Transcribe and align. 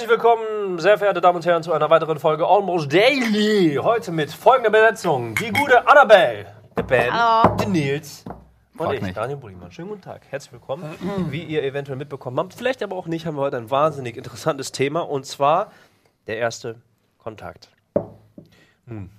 Herzlich 0.00 0.18
willkommen, 0.18 0.78
sehr 0.78 0.96
verehrte 0.96 1.20
Damen 1.20 1.36
und 1.36 1.44
Herren, 1.44 1.62
zu 1.62 1.74
einer 1.74 1.90
weiteren 1.90 2.18
Folge 2.18 2.46
Almost 2.46 2.90
Daily. 2.90 3.78
Heute 3.82 4.12
mit 4.12 4.32
folgender 4.32 4.70
Besetzung: 4.70 5.34
Die 5.34 5.52
gute 5.52 5.86
Annabelle, 5.86 6.46
der 6.74 6.82
Ben, 6.84 7.12
der 7.12 7.68
Nils 7.68 8.24
und 8.78 8.86
Frag 8.86 9.02
ich. 9.02 9.12
Daniel 9.12 9.36
Bullimann. 9.36 9.70
Schönen 9.70 9.90
guten 9.90 10.00
Tag, 10.00 10.22
herzlich 10.30 10.52
willkommen. 10.52 10.86
Wie 11.28 11.42
ihr 11.42 11.62
eventuell 11.64 11.98
mitbekommen 11.98 12.38
habt, 12.38 12.54
vielleicht 12.54 12.82
aber 12.82 12.96
auch 12.96 13.08
nicht, 13.08 13.26
haben 13.26 13.36
wir 13.36 13.42
heute 13.42 13.58
ein 13.58 13.70
wahnsinnig 13.70 14.16
interessantes 14.16 14.72
Thema 14.72 15.00
und 15.00 15.26
zwar 15.26 15.70
der 16.26 16.38
erste 16.38 16.80
Kontakt. 17.18 17.68
Nun. 18.86 19.10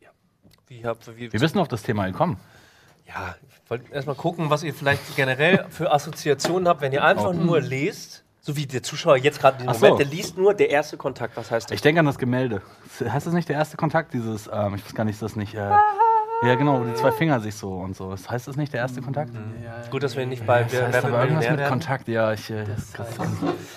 Ja. 0.00 0.08
Wie 0.66 0.84
habt 0.84 1.06
wie, 1.16 1.32
Wir 1.32 1.50
nur 1.54 1.62
auf 1.62 1.68
das 1.68 1.84
Thema 1.84 2.06
gekommen. 2.06 2.40
Ja, 3.12 3.34
ich 3.64 3.70
wollte 3.70 3.92
erstmal 3.92 4.14
gucken, 4.16 4.50
was 4.50 4.62
ihr 4.62 4.72
vielleicht 4.72 5.16
generell 5.16 5.66
für 5.70 5.92
Assoziationen 5.92 6.68
habt, 6.68 6.80
wenn 6.80 6.92
ihr 6.92 7.02
einfach 7.04 7.32
nur 7.32 7.60
lest, 7.60 8.24
so 8.40 8.56
wie 8.56 8.66
der 8.66 8.82
Zuschauer 8.82 9.16
jetzt 9.16 9.40
gerade 9.40 9.58
in 9.58 9.64
dem 9.64 9.68
Ach 9.70 9.74
Moment, 9.74 9.92
so. 9.92 9.96
der 9.98 10.06
liest 10.06 10.38
nur 10.38 10.54
der 10.54 10.70
erste 10.70 10.96
Kontakt. 10.96 11.36
Was 11.36 11.50
heißt 11.50 11.70
das? 11.70 11.74
Ich 11.74 11.82
denke 11.82 12.00
an 12.00 12.06
das 12.06 12.18
Gemälde. 12.18 12.62
Heißt 13.04 13.26
das 13.26 13.34
nicht 13.34 13.48
der 13.48 13.56
erste 13.56 13.76
Kontakt? 13.76 14.14
Dieses, 14.14 14.48
ähm, 14.52 14.74
ich 14.76 14.84
weiß 14.84 14.94
gar 14.94 15.04
nicht, 15.04 15.14
ist 15.14 15.22
das 15.22 15.34
nicht. 15.36 15.54
Äh, 15.54 15.70
ja, 16.42 16.54
genau, 16.54 16.80
wo 16.80 16.84
die 16.84 16.94
zwei 16.94 17.12
Finger 17.12 17.38
sich 17.40 17.54
so 17.54 17.72
und 17.74 17.94
so. 17.96 18.14
Heißt 18.30 18.48
das 18.48 18.56
nicht 18.56 18.72
der 18.72 18.80
erste 18.80 19.02
Kontakt? 19.02 19.32
Gut, 19.90 20.02
dass 20.02 20.16
wir 20.16 20.24
nicht 20.24 20.46
bei 20.46 20.62
Das 20.62 20.72
Wer 20.72 20.86
heißt 20.88 21.04
aber 21.04 21.22
irgendwas 21.24 21.50
mit. 21.50 21.66
Kontakt, 21.66 22.08
ja. 22.08 22.32
Ich, 22.32 22.48
äh, 22.50 22.64
das 22.64 22.92
Das 22.92 23.08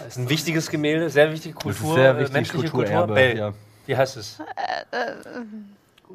ist 0.07 0.17
ein 0.17 0.29
wichtiges 0.29 0.69
Gemälde, 0.69 1.09
sehr 1.09 1.31
wichtige 1.31 1.55
das 1.55 1.63
Kultur, 1.63 1.89
ist 1.89 1.95
sehr 1.95 2.11
äh, 2.11 2.19
wichtig, 2.19 2.33
menschliche 2.33 2.69
Kulturerbe. 2.69 3.13
Kultur. 3.13 3.15
Bell, 3.15 3.37
Ja. 3.37 3.53
wie 3.85 3.97
heißt 3.97 4.15
es? 4.17 4.39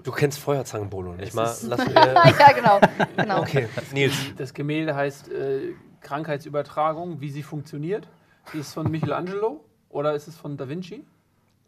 Du 0.04 0.12
kennst 0.12 0.38
Feuerzangenbolo, 0.38 1.14
nicht 1.14 1.34
mal? 1.34 1.54
ja, 1.68 2.52
genau. 2.52 2.80
genau. 3.16 3.40
okay, 3.42 3.68
Nils. 3.92 4.14
Das 4.36 4.54
Gemälde 4.54 4.94
heißt 4.94 5.30
äh, 5.30 5.74
Krankheitsübertragung, 6.00 7.20
wie 7.20 7.30
sie 7.30 7.42
funktioniert. 7.42 8.08
Ist 8.52 8.68
es 8.68 8.72
von 8.74 8.90
Michelangelo 8.90 9.64
oder 9.88 10.14
ist 10.14 10.28
es 10.28 10.36
von 10.36 10.56
Da 10.56 10.68
Vinci? 10.68 11.04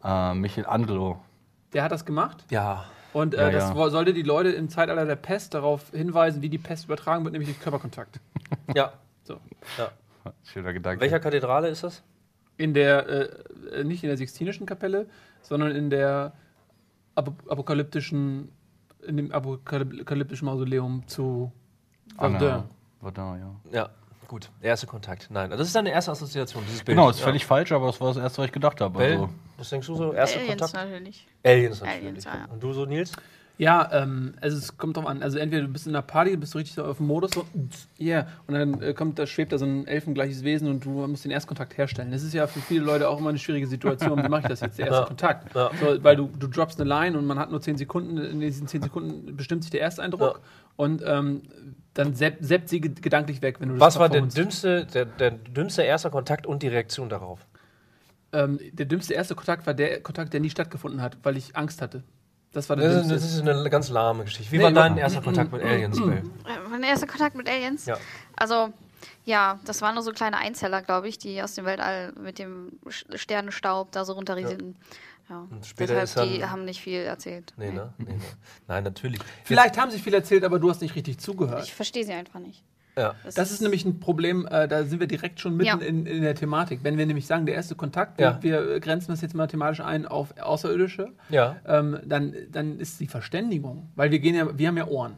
Äh, 0.05 0.35
Michelangelo. 0.35 1.21
Der 1.73 1.83
hat 1.85 1.93
das 1.93 2.05
gemacht 2.05 2.45
Ja. 2.51 2.85
und 3.13 3.35
äh, 3.35 3.43
Ja, 3.43 3.51
das 3.51 3.75
ja. 3.75 3.91
sollte 3.91 4.13
die 4.13 4.23
Leute 4.23 4.51
im 4.51 4.69
Zeitalter 4.69 5.05
der 5.07 5.17
Pest 5.17 5.55
darauf 5.55 5.91
hinweisen, 5.93 6.43
wie 6.43 6.49
die 6.49 6.59
Pest 6.59 6.85
übertragen 6.87 7.25
wird, 7.25 7.33
nämlich 7.33 7.49
durch 7.51 7.61
Körperkontakt. 7.61 8.21
Ja. 8.75 8.93
So. 9.25 9.35
ja. 9.79 9.91
Schöner 10.45 10.73
Gedanke. 10.73 11.01
Welcher 11.01 11.21
Kathedrale 11.21 11.69
ist 11.69 11.85
das? 11.85 12.03
In 12.57 12.75
der, 12.75 13.09
äh, 13.73 13.85
nicht 13.85 14.03
in 14.03 14.09
der 14.09 14.17
Sixtinischen 14.17 14.67
Kapelle, 14.67 15.07
sondern 15.43 15.71
in 15.71 15.89
der 15.91 16.33
apokalyptischen, 17.15 18.51
in 19.07 19.17
dem 19.17 19.33
apokalyptischen 19.33 20.47
Mausoleum 20.47 21.07
zu 21.07 21.53
Verdun. 22.17 22.37
Anna. 22.37 22.65
Verdun, 23.01 23.39
ja. 23.39 23.79
Ja, 23.79 23.91
gut. 24.29 24.51
Der 24.63 24.71
erste 24.71 24.87
Kontakt. 24.87 25.29
Nein, 25.31 25.51
das 25.51 25.61
ist 25.61 25.75
deine 25.75 25.91
erste 25.91 26.11
Assoziation, 26.13 26.63
dieses 26.67 26.83
Bild. 26.83 26.97
Genau, 26.97 27.11
ist 27.11 27.21
ja. 27.21 27.25
völlig 27.25 27.47
falsch, 27.47 27.73
aber 27.73 27.87
das 27.87 28.01
war 28.01 28.09
das 28.09 28.19
erste, 28.19 28.39
was 28.39 28.47
ich 28.47 28.53
gedacht 28.53 28.81
habe. 28.81 28.99
Bell, 28.99 29.13
Also, 29.13 29.31
was 29.57 29.71
denkst 29.71 29.87
du 29.87 29.95
so? 29.95 30.13
Erster 30.13 30.41
Aliens 30.41 30.61
Kontakt? 30.61 30.75
natürlich. 30.75 31.27
Aliens 31.45 31.81
natürlich. 31.81 32.07
Aliens, 32.07 32.25
ja. 32.25 32.49
Und 32.51 32.63
du 32.63 32.73
so, 32.73 32.85
Nils? 32.85 33.13
Ja, 33.61 33.91
ähm, 33.93 34.33
also 34.41 34.57
es 34.57 34.79
kommt 34.79 34.97
drauf 34.97 35.05
an. 35.07 35.23
Also 35.23 35.37
entweder 35.37 35.63
du 35.67 35.69
bist 35.69 35.87
in 35.87 35.95
einer 35.95 36.01
Party, 36.01 36.35
bist 36.39 36.55
du 36.55 36.59
richtig 36.59 36.77
so 36.77 36.83
auf 36.85 36.97
dem 36.97 37.07
Modus, 37.09 37.33
so, 37.33 37.45
yeah, 38.01 38.27
und 38.47 38.55
dann 38.55 38.81
äh, 38.81 38.95
kommt, 38.95 39.19
da 39.19 39.27
schwebt 39.27 39.53
da 39.53 39.59
so 39.59 39.67
ein 39.67 39.87
elfengleiches 39.87 40.45
Wesen 40.45 40.67
und 40.67 40.83
du 40.87 41.07
musst 41.07 41.25
den 41.27 41.31
Erstkontakt 41.31 41.77
herstellen. 41.77 42.11
Das 42.11 42.23
ist 42.23 42.33
ja 42.33 42.47
für 42.47 42.61
viele 42.61 42.85
Leute 42.87 43.07
auch 43.11 43.19
immer 43.19 43.29
eine 43.29 43.39
schwierige 43.39 43.67
Situation. 43.67 44.25
Wie 44.25 44.29
mache 44.31 44.41
ich 44.43 44.47
das 44.49 44.61
jetzt, 44.61 44.79
der 44.79 44.87
erste 44.87 45.01
Ja. 45.03 45.07
Kontakt? 45.07 45.55
Ja. 45.55 45.71
So, 45.79 46.03
weil 46.03 46.17
du, 46.17 46.31
du 46.39 46.47
droppst 46.47 46.81
eine 46.81 46.89
Line 46.89 47.19
und 47.19 47.27
man 47.27 47.39
hat 47.39 47.51
nur 47.51 47.61
10 47.61 47.77
Sekunden, 47.77 48.17
in 48.17 48.41
diesen 48.41 48.67
10 48.67 48.81
Sekunden 48.81 49.37
bestimmt 49.37 49.63
sich 49.63 49.71
der 49.71 49.83
Ersteindruck 49.83 50.21
Ja. 50.23 50.35
und 50.77 51.03
ähm, 51.05 51.43
dann 51.93 52.15
seppt 52.15 52.43
sepp 52.43 52.67
sie 52.67 52.81
ge- 52.81 52.93
gedanklich 52.99 53.43
weg, 53.43 53.61
wenn 53.61 53.69
du 53.69 53.75
das 53.75 53.83
Was 53.83 53.99
war 53.99 54.09
der 54.09 54.23
dümmste, 54.23 54.87
der, 54.87 55.05
der 55.05 55.33
dümmste 55.33 55.83
erster 55.83 56.09
Kontakt 56.09 56.47
und 56.47 56.63
die 56.63 56.69
Reaktion 56.69 57.11
darauf? 57.11 57.47
ähm, 58.33 58.59
Der 58.73 58.87
dümmste 58.87 59.13
erste 59.13 59.35
Kontakt 59.35 59.67
war 59.67 59.75
der 59.75 60.01
Kontakt, 60.01 60.33
der 60.33 60.41
nie 60.41 60.49
stattgefunden 60.49 61.03
hat, 61.03 61.19
weil 61.25 61.37
ich 61.37 61.57
Angst 61.57 61.83
hatte. 61.83 62.03
Das 62.53 62.69
war 62.69 62.77
der 62.77 62.89
Das 62.89 63.03
ist, 63.07 63.11
das 63.13 63.25
ist 63.25 63.41
eine 63.47 63.71
ganz 63.71 63.91
lahme 63.91 64.25
Geschichte. 64.25 64.51
Wie 64.51 64.59
Nee, 64.59 64.65
war 64.65 64.73
dein 64.73 64.97
erster 64.99 65.23
Kontakt 65.23 65.53
mit 65.53 65.63
Aliens, 65.63 65.99
Bell? 66.01 66.19
Äh, 66.47 66.69
Mein 66.69 66.83
erster 66.83 67.07
Kontakt 67.07 67.37
mit 67.37 67.49
Aliens? 67.49 67.87
Ja. 67.87 67.97
Also, 68.37 68.73
ja, 69.25 69.61
das 69.65 69.83
waren 69.83 69.95
nur 69.95 70.03
so 70.03 70.11
kleine 70.13 70.37
Einzeller, 70.39 70.83
glaube 70.83 71.09
ich, 71.09 71.19
die 71.19 71.41
aus 71.43 71.55
dem 71.55 71.65
Weltall 71.65 72.13
mit 72.21 72.39
dem 72.39 72.73
Sternenstaub 73.15 73.93
da 73.93 74.05
so 74.05 74.15
runterrieselten. 74.15 74.77
Ja. 75.29 75.47
Und 75.49 75.65
später 75.65 75.95
Deshalb, 75.95 76.05
ist 76.05 76.17
dann- 76.17 76.29
die 76.29 76.45
haben 76.45 76.65
nicht 76.65 76.81
viel 76.81 77.01
erzählt. 77.03 77.55
Nee, 77.57 77.71
ne? 77.71 77.93
Nee, 77.99 78.15
ne? 78.15 78.21
Nein, 78.67 78.83
natürlich. 78.83 79.21
Vielleicht 79.45 79.79
haben 79.79 79.93
sie 79.93 80.01
viel 80.01 80.15
erzählt, 80.15 80.43
aber 80.43 80.59
du 80.59 80.69
hast 80.71 80.83
nicht 80.83 80.97
richtig 80.97 81.19
zugehört. 81.19 81.63
Ich 81.63 81.73
verstehe 81.73 82.05
sie 82.05 82.13
einfach 82.13 82.41
nicht. 82.41 82.65
Ja. 83.01 83.15
Das 83.35 83.51
ist 83.51 83.63
nämlich 83.63 83.85
ein 83.85 83.99
Problem, 84.01 84.47
äh, 84.51 84.69
da 84.69 84.85
sind 84.85 85.01
wir 85.01 85.07
direkt 85.07 85.41
schon 85.41 85.57
mitten 85.57 85.81
Ja. 85.81 85.87
in, 85.87 86.07
in 86.07 86.23
der 86.23 86.35
Thematik. 86.35 86.81
Wenn 86.83 86.99
wir 86.99 87.07
nämlich 87.07 87.27
sagen, 87.27 87.47
der 87.47 87.55
erste 87.55 87.75
Kontakt, 87.75 88.21
Ja. 88.21 88.39
wir, 88.43 88.69
wir 88.69 88.81
grenzen 88.81 89.11
das 89.11 89.21
jetzt 89.23 89.35
mathematisch 89.35 89.81
ein 89.81 90.07
auf 90.07 90.35
Außerirdische, 90.41 91.09
Ja. 91.31 91.57
ähm, 91.67 91.99
dann, 92.05 92.35
dann 92.53 92.79
ist 92.79 93.01
die 93.01 93.07
Verständigung, 93.07 93.89
weil 93.97 94.11
wir 94.11 94.19
gehen 94.19 94.35
ja, 94.35 94.57
wir 94.59 94.69
haben 94.69 94.77
ja 94.77 94.87
Ohren. 94.87 95.15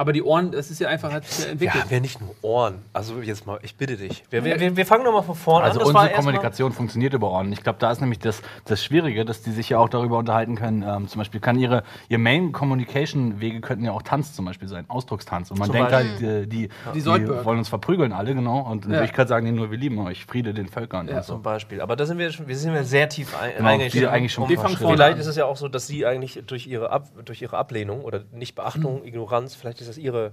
Aber 0.00 0.14
die 0.14 0.22
Ohren, 0.22 0.50
das 0.50 0.70
ist 0.70 0.78
ja 0.80 0.88
einfach, 0.88 1.12
hat 1.12 1.26
sich 1.26 1.40
ja 1.40 1.44
Wir 1.44 1.50
entwickelt. 1.52 1.84
haben 1.84 1.90
ja 1.92 2.00
nicht 2.00 2.20
nur 2.22 2.34
Ohren. 2.40 2.76
Also 2.94 3.20
jetzt 3.20 3.46
mal, 3.46 3.58
ich 3.62 3.76
bitte 3.76 3.98
dich. 3.98 4.24
Wir, 4.30 4.42
wir, 4.46 4.58
wir, 4.58 4.74
wir 4.74 4.86
fangen 4.86 5.04
nochmal 5.04 5.22
von 5.22 5.34
vorne 5.34 5.66
Also 5.66 5.80
an. 5.80 5.84
Das 5.92 5.94
unsere 5.94 6.14
Kommunikation 6.16 6.72
funktioniert 6.72 7.12
über 7.12 7.30
Ohren. 7.30 7.52
Ich 7.52 7.62
glaube, 7.62 7.78
da 7.78 7.90
ist 7.92 8.00
nämlich 8.00 8.18
das, 8.18 8.40
das 8.64 8.82
Schwierige, 8.82 9.26
dass 9.26 9.42
die 9.42 9.50
sich 9.50 9.68
ja 9.68 9.78
auch 9.78 9.90
darüber 9.90 10.16
unterhalten 10.16 10.56
können. 10.56 10.82
Ähm, 10.82 11.06
zum 11.06 11.18
Beispiel 11.18 11.38
kann 11.40 11.58
ihre 11.58 11.82
ihr 12.08 12.18
Main 12.18 12.52
Communication 12.52 13.40
Wege 13.40 13.60
könnten 13.60 13.84
ja 13.84 13.92
auch 13.92 14.00
Tanz 14.00 14.32
zum 14.32 14.46
Beispiel 14.46 14.68
sein, 14.68 14.86
Ausdruckstanz. 14.88 15.50
Und 15.50 15.58
man 15.58 15.66
Zum 15.66 15.74
denkt 15.76 15.90
Beispiel. 15.90 16.28
halt, 16.28 16.44
äh, 16.44 16.46
die, 16.46 16.68
die, 16.68 16.70
Die 16.94 17.00
Soldberg. 17.02 17.44
wollen 17.44 17.58
uns 17.58 17.68
verprügeln 17.68 18.12
alle 18.14 18.34
genau. 18.34 18.60
Und 18.60 18.86
in 18.86 18.92
Ja. 18.92 19.00
Wirklichkeit 19.00 19.28
sagen 19.28 19.44
die 19.44 19.52
nur, 19.52 19.70
wir 19.70 19.76
lieben 19.76 19.98
euch, 19.98 20.24
Friede 20.24 20.54
den 20.54 20.68
Völkern. 20.68 21.08
Ja, 21.08 21.18
und 21.18 21.24
so. 21.24 21.34
Zum 21.34 21.42
Beispiel. 21.42 21.82
Aber 21.82 21.94
da 21.96 22.06
sind 22.06 22.16
wir 22.16 22.32
schon, 22.32 22.48
wir 22.48 22.56
sind 22.56 22.74
ja 22.74 22.84
sehr 22.84 23.10
tief 23.10 23.38
ein, 23.38 23.50
Genau, 23.58 23.68
eingestiegen. 23.68 24.02
wir 24.04 24.12
eigentlich 24.12 24.32
schon 24.32 24.48
Wir 24.48 24.58
fangen 24.58 24.78
vorne 24.78 24.96
Vielleicht 24.96 25.14
an. 25.16 25.20
ist 25.20 25.26
es 25.26 25.36
ja 25.36 25.44
auch 25.44 25.58
so, 25.58 25.68
dass 25.68 25.86
sie 25.86 26.06
eigentlich 26.06 26.42
durch 26.46 26.66
ihre, 26.66 26.88
Ab, 26.90 27.08
durch 27.26 27.42
ihre 27.42 27.58
Ablehnung 27.58 28.00
oder 28.00 28.22
Nichtbeachtung, 28.32 29.04
Ignoranz, 29.04 29.54
vielleicht 29.54 29.82
ist 29.82 29.89
das 29.90 29.98
ihre 29.98 30.32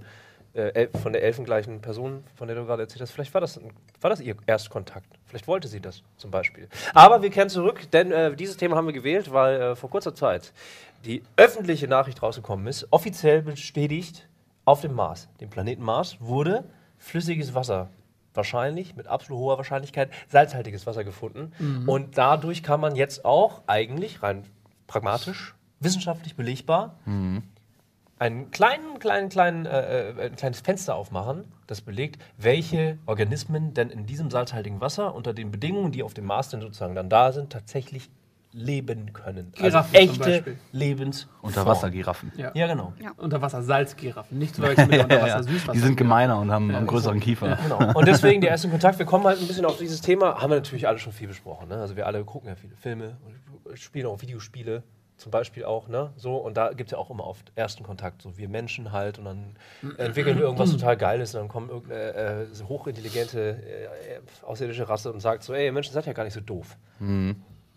äh, 0.54 0.88
von 1.04 1.14
der 1.14 1.24
elfengleichen 1.24 1.82
Person, 1.82 2.24
von 2.36 2.48
der 2.48 2.56
du 2.56 2.66
gerade 2.66 2.84
erzählt 2.84 3.02
hast, 3.02 3.12
vielleicht 3.12 3.34
war 3.34 3.42
das, 3.42 3.60
war 4.02 4.10
das 4.10 4.22
ihr 4.22 4.36
Erstkontakt. 4.48 5.08
Vielleicht 5.26 5.48
wollte 5.48 5.68
sie 5.68 5.80
das 5.80 6.02
zum 6.18 6.32
Beispiel. 6.32 6.68
Aber 6.94 7.22
wir 7.22 7.30
kehren 7.30 7.50
zurück, 7.50 7.92
denn 7.92 8.12
äh, 8.12 8.36
dieses 8.36 8.58
Thema 8.58 8.76
haben 8.76 8.88
wir 8.88 8.94
gewählt, 8.94 9.32
weil 9.32 9.62
äh, 9.62 9.76
vor 9.76 9.90
kurzer 9.90 10.16
Zeit 10.16 10.54
die 11.06 11.22
öffentliche 11.36 11.88
Nachricht 11.88 12.24
rausgekommen 12.24 12.66
ist, 12.68 12.88
offiziell 12.92 13.42
bestätigt, 13.44 14.28
auf 14.66 14.82
dem 14.82 14.94
Mars, 14.94 15.30
dem 15.40 15.50
Planeten 15.50 15.84
Mars, 15.84 16.18
wurde 16.20 16.64
flüssiges 16.98 17.54
Wasser 17.54 17.90
wahrscheinlich, 18.34 18.96
mit 18.96 19.08
absolut 19.08 19.40
hoher 19.40 19.58
Wahrscheinlichkeit, 19.58 20.10
salzhaltiges 20.28 20.86
Wasser 20.86 21.04
gefunden. 21.04 21.52
Und 21.88 22.18
dadurch 22.18 22.64
kann 22.64 22.80
man 22.80 22.96
jetzt 22.96 23.26
auch 23.26 23.62
eigentlich 23.68 24.24
rein 24.24 24.44
pragmatisch, 24.88 25.56
wissenschaftlich 25.80 26.36
belegbar, 26.36 26.96
einen 28.20 28.52
kleinen, 28.52 29.00
kleinen, 29.00 29.30
kleinen, 29.30 29.66
äh, 29.66 30.10
äh, 30.10 30.26
ein 30.28 30.36
kleines 30.36 30.62
Fenster 30.62 30.96
aufmachen, 30.96 31.46
das 31.68 31.82
belegt, 31.82 32.22
welche 32.38 32.98
Organismen 33.06 33.74
denn 33.74 33.90
in 33.90 34.06
diesem 34.06 34.32
salzhaltigen 34.32 34.82
Wasser 34.82 35.14
unter 35.14 35.34
den 35.34 35.52
Bedingungen, 35.52 35.92
die 35.92 36.04
auf 36.04 36.14
dem 36.14 36.26
Mars 36.26 36.50
denn 36.50 36.62
sozusagen 36.62 36.96
dann 36.96 37.10
da 37.10 37.32
sind, 37.32 37.52
tatsächlich 37.52 38.10
leben 38.54 39.14
können. 39.14 39.52
Giraffen 39.56 39.96
also 39.96 40.24
echte. 40.24 40.58
Lebens 40.72 41.28
Unterwassergiraffen. 41.42 42.32
Ja. 42.38 42.52
Ja, 42.56 42.68
genau. 42.68 42.94
Unterwasser-Salzgiraffen, 43.18 44.38
nicht 44.38 44.56
zu 44.56 44.62
verwechseln 44.62 44.90
mit 44.90 45.00
Ja, 45.02 45.08
ja. 45.08 45.16
Unterwasser-Süßwasser. 45.16 45.74
Die 45.74 45.80
sind 45.80 45.96
gemeiner 45.96 46.40
und 46.40 46.52
haben 46.52 46.74
einen 46.74 46.88
größeren 46.88 47.20
Kiefer. 47.20 47.58
Genau. 47.62 47.94
Und 47.94 48.08
deswegen 48.08 48.42
der 48.42 48.52
erste 48.52 48.70
Kontakt. 48.70 48.98
Wir 48.98 49.06
kommen 49.06 49.26
halt 49.26 49.40
ein 49.40 49.48
bisschen 49.48 49.66
auf 49.66 49.78
dieses 49.78 50.02
Thema. 50.02 50.42
Haben 50.42 50.50
wir 50.50 50.56
natürlich 50.56 50.88
alle 50.88 50.98
schon 50.98 51.14
viel 51.14 51.28
besprochen. 51.28 51.70
Ne? 51.70 51.76
Also 51.76 51.96
wir 51.96 52.08
alle 52.08 52.24
gucken 52.24 52.50
ja 52.50 52.56
viele 52.56 52.76
Filme, 52.76 53.18
spielen 53.76 54.08
auch 54.08 54.22
Videospiele 54.22 54.82
zum 55.18 55.32
Beispiel 55.32 55.66
auch. 55.66 55.88
Ne? 55.88 56.12
So 56.16 56.38
und 56.38 56.56
da 56.56 56.70
gibt 56.70 56.88
es 56.88 56.92
ja 56.92 56.98
auch 56.98 57.10
immer 57.10 57.26
oft 57.26 57.52
ersten 57.56 57.84
Kontakt. 57.84 58.22
So 58.22 58.38
wir 58.38 58.50
Menschen 58.50 58.92
halt 58.92 59.20
und 59.20 59.26
dann 59.26 59.56
entwickeln 59.98 60.38
wir 60.38 60.44
irgendwas 60.44 60.72
total 60.72 60.96
Geiles 60.98 61.34
und 61.36 61.42
dann 61.42 61.48
kommt 61.50 61.70
irgendeine 61.70 62.14
äh, 62.14 62.46
so 62.54 62.68
hochintelligente 62.70 63.40
äh, 63.40 63.84
äh, 63.84 64.20
außerirdische 64.44 64.88
Rasse 64.88 65.12
und 65.12 65.20
sagt 65.20 65.44
so, 65.44 65.54
ey 65.54 65.72
Menschen 65.72 65.94
seid 65.94 66.06
ja 66.06 66.14
gar 66.14 66.24
nicht 66.24 66.34
so 66.34 66.42
doof. 66.42 66.78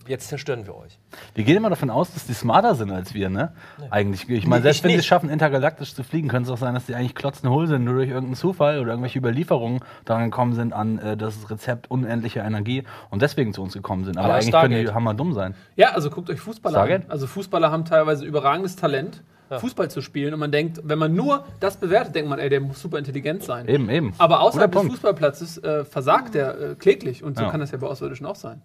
Jetzt 0.06 0.28
zerstören 0.28 0.66
wir 0.66 0.74
euch. 0.76 0.98
Wir 1.34 1.44
gehen 1.44 1.56
immer 1.56 1.70
davon 1.70 1.90
aus, 1.90 2.12
dass 2.14 2.26
die 2.26 2.32
smarter 2.32 2.74
sind 2.74 2.90
als 2.90 3.14
wir, 3.14 3.28
ne? 3.28 3.52
Eigentlich. 3.90 4.28
Ich 4.28 4.46
meine, 4.46 4.60
Nee, 4.60 4.62
selbst 4.64 4.78
ich 4.78 4.84
wenn 4.84 4.90
sie 4.92 4.96
es 4.96 5.06
schaffen, 5.06 5.28
intergalaktisch 5.30 5.94
zu 5.94 6.02
fliegen, 6.02 6.28
könnte 6.28 6.48
es 6.48 6.52
auch 6.52 6.58
sein, 6.60 6.74
dass 6.74 6.86
die 6.86 6.94
eigentlich 6.94 7.14
klotzende 7.14 7.50
Hohl 7.54 7.66
sind, 7.66 7.84
nur 7.84 7.94
durch 7.94 8.08
irgendeinen 8.08 8.34
Zufall 8.34 8.80
oder 8.80 8.90
irgendwelche 8.90 9.18
Überlieferungen 9.18 9.80
daran 10.06 10.24
gekommen 10.24 10.54
sind 10.54 10.72
an 10.72 10.98
äh, 10.98 11.16
das 11.16 11.50
Rezept 11.50 11.90
unendlicher 11.90 12.44
Energie 12.44 12.84
und 13.10 13.22
deswegen 13.22 13.52
zu 13.52 13.62
uns 13.62 13.74
gekommen 13.74 14.04
sind. 14.04 14.16
Aber 14.18 14.28
Ja, 14.28 14.34
eigentlich 14.36 14.52
können 14.52 14.70
die 14.70 14.76
Stargate. 14.78 14.94
hammer 14.94 15.14
dumm 15.14 15.32
sein. 15.34 15.54
Ja, 15.76 15.90
also 15.92 16.10
guckt 16.10 16.30
euch 16.30 16.40
Fußballer 16.40 16.78
Stargate? 16.78 17.04
an. 17.04 17.10
Also 17.10 17.26
Fußballer 17.26 17.70
haben 17.70 17.84
teilweise 17.84 18.24
überragendes 18.24 18.76
Talent, 18.76 19.22
Fußball 19.50 19.90
zu 19.90 20.00
spielen. 20.00 20.32
Und 20.32 20.40
man 20.40 20.52
denkt, 20.52 20.80
wenn 20.84 20.98
man 20.98 21.12
nur 21.14 21.44
das 21.58 21.76
bewertet, 21.76 22.14
denkt 22.14 22.30
man, 22.30 22.38
ey, 22.38 22.48
der 22.48 22.60
muss 22.60 22.80
super 22.80 22.98
intelligent 22.98 23.42
sein. 23.42 23.66
Eben, 23.68 23.90
eben. 23.90 24.14
Aber 24.18 24.40
außerhalb 24.40 24.70
Guter 24.70 24.82
des 24.84 24.88
Punkt. 24.88 24.92
Fußballplatzes 24.92 25.58
äh, 25.58 25.84
versagt 25.84 26.34
der 26.36 26.58
äh, 26.60 26.74
kläglich. 26.76 27.22
Und 27.24 27.36
so 27.36 27.42
Ja. 27.44 27.50
kann 27.50 27.58
das 27.60 27.72
ja 27.72 27.78
bei 27.78 27.86
Außerirdischen 27.88 28.26
auch 28.26 28.36
sein. 28.36 28.62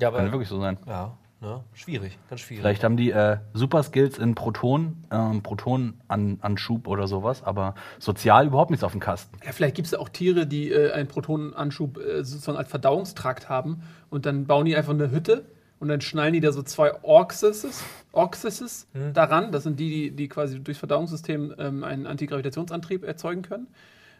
Ja, 0.00 0.10
Kann 0.10 0.32
wirklich 0.32 0.48
so 0.48 0.60
sein. 0.60 0.78
ja. 0.86 1.16
Ne? 1.42 1.62
Schwierig, 1.74 2.18
ganz 2.30 2.40
schwierig. 2.40 2.62
Vielleicht 2.62 2.82
haben 2.82 2.96
die 2.96 3.10
äh, 3.10 3.36
super 3.52 3.82
Skills 3.82 4.16
in 4.16 4.34
Proton, 4.34 5.04
ähm, 5.10 5.42
Protonenanschub 5.42 6.88
oder 6.88 7.06
sowas, 7.06 7.42
aber 7.42 7.74
sozial 7.98 8.46
überhaupt 8.46 8.70
nichts 8.70 8.82
auf 8.82 8.92
dem 8.92 9.02
Kasten. 9.02 9.36
Ja, 9.44 9.52
vielleicht 9.52 9.76
gibt 9.76 9.86
es 9.86 9.94
auch 9.94 10.08
Tiere, 10.08 10.46
die 10.46 10.72
äh, 10.72 10.92
einen 10.92 11.08
Protonenanschub 11.08 11.98
äh, 11.98 12.24
sozusagen 12.24 12.56
als 12.56 12.70
Verdauungstrakt 12.70 13.50
haben 13.50 13.82
und 14.08 14.24
dann 14.24 14.46
bauen 14.46 14.64
die 14.64 14.74
einfach 14.74 14.94
eine 14.94 15.10
Hütte 15.10 15.44
und 15.78 15.88
dann 15.88 16.00
schnallen 16.00 16.32
die 16.32 16.40
da 16.40 16.52
so 16.52 16.62
zwei 16.62 17.04
Orxises, 17.04 17.84
Orxises 18.12 18.88
daran. 19.12 19.52
Das 19.52 19.62
sind 19.62 19.78
die, 19.78 19.90
die, 19.90 20.10
die 20.12 20.28
quasi 20.28 20.58
durchs 20.58 20.78
Verdauungssystem 20.78 21.54
ähm, 21.58 21.84
einen 21.84 22.06
Antigravitationsantrieb 22.06 23.04
erzeugen 23.04 23.42
können. 23.42 23.66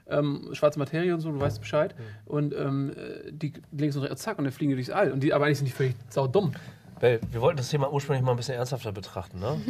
Ähm, 0.08 0.50
schwarze 0.52 0.78
Materie 0.78 1.12
und 1.12 1.20
so, 1.20 1.32
du 1.32 1.40
weißt 1.40 1.60
Bescheid. 1.60 1.94
Und 2.26 2.54
ähm, 2.54 2.90
äh, 2.90 3.32
die 3.32 3.52
legen 3.72 3.92
so 3.92 4.06
zack 4.14 4.38
und 4.38 4.44
dann 4.44 4.52
fliegen 4.52 4.70
die 4.70 4.76
durchs 4.76 4.90
All. 4.90 5.10
Und 5.12 5.20
die, 5.20 5.32
aber 5.32 5.46
eigentlich 5.46 5.58
sind 5.58 5.66
die 5.66 5.72
völlig 5.72 5.94
saudumm. 6.10 6.52
Bell, 6.98 7.20
wir 7.30 7.42
wollten 7.42 7.58
das 7.58 7.68
Thema 7.68 7.92
ursprünglich 7.92 8.24
mal 8.24 8.30
ein 8.30 8.38
bisschen 8.38 8.54
ernsthafter 8.54 8.90
betrachten, 8.90 9.38
ne? 9.38 9.60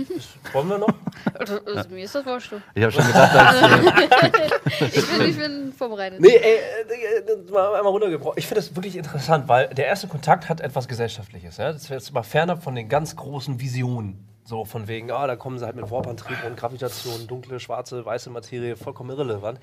Wollen 0.53 0.69
wir 0.69 0.79
noch? 0.79 0.89
Also, 1.35 1.59
also, 1.65 1.89
Mir 1.91 2.05
ist 2.05 2.15
das 2.15 2.25
wurscht. 2.25 2.53
Ich 2.75 2.83
habe 2.83 2.93
schon 2.93 3.07
gedacht, 3.07 3.35
als, 3.35 4.81
Ich 4.95 5.11
bin, 5.11 5.29
ich 5.29 5.39
bin 5.39 5.73
vorbereitet. 5.73 6.21
Nee, 6.21 6.37
ey, 6.37 6.57
äh, 6.57 7.53
mal 7.53 7.75
einmal 7.75 7.93
runtergebrochen. 7.93 8.39
Ich 8.39 8.47
finde 8.47 8.61
das 8.61 8.75
wirklich 8.77 8.97
interessant, 8.97 9.49
weil 9.49 9.69
der 9.69 9.87
erste 9.87 10.07
Kontakt 10.07 10.49
hat 10.49 10.61
etwas 10.61 10.87
Gesellschaftliches. 10.87 11.57
Ja? 11.57 11.73
Das 11.73 11.83
ist 11.83 11.89
jetzt 11.89 12.13
mal 12.13 12.23
fernab 12.23 12.63
von 12.63 12.75
den 12.75 12.89
ganz 12.89 13.17
großen 13.17 13.61
Visionen. 13.61 14.25
So 14.47 14.65
von 14.65 14.87
wegen, 14.87 15.11
ah, 15.11 15.27
da 15.27 15.35
kommen 15.35 15.59
sie 15.59 15.67
halt 15.67 15.75
mit 15.75 15.91
Warpantrieb 15.91 16.45
und 16.47 16.57
Gravitation, 16.57 17.27
dunkle, 17.27 17.59
schwarze, 17.59 18.05
weiße 18.05 18.31
Materie, 18.31 18.77
vollkommen 18.77 19.11
irrelevant. 19.11 19.59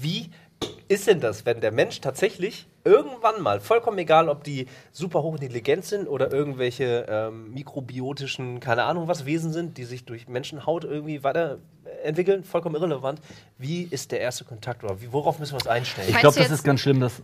Wie 0.00 0.30
ist 0.88 1.06
denn 1.06 1.20
das, 1.20 1.44
wenn 1.44 1.60
der 1.60 1.70
Mensch 1.70 2.00
tatsächlich 2.00 2.66
irgendwann 2.82 3.42
mal, 3.42 3.60
vollkommen 3.60 3.98
egal, 3.98 4.30
ob 4.30 4.42
die 4.42 4.68
super 4.90 5.22
hochintelligent 5.22 5.84
sind 5.84 6.08
oder 6.08 6.32
irgendwelche 6.32 7.04
ähm, 7.10 7.52
mikrobiotischen, 7.52 8.58
keine 8.58 8.84
Ahnung 8.84 9.06
was, 9.06 9.26
Wesen 9.26 9.52
sind, 9.52 9.76
die 9.76 9.84
sich 9.84 10.06
durch 10.06 10.28
Menschenhaut 10.28 10.84
irgendwie 10.84 11.22
weiterentwickeln, 11.22 12.42
vollkommen 12.42 12.76
irrelevant. 12.76 13.20
Wie 13.58 13.82
ist 13.82 14.12
der 14.12 14.20
erste 14.20 14.44
Kontakt 14.44 14.82
oder 14.82 14.98
wie, 15.02 15.12
worauf 15.12 15.40
müssen 15.40 15.52
wir 15.52 15.56
uns 15.56 15.66
einstellen? 15.66 16.08
ich 16.08 16.16
glaube, 16.16 16.38
das 16.38 16.50
ist 16.50 16.64
ganz 16.64 16.80
schlimm, 16.80 17.00
dass 17.00 17.22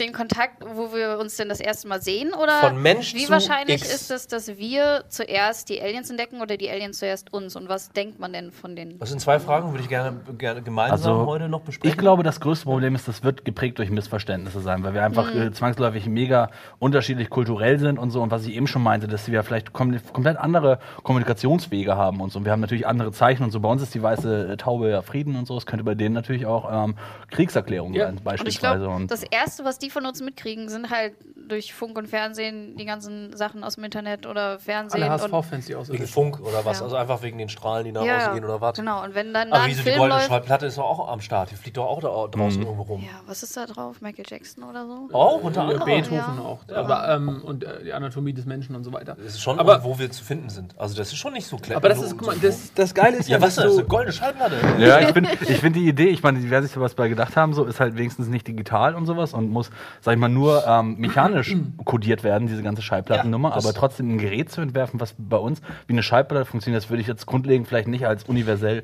Den 0.00 0.12
Kontakt, 0.14 0.64
wo 0.74 0.92
wir 0.94 1.18
uns 1.18 1.36
denn 1.36 1.48
das 1.50 1.60
erste 1.60 1.86
Mal 1.86 2.00
sehen? 2.00 2.32
Oder 2.32 2.52
Von 2.60 2.80
Mensch 2.82 3.12
wie 3.14 3.26
zu 3.26 3.32
wahrscheinlich 3.32 3.82
X. 3.82 3.92
ist 3.94 4.10
es, 4.10 4.26
dass 4.26 4.48
wir 4.58 5.04
zuerst 5.08 5.68
die 5.68 5.80
Aliens 5.80 6.08
entdecken 6.08 6.40
oder 6.40 6.56
die 6.56 6.70
Aliens 6.70 6.98
zuerst 6.98 7.32
uns? 7.34 7.54
Und 7.54 7.68
was 7.68 7.90
denkt 7.92 8.18
man 8.18 8.32
denn 8.32 8.50
von 8.50 8.74
den. 8.74 8.98
Das 8.98 9.10
sind 9.10 9.20
zwei 9.20 9.38
Fragen, 9.38 9.70
würde 9.72 9.82
ich 9.82 9.88
gerne, 9.90 10.18
gerne 10.38 10.62
gemeinsam 10.62 10.92
Also, 10.92 11.26
heute 11.26 11.48
noch 11.50 11.60
besprechen. 11.60 11.92
Ich 11.92 11.98
glaube, 11.98 12.22
das 12.22 12.40
größte 12.40 12.64
Problem 12.64 12.94
ist, 12.94 13.06
das 13.08 13.22
wird 13.22 13.44
geprägt 13.44 13.78
durch 13.78 13.90
Missverständnisse 13.90 14.60
sein, 14.60 14.82
weil 14.82 14.94
wir 14.94 15.04
einfach 15.04 15.34
Mhm. 15.34 15.42
äh, 15.42 15.52
zwangsläufig 15.52 16.06
mega 16.06 16.50
unterschiedlich 16.78 17.28
kulturell 17.28 17.78
sind 17.78 17.98
und 17.98 18.10
so. 18.10 18.22
Und 18.22 18.30
was 18.30 18.46
ich 18.46 18.54
eben 18.54 18.66
schon 18.66 18.82
meinte, 18.82 19.06
dass 19.06 19.30
wir 19.30 19.42
vielleicht 19.42 19.74
kom 19.74 19.94
komplett 20.14 20.38
andere 20.38 20.78
Kommunikationswege 21.02 21.94
haben 21.96 22.20
und 22.22 22.32
so. 22.32 22.38
Und 22.38 22.46
wir 22.46 22.52
haben 22.52 22.60
natürlich 22.60 22.86
andere 22.86 23.12
Zeichen 23.12 23.42
und 23.42 23.50
so. 23.50 23.60
Bei 23.60 23.68
uns 23.68 23.82
ist 23.82 23.94
die 23.94 24.02
weiße 24.02 24.52
äh, 24.52 24.56
Taube 24.56 24.88
ja 24.90 25.02
Frieden 25.02 25.36
und 25.36 25.46
so. 25.46 25.58
Es 25.58 25.66
könnte 25.66 25.84
bei 25.84 25.94
denen 25.94 26.14
natürlich 26.14 26.46
auch 26.46 26.84
ähm, 26.84 26.94
Kriegserklärung 27.30 27.92
Ja. 27.92 28.04
sein, 28.04 28.12
Und 28.12 28.18
ich 28.18 28.24
beispielsweise. 28.24 28.88
Und 28.88 29.10
das 29.10 29.22
Erste, 29.24 29.64
was 29.64 29.78
die 29.78 29.89
von 29.90 30.06
uns 30.06 30.20
mitkriegen, 30.22 30.68
sind 30.68 30.90
halt 30.90 31.14
durch 31.48 31.74
Funk 31.74 31.98
und 31.98 32.06
Fernsehen 32.06 32.76
die 32.76 32.84
ganzen 32.84 33.36
Sachen 33.36 33.64
aus 33.64 33.74
dem 33.74 33.84
Internet 33.84 34.24
oder 34.26 34.58
Fernsehen. 34.60 35.02
Alle 35.02 35.10
HSV-Fans, 35.12 35.66
die 35.66 35.72
wegen 35.72 35.80
aussehen. 35.80 36.06
Funk 36.06 36.40
oder 36.40 36.64
was? 36.64 36.78
Ja. 36.78 36.84
Also 36.84 36.96
einfach 36.96 37.22
wegen 37.22 37.38
den 37.38 37.48
Strahlen, 37.48 37.84
die 37.84 37.92
nach 37.92 38.04
ja, 38.04 38.18
außen 38.18 38.34
gehen 38.34 38.44
oder 38.44 38.60
was? 38.60 38.76
Genau, 38.76 39.02
und 39.02 39.14
wenn 39.14 39.34
dann 39.34 39.50
da 39.50 39.56
Aber 39.56 39.66
wieso 39.66 39.82
die 39.82 39.90
goldene 39.90 40.14
läuft. 40.14 40.28
Schallplatte 40.28 40.66
ist 40.66 40.78
doch 40.78 40.84
auch 40.84 41.08
am 41.08 41.20
Start. 41.20 41.50
Die 41.50 41.56
fliegt 41.56 41.76
doch 41.76 41.86
auch 41.86 42.00
da 42.00 42.08
draußen 42.38 42.62
irgendwo 42.62 42.82
rum. 42.82 43.02
Ja, 43.02 43.20
was 43.26 43.42
ist 43.42 43.56
da 43.56 43.66
drauf? 43.66 44.00
Michael 44.00 44.24
Jackson 44.28 44.62
oder 44.64 44.86
so? 44.86 45.08
Auch 45.12 45.42
unter 45.42 45.62
anderem. 45.62 45.84
Beethoven 45.84 46.14
Ja. 46.16 46.38
auch. 46.44 46.60
Aber, 46.72 47.08
ähm, 47.08 47.42
und 47.44 47.64
äh, 47.64 47.84
die 47.84 47.92
Anatomie 47.92 48.32
des 48.32 48.46
Menschen 48.46 48.76
und 48.76 48.84
so 48.84 48.92
weiter. 48.92 49.16
Das 49.16 49.34
ist 49.34 49.40
schon, 49.42 49.58
Aber- 49.58 49.82
wo 49.82 49.98
wir 49.98 50.10
zu 50.10 50.22
finden 50.24 50.50
sind. 50.50 50.78
Also 50.78 50.96
das 50.96 51.08
ist 51.08 51.16
schon 51.18 51.32
nicht 51.32 51.46
so 51.46 51.56
clever. 51.56 51.78
Aber 51.78 51.88
das 51.88 52.00
ist, 52.00 52.16
guck 52.16 52.28
mal, 52.28 52.36
das, 52.40 52.72
das 52.74 52.94
Geile 52.94 53.16
ist 53.16 53.28
ja, 53.28 53.38
ja, 53.38 53.42
was 53.42 53.56
dass 53.56 53.64
ist 53.64 53.70
das? 53.72 53.78
Eine 53.78 53.88
goldene 53.88 54.12
Schallplatte. 54.12 54.56
Ja, 54.78 55.00
ich 55.00 55.08
finde 55.12 55.30
ich 55.48 55.58
find 55.58 55.74
die 55.76 55.88
Idee, 55.88 56.08
ich 56.10 56.22
meine, 56.22 56.38
wer 56.48 56.62
sich 56.62 56.70
sowas 56.70 56.94
bei 56.94 57.08
gedacht 57.08 57.36
haben, 57.36 57.54
so 57.54 57.64
ist 57.64 57.80
halt 57.80 57.96
wenigstens 57.96 58.28
nicht 58.28 58.46
digital 58.46 58.94
und 58.94 59.06
sowas 59.06 59.34
und 59.34 59.50
muss, 59.50 59.70
sag 60.00 60.14
ich 60.14 60.18
mal, 60.20 60.28
nur 60.28 60.66
ähm, 60.66 60.96
mechanisch 60.98 61.54
kodiert 61.84 62.22
werden, 62.24 62.46
diese 62.48 62.62
ganze 62.62 62.82
Schallplattennummer, 62.82 63.50
Ja, 63.50 63.56
aber 63.56 63.72
trotzdem 63.74 64.14
ein 64.14 64.18
Gerät 64.18 64.50
zu 64.50 64.60
entwerfen, 64.60 65.00
was 65.00 65.14
bei 65.18 65.36
uns 65.36 65.60
wie 65.86 65.92
eine 65.92 66.02
Schallplatte 66.02 66.44
funktioniert, 66.44 66.82
das 66.82 66.90
würde 66.90 67.00
ich 67.02 67.06
jetzt 67.08 67.26
grundlegend 67.26 67.68
vielleicht 67.68 67.88
nicht 67.88 68.06
als 68.06 68.24
universell 68.24 68.82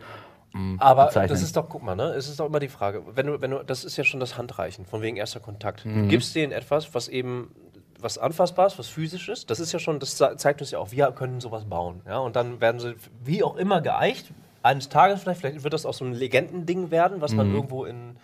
ähm, 0.55 0.77
Aber 0.81 1.07
bezeichnen. 1.07 1.29
das 1.31 1.43
ist 1.43 1.57
doch, 1.57 1.69
guck 1.69 1.83
mal, 1.83 1.97
ne? 1.97 2.05
Es 2.15 2.29
ist 2.29 2.39
doch 2.41 2.47
immer 2.47 2.61
die 2.61 2.69
Frage, 2.69 3.03
wenn 3.15 3.27
du, 3.27 3.41
wenn 3.41 3.51
du, 3.51 3.63
das 3.65 3.85
ist 3.85 3.97
ja 3.97 4.05
schon 4.05 4.21
das 4.21 4.39
Handreichen, 4.39 4.87
von 4.87 5.03
wegen 5.03 5.17
erster 5.17 5.41
Kontakt. 5.41 5.85
Mhm. 5.85 6.03
Du 6.05 6.09
gibst 6.09 6.35
denen 6.35 6.53
etwas, 6.53 6.95
was 6.95 7.09
eben 7.09 7.51
was 7.99 8.19
anfassbares, 8.19 8.79
was 8.79 8.89
physisch 8.89 9.29
ist. 9.31 9.49
Das 9.51 9.59
ist 9.59 9.73
ja 9.73 9.79
schon, 9.79 9.99
das 10.01 10.17
ze- 10.17 10.35
zeigt 10.37 10.61
uns 10.61 10.71
ja 10.71 10.79
auch, 10.79 10.93
wir 10.93 11.11
können 11.13 11.41
sowas 11.41 11.65
bauen. 11.65 12.03
Ja? 12.07 12.19
Und 12.19 12.37
dann 12.37 12.61
werden 12.61 12.79
sie 12.79 12.95
wie 13.25 13.43
auch 13.43 13.57
immer 13.57 13.81
geeicht. 13.81 14.33
Eines 14.63 14.89
Tages 14.91 15.23
vielleicht, 15.23 15.41
vielleicht 15.41 15.63
wird 15.65 15.73
das 15.73 15.87
auch 15.87 15.95
so 15.95 16.05
ein 16.05 16.13
Legendending 16.13 16.91
werden, 16.91 17.21
was 17.21 17.31
Mhm. 17.33 17.37
man 17.39 17.55
irgendwo 17.55 17.85
in 17.87 18.17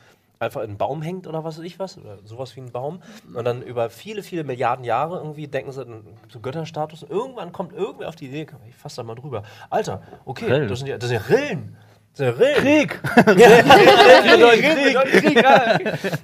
einfach 0.43 0.63
in 0.63 0.71
einen 0.71 0.79
Baum 0.79 1.03
hängt 1.03 1.27
oder 1.27 1.45
was 1.45 1.59
weiß 1.59 1.65
ich 1.65 1.79
was, 1.79 1.97
oder 1.99 2.19
sowas 2.25 2.55
wie 2.57 2.61
ein 2.61 2.73
Baum. 2.73 3.03
Und 3.33 3.45
dann 3.45 3.63
über 3.63 3.91
viele, 3.91 4.23
viele 4.23 4.45
Milliarden 4.45 4.85
Jahre 4.85 5.19
irgendwie 5.19 5.49
denken 5.49 5.73
sie 5.73 5.85
dann 5.85 6.05
so 6.29 6.41
Götterstatus. 6.41 7.05
Und 7.05 7.11
irgendwann 7.11 7.53
kommt 7.53 7.73
irgendwer 7.73 8.09
auf 8.09 8.17
die 8.17 8.27
Idee, 8.27 8.47
ich 8.69 8.75
fasse 8.75 8.97
da 8.97 9.03
mal 9.05 9.15
drüber. 9.15 9.45
Alter, 9.71 10.03
okay, 10.25 10.47
Rillen. 10.47 10.69
das 10.69 10.79
sind 10.81 10.89
ja, 10.89 10.99
das 10.99 11.09
sind 11.09 11.21
ja 11.21 11.27
Rillen. 11.35 11.77
Das 12.15 12.19
sind 12.19 12.27
ja 12.27 12.33
Rillen. 12.33 12.89
Krieg! 12.89 13.01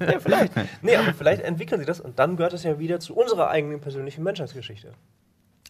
Ja. 0.00 0.18
vielleicht. 0.20 0.52
Nee, 0.82 0.96
aber 0.96 1.14
vielleicht 1.14 1.42
entwickeln 1.42 1.80
sie 1.80 1.86
das 1.86 2.00
und 2.00 2.18
dann 2.18 2.36
gehört 2.36 2.52
es 2.52 2.64
ja 2.64 2.78
wieder 2.78 3.00
zu 3.00 3.16
unserer 3.16 3.48
eigenen 3.48 3.80
persönlichen 3.80 4.22
Menschheitsgeschichte. 4.22 4.92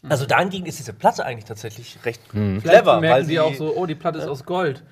Also 0.07 0.25
dahingegen 0.25 0.65
ist 0.65 0.79
diese 0.79 0.93
Platte 0.93 1.25
eigentlich 1.25 1.45
tatsächlich 1.45 1.99
recht 2.05 2.21
Vielleicht 2.31 2.61
clever, 2.61 3.01
merken 3.01 3.15
weil 3.15 3.23
sie 3.25 3.33
sie 3.33 3.39
auch 3.39 3.53
so, 3.53 3.75
oh, 3.75 3.85
die 3.85 3.95
Platte 3.95 4.19
ist 4.19 4.27
aus 4.27 4.45
Gold. 4.45 4.83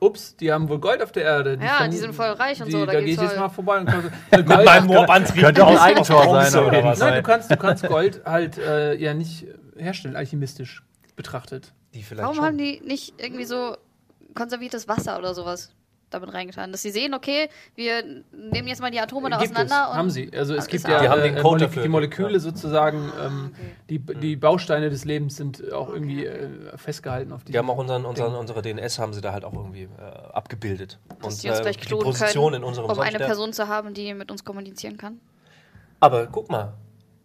Ups, 0.00 0.36
die 0.36 0.52
haben 0.52 0.68
wohl 0.68 0.78
Gold 0.80 1.02
auf 1.02 1.12
der 1.12 1.24
Erde. 1.24 1.58
Ja, 1.62 1.78
können- 1.78 1.90
die 1.90 1.96
sind 1.96 2.14
voll 2.14 2.26
reich 2.30 2.60
und 2.60 2.66
die, 2.68 2.72
so, 2.72 2.80
da 2.86 2.92
Da 2.92 2.98
gehe 2.98 3.06
geht's 3.08 3.22
ich 3.22 3.28
jetzt 3.28 3.38
mal 3.38 3.48
vorbei 3.48 3.78
und 3.78 3.86
kann 3.86 4.02
so, 4.02 4.10
mit 4.36 4.46
meinem 4.48 4.88
Warp-Antrieb 4.88 5.42
Könnte 5.44 5.64
auch 5.64 5.70
ein 5.70 5.78
Eigentor 5.78 6.42
sein, 6.50 6.64
oder 6.64 6.84
was. 6.84 6.98
Nein, 6.98 7.14
du 7.14 7.22
kannst, 7.22 7.50
du 7.50 7.56
kannst 7.56 7.86
Gold 7.86 8.22
halt 8.24 8.58
äh, 8.58 8.94
ja 8.96 9.14
nicht 9.14 9.46
herstellen, 9.76 10.16
alchemistisch 10.16 10.82
betrachtet. 11.16 11.72
Die 11.94 12.02
vielleicht 12.02 12.22
Warum 12.22 12.36
schon. 12.36 12.44
haben 12.44 12.58
die 12.58 12.80
nicht 12.84 13.14
irgendwie 13.18 13.44
so 13.44 13.76
konserviertes 14.34 14.88
Wasser 14.88 15.18
oder 15.18 15.32
sowas 15.34 15.70
damit 16.14 16.32
reingetan? 16.32 16.72
Dass 16.72 16.82
sie 16.82 16.90
sehen, 16.90 17.12
okay, 17.14 17.48
wir 17.74 18.02
nehmen 18.32 18.68
jetzt 18.68 18.80
mal 18.80 18.90
die 18.90 19.00
Atome 19.00 19.28
da 19.30 19.38
Gibt 19.38 19.50
es, 19.52 19.56
auseinander 19.58 19.90
und. 19.90 19.96
haben 19.96 20.10
sie. 20.10 20.30
Also 20.36 20.54
es 20.54 20.64
Ah, 20.64 20.68
gibt 20.70 20.88
ja 20.88 20.96
auch- 20.96 21.02
Die 21.02 21.08
haben 21.08 21.22
den 21.22 21.36
äh, 21.36 21.40
Code 21.40 21.48
Molek 21.56 21.68
dafür, 21.68 21.82
die 21.82 21.88
Moleküle 21.88 22.40
sozusagen, 22.40 23.12
ähm, 23.20 23.50
Ah, 23.54 23.58
okay. 23.58 23.74
die, 23.90 23.98
die 23.98 24.36
Bausteine 24.36 24.90
des 24.90 25.04
Lebens 25.04 25.36
sind 25.36 25.72
auch 25.72 25.88
irgendwie 25.88 26.24
äh, 26.26 26.48
festgehalten 26.76 27.32
auf 27.32 27.42
Die 27.44 27.52
diesem 27.52 27.58
haben 27.58 27.70
auch 27.70 27.78
unseren, 27.78 28.04
unseren, 28.04 28.34
unsere 28.34 28.62
DNS 28.62 28.98
haben 28.98 29.12
sie 29.12 29.20
da 29.20 29.32
halt 29.32 29.44
auch 29.44 29.52
irgendwie 29.54 29.82
äh, 29.84 29.88
abgebildet. 30.32 30.98
Dass 31.22 31.38
die 31.38 31.50
uns 31.50 31.60
gleich 31.60 31.76
die 31.76 31.94
Position 31.94 32.52
können, 32.52 32.62
in 32.62 32.68
unserem 32.68 32.88
um 32.90 32.98
eine 33.00 33.18
Person 33.18 33.52
zu 33.52 33.68
haben, 33.68 33.94
die 33.94 34.14
mit 34.14 34.30
uns 34.30 34.44
kommunizieren 34.44 34.96
kann. 34.96 35.20
Aber 36.00 36.26
guck 36.26 36.50
mal, 36.50 36.72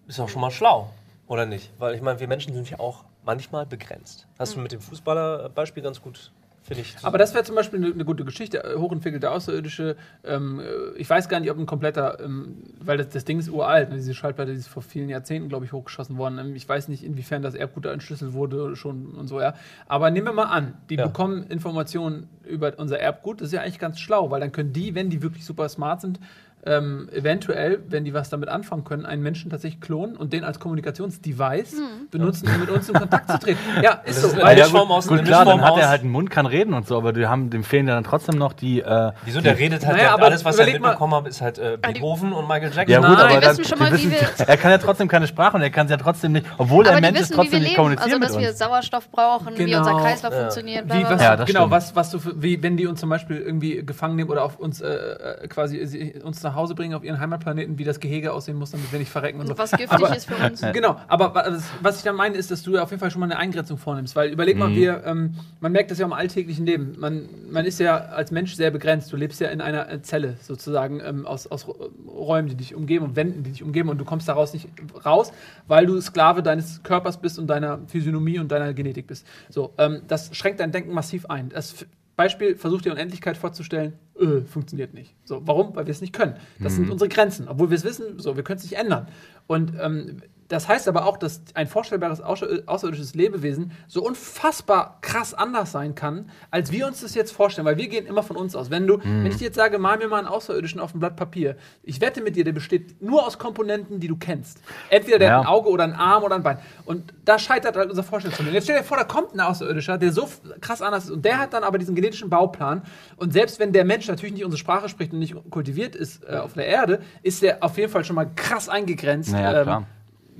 ist 0.08 0.19
auch 0.19 0.29
schon 0.29 0.41
mal 0.41 0.51
schlau, 0.51 0.89
oder 1.27 1.46
nicht? 1.46 1.72
Weil 1.77 1.96
ich 1.96 2.01
meine, 2.01 2.19
wir 2.19 2.27
Menschen 2.27 2.53
sind 2.53 2.69
ja 2.69 2.79
auch 2.79 3.03
manchmal 3.25 3.65
begrenzt. 3.65 4.25
Hast 4.39 4.55
du 4.55 4.60
mit 4.60 4.72
dem 4.72 4.79
Fußballer-Beispiel 4.81 5.84
ganz 5.84 6.01
gut, 6.01 6.31
finde 6.63 6.82
ich. 6.82 6.96
Aber 7.04 7.18
das 7.18 7.34
wäre 7.34 7.44
zum 7.44 7.56
Beispiel 7.56 7.84
eine, 7.84 7.94
eine 7.94 8.06
gute 8.06 8.25
Geschichte. 8.25 8.63
Äh, 8.63 8.75
Hochentwickelte 8.78 9.32
Außerirdische. 9.32 9.96
Ähm, 10.24 10.60
äh, 10.60 10.98
ich 10.98 11.10
weiß 11.10 11.30
gar 11.30 11.39
nicht, 11.39 11.50
ob 11.51 11.58
ein 11.58 11.66
kompletter, 11.66 12.20
ähm, 12.24 12.63
weil 12.80 12.98
das, 12.98 13.10
das 13.10 13.25
Ding 13.25 13.39
ist 13.39 13.50
uralt. 13.50 13.89
Ne? 13.89 13.96
Diese 13.96 14.13
Schallplatte 14.13 14.51
die 14.51 14.58
ist 14.58 14.68
vor 14.68 14.84
vielen 14.84 15.10
Jahrzehnten, 15.10 15.50
glaube 15.50 15.66
ich, 15.66 15.74
hochgeschossen 15.74 16.18
worden. 16.18 16.38
Ähm, 16.39 16.56
ich 16.56 16.68
weiß 16.68 16.88
nicht, 16.88 17.04
inwiefern 17.04 17.42
das 17.42 17.56
Erbgut 17.56 17.86
da 17.86 17.94
entschlüsselt 17.94 18.34
wurde 18.34 18.75
schon 18.75 19.13
und 19.16 19.28
so, 19.28 19.39
ja. 19.42 19.54
Aber 19.88 20.12
nehmen 20.12 20.28
wir 20.28 20.34
mal 20.34 20.46
an, 20.46 20.75
die 20.89 20.96
Ja. 20.96 21.08
bekommen 21.08 21.44
Informationen 21.48 22.30
über 22.46 22.74
unser 22.78 23.00
Erbgut. 23.00 23.42
Das 23.42 23.48
ist 23.48 23.54
ja 23.54 23.62
eigentlich 23.62 23.80
ganz 23.80 24.00
schlau, 24.00 24.32
weil 24.32 24.39
dann 24.39 24.51
können 24.51 24.74
die, 24.74 24.96
wenn 24.96 25.10
die 25.10 25.22
wirklich 25.22 25.46
super 25.46 25.70
smart 25.70 26.01
sind, 26.01 26.20
ähm, 26.66 27.10
eventuell, 27.13 27.80
wenn 27.88 28.04
die 28.06 28.13
was 28.13 28.30
damit 28.30 28.50
anfangen 28.50 28.84
können, 28.84 29.06
einen 29.06 29.22
Menschen 29.24 29.50
tatsächlich 29.50 29.80
klonen 29.82 30.16
und 30.18 30.34
den 30.34 30.44
als 30.44 30.60
Kommunikationsdevice 30.60 31.75
benutzen, 32.12 32.50
um 32.54 32.60
mit 32.60 32.70
uns 32.70 32.89
in 32.89 32.96
Kontakt 32.96 33.32
zu 33.32 33.39
treten. 33.39 33.60
Ja, 33.82 33.94
ist 34.04 34.18
Das 34.18 34.22
so. 34.22 34.28
ist 34.30 34.36
weil- 34.38 34.44
eine 34.46 34.60
Ja, 34.60 34.66
Mischform 34.66 34.88
gut, 34.89 34.98
aus- 34.98 35.08
gut 35.08 35.24
klar, 35.25 35.46
dann 35.46 35.62
hat 35.62 35.78
er 35.78 35.89
halt 35.89 36.01
einen 36.01 36.12
Mund, 36.12 36.30
kann 36.30 36.46
reden 36.46 36.74
und 36.74 36.86
so, 36.88 36.98
aber 36.98 37.13
die 37.13 37.25
haben, 37.28 37.50
dem 37.50 37.63
fehlen 37.63 37.88
ja 37.88 37.96
dann 37.96 38.04
trotzdem 38.04 38.38
noch 38.38 38.54
die. 38.54 38.82
Äh, 38.82 39.12
Wieso? 39.25 39.42
Der 39.42 39.58
redet 39.58 39.86
halt, 39.86 39.96
Naja, 39.98 40.10
der, 40.10 40.13
aber 40.16 40.25
alles, 40.25 40.44
was 40.44 40.58
er 40.60 40.66
mitbekommen 40.66 41.13
hat, 41.16 41.28
ist 41.28 41.42
halt 41.42 41.58
äh, 41.60 41.78
die- 41.78 41.94
Beethoven 41.94 42.34
und 42.34 42.48
Michael 42.48 42.72
Jackson. 42.74 42.89
ja, 42.89 43.00
gut, 43.00 43.08
Nein, 43.10 43.18
aber 43.20 43.30
wir 43.36 43.42
dann, 43.42 43.51
wissen 43.58 43.63
schon 43.66 43.78
die 43.78 43.84
mal, 43.84 43.92
wie 43.92 44.12
wissen, 44.12 44.12
wir- 44.12 44.48
er 44.48 44.58
kann 44.58 44.72
ja 44.72 44.78
trotzdem 44.80 45.08
keine 45.08 45.28
Sprache 45.28 45.56
und 45.56 45.62
er 45.63 45.70
kann 45.70 45.86
es 45.86 45.92
ja 45.92 45.98
trotzdem 45.98 46.34
nicht, 46.34 46.46
obwohl 46.58 46.86
er 46.86 46.92
Aber 46.92 47.01
die 47.01 47.08
Mensch 47.08 47.20
ist, 47.22 47.30
wissen, 47.32 47.34
wie 47.34 47.38
wir 47.38 47.44
trotzdem 47.44 47.60
nicht 47.62 47.70
leben, 47.70 47.75
kommunizieren 47.78 48.12
also 48.13 48.20
dass 48.25 48.32
mit 48.36 48.42
wir 48.42 48.50
uns. 48.50 48.60
Sauerstoff 48.60 49.10
brauchen, 49.12 49.54
wie 49.58 49.66
Genau. 49.66 49.78
unser 49.80 49.94
Kreislauf 50.00 50.34
Ja. 50.34 50.39
funktioniert. 50.42 50.86
Wie, 50.94 51.04
was. 51.04 51.22
Ja, 51.22 51.36
genau, 51.36 51.70
was, 51.72 51.96
was 51.96 52.10
du, 52.12 52.20
wie, 52.36 52.62
wenn 52.62 52.75
die 52.78 52.88
uns 52.88 53.00
zum 53.00 53.10
Beispiel 53.10 53.38
irgendwie 53.38 53.86
gefangen 53.86 54.16
nehmen 54.16 54.30
oder 54.30 54.44
auf 54.44 54.60
uns 54.60 54.82
äh, 54.82 54.88
äh, 54.88 55.48
quasi 55.48 56.20
uns 56.24 56.44
nach 56.44 56.56
Hause 56.60 56.75
bringen 56.75 56.94
auf 56.94 57.04
ihren 57.04 57.20
Heimatplaneten, 57.20 57.78
wie 57.80 57.84
das 57.84 58.00
Gehege 58.00 58.32
aussehen 58.34 58.58
muss, 58.58 58.72
damit 58.72 58.92
wir 58.92 59.00
nicht 59.00 59.10
verrecken 59.12 59.39
und 59.39 59.48
so. 59.48 59.54
Und 59.54 59.60
was 59.60 59.72
giftig 59.72 59.92
Aber- 59.92 60.16
ist 60.16 60.25
für 60.25 60.36
uns. 60.36 60.62
Genau, 60.74 60.98
aber 61.08 61.34
was, 61.34 61.63
was 61.82 61.98
ich 61.98 62.04
da 62.04 62.13
meine, 62.13 62.36
ist, 62.38 62.51
dass 62.51 62.62
du 62.62 62.78
auf 62.78 62.92
jeden 62.92 63.00
Fall 63.00 63.10
schon 63.12 63.20
mal 63.22 63.25
eine 63.25 63.38
Eingrenzung 63.38 63.78
vornimmst. 63.78 64.16
Weil 64.16 64.30
überleg 64.32 64.56
Mhm. 64.56 64.60
mal, 64.60 64.75
wir, 64.75 65.04
ähm, 65.06 65.36
man 65.60 65.72
merkt 65.72 65.89
das 65.92 65.98
ja 65.98 66.06
im 66.06 66.13
alltäglichen 66.13 66.66
Leben. 66.66 66.96
Man, 67.00 67.28
man 67.50 67.66
ist 67.66 67.80
ja 67.80 67.98
als 67.98 68.32
Mensch 68.32 68.54
sehr 68.56 68.72
begrenzt. 68.72 69.12
Du 69.12 69.18
lebst 69.18 69.39
ja 69.42 69.50
in 69.50 69.62
einer 69.62 69.89
äh, 69.89 70.01
Zelle 70.01 70.38
sozusagen 70.42 71.01
ähm, 71.04 71.25
aus, 71.25 71.48
aus 71.48 71.66
Räumen, 72.08 72.50
die 72.50 72.56
dich 72.56 72.75
umgeben 72.75 73.06
und 73.06 73.16
Wänden, 73.16 73.44
die 73.44 73.51
dich 73.51 73.63
umgeben 73.63 73.89
und 73.89 73.98
du 73.98 74.06
kommst 74.06 74.28
daraus 74.28 74.54
nicht 74.54 74.68
raus, 75.06 75.32
weil 75.68 75.86
du 75.86 76.00
Sklave 76.01 76.44
deines 76.44 76.84
Körpers 76.84 77.18
bist 77.22 77.39
und 77.39 77.48
deiner 77.48 77.80
Physiognomie 77.88 78.39
und 78.39 78.51
deiner 78.51 78.74
Genetik 78.74 79.08
bist. 79.08 79.25
So, 79.50 79.74
ähm, 79.78 80.01
das 80.08 80.36
schränkt 80.36 80.60
dein 80.60 80.72
Denken 80.72 80.94
massiv 80.94 81.25
ein. 81.28 81.50
Das 81.50 81.86
Beispiel, 82.19 82.57
versuch 82.57 82.81
dir 82.81 82.91
Unendlichkeit 82.91 83.38
vorzustellen, 83.38 83.93
äh, 84.19 84.41
funktioniert 84.41 84.93
nicht. 84.93 85.15
So, 85.23 85.41
warum? 85.47 85.73
Weil 85.73 85.85
wir 85.85 85.91
es 85.91 86.01
nicht 86.01 86.11
können. 86.11 86.35
Das 86.59 86.75
sind 86.75 86.89
unsere 86.91 87.07
Grenzen. 87.07 87.47
Obwohl 87.47 87.69
wir 87.69 87.77
es 87.77 87.85
wissen, 87.85 88.19
so, 88.19 88.35
wir 88.35 88.43
können 88.43 88.57
es 88.57 88.63
nicht 88.63 88.77
ändern. 88.77 89.07
Und 89.47 89.71
ähm, 89.79 90.17
das 90.50 90.68
heißt 90.68 90.88
aber 90.89 91.06
auch, 91.06 91.15
dass 91.18 91.41
ein 91.53 91.68
vorstellbares 91.68 92.22
außer- 92.22 92.68
außerirdisches 92.68 93.15
Lebewesen 93.15 93.72
so 93.88 94.03
unfassbar 94.03 94.98
krass 95.01 95.34
anders 95.34 95.72
sein 95.72 95.96
kann, 95.96 96.29
als 96.51 96.72
wir 96.72 96.86
uns 96.88 97.01
das 97.01 97.15
jetzt 97.15 97.32
vorstellen, 97.32 97.65
weil 97.65 97.77
wir 97.77 97.88
gehen 97.88 98.06
immer 98.06 98.24
von 98.24 98.36
uns 98.36 98.56
aus. 98.56 98.70
Wenn 98.70 98.86
du, 98.86 99.00
wenn 99.03 99.25
ich 99.27 99.38
dir 99.38 99.46
jetzt 99.46 99.56
sage, 99.56 99.79
mal 99.79 99.98
mir 99.98 100.08
mal 100.08 100.18
einen 100.20 100.27
Außerirdischen 100.27 100.79
auf 100.82 100.94
ein 100.94 101.00
Blatt 101.00 101.15
Papier, 101.15 101.56
ich 101.84 102.01
wette 102.01 102.22
mit 102.22 102.36
dir, 102.36 102.44
der 102.44 102.51
besteht 102.51 103.01
nur 103.01 103.25
aus 103.25 103.38
Komponenten, 103.38 104.00
die 104.00 104.08
du 104.08 104.18
kennst. 104.18 104.60
Entweder 104.89 105.20
der 105.20 105.27
Ja. 105.29 105.34
hat 105.38 105.41
ein 105.41 105.48
Auge 105.48 105.70
oder 105.70 105.84
ein 105.86 105.94
Arm 105.94 106.24
oder 106.24 106.36
ein 106.36 106.44
Bein. 106.44 106.60
Und 106.86 107.13
da 107.25 107.39
scheitert 107.39 107.77
halt 107.77 107.89
unser 107.89 108.03
Vorstellungsvermögen. 108.03 108.56
Jetzt 108.56 108.65
stell 108.65 108.77
dir 108.77 108.84
vor, 108.84 108.98
da 108.98 109.03
kommt 109.06 109.34
ein 109.34 109.39
Außerirdischer, 109.39 109.98
der 109.98 110.12
so 110.12 110.27
krass 110.62 110.82
anders 110.82 111.06
ist 111.06 111.12
und 111.12 111.24
der 111.24 111.38
hat 111.38 111.53
dann 111.53 111.63
aber 111.63 111.77
diesen 111.77 111.96
genetischen 111.96 112.29
Bauplan. 112.29 112.82
Und 113.18 113.34
selbst 113.34 113.60
wenn 113.60 113.72
der 113.72 113.86
Mensch 113.86 114.08
natürlich 114.08 114.34
nicht 114.34 114.44
unsere 114.46 114.60
Sprache 114.60 114.89
spricht 114.89 115.13
und 115.13 115.20
nicht 115.20 115.36
kultiviert 115.51 115.96
ist 115.96 116.24
äh, 116.24 116.38
auf 116.38 116.53
der 116.53 116.65
Erde, 116.65 117.01
ist 117.22 117.41
der 117.44 117.63
auf 117.63 117.77
jeden 117.77 117.91
Fall 117.91 118.03
schon 118.03 118.15
mal 118.15 118.29
krass 118.36 118.68
eingegrenzt. 118.68 119.32
Naja, 119.32 119.63
klar. 119.63 119.86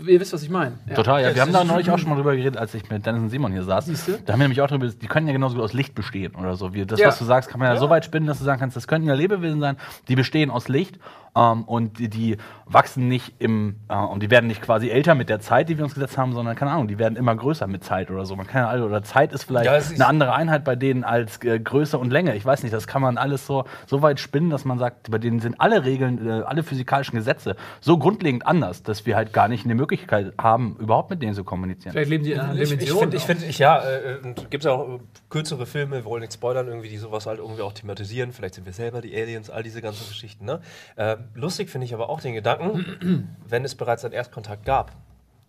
Ihr 0.08 0.20
wisst, 0.20 0.34
was 0.34 0.44
ich 0.44 0.50
meine. 0.50 0.78
Ja. 0.88 0.96
Total, 0.96 1.22
ja. 1.22 1.36
Wir 1.36 1.42
haben 1.42 1.52
da 1.52 1.64
neulich 1.64 1.90
auch 1.92 1.98
schon 2.00 2.10
mal 2.10 2.16
drüber 2.16 2.36
geredet, 2.36 2.58
als 2.58 2.74
ich 2.74 2.90
mit 2.90 3.06
Dennis 3.06 3.22
und 3.22 3.30
Simon 3.30 3.52
hier 3.52 3.64
saß. 3.64 3.86
Siehste? 3.86 4.20
Da 4.26 4.34
haben 4.34 4.40
wir 4.40 4.46
nämlich 4.46 4.62
auch 4.62 4.68
drüber, 4.68 4.88
die 4.88 5.08
können 5.08 5.28
ja 5.28 5.34
genauso 5.34 5.56
gut 5.56 5.64
aus 5.64 5.74
Licht 5.74 5.94
bestehen 5.96 6.36
oder 6.36 6.56
so. 6.56 6.74
Wie 6.74 6.86
das, 6.86 7.00
Ja. 7.00 7.08
was 7.08 7.20
du 7.20 7.26
sagst, 7.26 7.50
kann 7.50 7.60
man 7.60 7.68
ja, 7.74 7.78
so 7.78 7.90
weit 7.90 8.06
spinnen, 8.06 8.28
dass 8.28 8.40
du 8.40 8.46
sagen 8.46 8.60
kannst, 8.60 8.78
das 8.78 8.88
könnten 8.88 9.08
ja 9.08 9.14
Lebewesen 9.14 9.60
sein, 9.60 9.78
die 10.08 10.16
bestehen 10.16 10.52
aus 10.52 10.68
Licht 10.70 11.00
ähm, 11.36 11.64
und 11.64 12.00
die, 12.00 12.10
die 12.10 12.38
wachsen 12.66 13.08
nicht 13.08 13.34
im, 13.40 13.78
äh, 13.90 13.96
und 13.96 14.22
die 14.22 14.30
werden 14.30 14.48
nicht 14.48 14.62
quasi 14.62 14.90
älter 14.90 15.16
mit 15.16 15.30
der 15.30 15.40
Zeit, 15.40 15.70
die 15.70 15.78
wir 15.78 15.84
uns 15.86 15.94
gesetzt 15.94 16.18
haben, 16.18 16.34
sondern, 16.34 16.56
keine 16.56 16.72
Ahnung, 16.72 16.88
die 16.88 17.00
werden 17.00 17.16
immer 17.16 17.36
größer 17.36 17.68
mit 17.68 17.84
Zeit 17.84 18.12
oder 18.12 18.26
so. 18.26 18.36
Man 18.36 18.46
kann 18.48 18.64
ja 18.64 18.70
alle, 18.70 18.86
oder 18.86 19.04
Zeit 19.04 19.34
ist 19.34 19.44
vielleicht 19.44 19.66
Ja, 19.66 19.76
ist- 19.76 19.94
eine 19.94 20.06
andere 20.08 20.34
Einheit 20.34 20.64
bei 20.64 20.76
denen 20.76 21.04
als 21.04 21.44
äh, 21.44 21.60
Größe 21.60 21.98
und 21.98 22.12
Länge. 22.12 22.36
Ich 22.36 22.46
weiß 22.46 22.64
nicht, 22.64 22.74
das 22.74 22.88
kann 22.88 23.02
man 23.02 23.18
alles 23.18 23.46
so, 23.48 23.66
so 23.88 24.02
weit 24.02 24.20
spinnen, 24.20 24.50
dass 24.50 24.66
man 24.66 24.78
sagt, 24.80 25.10
bei 25.10 25.18
denen 25.18 25.40
sind 25.40 25.60
alle 25.60 25.86
Regeln, 25.86 26.28
äh, 26.28 26.42
alle 26.44 26.64
physikalischen 26.64 27.16
Gesetze 27.18 27.56
so 27.82 27.98
grundlegend 27.98 28.46
anders, 28.46 28.84
dass 28.84 29.06
wir 29.06 29.16
halt 29.16 29.34
gar 29.34 29.48
nicht 29.48 29.66
eine 29.66 29.76
Möglichkeit 29.76 30.34
haben, 30.40 30.76
überhaupt 30.80 31.10
mit 31.10 31.22
denen 31.22 31.34
zu 31.34 31.44
kommunizieren. 31.44 31.94
Vielleicht 31.94 32.10
leben 32.10 32.24
die 32.24 32.34
in 32.34 32.40
einer 32.40 32.54
Ich, 32.56 32.62
ich 32.62 32.70
Dimension. 32.70 33.00
finde, 33.00 33.18
ich, 33.18 33.24
auch. 33.24 33.28
find, 33.28 33.44
ich, 33.44 33.60
ja, 33.60 33.82
äh, 33.84 34.18
gibt 34.50 34.64
es 34.64 34.68
auch 34.70 34.88
äh, 34.88 35.00
kürzere 35.30 35.66
Filme, 35.66 35.98
wir 35.98 36.06
wollen 36.06 36.22
nicht 36.22 36.34
spoilern, 36.34 36.68
irgendwie, 36.68 36.90
die 36.90 36.98
sowas 36.98 37.26
halt 37.26 37.40
irgendwie 37.40 37.62
auch 37.62 37.74
thematisieren. 37.74 38.32
Vielleicht 38.32 38.56
sind 38.56 38.66
wir 38.66 38.74
selber 38.74 39.02
die 39.02 39.16
Aliens, 39.16 39.50
all 39.50 39.64
diese 39.64 39.82
ganzen 39.82 40.08
Geschichten. 40.08 40.46
Ne? 40.46 40.60
Äh, 40.96 41.18
lustig 41.34 41.70
finde 41.70 41.86
ich 41.86 41.94
aber 41.94 42.10
auch 42.10 42.22
den 42.22 42.34
Gedanken, 42.34 43.30
wenn 43.48 43.66
es 43.66 43.76
bereits 43.76 44.04
einen 44.06 44.14
Erstkontakt 44.14 44.66
gab. 44.66 44.92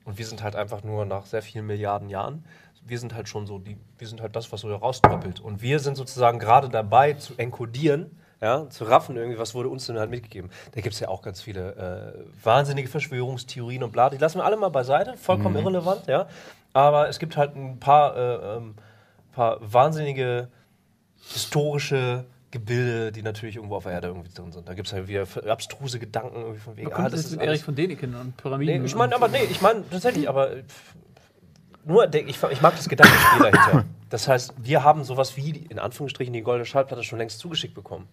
Und 0.04 0.18
wir 0.18 0.26
sind 0.26 0.42
halt 0.42 0.56
einfach 0.56 0.82
nur 0.82 1.04
nach 1.04 1.26
sehr 1.26 1.42
vielen 1.42 1.66
Milliarden 1.66 2.08
Jahren, 2.08 2.44
wir 2.84 2.98
sind 2.98 3.14
halt 3.14 3.28
schon 3.28 3.46
so, 3.46 3.58
die, 3.58 3.76
wir 3.98 4.06
sind 4.06 4.20
halt 4.20 4.34
das, 4.36 4.50
was 4.52 4.60
so 4.60 4.68
herauströppelt. 4.68 5.40
Und 5.40 5.62
wir 5.62 5.78
sind 5.78 5.96
sozusagen 5.96 6.38
gerade 6.38 6.68
dabei 6.68 7.12
zu 7.14 7.34
enkodieren, 7.36 8.18
ja, 8.40 8.68
zu 8.70 8.84
raffen 8.84 9.16
irgendwie, 9.16 9.38
was 9.38 9.54
wurde 9.54 9.68
uns 9.68 9.86
denn 9.86 9.98
halt 9.98 10.10
mitgegeben. 10.10 10.50
Da 10.72 10.80
gibt 10.80 10.94
es 10.94 11.00
ja 11.00 11.08
auch 11.08 11.20
ganz 11.20 11.42
viele 11.42 12.16
äh, 12.16 12.44
wahnsinnige 12.44 12.88
Verschwörungstheorien 12.88 13.82
und 13.82 13.92
bla. 13.92 14.08
Die 14.08 14.16
lassen 14.16 14.38
wir 14.38 14.44
alle 14.44 14.56
mal 14.56 14.70
beiseite, 14.70 15.16
vollkommen 15.16 15.56
irrelevant, 15.56 16.06
ja. 16.06 16.26
Aber 16.72 17.08
es 17.08 17.18
gibt 17.18 17.36
halt 17.36 17.54
ein 17.54 17.78
paar, 17.78 18.16
äh, 18.16 18.56
ähm, 18.56 18.74
paar 19.32 19.58
wahnsinnige 19.60 20.48
historische 21.20 22.24
Gebilde, 22.50 23.12
die 23.12 23.22
natürlich 23.22 23.56
irgendwo 23.56 23.76
auf 23.76 23.84
der 23.84 23.92
Erde 23.92 24.08
irgendwie 24.08 24.32
drin 24.32 24.50
sind. 24.50 24.68
Da 24.68 24.74
gibt 24.74 24.88
es 24.88 24.92
halt 24.92 25.06
wieder 25.06 25.26
abstruse 25.46 25.98
Gedanken 25.98 26.36
irgendwie 26.36 26.60
von 26.60 26.76
wegen, 26.76 26.90
kommt 26.90 27.12
jetzt 27.12 27.26
ist 27.26 27.30
mit 27.32 27.42
Erich 27.42 27.62
von 27.62 27.74
Däniken 27.74 28.14
und 28.14 28.36
Pyramiden. 28.36 28.80
Nee, 28.80 28.86
ich 28.86 28.94
meine, 28.96 29.14
aber 29.14 29.28
nee, 29.28 29.44
ich 29.50 29.60
meine 29.60 29.88
tatsächlich, 29.88 30.28
aber 30.28 30.50
nur, 31.84 32.06
der, 32.06 32.26
ich, 32.26 32.42
ich 32.42 32.60
mag 32.60 32.76
das 32.76 32.88
Gedankenspiel 32.88 33.50
dahinter. 33.50 33.84
Das 34.10 34.26
heißt, 34.26 34.54
wir 34.58 34.82
haben 34.82 35.04
sowas 35.04 35.36
wie, 35.36 35.50
in 35.50 35.78
Anführungsstrichen, 35.78 36.32
die 36.32 36.42
goldene 36.42 36.66
Schallplatte 36.66 37.04
schon 37.04 37.18
längst 37.18 37.38
zugeschickt 37.38 37.74
bekommen. 37.74 38.08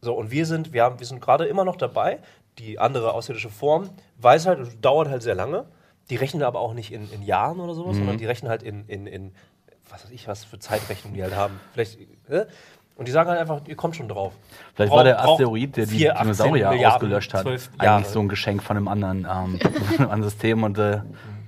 So, 0.00 0.14
und 0.14 0.30
wir 0.30 0.46
sind, 0.46 0.72
wir 0.72 0.84
haben, 0.84 1.00
wir 1.00 1.06
sind 1.06 1.20
gerade 1.20 1.46
immer 1.46 1.64
noch 1.64 1.76
dabei, 1.76 2.20
die 2.58 2.78
andere 2.78 3.14
außerirdische 3.14 3.50
Form 3.50 3.90
weiß 4.18 4.46
halt, 4.46 4.84
dauert 4.84 5.08
halt 5.08 5.22
sehr 5.22 5.34
lange. 5.34 5.66
Die 6.10 6.16
rechnen 6.16 6.42
aber 6.42 6.60
auch 6.60 6.74
nicht 6.74 6.92
in, 6.92 7.10
in 7.12 7.22
Jahren 7.22 7.60
oder 7.60 7.74
sowas, 7.74 7.96
sondern 7.96 8.16
die 8.16 8.24
rechnen 8.24 8.50
halt 8.50 8.62
in, 8.62 8.86
in, 8.86 9.06
in, 9.06 9.34
was 9.90 10.04
weiß 10.04 10.10
ich, 10.10 10.26
was 10.26 10.44
für 10.44 10.58
Zeitrechnung 10.58 11.12
die 11.14 11.22
halt 11.22 11.34
haben. 11.34 11.60
Vielleicht, 11.72 11.98
äh? 12.28 12.46
Und 12.98 13.06
die 13.08 13.12
sagen 13.12 13.30
halt 13.30 13.38
einfach, 13.40 13.60
ihr 13.66 13.76
kommt 13.76 13.94
schon 13.96 14.08
drauf. 14.08 14.32
Vielleicht 14.74 14.90
Braucht- 14.90 14.98
war 14.98 15.04
der 15.04 15.20
Asteroid, 15.24 15.76
der 15.76 15.86
die 15.86 15.96
vier, 15.98 16.12
18 16.14 16.22
Dinosaurier 16.24 16.68
Milliarden, 16.70 16.86
ausgelöscht 16.96 17.32
hat, 17.32 17.42
12 17.42 17.70
eigentlich 17.78 17.82
Jahre. 17.86 18.04
so 18.04 18.20
ein 18.20 18.28
Geschenk 18.28 18.62
von 18.62 18.76
einem 18.76 18.88
anderen, 18.88 19.18
ähm, 19.18 19.58
von 19.60 19.98
einem 19.98 20.10
anderen 20.10 20.22
System 20.24 20.62
und 20.64 20.78
äh, 20.78 21.00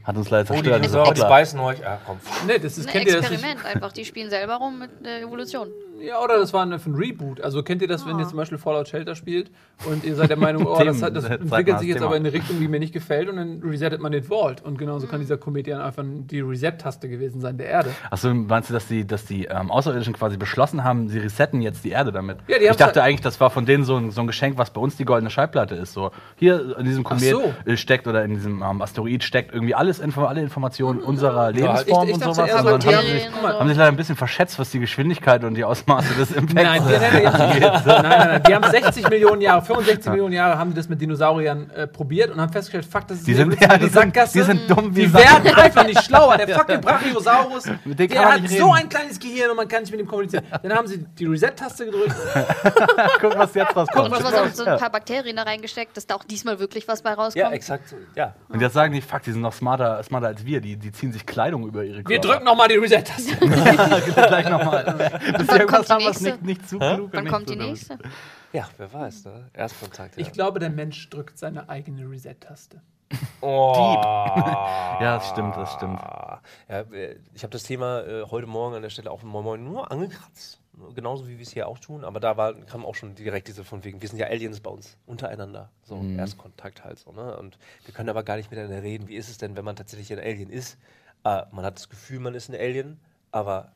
hat 0.04 0.16
uns 0.16 0.30
leider 0.30 0.42
Oh, 0.50 0.54
die 0.54 0.62
zerstört. 0.62 0.82
Also, 0.82 0.88
Dinosaurier, 0.96 1.14
die 1.14 1.20
beißen 1.28 1.60
euch. 1.60 1.86
Ah, 1.86 1.98
komm. 2.06 2.20
Nee, 2.46 2.58
das 2.60 2.78
ist, 2.78 2.86
Ein 2.86 2.92
kennt 2.92 3.06
ihr 3.06 3.20
das 3.20 3.30
nicht? 3.30 3.42
Experiment 3.42 3.66
einfach. 3.66 3.92
Die 3.92 4.04
spielen 4.04 4.30
selber 4.30 4.54
rum 4.56 4.78
mit 4.78 5.04
der 5.04 5.22
Evolution. 5.22 5.68
Ja, 6.02 6.20
oder 6.22 6.38
das 6.38 6.52
war 6.52 6.62
ein, 6.64 6.72
ein 6.72 6.94
Reboot. 6.94 7.40
Also 7.40 7.62
kennt 7.62 7.82
ihr 7.82 7.88
das, 7.88 8.06
wenn 8.06 8.18
ihr 8.18 8.24
Ah. 8.24 8.28
zum 8.28 8.36
Beispiel 8.38 8.58
Fallout 8.58 8.88
Shelter 8.88 9.14
spielt 9.14 9.50
und 9.88 10.04
ihr 10.04 10.14
seid 10.14 10.30
der 10.30 10.36
Meinung, 10.36 10.66
oh, 10.66 10.78
das, 10.84 11.02
hat, 11.02 11.14
das 11.16 11.24
entwickelt 11.24 11.78
sich 11.78 11.88
jetzt 11.88 11.96
Thema. 11.98 12.06
aber 12.08 12.16
in 12.16 12.22
eine 12.24 12.32
Richtung, 12.32 12.58
die 12.58 12.68
mir 12.68 12.80
nicht 12.80 12.92
gefällt 12.92 13.28
und 13.28 13.36
dann 13.36 13.60
resettet 13.62 14.00
man 14.00 14.12
den 14.12 14.24
Vault. 14.24 14.62
Und 14.62 14.78
genauso 14.78 15.06
kann 15.06 15.20
dieser 15.20 15.36
Komet 15.36 15.66
ja 15.66 15.84
einfach 15.84 16.04
die 16.06 16.40
Reset-Taste 16.40 17.08
gewesen 17.08 17.40
sein 17.40 17.58
der 17.58 17.66
Erde. 17.68 17.90
Achso, 18.10 18.32
meinst 18.34 18.70
du, 18.70 18.74
dass 18.74 18.86
die, 18.88 19.06
dass 19.06 19.24
die 19.24 19.44
ähm, 19.46 19.70
Außerirdischen 19.70 20.14
quasi 20.14 20.36
beschlossen 20.36 20.84
haben, 20.84 21.08
sie 21.08 21.18
resetten 21.18 21.60
jetzt 21.62 21.84
die 21.84 21.90
Erde 21.90 22.12
damit? 22.12 22.38
Ja, 22.48 22.58
die 22.58 22.64
ich 22.64 22.70
dachte 22.70 23.00
halt- 23.00 23.08
eigentlich, 23.08 23.20
das 23.20 23.40
war 23.40 23.50
von 23.50 23.66
denen 23.66 23.84
so 23.84 23.96
ein, 23.96 24.10
so 24.10 24.20
ein 24.20 24.26
Geschenk, 24.26 24.58
was 24.58 24.70
bei 24.70 24.80
uns 24.80 24.96
die 24.96 25.04
goldene 25.04 25.30
Schallplatte 25.30 25.74
ist. 25.74 25.92
So, 25.92 26.10
hier 26.36 26.76
in 26.78 26.84
diesem 26.84 27.04
Komet 27.04 27.30
so. 27.30 27.54
äh, 27.66 27.76
steckt 27.76 28.06
oder 28.06 28.24
in 28.24 28.34
diesem 28.34 28.62
ähm, 28.62 28.82
Asteroid 28.82 29.22
steckt 29.24 29.52
irgendwie 29.52 29.74
alles 29.74 30.00
alle 30.00 30.40
Informationen 30.40 31.00
unserer 31.00 31.52
Lebensform 31.52 32.08
ich 32.08 32.14
und 32.14 32.20
dachte 32.22 32.34
sowas. 32.34 32.48
eher 32.48 32.56
Und 32.74 32.82
so 32.82 32.88
dann 32.90 32.96
haben 32.96 33.06
sie, 33.06 33.12
sich, 33.12 33.30
haben 33.42 33.68
sich 33.68 33.76
leider 33.76 33.88
ein 33.90 33.96
bisschen 33.96 34.16
verschätzt, 34.16 34.58
was 34.58 34.70
die 34.70 34.78
Geschwindigkeit 34.80 35.44
und 35.44 35.54
die 35.54 35.64
Ausmaße 35.90 36.14
des 36.14 36.30
Impacts 36.32 36.54
Nein, 36.54 36.82
die, 36.86 37.60
nein, 37.86 38.02
nein, 38.02 38.42
die 38.46 38.54
haben 38.54 38.70
60 38.70 39.08
Millionen 39.08 39.40
Jahre, 39.42 39.62
65 39.62 40.10
Millionen 40.10 40.34
Jahre 40.34 40.58
haben 40.58 40.70
die 40.70 40.76
das 40.76 40.88
mit 40.88 41.00
Dinosauriern 41.00 41.70
äh, 41.70 41.86
probiert 41.86 42.30
und 42.30 42.40
haben 42.40 42.52
festgestellt, 42.52 42.84
fuck, 42.84 43.06
das 43.08 43.18
ist 43.18 43.26
Die 43.26 43.34
eine 43.34 43.50
sind, 43.50 43.60
ja, 43.60 43.76
die, 43.76 43.82
sind, 43.84 43.92
Sackgasse. 43.92 44.38
die 44.38 44.44
sind 44.44 44.70
dumm 44.70 44.94
wie 44.94 45.02
Die 45.02 45.08
Sack. 45.08 45.44
werden 45.44 45.54
einfach 45.54 45.86
nicht 45.86 46.02
schlauer. 46.04 46.36
Der 46.36 46.48
fucking 46.58 46.80
Brachiosaurus, 46.80 47.64
der 47.84 48.32
hat 48.32 48.48
so 48.48 48.72
ein 48.72 48.88
kleines 48.88 49.18
Gehirn 49.18 49.50
und 49.50 49.56
man 49.56 49.68
kann 49.68 49.82
nicht 49.82 49.90
mit 49.90 50.00
ihm 50.00 50.06
kommunizieren. 50.06 50.44
Dann 50.62 50.72
haben 50.72 50.86
sie 50.86 50.98
die 50.98 51.26
Reset-Taste 51.26 51.86
gedrückt. 51.86 52.14
Guck, 53.20 53.38
was 53.38 53.54
jetzt 53.54 53.76
rauskommt. 53.76 54.06
Und 54.06 54.24
was 54.24 54.54
so, 54.54 54.64
so 54.64 54.70
ein 54.70 54.78
paar 54.78 54.90
Bakterien 54.90 55.36
da 55.36 55.42
reingesteckt, 55.42 55.96
dass 55.96 56.06
da 56.06 56.14
auch 56.14 56.24
diesmal 56.24 56.58
wirklich 56.58 56.86
was 56.88 57.02
bei 57.02 57.12
rauskommt. 57.12 57.36
Ja, 57.36 57.50
exakt. 57.50 57.88
so. 57.88 57.96
Ja. 58.14 58.34
Und 58.48 58.60
jetzt 58.60 58.74
sagen 58.74 58.94
die, 58.94 59.00
fuck, 59.00 59.22
die 59.22 59.32
sind 59.32 59.42
noch 59.42 59.52
smarter, 59.52 60.02
smarter 60.02 60.28
als 60.28 60.44
wir. 60.44 60.60
Die, 60.60 60.76
die 60.76 60.92
ziehen 60.92 61.12
sich 61.12 61.26
Kleidung 61.26 61.66
über 61.66 61.84
ihre 61.84 62.02
Körper. 62.02 62.10
Wir 62.10 62.20
drücken 62.20 62.44
nochmal 62.44 62.68
die 62.68 62.76
Reset-Taste. 62.76 63.36
gleich 63.36 64.48
nochmal. 64.48 65.10
Wir 65.88 65.98
die 65.98 66.04
haben, 66.04 66.10
was 66.10 66.20
nächste? 66.20 66.44
nicht, 66.44 66.58
nicht 66.60 66.68
zu 66.68 66.78
klug 66.78 67.00
und 67.06 67.12
Wann 67.14 67.24
nicht 67.24 67.32
kommt 67.32 67.48
so 67.48 67.54
die 67.54 67.60
nächste? 67.60 67.98
ja, 68.52 68.68
wer 68.76 68.92
weiß, 68.92 69.24
ne? 69.26 69.50
Erstkontakt. 69.52 70.16
Ja. 70.16 70.22
Ich 70.22 70.32
glaube, 70.32 70.58
der 70.58 70.70
Mensch 70.70 71.08
drückt 71.10 71.38
seine 71.38 71.68
eigene 71.68 72.08
Reset-Taste. 72.10 72.80
Oh. 73.40 73.96
Ja, 75.00 75.14
das 75.16 75.28
stimmt, 75.30 75.56
das 75.56 75.72
stimmt. 75.72 75.98
Ja, 76.00 76.40
äh, 76.68 77.16
ich 77.34 77.42
habe 77.42 77.50
das 77.52 77.62
Thema 77.62 78.02
äh, 78.02 78.24
heute 78.30 78.46
Morgen 78.46 78.74
an 78.76 78.82
der 78.82 78.90
Stelle 78.90 79.10
auch 79.10 79.22
Moin 79.22 79.44
Moin 79.44 79.64
nur 79.64 79.90
angekratzt. 79.90 80.60
Genauso 80.94 81.26
wie 81.26 81.36
wir 81.38 81.42
es 81.42 81.52
hier 81.52 81.66
auch 81.66 81.78
tun. 81.78 82.04
Aber 82.04 82.20
da 82.20 82.36
war, 82.36 82.52
kam 82.54 82.84
auch 82.84 82.94
schon 82.94 83.14
direkt 83.14 83.48
diese 83.48 83.64
von 83.64 83.82
wegen, 83.82 84.00
wir 84.02 84.08
sind 84.08 84.18
ja 84.18 84.26
Aliens 84.26 84.60
bei 84.60 84.70
uns, 84.70 84.96
untereinander. 85.06 85.70
So, 85.82 85.96
Mhm. 85.96 86.18
Erstkontakt 86.18 86.84
halt 86.84 86.98
so. 86.98 87.12
Ne? 87.12 87.36
Und 87.38 87.58
wir 87.86 87.94
können 87.94 88.08
aber 88.10 88.22
gar 88.22 88.36
nicht 88.36 88.50
miteinander 88.50 88.82
reden. 88.82 89.08
Wie 89.08 89.16
ist 89.16 89.28
es 89.30 89.38
denn, 89.38 89.56
wenn 89.56 89.64
man 89.64 89.74
tatsächlich 89.76 90.12
ein 90.12 90.18
Alien 90.18 90.50
ist? 90.50 90.76
Äh, 91.24 91.42
man 91.50 91.64
hat 91.64 91.76
das 91.76 91.88
Gefühl, 91.88 92.20
man 92.20 92.34
ist 92.34 92.48
ein 92.50 92.54
Alien, 92.54 93.00
aber, 93.32 93.72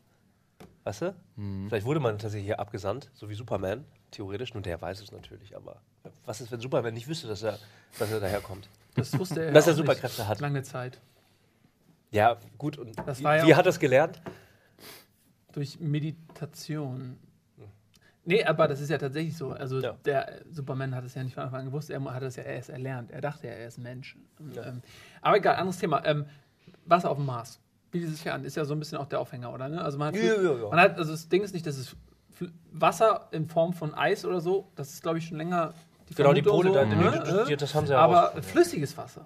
weißt 0.85 1.03
du? 1.03 1.15
Mhm. 1.37 1.69
Vielleicht 1.69 1.87
wurde 1.87 2.01
man 2.01 2.19
tatsächlich 2.19 2.47
hier 2.47 2.61
abgesandt, 2.61 3.11
so 3.15 3.29
wie 3.29 3.35
Superman, 3.35 3.85
theoretisch. 4.11 4.55
Nur 4.55 4.63
der 4.63 4.81
weiß 4.81 5.01
es 5.01 5.13
natürlich. 5.13 5.57
Aber 5.57 5.81
was 6.25 6.41
ist, 6.41 6.51
wenn 6.53 6.61
Superman 6.61 6.95
nicht 6.95 7.09
wüsste, 7.09 7.27
dass 7.27 7.43
er, 7.43 7.59
dass 7.99 8.11
er 8.11 8.21
daherkommt? 8.21 8.69
Das 8.95 9.19
wusste 9.19 9.45
er. 9.45 9.53
Dass 9.53 9.67
er 9.67 9.75
Superkräfte 9.75 10.29
hat. 10.29 10.41
Lange 10.41 10.63
Zeit. 10.63 11.01
Ja, 12.11 12.37
gut. 12.59 12.79
Und 12.79 12.97
Das 13.07 13.19
wie, 13.21 13.25
war 13.25 13.37
ja 13.39 13.47
wie 13.47 13.55
hat 13.55 13.67
er 13.67 13.71
es 13.71 13.81
gelernt? 13.81 14.23
Durch 15.53 15.81
Meditation. 15.81 17.19
Nee, 18.27 18.43
aber 18.45 18.69
das 18.69 18.81
ist 18.81 18.89
ja 18.89 18.97
tatsächlich 18.97 19.37
so. 19.37 19.51
Also 19.51 19.81
Ja. 19.81 19.93
der 20.05 20.41
Superman 20.51 20.95
hat 20.95 21.05
es 21.05 21.15
ja 21.15 21.23
nicht 21.23 21.35
von 21.35 21.43
Anfang 21.43 21.61
an 21.61 21.67
gewusst, 21.67 21.91
er 21.91 22.03
hat 22.05 22.23
es 22.23 22.37
ja 22.37 22.43
erst 22.45 22.71
erlernt. 22.71 23.11
Er 23.11 23.21
dachte 23.21 23.47
ja, 23.47 23.53
er 23.53 23.69
ist 23.69 23.77
ein 23.79 23.83
Mensch. 23.83 24.17
Ja. 24.55 24.65
ähm, 24.67 24.83
aber 25.21 25.37
egal, 25.37 25.57
anderes 25.57 25.79
Thema. 25.79 26.05
Ähm, 26.07 26.25
Wasser 26.87 27.11
auf 27.11 27.19
dem 27.19 27.27
Mars. 27.27 27.61
Bietet 27.95 28.11
sich 28.17 28.25
ja 28.25 28.35
an, 28.35 28.45
ist 28.45 28.57
ja 28.57 28.65
so 28.65 28.75
ein 28.75 28.81
bisschen 28.81 28.99
auch 28.99 29.07
der 29.07 29.21
Aufhänger, 29.21 29.53
oder? 29.55 29.69
Ne? 29.69 29.81
Also 29.81 29.99
man 29.99 30.09
hat, 30.09 30.17
Ja, 30.17 30.35
ja, 30.35 30.53
ja. 30.57 30.69
man 30.69 30.81
hat, 30.81 30.99
also 30.99 31.13
das 31.13 31.29
Ding 31.29 31.43
ist 31.45 31.55
nicht, 31.55 31.65
dass 31.65 31.77
es 31.77 31.95
Wasser 32.73 33.29
in 33.31 33.47
Form 33.49 33.73
von 33.73 33.95
Eis 33.95 34.25
oder 34.25 34.41
so, 34.41 34.67
das 34.75 34.95
ist 34.95 35.03
glaube 35.05 35.19
ich 35.19 35.27
schon 35.29 35.37
länger 35.39 35.73
Genau, 36.17 36.33
die 36.33 36.43
Pole, 36.43 36.73
da- 36.73 36.85
ne, 36.85 37.23
die- 37.25 37.47
die- 37.47 37.53
äh, 37.53 37.57
das 37.57 37.73
haben 37.73 37.87
sie 37.87 37.93
ja 37.93 38.01
Aber 38.01 38.33
flüssiges 38.43 38.97
Wasser. 38.99 39.25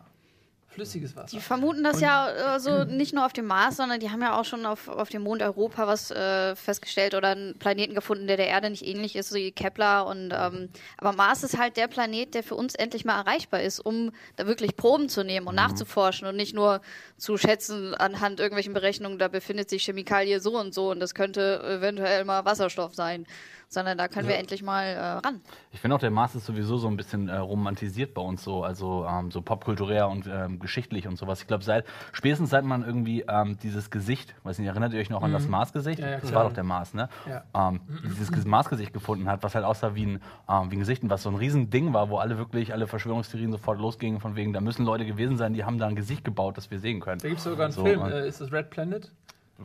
Flüssiges 0.78 1.16
Wasser. 1.16 1.36
Die 1.36 1.40
vermuten 1.40 1.82
das 1.82 2.00
ja 2.00 2.24
also 2.26 2.84
nicht 2.84 3.12
nur 3.12 3.26
auf 3.26 3.32
dem 3.32 3.46
Mars, 3.46 3.78
sondern 3.78 3.98
die 3.98 4.10
haben 4.10 4.22
ja 4.22 4.38
auch 4.38 4.44
schon 4.44 4.64
auf, 4.64 4.86
auf 4.86 5.08
dem 5.08 5.22
Mond 5.22 5.42
Europa 5.42 5.88
was 5.88 6.12
äh, 6.12 6.54
festgestellt 6.54 7.14
oder 7.14 7.30
einen 7.30 7.58
Planeten 7.58 7.96
gefunden, 7.96 8.28
der 8.28 8.36
der 8.36 8.46
Erde 8.46 8.70
nicht 8.70 8.86
ähnlich 8.86 9.16
ist, 9.16 9.34
wie 9.34 9.50
Kepler. 9.50 10.06
Und, 10.06 10.32
ähm, 10.32 10.68
aber 10.96 11.12
Mars 11.12 11.42
ist 11.42 11.58
halt 11.58 11.76
der 11.76 11.88
Planet, 11.88 12.32
der 12.32 12.44
für 12.44 12.54
uns 12.54 12.76
endlich 12.76 13.04
mal 13.04 13.18
erreichbar 13.18 13.60
ist, 13.60 13.80
um 13.80 14.12
da 14.36 14.46
wirklich 14.46 14.76
Proben 14.76 15.08
zu 15.08 15.24
nehmen 15.24 15.48
und 15.48 15.56
nachzuforschen 15.56 16.28
und 16.28 16.36
nicht 16.36 16.54
nur 16.54 16.80
zu 17.16 17.36
schätzen 17.36 17.94
anhand 17.94 18.38
irgendwelchen 18.38 18.72
Berechnungen, 18.72 19.18
da 19.18 19.26
befindet 19.26 19.68
sich 19.70 19.82
Chemikalie 19.82 20.38
so 20.38 20.56
und 20.56 20.72
so 20.72 20.92
und 20.92 21.00
das 21.00 21.14
könnte 21.14 21.60
eventuell 21.64 22.24
mal 22.24 22.44
Wasserstoff 22.44 22.94
sein. 22.94 23.26
Sondern 23.70 23.98
da 23.98 24.08
können 24.08 24.28
wir 24.28 24.38
endlich 24.38 24.62
mal 24.62 24.84
äh, 24.86 24.98
ran. 24.98 25.42
Ich 25.72 25.80
finde 25.80 25.94
auch, 25.94 26.00
der 26.00 26.10
Mars 26.10 26.34
ist 26.34 26.46
sowieso 26.46 26.78
so 26.78 26.88
ein 26.88 26.96
bisschen 26.96 27.28
äh, 27.28 27.36
romantisiert 27.36 28.14
bei 28.14 28.22
uns 28.22 28.42
so, 28.42 28.64
also 28.64 29.04
ähm, 29.06 29.30
so 29.30 29.42
popkulturell 29.42 30.04
und 30.04 30.26
ähm, 30.26 30.58
geschichtlich 30.58 31.06
und 31.06 31.18
sowas. 31.18 31.42
Ich 31.42 31.46
glaube, 31.46 31.62
seit 31.62 31.84
spätestens 32.12 32.48
seit 32.48 32.64
man 32.64 32.82
irgendwie 32.82 33.26
ähm, 33.28 33.58
dieses 33.62 33.90
Gesicht, 33.90 34.34
weiß 34.44 34.58
nicht, 34.58 34.68
erinnert 34.68 34.94
ihr 34.94 35.00
euch 35.00 35.10
noch 35.10 35.22
an 35.22 35.32
das 35.32 35.48
Mars-Gesicht? 35.48 35.98
Mhm. 35.98 36.04
Ja, 36.06 36.10
ja, 36.12 36.18
das 36.20 36.32
war 36.32 36.44
doch 36.44 36.54
der 36.54 36.64
Mars, 36.64 36.94
ne? 36.94 37.10
Ja. 37.28 37.44
Ähm, 37.68 37.80
dieses 38.04 38.32
Ges- 38.32 38.48
Mars-Gesicht 38.48 38.94
gefunden 38.94 39.28
hat, 39.28 39.42
was 39.42 39.54
halt 39.54 39.66
aussah 39.66 39.94
wie 39.94 40.06
ein, 40.06 40.22
ähm, 40.48 40.70
wie 40.70 40.76
ein 40.76 40.80
Gesicht 40.80 41.02
und 41.02 41.10
was 41.10 41.22
so 41.22 41.28
ein 41.28 41.36
Riesending 41.36 41.92
war, 41.92 42.08
wo 42.08 42.16
alle 42.16 42.38
wirklich, 42.38 42.72
alle 42.72 42.86
Verschwörungstheorien 42.86 43.52
sofort 43.52 43.78
losgingen, 43.78 44.18
von 44.20 44.34
wegen, 44.34 44.54
da 44.54 44.62
müssen 44.62 44.86
Leute 44.86 45.04
gewesen 45.04 45.36
sein, 45.36 45.52
die 45.52 45.64
haben 45.64 45.76
da 45.76 45.86
ein 45.88 45.94
Gesicht 45.94 46.24
gebaut, 46.24 46.56
das 46.56 46.70
wir 46.70 46.78
sehen 46.78 47.00
können. 47.00 47.20
Da 47.20 47.28
gibt 47.28 47.38
es 47.38 47.44
sogar 47.44 47.66
einen 47.66 47.72
So, 47.74 47.84
Film, 47.84 48.00
äh, 48.06 48.26
ist 48.26 48.40
das 48.40 48.50
Red 48.50 48.70
Planet? 48.70 49.12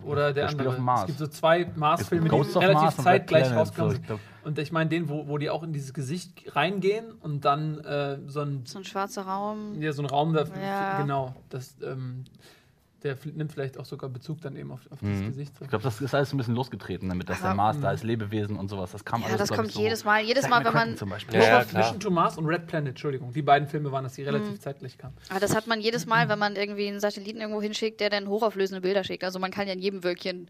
Oder 0.01 0.33
der 0.33 0.45
Der 0.45 0.47
andere? 0.49 0.69
auf 0.69 0.75
dem 0.75 0.83
Mars. 0.85 1.01
Es 1.01 1.07
gibt 1.07 1.19
so 1.19 1.27
zwei 1.27 1.69
Mars-Filme, 1.75 2.27
die 2.29 2.35
relativ 2.35 2.73
Mars 2.73 2.97
zeitgleich 2.97 3.53
rausgekommen 3.55 3.91
so, 3.91 3.95
sind. 3.95 4.01
ich 4.01 4.07
glaub- 4.07 4.19
Und 4.43 4.57
ich 4.59 4.71
meine 4.71 4.89
den, 4.89 5.07
wo, 5.07 5.27
wo 5.27 5.37
die 5.37 5.49
auch 5.49 5.61
in 5.63 5.71
dieses 5.71 5.93
Gesicht 5.93 6.55
reingehen 6.55 7.11
und 7.21 7.45
dann 7.45 7.79
äh, 7.81 8.17
so 8.27 8.41
ein 8.41 8.63
So 8.65 8.79
ein 8.79 8.85
schwarzer 8.85 9.21
Raum. 9.23 9.79
Ja, 9.81 9.93
so 9.93 10.01
ein 10.01 10.07
Raum, 10.07 10.33
da, 10.33 10.45
Ja. 10.61 10.99
genau. 11.01 11.35
Das, 11.49 11.75
ähm, 11.83 12.25
der 13.03 13.17
nimmt 13.33 13.51
vielleicht 13.51 13.77
auch 13.77 13.85
sogar 13.85 14.09
Bezug 14.09 14.41
dann 14.41 14.55
eben 14.55 14.71
auf, 14.71 14.79
auf 14.89 14.99
das 15.01 15.19
Gesicht. 15.21 15.53
Ich 15.61 15.67
glaube, 15.67 15.83
das 15.83 15.99
ist 16.01 16.15
alles 16.15 16.33
ein 16.33 16.37
bisschen 16.37 16.55
losgetreten 16.55 17.09
damit, 17.09 17.29
dass 17.29 17.41
der 17.41 17.53
Mars 17.53 17.77
da 17.81 17.91
ist, 17.91 18.03
Lebewesen 18.03 18.55
und 18.57 18.69
sowas. 18.69 18.91
Das 18.91 19.03
kam 19.03 19.21
Ja, 19.21 19.27
alles, 19.27 19.37
das 19.39 19.51
kommt 19.51 19.71
so. 19.71 19.81
jedes 19.81 20.03
Mal. 20.05 20.23
Jedes 20.23 20.47
Mal, 20.47 20.63
wenn 20.63 20.73
man 20.73 20.97
zum 20.97 21.09
Beispiel. 21.09 21.35
Ja, 21.39 21.61
ja. 21.61 21.65
Mission 21.77 21.99
to 21.99 22.09
Mars 22.09 22.37
und 22.37 22.45
Red 22.45 22.67
Planet, 22.67 22.89
Entschuldigung. 22.89 23.33
Die 23.33 23.41
beiden 23.41 23.67
Filme 23.67 23.91
waren 23.91 24.03
das, 24.03 24.13
die 24.13 24.21
Mhm. 24.21 24.27
relativ 24.29 24.59
zeitgleich 24.59 24.97
kamen. 24.97 25.15
Aber 25.29 25.39
das 25.39 25.55
hat 25.55 25.67
man 25.67 25.81
jedes 25.81 26.05
Mal, 26.05 26.29
wenn 26.29 26.39
man 26.39 26.55
irgendwie 26.55 26.87
einen 26.87 26.99
Satelliten 26.99 27.41
irgendwo 27.41 27.61
hinschickt, 27.61 27.99
der 27.99 28.09
dann 28.09 28.27
hochauflösende 28.27 28.81
Bilder 28.81 29.03
schickt. 29.03 29.23
Also 29.23 29.39
man 29.39 29.51
kann 29.51 29.67
ja 29.67 29.73
in 29.73 29.79
jedem 29.79 30.03
Wölkchen 30.03 30.49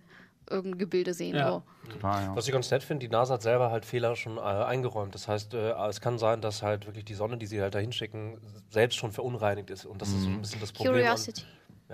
irgendein 0.49 0.77
Gebilde 0.77 1.13
sehen. 1.13 1.35
Ja. 1.35 1.47
So. 1.49 1.63
Total, 1.89 2.23
ja. 2.23 2.35
Was 2.35 2.45
ich 2.45 2.53
ganz 2.53 2.69
nett 2.69 2.83
finde, 2.83 3.05
die 3.07 3.11
NASA 3.11 3.35
hat 3.35 3.41
selber 3.41 3.71
halt 3.71 3.85
Fehler 3.85 4.15
schon 4.15 4.37
äh, 4.37 4.41
eingeräumt. 4.41 5.15
Das 5.15 5.27
heißt, 5.27 5.53
äh, 5.53 5.71
es 5.89 6.01
kann 6.01 6.17
sein, 6.19 6.41
dass 6.41 6.61
halt 6.61 6.85
wirklich 6.85 7.05
die 7.05 7.13
Sonne, 7.13 7.37
die 7.37 7.45
sie 7.45 7.61
halt 7.61 7.73
da 7.75 7.79
hinschicken, 7.79 8.37
selbst 8.69 8.97
schon 8.97 9.11
verunreinigt 9.13 9.69
ist. 9.69 9.85
Und 9.85 10.01
das 10.01 10.09
ist 10.09 10.21
so 10.23 10.27
ein 10.29 10.41
bisschen 10.41 10.59
das 10.59 10.71
Problem. 10.73 10.95
an- 10.95 11.01
Curiosity. 11.01 11.43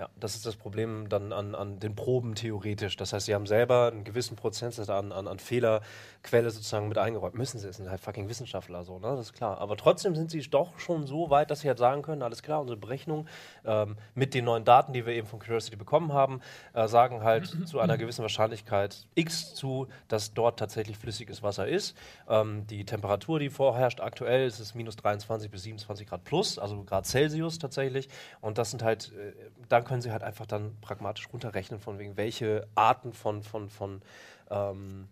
Ja, 0.00 0.08
das 0.18 0.34
ist 0.34 0.46
das 0.46 0.56
Problem 0.56 1.10
dann 1.10 1.30
an, 1.30 1.54
an 1.54 1.78
den 1.78 1.94
Proben 1.94 2.34
theoretisch. 2.34 2.96
Das 2.96 3.12
heißt, 3.12 3.26
sie 3.26 3.34
haben 3.34 3.44
selber 3.44 3.88
einen 3.92 4.02
gewissen 4.02 4.34
Prozentsatz 4.34 4.88
an, 4.88 5.12
an, 5.12 5.28
an 5.28 5.38
Fehlerquelle 5.38 6.50
sozusagen 6.50 6.88
mit 6.88 6.96
eingeräumt. 6.96 7.34
Müssen 7.34 7.58
sie, 7.58 7.68
es 7.68 7.76
sind 7.76 7.90
halt 7.90 8.00
fucking 8.00 8.26
Wissenschaftler 8.30 8.82
so, 8.82 8.98
ne? 8.98 9.08
Das 9.08 9.20
ist 9.20 9.34
klar. 9.34 9.58
Aber 9.58 9.76
trotzdem 9.76 10.14
sind 10.14 10.30
sie 10.30 10.40
doch 10.40 10.78
schon 10.78 11.06
so 11.06 11.28
weit, 11.28 11.50
dass 11.50 11.60
sie 11.60 11.68
halt 11.68 11.76
sagen 11.76 12.00
können, 12.00 12.22
alles 12.22 12.42
klar, 12.42 12.62
unsere 12.62 12.78
Berechnung 12.78 13.26
ähm, 13.66 13.98
mit 14.14 14.32
den 14.32 14.46
neuen 14.46 14.64
Daten, 14.64 14.94
die 14.94 15.04
wir 15.04 15.12
eben 15.12 15.26
von 15.26 15.38
Curiosity 15.38 15.76
bekommen 15.76 16.14
haben, 16.14 16.40
äh, 16.72 16.88
sagen 16.88 17.22
halt 17.22 17.54
zu 17.66 17.78
einer 17.78 17.98
gewissen 17.98 18.22
Wahrscheinlichkeit 18.22 19.06
X 19.16 19.54
zu, 19.54 19.86
dass 20.08 20.32
dort 20.32 20.58
tatsächlich 20.58 20.96
flüssiges 20.96 21.42
Wasser 21.42 21.68
ist. 21.68 21.94
Ähm, 22.26 22.66
die 22.68 22.86
Temperatur, 22.86 23.38
die 23.38 23.50
vorherrscht 23.50 24.00
aktuell, 24.00 24.46
ist 24.46 24.60
es 24.60 24.74
minus 24.74 24.96
23 24.96 25.50
bis 25.50 25.64
27 25.64 26.08
Grad 26.08 26.24
plus, 26.24 26.58
also 26.58 26.84
Grad 26.84 27.04
Celsius 27.04 27.58
tatsächlich. 27.58 28.08
Und 28.40 28.56
das 28.56 28.70
sind 28.70 28.82
halt, 28.82 29.12
äh, 29.12 29.34
dann 29.68 29.89
können 29.90 30.02
sie 30.02 30.12
halt 30.12 30.22
einfach 30.22 30.46
dann 30.46 30.76
pragmatisch 30.80 31.28
runterrechnen, 31.32 31.80
von 31.80 31.98
wegen, 31.98 32.16
welche 32.16 32.68
Arten 32.76 33.12
von, 33.12 33.42
von, 33.42 33.68
von 33.68 34.02
ähm, 34.48 35.08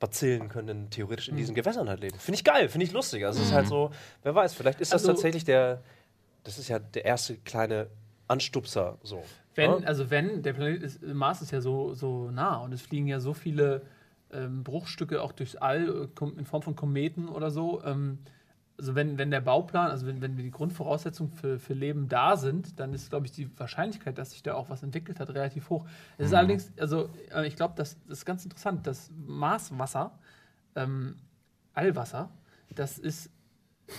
Bazillen 0.00 0.48
können 0.48 0.66
denn 0.66 0.90
theoretisch 0.90 1.28
in 1.28 1.36
diesen 1.36 1.54
Gewässern 1.54 1.88
halt 1.88 2.00
leben. 2.00 2.18
Finde 2.18 2.34
ich 2.34 2.42
geil, 2.42 2.68
finde 2.68 2.86
ich 2.86 2.92
lustig. 2.92 3.24
Also 3.24 3.38
es 3.40 3.46
ist 3.46 3.54
halt 3.54 3.68
so, 3.68 3.92
wer 4.24 4.34
weiß, 4.34 4.54
vielleicht 4.54 4.80
ist 4.80 4.92
das 4.92 5.02
Also- 5.02 5.12
tatsächlich 5.12 5.44
der, 5.44 5.80
das 6.42 6.58
ist 6.58 6.66
ja 6.66 6.80
der 6.80 7.04
erste 7.04 7.36
kleine 7.36 7.86
Anstupser 8.26 8.98
so. 9.04 9.22
Wenn, 9.54 9.70
ne? 9.70 9.86
also 9.86 10.10
wenn, 10.10 10.42
der 10.42 10.54
Planet 10.54 10.82
ist, 10.82 11.02
Mars 11.04 11.40
ist 11.40 11.52
ja 11.52 11.60
so, 11.60 11.94
so 11.94 12.28
nah 12.32 12.56
und 12.56 12.72
es 12.72 12.82
fliegen 12.82 13.06
ja 13.06 13.20
so 13.20 13.32
viele 13.32 13.82
ähm, 14.32 14.64
Bruchstücke 14.64 15.22
auch 15.22 15.30
durchs 15.30 15.54
All 15.54 16.08
äh, 16.20 16.24
in 16.36 16.46
Form 16.46 16.62
von 16.62 16.74
Kometen 16.74 17.28
oder 17.28 17.52
so. 17.52 17.80
Ähm, 17.84 18.18
also 18.78 18.94
wenn, 18.94 19.18
wenn 19.18 19.30
der 19.30 19.40
Bauplan, 19.40 19.90
also 19.90 20.06
wenn, 20.06 20.20
wenn 20.20 20.36
die 20.36 20.50
Grundvoraussetzungen 20.50 21.32
für, 21.32 21.58
für 21.58 21.74
Leben 21.74 22.08
da 22.08 22.36
sind, 22.36 22.78
dann 22.78 22.92
ist, 22.92 23.10
glaube 23.10 23.26
ich, 23.26 23.32
die 23.32 23.48
Wahrscheinlichkeit, 23.58 24.18
dass 24.18 24.32
sich 24.32 24.42
da 24.42 24.54
auch 24.54 24.68
was 24.68 24.82
entwickelt 24.82 25.18
hat, 25.18 25.30
relativ 25.30 25.70
hoch. 25.70 25.86
Es 26.18 26.26
ist 26.26 26.34
allerdings, 26.34 26.70
also 26.78 27.08
äh, 27.34 27.46
ich 27.46 27.56
glaube, 27.56 27.74
das, 27.76 27.96
das 28.06 28.18
ist 28.18 28.24
ganz 28.26 28.44
interessant, 28.44 28.86
das 28.86 29.10
Marswasser, 29.16 30.18
ähm, 30.74 31.16
Allwasser, 31.72 32.30
das 32.74 32.98
ist 32.98 33.30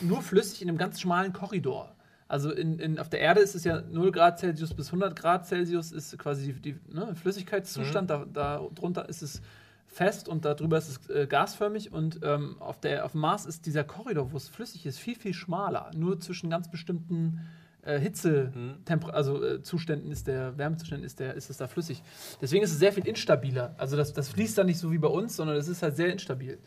nur 0.02 0.22
flüssig 0.22 0.62
in 0.62 0.70
einem 0.70 0.78
ganz 0.78 1.00
schmalen 1.00 1.34
Korridor. 1.34 1.96
Also 2.28 2.52
in, 2.52 2.78
in, 2.80 3.00
auf 3.00 3.10
der 3.10 3.22
Erde 3.22 3.40
ist 3.40 3.56
es 3.56 3.64
ja 3.64 3.82
0 3.82 4.12
Grad 4.12 4.40
Celsius 4.40 4.74
bis 4.74 4.88
100 4.88 5.16
Grad 5.18 5.48
Celsius 5.48 5.92
ist 5.92 6.18
quasi 6.20 6.54
die, 6.54 6.74
die 6.74 6.94
ne, 6.94 7.16
Flüssigkeitszustand. 7.16 8.10
Da, 8.10 8.26
da 8.26 8.68
drunter 8.76 9.08
ist 9.08 9.22
es 9.22 9.42
fest 9.88 10.28
und 10.28 10.46
darüber 10.46 10.78
ist 10.78 10.90
es 10.90 11.10
äh, 11.10 11.28
gasförmig. 11.28 11.92
Und 11.92 12.20
ähm, 12.24 12.58
auf, 12.60 12.80
der, 12.80 13.06
auf 13.06 13.14
dem 13.14 13.22
Mars 13.22 13.46
ist 13.46 13.66
dieser 13.66 13.84
Korridor, 13.84 14.32
wo 14.32 14.38
es 14.38 14.48
flüssig 14.48 14.86
ist, 14.86 15.00
viel, 15.00 15.16
viel 15.16 15.34
schmaler. 15.34 15.92
Nur 15.96 16.20
zwischen 16.20 16.50
ganz 16.50 16.70
bestimmten 16.70 17.42
äh, 17.82 18.00
Hitze, 18.00 18.52
Temper 18.86 19.14
also 19.14 19.44
äh, 19.44 19.62
Zuständen 19.64 20.12
ist 20.12 20.28
der, 20.28 20.58
Wärmezuständen 20.58 21.06
ist 21.06 21.20
der, 21.20 21.34
ist 21.36 21.50
es 21.50 21.58
da 21.58 21.68
flüssig. 21.68 22.04
Deswegen 22.42 22.64
ist 22.64 22.72
es 22.72 22.80
sehr 22.80 22.92
viel 22.92 23.08
instabiler. 23.08 23.76
Also 23.78 23.96
das, 23.96 24.14
das 24.14 24.30
fließt 24.30 24.58
da 24.58 24.64
nicht 24.64 24.78
so 24.78 24.92
wie 24.92 24.98
bei 24.98 25.08
uns, 25.08 25.36
sondern 25.36 25.56
es 25.56 25.68
ist 25.68 25.82
halt 25.82 25.96
sehr 25.96 26.12
instabil. 26.12 26.60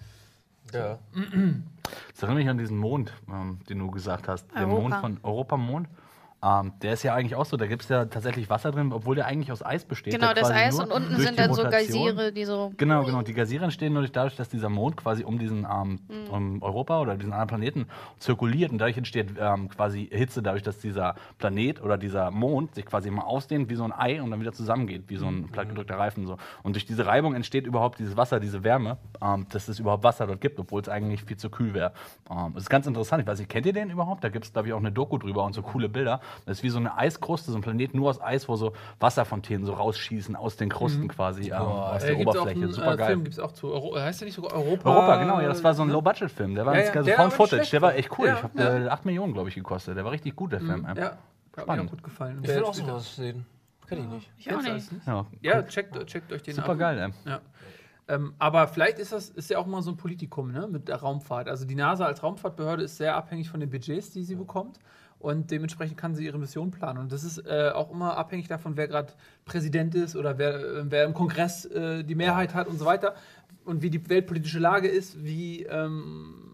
ja. 0.72 0.98
Das 2.12 2.22
erinnert 2.22 2.38
mich 2.38 2.48
an 2.48 2.58
diesen 2.58 2.78
Mond, 2.78 3.12
ähm, 3.28 3.58
den 3.68 3.78
du 3.78 3.90
gesagt 3.90 4.28
hast. 4.28 4.46
Der 4.54 4.66
Europa. 4.66 4.80
Mond 4.80 4.94
von 4.96 5.18
Europamond. 5.22 5.88
Ähm, 6.42 6.72
der 6.80 6.94
ist 6.94 7.02
ja 7.02 7.14
eigentlich 7.14 7.34
auch 7.34 7.44
so, 7.44 7.58
da 7.58 7.66
gibt 7.66 7.82
es 7.82 7.88
ja 7.90 8.06
tatsächlich 8.06 8.48
Wasser 8.48 8.70
drin, 8.72 8.92
obwohl 8.94 9.14
der 9.14 9.26
eigentlich 9.26 9.52
aus 9.52 9.62
Eis 9.64 9.84
besteht. 9.84 10.14
Genau, 10.14 10.32
das 10.32 10.50
Eis 10.50 10.78
und 10.80 10.90
unten 10.90 11.14
sind 11.20 11.38
dann 11.38 11.52
so 11.52 11.62
Rotation- 11.62 12.06
Geysire, 12.06 12.32
die 12.32 12.44
so. 12.46 12.72
Genau, 12.78 13.04
genau. 13.04 13.20
Die 13.20 13.34
Geysire 13.34 13.64
entstehen 13.64 13.92
nur 13.92 14.06
dadurch, 14.08 14.36
dass 14.36 14.48
dieser 14.48 14.70
Mond 14.70 14.96
quasi 14.96 15.22
um 15.22 15.38
diesen 15.38 15.66
ähm, 15.70 15.98
Mhm. 16.08 16.30
um 16.30 16.62
Europa 16.62 16.98
oder 17.00 17.16
diesen 17.16 17.32
anderen 17.34 17.48
Planeten 17.48 17.86
zirkuliert 18.18 18.72
und 18.72 18.78
dadurch 18.78 18.96
entsteht 18.96 19.34
ähm, 19.38 19.68
quasi 19.68 20.08
Hitze, 20.10 20.42
dadurch, 20.42 20.62
dass 20.62 20.78
dieser 20.78 21.14
Planet 21.38 21.82
oder 21.82 21.98
dieser 21.98 22.30
Mond 22.30 22.74
sich 22.74 22.86
quasi 22.86 23.10
mal 23.10 23.22
ausdehnt 23.24 23.68
wie 23.68 23.74
so 23.74 23.84
ein 23.84 23.92
Ei 23.92 24.22
und 24.22 24.30
dann 24.30 24.40
wieder 24.40 24.52
zusammengeht, 24.52 25.04
wie 25.08 25.16
so 25.16 25.26
Mhm. 25.26 25.40
ein 25.44 25.48
plattgedrückter 25.48 25.98
Reifen. 25.98 26.26
So. 26.26 26.38
Und 26.62 26.74
durch 26.74 26.86
diese 26.86 27.04
Reibung 27.04 27.34
entsteht 27.34 27.66
überhaupt 27.66 27.98
dieses 27.98 28.16
Wasser, 28.16 28.40
diese 28.40 28.64
Wärme, 28.64 28.96
ähm, 29.22 29.46
dass 29.52 29.68
es 29.68 29.78
überhaupt 29.78 30.04
Wasser 30.04 30.26
dort 30.26 30.40
gibt, 30.40 30.58
obwohl 30.58 30.80
es 30.80 30.88
eigentlich 30.88 31.22
viel 31.22 31.36
zu 31.36 31.50
kühl 31.50 31.74
wäre. 31.74 31.92
Ähm, 32.30 32.52
das 32.54 32.62
ist 32.64 32.70
ganz 32.70 32.86
interessant. 32.86 33.20
Ich 33.22 33.28
weiß 33.28 33.38
nicht, 33.40 33.50
kennt 33.50 33.66
ihr 33.66 33.74
den 33.74 33.90
überhaupt? 33.90 34.24
Da 34.24 34.30
gibt 34.30 34.46
es, 34.46 34.52
glaube 34.54 34.68
ich, 34.68 34.74
auch 34.74 34.78
eine 34.78 34.90
Doku 34.92 35.18
drüber 35.18 35.44
und 35.44 35.52
so 35.52 35.60
coole 35.62 35.88
Bilder. 35.90 36.20
Das 36.46 36.58
ist 36.58 36.62
wie 36.62 36.70
so 36.70 36.78
eine 36.78 36.96
Eiskruste, 36.96 37.50
so 37.52 37.58
ein 37.58 37.62
Planet 37.62 37.94
nur 37.94 38.10
aus 38.10 38.20
Eis, 38.20 38.48
wo 38.48 38.56
so 38.56 38.72
Wasserfontänen 38.98 39.64
so 39.66 39.72
rausschießen 39.74 40.36
aus 40.36 40.56
den 40.56 40.68
Krusten 40.68 41.08
quasi, 41.08 41.50
ähm, 41.50 41.54
aus 41.56 42.02
der 42.02 42.12
Äh, 42.12 42.16
gibt's 42.16 42.36
auch 42.36 42.40
Oberfläche. 42.42 42.64
einen, 42.64 42.72
Super 42.72 42.94
äh, 42.94 42.96
geil. 42.96 43.06
Film 43.08 43.24
gibt 43.24 43.34
es 43.34 43.40
auch 43.40 43.52
zu. 43.52 43.72
Euro 43.72 43.96
äh, 43.96 44.00
heißt 44.00 44.20
der 44.20 44.26
nicht 44.26 44.34
sogar 44.34 44.52
Europa? 44.54 44.90
Europa, 44.90 45.16
genau, 45.16 45.40
ja, 45.40 45.48
das 45.48 45.62
war 45.64 45.74
so 45.74 45.82
ein 45.82 45.90
Low-Budget-Film. 45.90 46.54
Der 46.54 46.66
war 46.66 46.74
Ja, 46.78 46.90
ganz 46.90 47.06
ja, 47.06 47.16
so 47.16 47.22
der 47.22 47.30
Footage. 47.30 47.70
Der 47.70 47.82
war 47.82 47.94
echt 47.94 48.18
cool. 48.18 48.28
Ja, 48.28 48.36
ich 48.36 48.42
habe 48.42 48.62
ja. 48.62 48.86
äh, 48.86 48.88
8 48.88 49.04
Millionen, 49.04 49.32
glaube 49.32 49.48
ich, 49.48 49.54
gekostet. 49.54 49.96
Der 49.96 50.04
war 50.04 50.12
richtig 50.12 50.36
gut, 50.36 50.52
der 50.52 50.60
Film. 50.60 50.82
Ja, 50.82 50.88
hat 50.88 50.96
mir 50.96 51.62
Spannend. 51.62 51.90
gut 51.90 52.02
gefallen. 52.02 52.38
Ich 52.42 52.46
der 52.46 52.56
will 52.56 52.64
auch 52.64 52.74
sowas 52.74 53.16
sehen. 53.16 53.46
Kenn 53.88 53.98
ich 54.00 54.06
nicht. 54.06 54.30
Ich 54.38 54.52
auch 54.54 54.62
nicht. 54.62 54.90
Ja, 55.42 55.62
checkt, 55.64 56.06
checkt 56.06 56.32
euch 56.32 56.42
den 56.42 56.54
super 56.54 56.72
ab. 56.72 56.78
geil, 56.78 57.12
ey. 57.24 57.30
Ja. 57.30 57.40
Ähm, 58.08 58.34
aber 58.38 58.66
vielleicht 58.68 58.98
ist 58.98 59.12
das 59.12 59.28
ist 59.30 59.50
ja 59.50 59.58
auch 59.58 59.66
mal 59.66 59.82
so 59.82 59.90
ein 59.92 59.96
Politikum 59.96 60.50
ne, 60.50 60.66
mit 60.68 60.88
der 60.88 60.96
Raumfahrt. 60.96 61.48
Also 61.48 61.64
die 61.64 61.76
NASA 61.76 62.06
als 62.06 62.22
Raumfahrtbehörde 62.22 62.82
ist 62.82 62.96
sehr 62.96 63.14
abhängig 63.16 63.48
von 63.48 63.60
den 63.60 63.70
Budgets, 63.70 64.10
die 64.10 64.24
sie 64.24 64.34
bekommt. 64.34 64.78
Und 65.20 65.50
dementsprechend 65.50 65.98
kann 65.98 66.14
sie 66.14 66.24
ihre 66.24 66.38
Mission 66.38 66.70
planen. 66.70 66.98
Und 66.98 67.12
das 67.12 67.24
ist 67.24 67.38
äh, 67.46 67.70
auch 67.74 67.90
immer 67.90 68.16
abhängig 68.16 68.48
davon, 68.48 68.78
wer 68.78 68.88
gerade 68.88 69.12
Präsident 69.44 69.94
ist 69.94 70.16
oder 70.16 70.38
wer, 70.38 70.54
äh, 70.54 70.90
wer 70.90 71.04
im 71.04 71.12
Kongress 71.12 71.66
äh, 71.66 72.02
die 72.02 72.14
Mehrheit 72.14 72.54
hat 72.54 72.66
und 72.68 72.78
so 72.78 72.86
weiter. 72.86 73.14
Und 73.66 73.82
wie 73.82 73.90
die 73.90 74.08
weltpolitische 74.08 74.58
Lage 74.58 74.88
ist, 74.88 75.22
wie 75.22 75.64
ähm, 75.64 76.50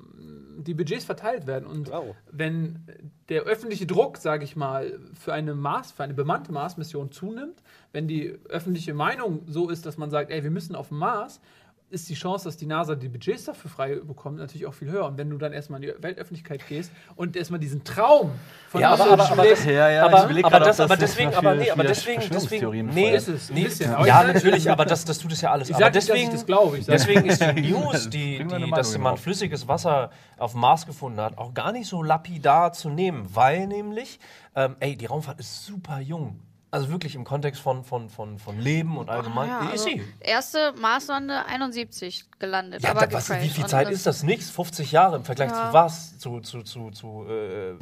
die 0.58 0.74
Budgets 0.74 1.04
verteilt 1.04 1.46
werden. 1.46 1.64
Und 1.64 1.90
Wow. 1.92 2.16
wenn 2.32 2.80
der 3.28 3.42
öffentliche 3.42 3.86
Druck, 3.86 4.16
sage 4.16 4.42
ich 4.42 4.56
mal, 4.56 4.98
für 5.14 5.32
eine 5.32 5.54
Mars, 5.54 5.92
für 5.92 6.02
eine 6.02 6.14
bemannte 6.14 6.50
Mars-Mission 6.50 7.12
zunimmt, 7.12 7.62
wenn 7.92 8.08
die 8.08 8.36
öffentliche 8.48 8.94
Meinung 8.94 9.42
so 9.46 9.70
ist, 9.70 9.86
dass 9.86 9.96
man 9.96 10.10
sagt, 10.10 10.32
ey, 10.32 10.42
wir 10.42 10.50
müssen 10.50 10.74
auf 10.74 10.88
den 10.88 10.98
Mars 10.98 11.40
ist 11.88 12.08
die 12.08 12.14
Chance, 12.14 12.46
dass 12.46 12.56
die 12.56 12.66
NASA 12.66 12.96
die 12.96 13.08
Budgets 13.08 13.44
dafür 13.44 13.70
frei 13.70 13.96
bekommt, 13.96 14.38
natürlich 14.38 14.66
auch 14.66 14.74
viel 14.74 14.90
höher. 14.90 15.06
Und 15.06 15.18
wenn 15.18 15.30
du 15.30 15.38
dann 15.38 15.52
erstmal 15.52 15.82
in 15.82 15.88
die 15.88 16.02
Weltöffentlichkeit 16.02 16.66
gehst 16.66 16.90
und 17.14 17.36
erstmal 17.36 17.60
diesen 17.60 17.84
Traum 17.84 18.32
von 18.68 18.80
Ja, 18.80 18.90
aber, 18.90 19.12
aber, 19.12 19.30
aber, 19.30 19.44
das, 19.44 19.64
Ja, 19.64 19.88
ja, 19.88 20.04
aber, 20.04 20.24
aber, 20.24 20.42
grad, 20.42 20.66
das, 20.66 20.80
aber 20.80 20.96
deswegen, 20.96 21.32
aber 21.34 21.54
nee, 21.54 21.70
aber 21.70 21.84
deswegen, 21.84 22.22
deswegen, 22.28 22.86
nee. 22.86 23.14
Ist 23.14 23.28
es, 23.28 23.50
nee, 23.50 23.64
bisschen. 23.64 23.92
ja, 24.04 24.24
natürlich, 24.24 24.68
aber 24.68 24.84
das, 24.84 25.04
das 25.04 25.18
tut 25.18 25.32
es 25.32 25.40
ja 25.40 25.52
alles. 25.52 25.70
Ich 25.70 25.76
aber 25.76 25.90
deswegen, 25.90 26.32
das 26.32 26.44
glaube. 26.44 26.78
Ich 26.78 26.86
deswegen 26.86 27.24
ist 27.24 27.40
die 27.40 27.60
News, 27.70 28.10
die, 28.10 28.44
die, 28.44 28.70
dass 28.70 28.98
man 28.98 29.14
drauf. 29.14 29.20
flüssiges 29.20 29.68
Wasser 29.68 30.10
auf 30.38 30.52
dem 30.52 30.60
Mars 30.60 30.86
gefunden 30.86 31.20
hat, 31.20 31.38
auch 31.38 31.54
gar 31.54 31.70
nicht 31.70 31.88
so 31.88 32.02
lapidar 32.02 32.72
zu 32.72 32.90
nehmen, 32.90 33.28
weil 33.32 33.68
nämlich, 33.68 34.18
ähm, 34.56 34.76
ey, 34.80 34.96
die 34.96 35.06
Raumfahrt 35.06 35.38
ist 35.38 35.64
super 35.64 36.00
jung. 36.00 36.40
Also 36.76 36.90
wirklich 36.90 37.14
im 37.14 37.24
Kontext 37.24 37.62
von, 37.62 37.84
von, 37.84 38.10
von, 38.10 38.38
von 38.38 38.60
Leben 38.60 38.98
und 38.98 39.08
allgemein. 39.08 39.48
Ja, 39.48 39.60
ist 39.70 39.70
also 39.70 39.84
sie. 39.88 40.04
erste 40.20 40.74
Marssonde 40.78 41.46
71 41.46 42.26
gelandet. 42.38 42.82
Ja, 42.82 42.90
aber 42.90 43.06
da, 43.06 43.14
was, 43.14 43.30
wie 43.30 43.48
viel 43.48 43.64
Zeit 43.64 43.88
ist 43.88 44.04
das? 44.04 44.22
Nichts. 44.22 44.50
50 44.50 44.92
Jahre 44.92 45.16
im 45.16 45.24
Vergleich 45.24 45.50
Ja. 45.52 45.68
zu 45.68 45.72
was? 45.72 46.18
Zu, 46.18 46.40
zu, 46.40 46.62
zu, 46.64 46.90
zu 46.90 47.24
äh, 47.30 47.76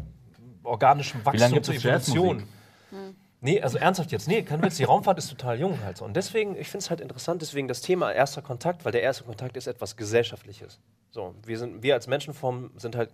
organischem 0.63 1.25
Wachstum, 1.27 1.61
zur 1.61 1.75
es 1.75 1.85
Evolution. 1.85 2.39
Jazzmusik? 2.39 3.15
Nee, 3.41 3.61
also 3.61 3.79
ernsthaft 3.79 4.13
jetzt. 4.13 4.29
Nee, 4.29 4.43
kein 4.43 4.63
Witz. 4.63 4.77
Die 4.77 4.85
Raumfahrt 4.85 5.19
ist 5.19 5.29
total 5.29 5.59
jung 5.59 5.83
halt. 5.85 6.01
Und 6.01 6.15
deswegen, 6.15 6.55
ich 6.57 6.69
finde 6.69 6.85
es 6.85 6.91
halt 6.91 7.01
interessant, 7.01 7.43
deswegen 7.43 7.67
das 7.67 7.81
Thema 7.81 8.13
erster 8.13 8.43
Kontakt, 8.43 8.85
weil 8.85 8.93
der 8.93 9.03
erste 9.03 9.25
Kontakt 9.25 9.57
ist 9.57 9.67
etwas 9.67 9.97
Gesellschaftliches. 9.97 10.79
So, 11.11 11.35
wir, 11.45 11.59
sind, 11.59 11.83
wir 11.83 11.95
als 11.95 12.07
Menschenform 12.07 12.71
sind 12.77 12.95
halt 12.95 13.11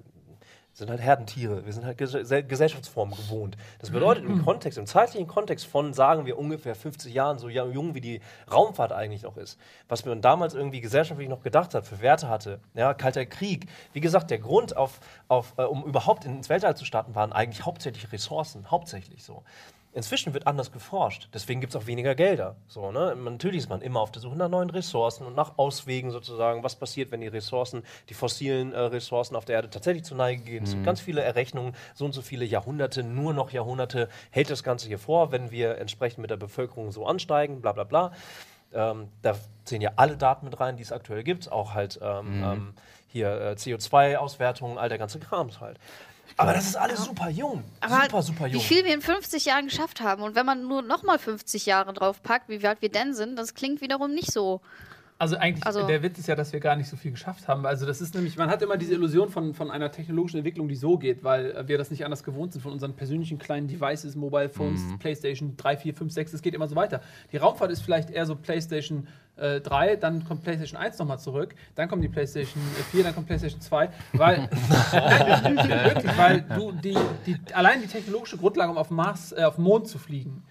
sind 0.80 0.90
halt 0.90 1.00
Herdentiere, 1.00 1.64
wir 1.64 1.72
sind 1.72 1.84
halt 1.84 1.96
Ges 1.98 2.12
Gesellschaftsformen 2.12 3.14
gewohnt. 3.14 3.56
Das 3.78 3.90
bedeutet 3.90 4.24
im 4.24 4.44
Kontext, 4.44 4.78
im 4.78 4.86
zeitlichen 4.86 5.28
Kontext 5.28 5.66
von, 5.66 5.92
sagen 5.94 6.26
wir, 6.26 6.36
ungefähr 6.36 6.74
50 6.74 7.14
Jahren, 7.14 7.38
so 7.38 7.48
jung 7.48 7.94
wie 7.94 8.00
die 8.00 8.20
Raumfahrt 8.50 8.92
eigentlich 8.92 9.22
noch 9.22 9.36
ist, 9.36 9.58
was 9.88 10.04
man 10.04 10.20
damals 10.20 10.54
irgendwie 10.54 10.80
gesellschaftlich 10.80 11.28
noch 11.28 11.42
gedacht 11.42 11.74
hat, 11.74 11.86
für 11.86 12.00
Werte 12.00 12.28
hatte, 12.28 12.60
ja, 12.74 12.94
Kalter 12.94 13.26
Krieg. 13.26 13.68
Wie 13.92 14.00
gesagt, 14.00 14.30
der 14.30 14.38
Grund, 14.38 14.76
auf, 14.76 15.00
auf, 15.28 15.54
äh, 15.56 15.62
um 15.62 15.84
überhaupt 15.84 16.24
ins 16.24 16.48
Weltall 16.48 16.76
zu 16.76 16.84
starten, 16.84 17.14
waren 17.14 17.32
eigentlich 17.32 17.64
hauptsächlich 17.64 18.10
Ressourcen, 18.12 18.70
hauptsächlich 18.70 19.22
so. 19.22 19.44
Inzwischen 19.92 20.34
wird 20.34 20.46
anders 20.46 20.70
geforscht, 20.70 21.28
deswegen 21.34 21.60
gibt 21.60 21.74
es 21.74 21.80
auch 21.80 21.88
weniger 21.88 22.14
Gelder. 22.14 22.54
So, 22.68 22.92
ne? 22.92 23.16
Natürlich 23.16 23.58
ist 23.58 23.68
man 23.68 23.82
immer 23.82 24.00
auf 24.00 24.12
der 24.12 24.22
Suche 24.22 24.36
nach 24.36 24.48
neuen 24.48 24.70
Ressourcen 24.70 25.26
und 25.26 25.34
nach 25.34 25.58
Auswegen 25.58 26.12
sozusagen. 26.12 26.62
Was 26.62 26.76
passiert, 26.76 27.10
wenn 27.10 27.20
die 27.20 27.26
Ressourcen, 27.26 27.82
die 28.08 28.14
fossilen 28.14 28.72
äh, 28.72 28.78
Ressourcen 28.78 29.34
auf 29.34 29.46
der 29.46 29.56
Erde 29.56 29.70
tatsächlich 29.70 30.04
zu 30.04 30.14
Neige 30.14 30.42
gehen? 30.42 30.62
Es 30.62 30.72
gibt 30.72 30.84
ganz 30.84 31.00
viele 31.00 31.22
Errechnungen, 31.22 31.74
so 31.94 32.04
und 32.04 32.12
so 32.12 32.22
viele 32.22 32.44
Jahrhunderte, 32.44 33.02
nur 33.02 33.34
noch 33.34 33.50
Jahrhunderte 33.50 34.08
hält 34.30 34.50
das 34.50 34.62
Ganze 34.62 34.86
hier 34.86 35.00
vor, 35.00 35.32
wenn 35.32 35.50
wir 35.50 35.78
entsprechend 35.78 36.18
mit 36.18 36.30
der 36.30 36.36
Bevölkerung 36.36 36.92
so 36.92 37.04
ansteigen, 37.04 37.60
bla 37.60 37.72
bla 37.72 37.82
bla. 37.82 38.12
Ähm, 38.72 39.08
da 39.22 39.34
zählen 39.64 39.82
ja 39.82 39.92
alle 39.96 40.16
Daten 40.16 40.44
mit 40.44 40.60
rein, 40.60 40.76
die 40.76 40.84
es 40.84 40.92
aktuell 40.92 41.24
gibt, 41.24 41.50
auch 41.50 41.74
halt 41.74 41.98
ähm, 42.00 42.44
ähm, 42.44 42.74
hier 43.08 43.28
äh, 43.28 43.52
CO2-Auswertungen, 43.54 44.78
all 44.78 44.88
der 44.88 44.98
ganze 44.98 45.18
Krams 45.18 45.60
halt. 45.60 45.78
Aber 46.40 46.54
das 46.54 46.66
ist 46.68 46.76
alles 46.76 47.04
super 47.04 47.28
jung. 47.28 47.62
Aber 47.80 48.02
super, 48.04 48.22
super 48.22 48.46
jung. 48.46 48.60
wie 48.62 48.64
viel 48.64 48.84
wir 48.84 48.94
in 48.94 49.02
50 49.02 49.44
Jahren 49.44 49.66
geschafft 49.66 50.00
haben. 50.00 50.22
Und 50.22 50.34
wenn 50.34 50.46
man 50.46 50.66
nur 50.66 50.80
nochmal 50.82 51.18
50 51.18 51.66
Jahre 51.66 51.92
draufpackt, 51.92 52.48
wie 52.48 52.62
weit 52.62 52.80
wir 52.80 52.90
denn 52.90 53.12
sind, 53.14 53.38
das 53.38 53.54
klingt 53.54 53.80
wiederum 53.82 54.14
nicht 54.14 54.32
so. 54.32 54.60
Also 55.18 55.36
eigentlich, 55.36 55.66
Also- 55.66 55.86
der 55.86 56.02
Witz 56.02 56.18
ist 56.18 56.28
ja, 56.28 56.34
dass 56.34 56.54
wir 56.54 56.60
gar 56.60 56.76
nicht 56.76 56.88
so 56.88 56.96
viel 56.96 57.10
geschafft 57.10 57.46
haben. 57.46 57.66
Also 57.66 57.84
das 57.84 58.00
ist 58.00 58.14
nämlich, 58.14 58.38
man 58.38 58.48
hat 58.48 58.62
immer 58.62 58.78
diese 58.78 58.94
Illusion 58.94 59.28
von, 59.28 59.52
von 59.52 59.70
einer 59.70 59.92
technologischen 59.92 60.38
Entwicklung, 60.38 60.66
die 60.66 60.76
so 60.76 60.96
geht, 60.96 61.22
weil 61.22 61.68
wir 61.68 61.76
das 61.76 61.90
nicht 61.90 62.06
anders 62.06 62.24
gewohnt 62.24 62.54
sind 62.54 62.62
von 62.62 62.72
unseren 62.72 62.94
persönlichen 62.94 63.38
kleinen 63.38 63.68
Devices, 63.68 64.16
Mobile 64.16 64.48
Phones, 64.48 64.80
Playstation 64.98 65.58
3, 65.58 65.76
4, 65.76 65.94
5, 65.94 66.10
6, 66.10 66.32
es 66.32 66.40
geht 66.40 66.54
immer 66.54 66.68
so 66.68 66.74
weiter. 66.74 67.02
Die 67.32 67.36
Raumfahrt 67.36 67.70
ist 67.70 67.82
vielleicht 67.82 68.08
eher 68.08 68.24
so 68.24 68.34
Playstation 68.34 69.08
äh, 69.40 69.60
3, 69.60 69.96
dann 69.96 70.24
kommt 70.24 70.42
Playstation 70.42 70.80
1 70.80 70.98
nochmal 70.98 71.18
zurück, 71.18 71.54
dann 71.74 71.88
kommt 71.88 72.04
die 72.04 72.08
Playstation 72.08 72.62
4, 72.90 73.04
dann 73.04 73.14
kommt 73.14 73.26
Playstation 73.26 73.60
2, 73.60 73.90
weil, 74.12 74.36
wirklich, 74.50 76.18
weil 76.18 76.42
du 76.42 76.72
die, 76.72 76.96
die, 77.26 77.36
allein 77.54 77.80
die 77.80 77.88
technologische 77.88 78.36
Grundlage, 78.36 78.70
um 78.70 78.78
auf, 78.78 78.90
Mars, 78.90 79.32
äh, 79.32 79.42
auf 79.42 79.56
den 79.56 79.64
Mond 79.64 79.88
zu 79.88 79.98
fliegen, 79.98 80.44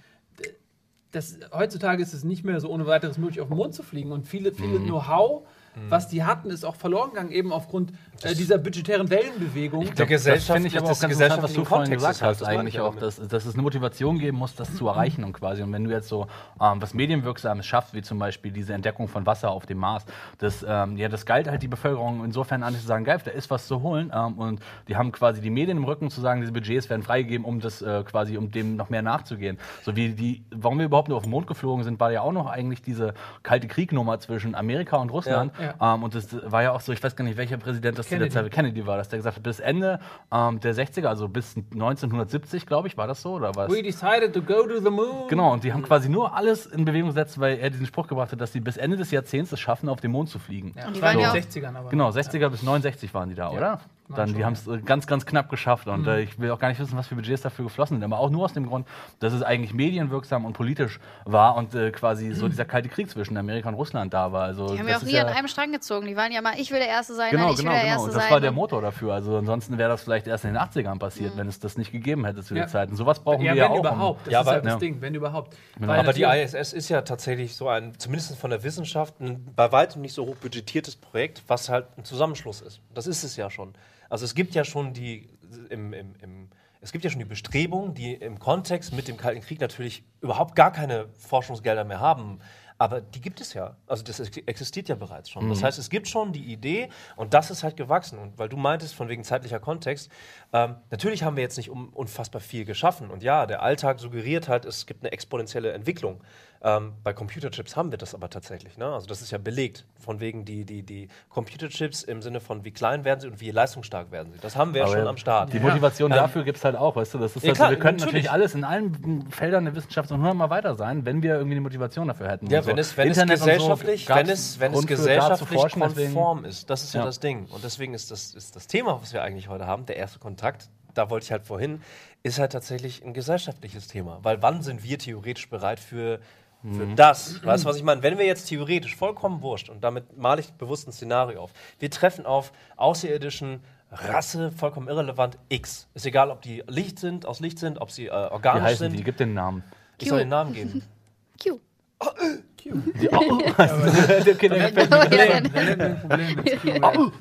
das, 1.12 1.40
heutzutage 1.52 2.02
ist 2.04 2.14
es 2.14 2.24
nicht 2.24 2.44
mehr 2.44 2.60
so 2.60 2.70
ohne 2.70 2.86
weiteres 2.86 3.18
möglich, 3.18 3.42
auf 3.42 3.48
den 3.48 3.58
Mond 3.58 3.74
zu 3.74 3.84
fliegen. 3.84 4.12
Und 4.12 4.28
viele, 4.28 4.52
viele 4.52 4.80
Know-how, 4.80 5.48
was 5.88 6.08
die 6.08 6.24
hatten, 6.24 6.50
ist 6.50 6.66
auch 6.66 6.76
verloren 6.76 7.12
gegangen, 7.12 7.32
eben 7.32 7.54
aufgrund 7.54 7.94
äh, 8.24 8.36
dieser 8.36 8.58
budgetären 8.58 9.10
Wellenbewegung. 9.10 9.86
Der 9.86 9.94
Das 9.96 10.08
Gesellschaft, 10.08 10.52
finde 10.52 10.68
ich 10.68 10.78
aber 10.78 10.92
auch 10.92 11.00
ganz 11.00 11.14
interessant, 11.14 11.44
was 11.44 11.54
du 11.54 11.66
vorhin 11.66 11.92
gesagt 11.92 12.22
hast, 12.22 12.42
das 12.42 12.48
eigentlich 12.48 12.76
ich 12.76 12.82
auch, 12.82 12.96
dass, 12.96 13.16
dass 13.16 13.46
es 13.46 13.54
eine 13.54 13.64
Motivation 13.64 14.20
geben 14.20 14.38
muss, 14.38 14.56
das 14.56 14.76
zu 14.76 14.88
erreichen 14.88 15.24
und 15.24 15.34
quasi. 15.34 15.64
Und 15.64 15.72
wenn 15.72 15.84
du 15.84 15.92
jetzt 15.92 16.08
so 16.08 16.28
ähm, 16.62 16.82
was 16.82 16.94
Medienwirksames 16.94 17.66
schaffst, 17.66 17.94
wie 17.94 18.02
zum 18.02 18.20
Beispiel 18.20 18.52
diese 18.52 18.74
Entdeckung 18.74 19.08
von 19.08 19.26
Wasser 19.26 19.52
auf 19.52 19.66
dem 19.66 19.78
Mars, 19.78 20.06
das, 20.38 20.66
ähm, 20.68 20.98
ja, 20.98 21.10
das 21.10 21.26
galt 21.26 21.48
halt 21.48 21.62
die 21.62 21.68
Bevölkerung 21.68 22.24
insofern 22.26 22.64
an, 22.64 22.74
zu 22.76 22.86
sagen, 22.86 23.06
geil, 23.06 23.20
da 23.24 23.32
ist 23.32 23.50
was 23.50 23.68
zu 23.68 23.82
holen. 23.82 24.12
Ähm, 24.14 24.34
und 24.38 24.62
die 24.88 24.96
haben 24.96 25.12
quasi 25.12 25.42
die 25.42 25.50
Medien 25.50 25.78
im 25.78 25.84
Rücken 25.84 26.10
zu 26.10 26.22
sagen, 26.22 26.42
diese 26.42 26.54
Budgets 26.54 26.90
werden 26.90 27.04
freigegeben, 27.04 27.46
um 27.46 27.60
das 27.60 27.82
äh, 27.82 28.04
quasi, 28.04 28.38
um 28.38 28.52
dem 28.52 28.76
noch 28.76 28.90
mehr 28.90 29.02
nachzugehen. 29.02 29.58
So 29.84 29.96
wie 29.96 30.10
die, 30.10 30.44
warum 30.52 30.78
wir 30.78 30.86
überhaupt 30.86 31.08
nur 31.08 31.18
auf 31.18 31.24
den 31.24 31.32
Mond 31.32 31.48
geflogen 31.48 31.84
sind, 31.84 32.00
war 32.00 32.12
ja 32.12 32.22
auch 32.22 32.32
noch 32.32 32.48
eigentlich 32.48 32.82
diese 32.82 33.14
kalte 33.44 33.68
Krieg-Nummer 33.68 34.20
zwischen 34.20 34.56
Amerika 34.56 34.98
und 34.98 35.10
Russland. 35.10 35.54
Ja. 35.60 35.69
Ähm, 35.82 36.04
und 36.04 36.16
das 36.16 36.28
war 36.52 36.64
ja 36.64 36.72
auch 36.72 36.82
so, 36.82 36.92
ich 36.92 37.02
weiß 37.04 37.16
gar 37.16 37.24
nicht, 37.26 37.38
welcher 37.38 37.58
Präsident 37.58 37.98
das 37.98 38.08
zu 38.08 38.12
der 38.18 38.28
Kennedy. 38.28 38.34
Zeit 38.34 38.52
Kennedy 38.52 38.86
war, 38.88 38.98
dass 38.98 39.10
der 39.10 39.20
gesagt 39.20 39.38
hat, 39.38 39.44
bis 39.44 39.60
Ende 39.60 40.00
ähm, 40.32 40.60
der 40.60 40.74
60er, 40.76 41.06
also 41.08 41.28
bis 41.28 41.56
1970, 41.58 42.66
glaube 42.66 42.88
ich, 42.88 42.98
war 42.98 43.08
das 43.08 43.22
so? 43.22 43.34
Oder 43.34 43.56
was? 43.56 43.72
We 43.72 43.82
decided 43.84 44.34
to 44.34 44.42
go 44.42 44.64
to 44.68 44.80
the 44.80 44.90
moon. 44.90 45.28
Genau, 45.28 45.54
und 45.54 45.64
die 45.64 45.74
haben 45.74 45.84
quasi 45.84 46.10
nur 46.10 46.36
alles 46.36 46.66
in 46.66 46.86
Bewegung 46.86 47.10
gesetzt, 47.10 47.40
weil 47.40 47.58
er 47.60 47.70
diesen 47.70 47.86
Spruch 47.86 48.08
gebracht 48.08 48.32
hat, 48.32 48.42
dass 48.42 48.52
sie 48.54 48.60
bis 48.60 48.78
Ende 48.78 48.98
des 48.98 49.12
Jahrzehnts 49.12 49.52
es 49.52 49.60
schaffen, 49.60 49.90
auf 49.90 50.00
den 50.02 50.12
Mond 50.12 50.30
zu 50.30 50.40
fliegen. 50.40 50.74
Ja, 50.78 50.88
Und 50.88 50.96
die 50.96 51.02
waren 51.02 51.16
in 51.16 51.20
ja 51.22 51.32
den 51.34 51.44
auch- 51.44 51.48
60ern 51.48 51.76
aber. 51.76 51.90
Genau, 51.90 52.10
60er 52.10 52.50
bis 52.50 52.64
69 52.64 53.14
waren 53.14 53.30
die 53.30 53.36
da, 53.36 53.50
oder? 53.50 53.80
Dann, 54.16 54.34
die 54.34 54.44
haben 54.44 54.54
es 54.54 54.68
ganz, 54.86 55.06
ganz 55.08 55.26
knapp 55.26 55.50
geschafft 55.50 55.88
und 55.88 56.08
äh, 56.08 56.22
ich 56.22 56.40
will 56.40 56.50
auch 56.52 56.58
gar 56.60 56.70
nicht 56.70 56.80
wissen, 56.80 56.98
was 56.98 57.08
für 57.08 57.16
Budgets 57.16 57.44
dafür 57.44 57.66
geflossen 57.66 57.98
sind, 57.98 58.04
aber 58.04 58.20
auch 58.20 58.30
nur 58.32 58.46
aus 58.46 58.54
dem 58.54 58.66
Grund, 58.68 58.88
dass 59.20 59.34
es 59.34 59.44
eigentlich 59.44 59.74
medienwirksam 59.74 60.46
und 60.46 60.54
politisch 60.54 61.00
war 61.26 61.56
und 61.56 61.76
äh, 61.76 61.92
quasi 61.92 62.34
so 62.34 62.48
dieser 62.48 62.66
kalte 62.66 62.90
Krieg 62.90 63.10
zwischen 63.10 63.38
Amerika 63.38 63.70
und 63.70 63.76
Russland 63.76 64.14
da 64.14 64.32
war. 64.32 64.44
Also, 64.46 64.68
Die 64.74 64.80
haben 64.80 64.88
ja 64.88 64.96
das 64.96 65.04
auch 65.04 65.08
nie 65.08 65.20
an 65.20 65.28
einem 65.28 65.48
Strang 65.48 65.72
gezogen. 65.72 66.08
Die 66.08 66.16
waren 66.16 66.32
ja 66.32 66.42
mal, 66.42 66.54
ich 66.60 66.72
will 66.72 66.80
der 66.80 66.88
Erste 66.88 67.14
sein, 67.14 67.32
Genau, 67.32 67.44
nein, 67.44 67.54
ich 67.54 67.60
genau, 67.60 67.70
will 67.72 67.76
der 67.78 67.84
genau. 67.84 67.94
Erste 67.94 68.08
Und 68.10 68.16
das 68.16 68.24
sein. 68.24 68.32
war 68.34 68.40
der 68.42 68.50
Und- 68.50 68.56
Motor 68.56 68.82
dafür. 68.82 69.14
Also 69.14 69.38
ansonsten 69.38 69.78
wäre 69.78 69.90
das 69.90 70.02
vielleicht 70.02 70.26
erst 70.28 70.44
in 70.46 70.54
den 70.54 70.58
80ern 70.62 70.98
passiert, 70.98 71.38
wenn 71.38 71.48
es 71.48 71.60
das 71.60 71.78
nicht 71.78 71.92
gegeben 71.92 72.26
hätte 72.26 72.42
zu 72.44 72.54
der 72.56 72.64
Ja. 72.64 72.70
Zeit. 72.70 72.90
Und 72.90 72.96
sowas 72.96 73.20
brauchen 73.20 73.44
ja, 73.46 73.54
wir 73.54 73.60
ja 73.62 73.68
auch. 73.70 73.74
um- 73.74 73.80
überhaupt. 73.80 74.26
Das 74.26 74.34
Ja, 74.34 74.40
ist 74.42 74.48
aber- 74.48 74.56
halt 74.56 74.66
das 74.66 74.74
ja. 74.74 74.80
Ding, 74.80 75.02
wenn 75.02 75.14
überhaupt. 75.14 75.56
Genau. 75.76 75.88
Weil 75.88 76.00
Aber 76.00 76.14
die 76.14 76.24
ISS 76.24 76.74
ist 76.74 76.90
ja 76.90 77.02
tatsächlich 77.04 77.56
so 77.56 77.70
ein, 77.70 77.94
zumindest 78.00 78.36
von 78.38 78.50
der 78.50 78.64
Wissenschaft, 78.64 79.20
ein 79.22 79.46
bei 79.56 79.72
weitem 79.72 80.02
nicht 80.02 80.14
so 80.14 80.26
hoch 80.26 80.36
budgetiertes 80.38 80.96
Projekt, 80.96 81.44
was 81.48 81.70
halt 81.70 81.86
ein 81.98 82.04
Zusammenschluss 82.06 82.62
ist. 82.62 82.82
Das 82.94 83.06
ist 83.08 83.24
es 83.24 83.36
ja 83.36 83.50
schon. 83.50 83.74
Also 84.10 84.26
es 84.26 84.36
gibt 84.36 84.56
ja 84.56 84.64
schon 84.64 84.94
die 84.94 85.30
im, 85.70 85.94
im, 85.94 86.16
im, 86.22 86.50
es 86.82 86.92
gibt 86.92 87.04
ja 87.04 87.10
schon 87.10 87.20
die 87.20 87.26
Bestrebungen, 87.26 87.94
die 87.94 88.14
im 88.14 88.40
Kontext 88.40 88.94
mit 88.94 89.08
dem 89.08 89.18
Kalten 89.18 89.42
Krieg 89.42 89.60
natürlich 89.60 90.04
überhaupt 90.22 90.56
gar 90.56 90.72
keine 90.72 91.08
Forschungsgelder 91.18 91.84
mehr 91.84 92.00
haben. 92.00 92.40
Aber 92.82 93.02
die 93.02 93.20
gibt 93.20 93.42
es 93.42 93.54
ja. 93.54 93.76
Also 93.88 94.04
das 94.06 94.22
ex- 94.22 94.38
existiert 94.38 94.88
ja 94.88 94.96
bereits 94.96 95.30
schon. 95.30 95.50
Das 95.50 95.62
heißt, 95.62 95.78
es 95.78 95.90
gibt 95.90 96.08
schon 96.08 96.32
die 96.32 96.46
Idee 96.46 96.88
und 97.18 97.34
das 97.34 97.52
ist 97.52 97.62
halt 97.62 97.76
gewachsen. 97.76 98.18
Und 98.18 98.38
weil 98.38 98.48
du 98.48 98.56
meintest, 98.56 98.96
von 98.96 99.10
wegen 99.10 99.26
zeitlicher 99.26 99.60
Kontext, 99.60 100.10
ähm, 100.54 100.78
natürlich 100.90 101.24
haben 101.24 101.36
wir 101.36 101.44
jetzt 101.44 101.58
nicht 101.58 101.70
um, 101.70 101.90
unfassbar 101.90 102.40
viel 102.40 102.64
geschaffen. 102.64 103.10
Und 103.10 103.22
ja, 103.22 103.46
der 103.48 103.64
Alltag 103.64 104.00
suggeriert 104.00 104.48
halt, 104.48 104.64
es 104.64 104.86
gibt 104.86 105.04
eine 105.04 105.12
exponentielle 105.12 105.74
Entwicklung. 105.74 106.22
Ähm, 106.62 106.92
bei 107.06 107.14
Computerchips 107.14 107.78
haben 107.78 107.90
wir 107.92 107.98
das 107.98 108.14
aber 108.14 108.30
tatsächlich. 108.30 108.78
Ne? 108.78 108.86
Also 108.86 109.08
das 109.08 109.22
ist 109.22 109.32
ja 109.32 109.38
belegt. 109.38 109.86
Von 109.98 110.20
wegen 110.20 110.44
die, 110.44 110.66
die, 110.66 110.84
die 110.84 111.08
Computerchips 111.30 112.04
im 112.04 112.22
Sinne 112.22 112.42
von 112.42 112.66
wie 112.66 112.72
klein 112.72 113.06
werden 113.06 113.22
sie 113.22 113.28
und 113.28 113.40
wie 113.40 113.52
leistungsstark 113.52 114.12
werden 114.12 114.34
sie. 114.34 114.40
Das 114.40 114.58
haben 114.58 114.74
wir 114.74 114.82
ja 114.82 114.88
Aber 114.88 114.98
schon 114.98 115.08
am 115.08 115.16
Start. 115.16 115.54
Die 115.54 115.60
Motivation 115.60 116.12
Ähm, 116.12 116.18
dafür 116.18 116.44
gibt 116.44 116.58
es 116.58 116.66
halt 116.66 116.76
auch, 116.76 116.98
weißt 116.98 117.14
du? 117.14 117.18
Das 117.20 117.36
ist 117.38 117.44
Ja, 117.44 117.50
halt 117.50 117.56
klar, 117.58 117.70
so, 117.70 117.76
wir 117.76 117.80
könnten 117.80 118.00
natürlich. 118.02 118.26
natürlich 118.26 118.32
alles 118.32 118.56
in 118.56 118.64
allen 118.66 119.32
Feldern 119.32 119.64
der 119.66 119.76
Wissenschaft 119.76 120.10
noch 120.12 120.18
mal 120.18 120.50
weiter 120.50 120.76
sein, 120.76 121.06
wenn 121.06 121.24
wir 121.24 121.36
irgendwie 121.36 121.56
die 121.56 121.62
Motivation 121.62 122.10
dafür 122.10 122.28
hätten. 122.30 122.48
Ja, 122.48 122.60
Und 122.60 122.64
so. 122.66 122.72
wenn 122.72 122.78
es, 122.78 122.98
wenn 122.98 123.10
es 123.12 123.18
so 123.18 123.26
gesellschaftlich, 123.26 124.06
gab's 124.06 124.20
wenn 124.20 124.30
es, 124.30 124.60
wenn 124.60 124.74
es 124.74 124.86
gesellschaftlich 124.86 125.60
forschen, 125.62 125.80
deswegen- 125.82 126.14
konform 126.14 126.44
ist, 126.44 126.70
das 126.70 126.84
ist 126.84 126.94
ja, 126.94 127.00
Ja. 127.02 127.06
das 127.06 127.22
Ding. 127.22 127.46
Und 127.46 127.64
deswegen 127.64 127.94
ist 127.94 128.12
das, 128.12 128.34
ist 128.34 128.58
das 128.58 128.68
Thema, 128.68 129.00
was 129.02 129.14
wir 129.14 129.24
eigentlich 129.24 129.48
heute 129.48 129.66
haben, 129.66 129.86
der 129.86 129.96
erste 129.96 130.20
Kontakt, 130.20 130.68
da 130.94 131.10
wollte 131.10 131.24
ich 131.26 131.32
halt 131.32 131.46
vorhin, 131.46 131.82
ist 132.24 132.40
halt 132.40 132.52
tatsächlich 132.52 133.06
ein 133.06 133.14
gesellschaftliches 133.14 133.88
Thema. 133.88 134.20
Weil 134.24 134.42
wann 134.42 134.62
sind 134.62 134.84
wir 134.84 134.98
theoretisch 135.00 135.48
bereit 135.50 135.80
für, 135.80 136.20
für 136.62 136.86
Mhm. 136.86 136.96
das? 136.96 137.44
Weißt 137.46 137.64
du, 137.64 137.70
was 137.70 137.78
ich 137.78 137.84
meine? 137.84 138.04
Wenn 138.04 138.18
wir 138.18 138.26
jetzt 138.26 138.46
theoretisch 138.48 138.96
vollkommen 138.96 139.42
wurscht, 139.42 139.70
und 139.70 139.82
damit 139.84 140.18
male 140.18 140.42
ich 140.42 140.52
bewusst 140.54 140.88
ein 140.88 140.92
Szenario 140.92 141.42
auf, 141.42 141.52
wir 141.80 141.90
treffen 141.90 142.26
auf 142.26 142.52
außerirdischen 142.76 143.62
Rasse, 143.92 144.52
vollkommen 144.52 144.88
irrelevant, 144.88 145.38
X. 145.50 145.88
Ist 145.94 146.06
egal, 146.06 146.30
ob 146.32 146.42
die 146.42 146.64
Licht 146.68 147.00
sind, 147.00 147.26
aus 147.26 147.40
Licht 147.40 147.60
sind, 147.60 147.80
ob 147.82 147.92
sie 147.92 148.08
äh, 148.08 148.10
Wie 148.12 148.14
organisch 148.32 148.64
heißen 148.64 148.90
sind. 148.90 148.98
die? 149.00 149.04
Gib 149.04 149.18
den 149.18 149.34
Namen. 149.34 149.64
Ich 150.00 150.10
soll 150.10 150.20
den 150.20 150.30
Namen 150.30 150.54
geben. 150.54 150.84
Q. 151.44 151.60
Oh, 152.02 152.06
okay, 152.08 152.39
der 152.66 154.36
hätten 154.36 155.54
wir 155.54 155.86
ein 155.86 156.00
Problem 156.00 156.36
mit 156.36 156.62
Q. 156.82 157.12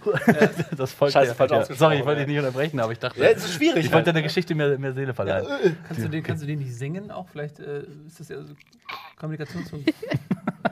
Das 0.77 0.92
Volk 0.92 1.12
Scheiße, 1.12 1.35
der- 1.35 1.48
falsch 1.48 1.68
ja. 1.68 1.74
Sorry, 1.74 1.98
ich 1.98 2.05
wollte 2.05 2.20
dich 2.20 2.29
nicht 2.29 2.38
unterbrechen, 2.38 2.81
aber 2.81 2.92
ich 2.92 2.98
dachte, 2.98 3.20
Ja, 3.20 3.29
es 3.31 3.44
ist 3.44 3.55
schwierig. 3.55 3.87
ich 3.87 3.92
wollte 3.92 4.12
deiner 4.12 4.22
Geschichte 4.22 4.55
mehr, 4.55 4.79
mehr 4.79 4.92
Seele 4.92 5.14
verleihen. 5.14 5.46
Kannst 5.87 6.05
du, 6.05 6.09
den, 6.09 6.22
kannst 6.22 6.42
du 6.42 6.46
den 6.46 6.59
nicht 6.59 6.74
singen 6.74 7.11
auch? 7.11 7.29
Vielleicht 7.29 7.59
äh, 7.61 7.81
ist 8.07 8.20
das 8.20 8.29
ja 8.29 8.42
so 8.42 8.53
Kommunikationsfunk. 9.18 9.87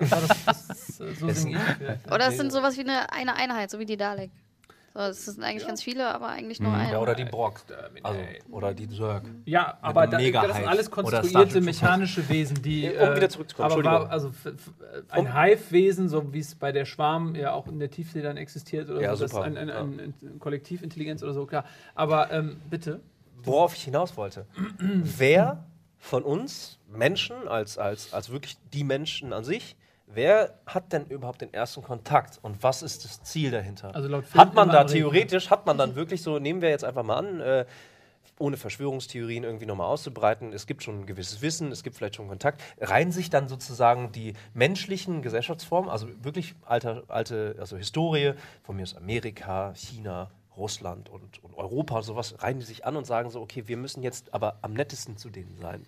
äh, 0.01 0.07
so. 1.19 1.27
Oder 2.15 2.29
es 2.29 2.37
sind 2.37 2.53
sowas 2.53 2.77
wie 2.77 2.81
eine, 2.83 3.13
eine 3.13 3.35
Einheit, 3.37 3.71
so 3.71 3.79
wie 3.79 3.87
die 3.87 3.97
Dalek. 3.97 4.31
So, 4.97 5.03
es 5.03 5.27
sind 5.27 5.45
eigentlich 5.45 5.67
ganz 5.67 5.83
viele, 5.83 6.09
aber 6.09 6.29
eigentlich 6.29 6.59
nur 6.59 6.73
eine. 6.73 6.93
Ja, 6.93 7.01
oder 7.01 7.15
die 7.15 7.27
Brock. 7.27 7.61
Also, 8.03 8.19
oder 8.51 8.73
die 8.73 8.89
Zerg. 8.89 9.25
Ja, 9.45 9.77
aber 9.83 10.07
da, 10.07 10.17
das 10.17 10.57
sind 10.57 10.67
alles 10.67 10.91
konstruierte 10.91 11.61
mechanische 11.61 12.27
Wesen, 12.31 12.63
die. 12.63 12.89
Um 12.89 13.15
wieder 13.15 13.29
zurückzukommen, 13.29 13.73
Aber 13.73 13.85
war, 13.85 14.11
also 14.11 14.31
ein 15.11 15.35
Hive-Wesen, 15.35 16.09
so 16.09 16.33
wie 16.33 16.39
es 16.39 16.55
bei 16.55 16.73
der 16.73 16.87
Schwarm 16.87 17.35
ja 17.35 17.53
auch 17.53 17.67
in 17.67 17.79
der 17.79 17.91
Tiefsee 17.91 18.23
dann 18.23 18.39
existiert 18.39 18.89
oder 18.89 19.03
Ja, 19.03 19.15
so, 19.15 19.25
das 19.25 19.33
super. 19.33 19.47
ist 19.47 19.59
ein, 19.59 19.69
ein, 19.69 19.71
ein, 19.71 20.15
ein 20.23 20.39
Kollektivintelligenz 20.39 21.23
oder 21.23 21.35
so, 21.35 21.45
klar. 21.45 21.67
Aber 21.95 22.33
ähm, 22.33 22.57
bitte. 22.71 23.01
Worauf 23.43 23.75
ich 23.77 23.83
hinaus 23.83 24.17
wollte. 24.17 24.47
wer 24.79 25.63
von 25.99 26.23
uns 26.23 26.79
Menschen, 26.89 27.49
als, 27.49 27.77
als, 27.77 28.15
als 28.15 28.31
wirklich 28.31 28.57
die 28.73 28.85
Menschen 28.85 29.35
an 29.35 29.45
sich, 29.45 29.77
wer 30.07 30.55
hat 30.67 30.93
denn 30.93 31.07
überhaupt 31.07 31.41
den 31.41 31.53
ersten 31.53 31.83
Kontakt 31.83 32.39
und 32.43 32.63
was 32.63 32.83
ist 32.83 33.05
das 33.05 33.23
Ziel 33.23 33.51
dahinter? 33.51 33.95
Also 33.95 34.09
laut 34.09 34.25
Film 34.25 34.41
hat 34.41 34.55
man 34.55 34.69
da 34.69 34.85
theoretisch, 34.85 35.51
hat 35.51 35.67
man 35.67 35.79
dann 35.79 35.95
wirklich 35.95 36.23
so, 36.23 36.39
nehmen 36.39 36.63
wir 36.63 36.71
jetzt 36.71 36.85
einfach 36.85 37.03
mal 37.03 37.17
an, 37.17 37.41
äh, 37.41 37.65
ohne 38.39 38.57
Verschwörungstheorien 38.57 39.45
irgendwie 39.45 39.67
nochmal 39.67 39.87
auszubreiten, 39.87 40.53
es 40.53 40.67
gibt 40.67 40.83
schon 40.83 41.01
ein 41.01 41.07
gewisses 41.07 41.41
Wissen, 41.43 41.73
es 41.73 41.83
gibt 41.83 41.97
vielleicht 41.97 42.17
schon 42.17 42.29
Kontakt, 42.29 42.63
reihen 42.81 43.11
sich 43.11 43.31
dann 43.31 43.49
sozusagen 43.49 44.13
die 44.13 44.35
menschlichen 44.53 45.23
Gesellschaftsformen, 45.23 45.91
also 45.91 46.09
wirklich 46.23 46.55
alte, 46.65 47.05
alte 47.09 47.57
also 47.59 47.77
Historie, 47.77 48.35
von 48.63 48.77
mir 48.77 48.83
aus 48.83 48.95
Amerika, 48.95 49.73
China, 49.75 50.31
Russland 50.57 51.09
und, 51.09 51.43
und 51.43 51.57
Europa 51.57 52.03
sowas, 52.03 52.35
reihen 52.39 52.59
die 52.59 52.65
sich 52.65 52.87
an 52.87 52.97
und 52.97 53.07
sagen 53.07 53.31
so, 53.31 53.41
okay, 53.41 53.65
wir 53.67 53.77
müssen 53.77 54.03
jetzt 54.03 54.35
aber 54.35 54.59
am 54.63 54.73
nettesten 54.73 55.17
zu 55.17 55.31
denen 55.31 55.57
sein. 55.61 55.87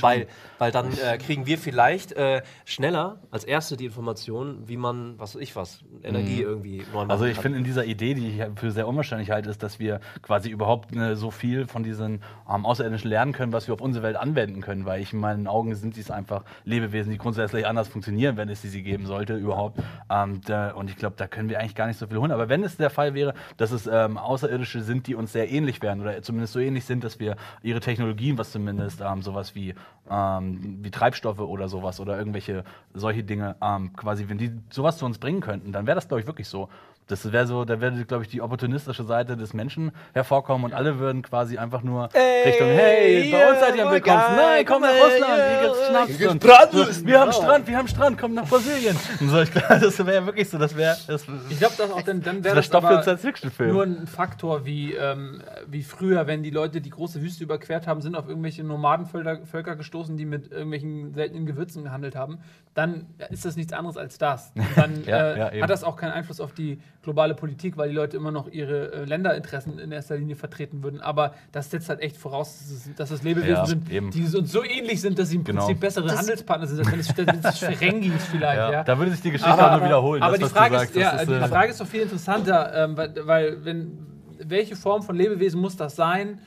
Weil, 0.00 0.26
weil 0.58 0.72
dann 0.72 0.92
äh, 0.98 1.18
kriegen 1.18 1.46
wir 1.46 1.58
vielleicht 1.58 2.12
äh, 2.12 2.42
schneller 2.64 3.20
als 3.30 3.44
Erste 3.44 3.76
die 3.76 3.86
Information, 3.86 4.68
wie 4.68 4.76
man, 4.76 5.18
was 5.18 5.34
weiß 5.34 5.42
ich 5.42 5.56
was, 5.56 5.84
Energie 6.02 6.42
irgendwie 6.42 6.78
neu 6.92 7.00
machen 7.00 7.10
Also 7.10 7.24
ich 7.24 7.38
finde 7.38 7.58
in 7.58 7.64
dieser 7.64 7.84
Idee, 7.84 8.14
die 8.14 8.28
ich 8.28 8.42
für 8.56 8.70
sehr 8.70 8.88
unwahrscheinlich 8.88 9.30
halte, 9.30 9.50
ist, 9.50 9.62
dass 9.62 9.78
wir 9.78 10.00
quasi 10.22 10.50
überhaupt 10.50 10.94
äh, 10.94 11.16
so 11.16 11.30
viel 11.30 11.66
von 11.66 11.82
diesen 11.82 12.20
ähm, 12.48 12.66
Außerirdischen 12.66 13.10
lernen 13.10 13.32
können, 13.32 13.52
was 13.52 13.66
wir 13.66 13.74
auf 13.74 13.80
unsere 13.80 14.04
Welt 14.04 14.16
anwenden 14.16 14.60
können, 14.60 14.84
weil 14.84 15.00
ich 15.00 15.12
in 15.12 15.20
meinen 15.20 15.46
Augen 15.46 15.74
sind 15.74 15.96
dies 15.96 16.10
einfach 16.10 16.44
Lebewesen, 16.64 17.10
die 17.10 17.18
grundsätzlich 17.18 17.66
anders 17.66 17.88
funktionieren, 17.88 18.36
wenn 18.36 18.48
es 18.48 18.62
sie 18.62 18.82
geben 18.82 19.06
sollte 19.06 19.36
überhaupt. 19.36 19.78
Ähm, 20.10 20.40
da, 20.44 20.72
und 20.72 20.90
ich 20.90 20.96
glaube, 20.96 21.16
da 21.16 21.26
können 21.26 21.48
wir 21.48 21.60
eigentlich 21.60 21.74
gar 21.74 21.86
nicht 21.86 21.98
so 21.98 22.06
viel 22.06 22.18
holen. 22.18 22.32
Aber 22.32 22.48
wenn 22.48 22.64
es 22.64 22.76
der 22.76 22.90
Fall 22.90 23.14
wäre, 23.14 23.34
dass 23.56 23.70
es 23.70 23.86
ähm, 24.08 24.18
Außerirdische 24.18 24.82
sind, 24.82 25.06
die 25.06 25.14
uns 25.14 25.32
sehr 25.32 25.50
ähnlich 25.50 25.82
wären 25.82 26.00
oder 26.00 26.20
zumindest 26.22 26.52
so 26.52 26.60
ähnlich 26.60 26.84
sind, 26.84 27.04
dass 27.04 27.20
wir 27.20 27.36
ihre 27.62 27.80
Technologien, 27.80 28.38
was 28.38 28.52
zumindest 28.52 29.00
ähm, 29.00 29.22
sowas 29.22 29.54
wie, 29.54 29.74
ähm, 30.10 30.78
wie 30.82 30.90
Treibstoffe 30.90 31.40
oder 31.40 31.68
sowas 31.68 32.00
oder 32.00 32.18
irgendwelche 32.18 32.64
solche 32.94 33.24
Dinge, 33.24 33.56
ähm, 33.62 33.92
quasi, 33.94 34.28
wenn 34.28 34.38
die 34.38 34.52
sowas 34.70 34.98
zu 34.98 35.06
uns 35.06 35.18
bringen 35.18 35.40
könnten, 35.40 35.72
dann 35.72 35.86
wäre 35.86 35.94
das, 35.94 36.08
glaube 36.08 36.20
ich, 36.20 36.26
wirklich 36.26 36.48
so. 36.48 36.68
Das 37.08 37.32
wäre 37.32 37.46
so, 37.46 37.64
da 37.64 37.80
würde, 37.80 38.04
glaube 38.04 38.24
ich, 38.24 38.28
die 38.28 38.42
opportunistische 38.42 39.04
Seite 39.04 39.36
des 39.36 39.54
Menschen 39.54 39.92
hervorkommen 40.12 40.64
und 40.64 40.74
alle 40.74 40.98
würden 40.98 41.22
quasi 41.22 41.58
einfach 41.58 41.82
nur 41.82 42.04
Richtung, 42.14 42.68
hey, 42.68 43.32
bei 43.32 43.50
uns 43.50 43.60
seid 43.60 43.76
ihr 43.76 43.86
am 43.86 43.92
willkommen. 43.92 44.22
Nein, 44.36 44.64
komm 44.66 44.82
nach 44.82 44.90
Russland, 44.90 45.40
ey, 45.40 45.48
hier 45.48 45.68
gibt's 45.68 45.88
Schnaps. 45.88 46.06
hier 46.06 46.18
gibt's 46.18 46.98
so, 46.98 47.06
Wir 47.06 47.20
haben 47.20 47.30
genau. 47.30 47.42
Strand, 47.42 47.66
wir 47.66 47.76
haben 47.76 47.88
Strand, 47.88 48.18
komm 48.18 48.34
nach 48.34 48.48
Brasilien. 48.48 48.96
Und 49.20 49.30
so, 49.30 49.40
ich 49.40 49.50
glaube, 49.50 49.80
das 49.80 50.06
wäre 50.06 50.26
wirklich 50.26 50.48
so, 50.48 50.58
das 50.58 50.76
wäre 50.76 50.96
das, 51.06 51.24
Ich 51.48 51.58
glaube, 51.58 51.74
dass 51.78 51.90
auch 51.90 52.02
dann, 52.02 52.22
dann 52.22 52.44
wäre 52.44 52.56
das 52.56 52.68
das 52.68 53.58
nur 53.58 53.82
ein 53.82 54.06
Faktor 54.06 54.66
wie, 54.66 54.94
ähm, 54.94 55.42
wie 55.66 55.82
früher, 55.82 56.26
wenn 56.26 56.42
die 56.42 56.50
Leute 56.50 56.80
die 56.80 56.90
große 56.90 57.22
Wüste 57.22 57.42
überquert 57.42 57.86
haben, 57.86 58.02
sind 58.02 58.16
auf 58.16 58.28
irgendwelche 58.28 58.62
Nomadenvölker 58.64 59.46
Völker 59.46 59.76
gestoßen, 59.76 60.16
die 60.16 60.26
mit 60.26 60.50
irgendwelchen 60.50 61.14
seltenen 61.14 61.46
Gewürzen 61.46 61.84
gehandelt 61.84 62.16
haben, 62.16 62.38
dann 62.74 63.06
ist 63.30 63.44
das 63.44 63.56
nichts 63.56 63.72
anderes 63.72 63.96
als 63.96 64.18
das. 64.18 64.52
Und 64.54 64.66
dann 64.76 65.04
Ja, 65.08 65.32
äh, 65.32 65.58
ja, 65.58 65.62
hat 65.62 65.70
das 65.70 65.84
auch 65.84 65.96
keinen 65.96 66.12
Einfluss 66.12 66.40
auf 66.40 66.52
die 66.52 66.80
globale 67.08 67.34
Politik, 67.34 67.78
weil 67.78 67.88
die 67.88 67.94
Leute 67.94 68.18
immer 68.18 68.30
noch 68.30 68.48
ihre 68.48 68.92
äh, 68.92 69.04
Länderinteressen 69.06 69.78
in 69.78 69.92
erster 69.92 70.18
Linie 70.18 70.36
vertreten 70.36 70.82
würden. 70.82 71.00
Aber 71.00 71.32
das 71.52 71.70
setzt 71.70 71.88
halt 71.88 72.00
echt 72.00 72.18
voraus, 72.18 72.58
dass 72.58 72.70
es, 72.70 72.94
dass 72.96 73.10
es 73.10 73.22
Lebewesen 73.22 73.50
Ja, 73.54 73.64
sind, 73.64 73.90
eben. 73.90 74.10
die 74.10 74.24
uns 74.36 74.52
so 74.52 74.62
ähnlich 74.62 75.00
sind, 75.00 75.18
dass 75.18 75.30
sie 75.30 75.36
im 75.36 75.44
Genau. 75.44 75.64
Prinzip 75.64 75.80
bessere 75.80 76.06
Das- 76.06 76.18
Handelspartner 76.18 76.66
sind, 76.66 76.80
als 76.80 76.90
wenn 76.90 77.00
es, 77.00 77.44
es 77.46 77.58
Ferengis 77.60 78.24
vielleicht. 78.26 78.58
ja. 78.58 78.72
Ja. 78.72 78.84
Da 78.84 78.98
würde 78.98 79.12
sich 79.12 79.22
die 79.22 79.30
Geschichte 79.30 79.54
auch 79.54 79.78
nur 79.78 79.86
wiederholen. 79.86 80.22
Aber 80.22 80.36
das, 80.36 80.50
die 80.50 80.54
Frage, 80.54 80.78
sagst, 80.80 80.90
ist, 80.96 81.00
ja, 81.02 81.12
das 81.12 81.22
ist, 81.22 81.28
die 81.30 81.34
äh, 81.34 81.48
Frage 81.48 81.70
ist 81.70 81.80
doch 81.80 81.86
viel 81.86 82.02
interessanter, 82.02 82.74
ähm, 82.84 82.96
weil, 82.98 83.14
weil 83.26 83.64
wenn, 83.64 83.98
welche 84.44 84.76
Form 84.76 85.02
von 85.02 85.16
Lebewesen 85.16 85.58
muss 85.62 85.76
das 85.76 85.96
sein, 85.96 86.40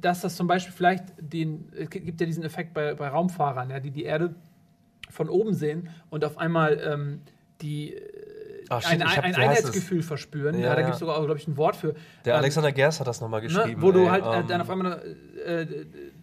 dass 0.00 0.22
das 0.22 0.36
zum 0.36 0.46
Beispiel 0.46 0.72
vielleicht 0.72 1.04
den, 1.20 1.68
es 1.78 1.90
gibt 1.90 2.18
ja 2.18 2.26
diesen 2.26 2.44
Effekt 2.44 2.72
bei, 2.72 2.94
bei 2.94 3.08
Raumfahrern, 3.08 3.68
ja, 3.68 3.78
die 3.78 3.90
die 3.90 4.04
Erde 4.04 4.34
von 5.10 5.28
oben 5.28 5.52
sehen 5.52 5.90
und 6.08 6.24
auf 6.24 6.38
einmal 6.38 6.80
ähm, 6.82 7.20
die 7.60 7.94
Ach, 8.72 8.82
shit, 8.82 9.00
ein, 9.02 9.02
ein? 9.02 9.34
Einheitsgefühl 9.34 10.02
verspüren. 10.02 10.58
Ja, 10.58 10.66
Ja, 10.68 10.74
da 10.74 10.80
ja. 10.80 10.86
gibt 10.86 10.94
es 10.94 11.00
sogar, 11.00 11.22
glaube 11.24 11.38
ich, 11.38 11.46
ein 11.48 11.56
Wort 11.56 11.76
für. 11.76 11.94
Der 12.24 12.34
Ähm, 12.34 12.38
Alexander 12.40 12.72
Gerst 12.72 13.00
hat 13.00 13.06
das 13.06 13.20
nochmal 13.20 13.40
Ne, 13.42 13.48
geschrieben. 13.48 13.82
wo 13.82 13.92
du 13.92 14.00
ey, 14.00 14.08
halt 14.08 14.24
äh, 14.24 14.38
ähm, 14.40 14.46
dann 14.48 14.60
auf 14.60 14.70
einmal 14.70 15.02
äh, 15.44 15.66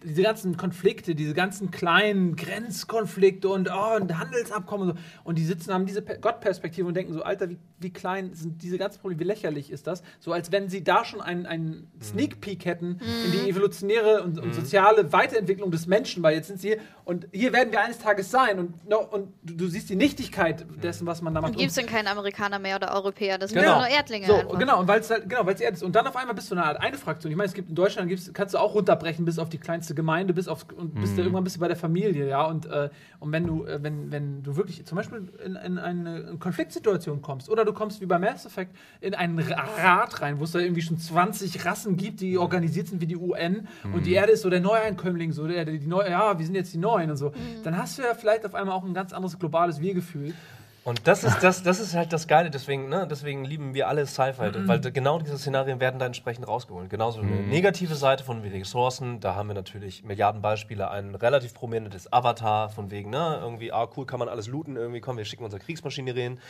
diese 0.02 0.22
ganzen 0.22 0.56
Konflikte, 0.56 1.14
diese 1.14 1.34
ganzen 1.34 1.70
kleinen 1.70 2.36
Grenzkonflikte 2.36 3.48
und, 3.48 3.68
oh, 3.70 3.96
und 3.96 4.18
Handelsabkommen 4.18 4.90
und 4.90 4.96
so. 4.96 5.02
Und 5.24 5.38
die 5.38 5.44
sitzen, 5.44 5.72
haben 5.72 5.86
diese 5.86 6.02
Pe- 6.02 6.18
Gottperspektive 6.18 6.86
und 6.86 6.94
denken 6.94 7.12
so, 7.12 7.22
Alter, 7.22 7.48
wie, 7.50 7.58
wie 7.78 7.90
klein 7.92 8.32
sind 8.34 8.62
diese 8.62 8.78
ganzen 8.78 9.00
Probleme, 9.00 9.20
wie 9.20 9.24
lächerlich 9.24 9.70
ist 9.70 9.86
das? 9.86 10.02
So 10.18 10.32
als 10.32 10.52
wenn 10.52 10.68
sie 10.68 10.82
da 10.84 11.04
schon 11.04 11.20
einen, 11.20 11.46
einen 11.46 11.90
Sneak 12.02 12.40
Peek 12.40 12.64
hätten 12.64 13.00
in 13.26 13.32
die 13.32 13.48
evolutionäre 13.50 14.22
und, 14.22 14.38
und 14.38 14.54
soziale 14.54 15.12
Weiterentwicklung 15.12 15.70
des 15.70 15.86
Menschen, 15.86 16.22
weil 16.22 16.34
jetzt 16.36 16.48
sind 16.48 16.60
sie 16.60 16.68
hier 16.68 16.78
und 17.04 17.26
hier 17.32 17.52
werden 17.52 17.72
wir 17.72 17.80
eines 17.80 17.98
Tages 17.98 18.30
sein 18.30 18.58
und, 18.58 18.88
no, 18.88 18.98
und 19.00 19.32
du, 19.42 19.54
du 19.54 19.66
siehst 19.66 19.90
die 19.90 19.96
Nichtigkeit 19.96 20.64
dessen, 20.82 21.06
was 21.06 21.22
man 21.22 21.34
da 21.34 21.40
macht. 21.40 21.52
Und 21.52 21.58
gibt 21.58 21.70
es 21.70 21.76
denn 21.76 21.86
keinen 21.86 22.06
Amerikaner 22.06 22.58
mehr 22.58 22.76
oder 22.76 22.94
Europäer? 22.94 23.38
Das 23.38 23.50
sind 23.50 23.60
Genau. 23.60 23.78
nur 23.78 23.88
Erdlinge. 23.88 24.26
So, 24.26 24.34
einfach. 24.36 24.58
genau, 24.58 24.80
und 24.80 24.88
weil 24.88 25.00
es 25.00 25.10
halt, 25.10 25.28
genau, 25.28 25.44
weil 25.44 25.54
es 25.54 25.60
Erd 25.60 25.74
ist. 25.74 25.82
Und 25.82 25.94
dann 25.96 26.06
auf 26.06 26.16
einmal 26.16 26.34
bist 26.34 26.50
du 26.50 26.54
eine 26.54 26.64
Art 26.64 26.80
eine 26.80 26.96
Fraktion. 26.96 27.30
Ich 27.32 27.36
meine, 27.36 27.48
es 27.48 27.54
gibt 27.54 27.68
in 27.68 27.74
Deutschland 27.74 28.08
gibt's, 28.08 28.30
kannst 28.32 28.54
du 28.54 28.58
auch 28.58 28.74
runterbrechen 28.74 29.24
bis 29.24 29.38
auf 29.38 29.48
die 29.48 29.58
kleinste 29.58 29.89
Gemeinde, 29.94 30.32
bis 30.34 30.48
auf 30.48 30.66
und 30.76 30.94
bist 31.00 31.16
du 31.16 31.22
irgendwann 31.22 31.44
bist 31.44 31.56
du 31.56 31.60
bei 31.60 31.68
der 31.68 31.76
Familie, 31.76 32.28
ja. 32.28 32.44
Und, 32.44 32.66
äh, 32.66 32.88
und 33.18 33.32
wenn 33.32 33.46
du, 33.46 33.64
äh, 33.64 33.82
wenn, 33.82 34.10
wenn 34.10 34.42
du 34.42 34.56
wirklich 34.56 34.84
zum 34.86 34.96
Beispiel 34.96 35.28
in, 35.44 35.56
in 35.56 35.78
eine 35.78 36.36
Konfliktsituation 36.38 37.22
kommst, 37.22 37.48
oder 37.48 37.64
du 37.64 37.72
kommst 37.72 38.00
wie 38.00 38.06
bei 38.06 38.18
Mass 38.18 38.46
Effect 38.46 38.74
in 39.00 39.14
einen 39.14 39.38
Ra- 39.38 39.66
Rat 39.78 40.20
rein, 40.22 40.38
wo 40.40 40.44
es 40.44 40.52
da 40.52 40.58
irgendwie 40.58 40.82
schon 40.82 40.98
20 40.98 41.64
Rassen 41.64 41.96
gibt, 41.96 42.20
die 42.20 42.38
organisiert 42.38 42.88
sind 42.88 43.00
wie 43.00 43.06
die 43.06 43.16
UN 43.16 43.66
und 43.94 44.06
die 44.06 44.12
Erde 44.12 44.32
ist 44.32 44.42
so 44.42 44.50
der 44.50 44.60
Neueinkömmling, 44.60 45.32
so 45.32 45.46
der, 45.46 45.64
der 45.64 45.76
die 45.78 45.86
neu, 45.86 46.08
ja, 46.08 46.38
wir 46.38 46.44
sind 46.46 46.54
jetzt 46.54 46.72
die 46.74 46.78
Neuen 46.78 47.10
und 47.10 47.16
so, 47.16 47.32
dann 47.64 47.76
hast 47.76 47.98
du 47.98 48.02
ja 48.02 48.14
vielleicht 48.14 48.44
auf 48.46 48.54
einmal 48.54 48.74
auch 48.74 48.84
ein 48.84 48.94
ganz 48.94 49.12
anderes 49.12 49.38
globales 49.38 49.80
Wir-Gefühl. 49.80 50.34
Und 50.82 51.06
das 51.06 51.24
ist, 51.24 51.42
das, 51.42 51.62
das 51.62 51.78
ist 51.78 51.94
halt 51.94 52.10
das 52.12 52.26
Geile, 52.26 52.48
deswegen, 52.50 52.88
ne, 52.88 53.06
deswegen 53.06 53.44
lieben 53.44 53.74
wir 53.74 53.86
alle 53.88 54.06
Sci-Fi, 54.06 54.50
Mhm. 54.58 54.66
weil 54.68 54.80
genau 54.80 55.18
diese 55.18 55.36
Szenarien 55.36 55.78
werden 55.78 56.00
da 56.00 56.06
entsprechend 56.06 56.48
rausgeholt. 56.48 56.88
Genauso 56.88 57.20
eine 57.20 57.30
negative 57.42 57.94
Seite 57.94 58.24
von 58.24 58.40
Ressourcen, 58.40 59.20
da 59.20 59.34
haben 59.34 59.48
wir 59.48 59.54
natürlich 59.54 60.04
Milliarden 60.04 60.40
Beispiele, 60.40 60.90
ein 60.90 61.14
relativ 61.14 61.52
prominentes 61.52 62.10
Avatar 62.10 62.70
von 62.70 62.90
wegen, 62.90 63.10
ne, 63.10 63.38
irgendwie, 63.42 63.72
ah 63.72 63.88
cool, 63.96 64.06
kann 64.06 64.18
man 64.20 64.28
alles 64.30 64.46
looten, 64.46 64.76
irgendwie, 64.76 65.00
komm, 65.00 65.18
wir 65.18 65.26
schicken 65.26 65.44
unsere 65.44 65.62
Kriegsmaschinerien. 65.62 66.40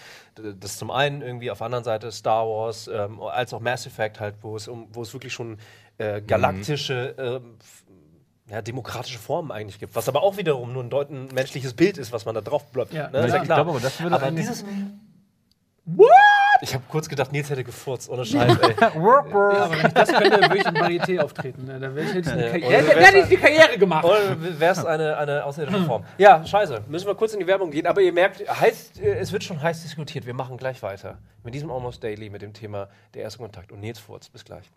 Das 0.61 0.79
zum 0.79 0.93
einen 0.93 1.23
irgendwie, 1.23 1.51
auf 1.51 1.59
der 1.59 1.65
anderen 1.67 1.85
Seite 1.85 2.13
Star 2.13 2.47
Wars, 2.47 2.89
ähm, 2.89 3.21
als 3.21 3.53
auch 3.53 3.61
Mass 3.61 3.85
Effect 3.87 4.21
halt, 4.21 4.37
wo 4.43 4.55
es, 4.55 4.69
um, 4.69 4.87
wo 4.93 5.03
es 5.03 5.13
wirklich 5.13 5.33
schon 5.33 5.59
äh, 5.99 6.23
galaktische 6.23 7.15
ähm, 7.19 7.57
ja, 8.51 8.61
demokratische 8.63 9.19
Formen 9.19 9.51
eigentlich 9.53 9.79
gibt, 9.79 9.95
was 9.95 10.09
aber 10.09 10.23
auch 10.23 10.37
wiederum 10.37 10.73
nur 10.73 10.83
ein, 10.83 10.91
deut- 10.91 11.11
ein 11.11 11.29
menschliches 11.33 11.73
Bild 11.75 11.99
ist, 11.99 12.13
was 12.13 12.25
man 12.25 12.35
da 12.35 12.41
drauf 12.41 12.67
blockt. 12.73 12.93
Ja. 12.93 13.09
ne? 13.09 13.19
Ja, 13.21 13.25
Ist 13.27 13.35
ich 13.37 13.43
glaube 13.45 13.79
das 13.81 14.01
würde 14.03 14.17
aber 14.17 14.31
dieses. 14.33 14.65
What? 15.87 16.09
Ich 16.63 16.75
habe 16.75 16.85
kurz 16.89 17.09
gedacht, 17.09 17.33
Nils 17.33 17.49
hätte 17.51 17.65
gefurzt, 17.65 18.11
ohne 18.11 18.25
Scheiß, 18.25 18.57
ey. 18.61 18.75
Ja, 18.81 18.89
aber 18.93 19.71
wenn 19.73 19.87
ich 19.87 19.93
das 19.95 20.13
könnte, 20.13 20.41
würde 20.43 20.59
ich 20.59 20.67
im 20.67 20.75
Varieté 20.75 21.19
auftreten. 21.21 21.65
Ne? 21.65 21.81
Da 21.81 21.95
wäre 21.95 22.07
ich, 22.07 22.15
hätte 22.15 22.29
ich 22.29 22.33
eine 22.33 22.45
Ja. 22.45 22.51
Karriere, 22.51 22.85
Oder 22.97 23.07
hätte, 23.07 23.19
ich 23.19 23.29
die 23.29 23.37
Karriere 23.39 23.79
gemacht. 23.79 24.05
Oder 24.05 24.61
wäre 24.61 24.73
es 24.73 24.85
eine, 24.85 25.17
eine 25.17 25.45
außerirdische 25.45 25.85
Form? 25.87 26.05
Ja, 26.19 26.45
scheiße. 26.45 26.83
Müssen 26.87 27.07
wir 27.07 27.15
kurz 27.15 27.33
in 27.33 27.41
die 27.41 27.47
Werbung 27.47 27.71
gehen. 27.71 27.87
Aber 27.87 28.03
ihr 28.03 28.13
merkt, 28.13 28.41
heiß, 28.49 28.93
äh, 29.01 29.07
es 29.19 29.33
wird 29.33 29.43
schon 29.43 29.61
heiß 29.61 29.83
diskutiert. 29.83 30.27
Wir 30.27 30.35
machen 30.35 30.59
gleich 30.59 30.83
weiter. 30.83 31.19
Mit 31.43 31.55
diesem 31.55 31.71
Almost 31.73 32.05
Daily, 32.05 32.29
mit 32.31 32.43
dem 32.43 32.53
Thema 32.53 32.89
der 33.15 33.23
erste 33.23 33.39
Kontakt. 33.39 33.73
Und 33.73 33.81
Nils 33.81 33.99
Furz. 33.99 34.29
Bis 34.29 34.45
gleich. 34.45 34.71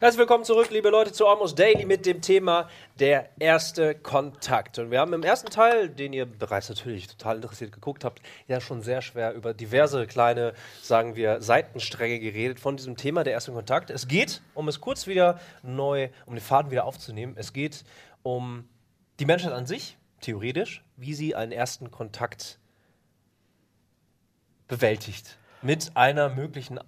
Herzlich 0.00 0.20
willkommen 0.20 0.44
zurück, 0.44 0.70
liebe 0.70 0.90
Leute, 0.90 1.12
zu 1.12 1.26
Almost 1.26 1.58
Daily 1.58 1.84
mit 1.84 2.06
dem 2.06 2.22
Thema 2.22 2.68
der 2.98 3.28
erste 3.38 3.94
Kontakt. 3.94 4.78
Und 4.78 4.90
wir 4.90 4.98
haben 5.00 5.12
im 5.12 5.22
ersten 5.22 5.50
Teil, 5.50 5.88
den 5.88 6.12
ihr 6.12 6.26
bereits 6.26 6.68
natürlich 6.68 7.06
total 7.06 7.36
interessiert 7.36 7.72
geguckt 7.72 8.04
habt, 8.04 8.22
ja 8.46 8.60
schon 8.60 8.82
sehr 8.82 9.02
schwer 9.02 9.34
über 9.34 9.54
diverse 9.54 10.06
kleine, 10.06 10.54
sagen 10.82 11.14
wir, 11.14 11.40
Seitenstränge 11.40 12.18
geredet 12.20 12.58
von 12.58 12.76
diesem 12.76 12.96
Thema 12.96 13.22
der 13.22 13.32
erste 13.32 13.52
Kontakt. 13.52 13.90
Es 13.90 14.08
geht, 14.08 14.40
um 14.54 14.66
es 14.68 14.80
kurz 14.80 15.06
wieder 15.06 15.40
neu, 15.62 16.08
um 16.26 16.34
den 16.34 16.42
Faden 16.42 16.70
wieder 16.70 16.84
aufzunehmen, 16.84 17.34
es 17.36 17.52
geht 17.52 17.84
um 18.22 18.68
die 19.20 19.26
Menschheit 19.26 19.52
an 19.52 19.66
sich, 19.66 19.98
theoretisch, 20.20 20.84
wie 20.96 21.14
sie 21.14 21.34
einen 21.34 21.52
ersten 21.52 21.90
Kontakt 21.90 22.58
bewältigt. 24.66 25.38
mit 25.62 25.96
einer 25.96 26.28
möglichen 26.28 26.78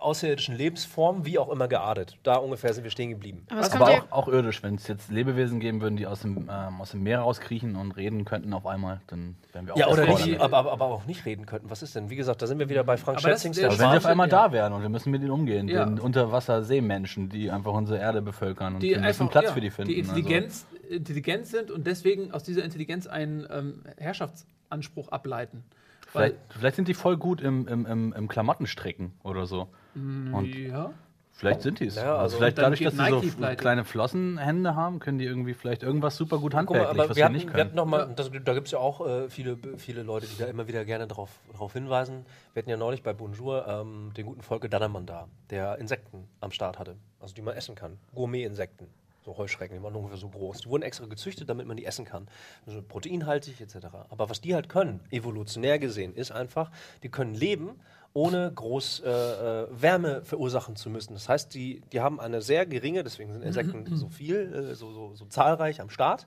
außerirdischen 0.00 0.56
Lebensform, 0.56 1.24
wie 1.24 1.38
auch 1.38 1.48
immer 1.50 1.68
geartet. 1.68 2.16
Da 2.22 2.36
ungefähr 2.36 2.72
sind 2.74 2.84
wir 2.84 2.90
stehen 2.90 3.10
geblieben. 3.10 3.46
Aber 3.50 3.60
es 3.60 3.72
Aber 3.72 3.90
ja, 3.92 4.02
auch, 4.10 4.26
auch 4.26 4.28
irdisch, 4.28 4.62
wenn 4.62 4.74
es 4.74 4.86
jetzt 4.88 5.10
Lebewesen 5.10 5.60
geben 5.60 5.80
würden, 5.80 5.96
die 5.96 6.06
aus 6.06 6.20
dem, 6.20 6.48
ähm, 6.50 6.80
aus 6.80 6.90
dem 6.90 7.02
Meer 7.02 7.20
rauskriechen 7.20 7.76
und 7.76 7.92
reden 7.92 8.24
könnten 8.24 8.52
auf 8.52 8.66
einmal, 8.66 9.00
dann 9.06 9.36
wären 9.52 9.66
wir 9.66 9.74
auch 9.74 9.78
Ja, 9.78 9.88
oder 9.88 10.06
nicht, 10.06 10.40
aber, 10.40 10.58
aber, 10.58 10.72
aber 10.72 10.84
auch 10.86 11.06
nicht 11.06 11.24
reden 11.24 11.46
könnten. 11.46 11.70
Was 11.70 11.82
ist 11.82 11.94
denn? 11.94 12.10
Wie 12.10 12.16
gesagt, 12.16 12.42
da 12.42 12.46
sind 12.46 12.58
wir 12.58 12.68
wieder 12.68 12.84
bei 12.84 12.96
Frank 12.96 13.18
Aber 13.18 13.28
das- 13.30 13.40
Schätzings. 13.40 13.56
der 13.56 13.66
Aber 13.70 13.78
wenn 13.78 13.90
sie 13.90 13.96
auf 13.96 14.06
einmal 14.06 14.28
ja. 14.28 14.46
da 14.48 14.52
wären 14.52 14.72
und 14.72 14.82
wir 14.82 14.88
müssen 14.88 15.10
mit 15.10 15.22
ihnen 15.22 15.30
umgehen, 15.30 15.68
Ja. 15.68 15.84
den 15.84 15.98
Unterwasserseemenschen, 15.98 17.28
die 17.28 17.50
einfach 17.50 17.72
unsere 17.72 17.98
Erde 17.98 18.22
bevölkern 18.22 18.74
und 18.74 18.82
die 18.82 18.90
wir 18.90 18.96
müssen 19.00 19.22
einfach 19.22 19.30
Platz 19.30 19.44
ja, 19.46 19.52
für 19.52 19.60
die 19.60 19.70
finden. 19.70 19.90
die 19.92 19.98
Intelligenz, 19.98 20.66
intelligent 20.88 21.46
sind 21.46 21.70
und 21.70 21.86
deswegen 21.86 22.32
aus 22.32 22.42
dieser 22.42 22.64
Intelligenz 22.64 23.06
einen 23.06 23.46
ähm, 23.50 23.82
Herrschaftsanspruch 23.98 25.08
ableiten. 25.08 25.64
Vielleicht, 26.10 26.36
vielleicht 26.50 26.76
sind 26.76 26.88
die 26.88 26.94
voll 26.94 27.16
gut 27.16 27.40
im, 27.40 27.68
im, 27.68 27.86
im, 27.86 28.12
im 28.12 28.28
Klamottenstricken 28.28 29.12
oder 29.22 29.46
so. 29.46 29.68
Und 29.94 30.46
ja. 30.54 30.92
vielleicht 31.30 31.62
sind 31.62 31.78
die 31.78 31.86
es. 31.86 31.94
Ja, 31.94 32.02
also, 32.02 32.18
also 32.18 32.36
vielleicht 32.38 32.58
dadurch, 32.58 32.80
dass 32.80 32.96
sie 32.96 33.10
so 33.10 33.36
pleite. 33.36 33.56
kleine 33.56 33.84
Flossenhände 33.84 34.74
haben, 34.74 34.98
können 34.98 35.18
die 35.18 35.24
irgendwie 35.24 35.54
vielleicht 35.54 35.82
irgendwas 35.84 36.16
super 36.16 36.38
gut 36.38 36.52
Guck 36.52 36.70
mal, 36.70 36.78
handwerklich, 36.78 36.90
aber 36.90 36.98
was 36.98 37.08
wir 37.10 37.16
wir 37.16 37.24
hatten, 37.24 37.34
nicht 37.34 37.46
wir 37.46 37.52
können. 37.52 37.64
hatten 37.66 37.76
noch 37.76 37.86
mal, 37.86 38.12
das, 38.14 38.30
da 38.44 38.54
gibt 38.54 38.66
es 38.66 38.72
ja 38.72 38.78
auch 38.78 39.06
äh, 39.06 39.28
viele, 39.28 39.56
viele 39.78 40.02
Leute, 40.02 40.26
die 40.26 40.36
da 40.36 40.46
immer 40.46 40.66
wieder 40.66 40.84
gerne 40.84 41.06
darauf 41.06 41.30
drauf 41.56 41.72
hinweisen. 41.72 42.26
Wir 42.54 42.62
hatten 42.62 42.70
ja 42.70 42.76
neulich 42.76 43.02
bei 43.04 43.12
Bonjour 43.12 43.66
ähm, 43.68 44.10
den 44.16 44.26
guten 44.26 44.42
Volker 44.42 44.68
Dannermann 44.68 45.06
da, 45.06 45.28
der 45.50 45.78
Insekten 45.78 46.28
am 46.40 46.50
Start 46.50 46.78
hatte, 46.78 46.96
also 47.20 47.34
die 47.34 47.42
man 47.42 47.54
essen 47.54 47.76
kann. 47.76 47.98
Gourmet-Insekten. 48.14 48.88
So 49.24 49.36
Heuschrecken, 49.36 49.76
die 49.76 49.82
waren 49.82 49.94
ungefähr 49.94 50.16
so 50.16 50.28
groß. 50.28 50.62
Die 50.62 50.68
wurden 50.68 50.82
extra 50.82 51.06
gezüchtet, 51.06 51.48
damit 51.48 51.66
man 51.66 51.76
die 51.76 51.84
essen 51.84 52.04
kann. 52.04 52.26
Also 52.66 52.82
proteinhaltig 52.82 53.60
etc. 53.60 53.86
Aber 54.08 54.30
was 54.30 54.40
die 54.40 54.54
halt 54.54 54.68
können, 54.68 55.00
evolutionär 55.10 55.78
gesehen, 55.78 56.14
ist 56.14 56.30
einfach, 56.30 56.70
die 57.02 57.10
können 57.10 57.34
leben, 57.34 57.80
ohne 58.12 58.50
groß 58.52 59.00
äh, 59.00 59.10
äh, 59.10 59.66
Wärme 59.70 60.24
verursachen 60.24 60.74
zu 60.76 60.90
müssen. 60.90 61.14
Das 61.14 61.28
heißt, 61.28 61.54
die, 61.54 61.82
die 61.92 62.00
haben 62.00 62.18
eine 62.18 62.42
sehr 62.42 62.66
geringe, 62.66 63.04
deswegen 63.04 63.32
sind 63.32 63.42
Insekten 63.42 63.86
so 63.96 64.08
viel, 64.08 64.52
äh, 64.52 64.74
so, 64.74 64.92
so, 64.92 65.14
so 65.14 65.26
zahlreich 65.26 65.80
am 65.80 65.90
Start. 65.90 66.26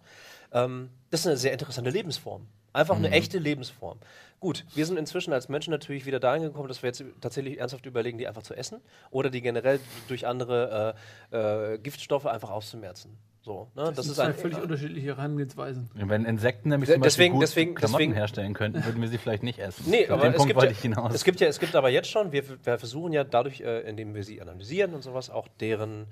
Ähm, 0.52 0.90
das 1.10 1.22
ist 1.22 1.28
eine 1.28 1.38
sehr 1.38 1.52
interessante 1.52 1.90
Lebensform. 1.90 2.48
Einfach 2.74 2.96
eine 2.96 3.12
echte 3.12 3.38
Lebensform. 3.38 4.00
Gut, 4.40 4.66
wir 4.76 4.86
sind 4.86 4.98
inzwischen 4.98 5.32
als 5.32 5.48
Menschen 5.48 5.72
natürlich 5.72 6.06
wieder 6.06 6.20
dahin 6.20 6.44
gekommen, 6.44 6.68
dass 6.68 6.82
wir 6.84 6.88
jetzt 6.90 7.04
tatsächlich 7.22 7.60
ernsthaft 7.60 7.86
überlegen, 7.86 8.18
die 8.18 8.28
einfach 8.28 8.42
zu 8.44 8.56
essen 8.56 8.82
oder 9.12 9.30
die 9.30 9.42
generell 9.42 9.80
durch 10.08 10.28
andere 10.28 10.96
äh, 11.32 11.38
äh, 11.76 11.78
Giftstoffe 11.78 12.26
einfach 12.26 12.50
auszumerzen. 12.50 13.18
So, 13.42 13.68
ne? 13.76 13.84
Das, 13.86 13.96
Das, 13.96 14.08
ist 14.08 14.16
sind 14.16 14.26
ein 14.26 14.34
zwei 14.34 14.42
völlig 14.42 14.58
unterschiedliche 14.62 15.08
Herangehensweisen. 15.08 15.90
Wenn 15.94 16.26
Insekten 16.26 16.70
nämlich 16.70 16.90
zum 16.90 17.00
Beispiel 17.00 17.08
deswegen- 17.10 17.34
gut 17.36 17.44
deswegen- 17.44 17.76
Klamotten 17.76 17.98
deswegen- 18.00 18.14
herstellen 18.14 18.54
könnten, 18.54 18.84
würden 18.86 19.02
wir 19.02 19.08
sie 19.10 19.18
vielleicht 19.18 19.44
nicht 19.44 19.60
essen. 19.60 19.84
Nee, 19.90 20.06
Auf 20.06 20.12
aber 20.14 20.24
den 20.24 20.32
es 20.32 20.38
Punkt 20.38 20.50
gibt, 20.50 20.56
wollte 20.58 20.72
ja, 20.74 20.78
ich 20.78 20.82
hinaus. 20.82 21.14
es 21.14 21.24
gibt 21.24 21.40
ja, 21.42 21.48
es 21.48 21.60
gibt 21.60 21.76
aber 21.76 21.90
jetzt 21.90 22.10
schon, 22.10 22.32
wir, 22.32 22.44
wir 22.66 22.78
versuchen 22.80 23.14
ja 23.14 23.24
dadurch, 23.24 23.62
äh, 23.62 23.82
indem 23.82 24.16
wir 24.16 24.24
sie 24.24 24.42
analysieren 24.42 24.94
und 24.94 25.04
sowas, 25.04 25.30
auch 25.30 25.48
deren, 25.60 26.08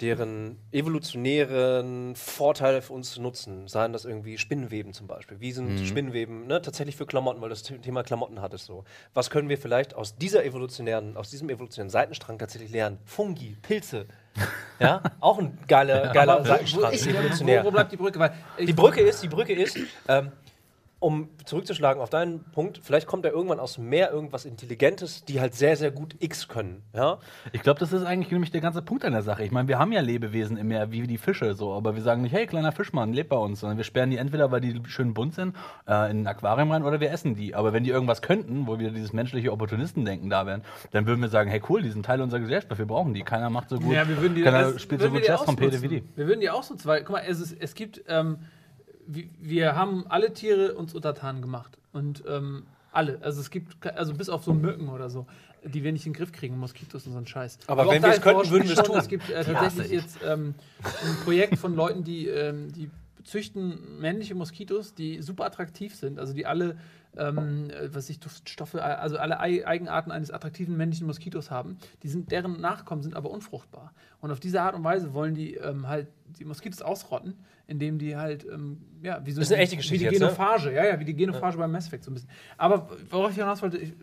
deren 0.00 0.58
evolutionären 0.72 2.16
Vorteile 2.16 2.82
für 2.82 2.92
uns 2.92 3.12
zu 3.12 3.22
nutzen. 3.22 3.68
Seien 3.68 3.92
das 3.92 4.04
irgendwie 4.04 4.38
Spinnenweben 4.38 4.92
zum 4.92 5.06
Beispiel. 5.06 5.40
Wie 5.40 5.52
sind 5.52 5.80
Mhm. 5.80 5.86
Spinnenweben 5.86 6.46
ne, 6.46 6.60
tatsächlich 6.60 6.96
für 6.96 7.06
Klamotten, 7.06 7.40
weil 7.40 7.48
das 7.48 7.64
The- 7.64 7.78
Thema 7.78 8.02
Klamotten 8.02 8.40
hat 8.42 8.52
es 8.54 8.64
so. 8.66 8.84
Was 9.14 9.30
können 9.30 9.48
wir 9.48 9.56
vielleicht 9.58 9.94
aus 9.94 10.16
dieser 10.16 10.44
evolutionären, 10.44 11.16
aus 11.16 11.30
diesem 11.30 11.48
evolutionären 11.48 11.90
Seitenstrang 11.90 12.38
tatsächlich 12.38 12.70
lernen? 12.72 12.98
Fungi, 13.04 13.56
Pilze. 13.62 14.06
Ja, 14.80 15.00
auch 15.20 15.38
ein 15.38 15.56
geiler, 15.68 16.12
geiler 16.12 16.44
Seitenstrang, 16.44 16.92
ich- 16.92 17.06
evolutionär. 17.06 17.62
Wo, 17.62 17.68
wo 17.68 17.70
bleibt 17.70 17.92
die 17.92 17.96
Brücke? 17.96 18.18
Weil 18.18 18.32
Die 18.58 18.72
Brücke 18.72 19.02
ist, 19.02 19.22
die 19.22 19.28
Brücke 19.28 19.52
ist, 19.52 19.78
ähm, 20.08 20.32
um 21.04 21.28
zurückzuschlagen 21.44 22.00
auf 22.02 22.08
deinen 22.08 22.42
Punkt, 22.52 22.80
vielleicht 22.82 23.06
kommt 23.06 23.26
da 23.26 23.28
irgendwann 23.28 23.60
aus 23.60 23.74
dem 23.74 23.90
Meer 23.90 24.10
irgendwas 24.10 24.46
Intelligentes, 24.46 25.22
die 25.26 25.38
halt 25.38 25.54
sehr, 25.54 25.76
sehr 25.76 25.90
gut 25.90 26.16
X 26.18 26.48
können. 26.48 26.82
Ja? 26.94 27.18
Ich 27.52 27.60
glaube, 27.60 27.78
das 27.78 27.92
ist 27.92 28.04
eigentlich 28.04 28.32
nämlich 28.32 28.50
der 28.50 28.62
ganze 28.62 28.80
Punkt 28.80 29.04
an 29.04 29.12
der 29.12 29.20
Sache. 29.20 29.44
Ich 29.44 29.50
meine, 29.50 29.68
wir 29.68 29.78
haben 29.78 29.92
ja 29.92 30.00
Lebewesen 30.00 30.56
im 30.56 30.68
Meer, 30.68 30.90
wie 30.92 31.06
die 31.06 31.18
Fische, 31.18 31.52
so, 31.54 31.74
aber 31.74 31.94
wir 31.94 32.00
sagen 32.00 32.22
nicht, 32.22 32.32
hey, 32.32 32.46
kleiner 32.46 32.72
Fischmann, 32.72 33.12
leb 33.12 33.28
bei 33.28 33.36
uns, 33.36 33.60
sondern 33.60 33.76
wir 33.76 33.84
sperren 33.84 34.10
die 34.10 34.16
entweder, 34.16 34.50
weil 34.50 34.62
die 34.62 34.80
schön 34.86 35.12
bunt 35.12 35.34
sind, 35.34 35.54
äh, 35.86 36.10
in 36.10 36.22
ein 36.22 36.26
Aquarium 36.26 36.70
rein 36.72 36.84
oder 36.84 37.00
wir 37.00 37.10
essen 37.10 37.34
die. 37.34 37.54
Aber 37.54 37.74
wenn 37.74 37.84
die 37.84 37.90
irgendwas 37.90 38.22
könnten, 38.22 38.66
wo 38.66 38.78
wieder 38.78 38.90
dieses 38.90 39.12
menschliche 39.12 39.52
Opportunistendenken 39.52 40.30
da 40.30 40.46
wären, 40.46 40.62
dann 40.92 41.06
würden 41.06 41.20
wir 41.20 41.28
sagen, 41.28 41.50
hey, 41.50 41.60
cool, 41.68 41.82
die 41.82 41.90
sind 41.90 42.06
Teil 42.06 42.22
unserer 42.22 42.40
Gesellschaft, 42.40 42.78
wir 42.78 42.86
brauchen 42.86 43.12
die. 43.12 43.20
Keiner 43.24 43.50
macht 43.50 43.68
so 43.68 43.78
gut, 43.78 43.92
ja, 43.94 44.08
wir 44.08 44.16
würden 44.22 44.36
die, 44.36 44.42
keiner 44.42 44.72
das- 44.72 44.80
spielt 44.80 45.02
so 45.02 45.10
gut 45.10 45.22
Jazztrompete 45.26 45.82
wie 45.82 45.88
die. 45.88 46.02
Wir 46.16 46.26
würden 46.26 46.40
die 46.40 46.48
ausnutzen, 46.48 46.86
weil, 46.88 47.02
guck 47.02 47.16
mal, 47.16 47.22
es, 47.28 47.40
ist, 47.40 47.56
es 47.60 47.74
gibt, 47.74 48.02
ähm, 48.08 48.38
wir, 49.06 49.76
haben 49.76 50.06
alle 50.08 50.32
Tiere 50.32 50.74
uns 50.74 50.94
untertan 50.94 51.42
gemacht. 51.42 51.78
Und 51.92 52.24
ähm, 52.26 52.64
alle. 52.92 53.18
Also 53.22 53.40
es 53.40 53.50
gibt, 53.50 53.86
also 53.86 54.14
bis 54.14 54.28
auf 54.28 54.44
so 54.44 54.54
Mücken 54.54 54.88
oder 54.88 55.10
so, 55.10 55.26
die 55.64 55.82
wir 55.82 55.92
nicht 55.92 56.06
in 56.06 56.12
den 56.12 56.18
Griff 56.18 56.32
kriegen, 56.32 56.58
Moskitos 56.58 57.06
und 57.06 57.12
so 57.12 57.18
ein 57.18 57.26
Scheiß. 57.26 57.58
Aber 57.66 57.86
auch 57.86 57.90
wenn 57.92 58.02
wir 58.02 58.10
es 58.10 58.20
könnten, 58.20 58.50
würden 58.50 58.68
wir 58.68 58.78
es 58.78 58.82
tun. 58.82 58.96
Es 58.96 59.08
gibt 59.08 59.30
äh, 59.30 59.44
tatsächlich 59.44 59.90
jetzt 59.92 60.18
ähm, 60.24 60.54
ein 60.82 61.24
Projekt 61.24 61.58
von 61.58 61.74
Leuten, 61.74 62.04
die, 62.04 62.28
ähm, 62.28 62.72
die 62.72 62.90
züchten 63.24 63.98
männliche 64.00 64.34
Moskitos, 64.34 64.94
die 64.94 65.22
super 65.22 65.46
attraktiv 65.46 65.94
sind, 65.94 66.18
also 66.18 66.34
die 66.34 66.46
alle, 66.46 66.76
ähm, 67.16 67.70
äh, 67.70 67.94
was 67.94 68.10
ich, 68.10 68.20
Duftstoffe, 68.20 68.74
also 68.74 69.16
alle 69.16 69.40
Ei- 69.40 69.66
Eigenarten 69.66 70.10
eines 70.10 70.30
attraktiven 70.30 70.76
männlichen 70.76 71.06
Moskitos 71.06 71.50
haben. 71.50 71.78
Die 72.02 72.08
sind, 72.08 72.30
deren 72.30 72.60
Nachkommen 72.60 73.02
sind 73.02 73.16
aber 73.16 73.30
unfruchtbar. 73.30 73.92
Und 74.20 74.30
auf 74.30 74.40
diese 74.40 74.60
Art 74.60 74.74
und 74.74 74.84
Weise 74.84 75.14
wollen 75.14 75.34
die 75.34 75.54
ähm, 75.54 75.88
halt 75.88 76.08
die 76.38 76.44
Moskitos 76.44 76.82
ausrotten, 76.82 77.34
indem 77.66 77.98
die 77.98 78.16
halt, 78.16 78.44
ähm, 78.44 78.78
ja, 79.02 79.24
wie 79.24 79.32
so 79.32 79.40
Das 79.40 79.48
ist 79.48 79.52
eine 79.54 79.62
echte 79.62 79.74
wie 79.74 79.76
Geschichte 79.78 79.98
die 79.98 80.04
jetzt, 80.04 80.12
ne? 80.20 80.26
Genophage, 80.26 80.72
ja, 80.72 80.84
ja, 80.84 81.00
wie 81.00 81.04
die 81.04 81.14
Genophage 81.16 81.56
beim 81.58 81.72
Mass 81.72 81.86
Effect 81.86 82.04
so 82.04 82.10
ein 82.10 82.14
bisschen. 82.14 82.30
Aber 82.58 82.88
worauf 83.10 83.30
ich 83.30 83.36
hinaus 83.36 83.62
wollte, 83.62 83.78
ich, 83.78 83.90
äh, 83.90 83.94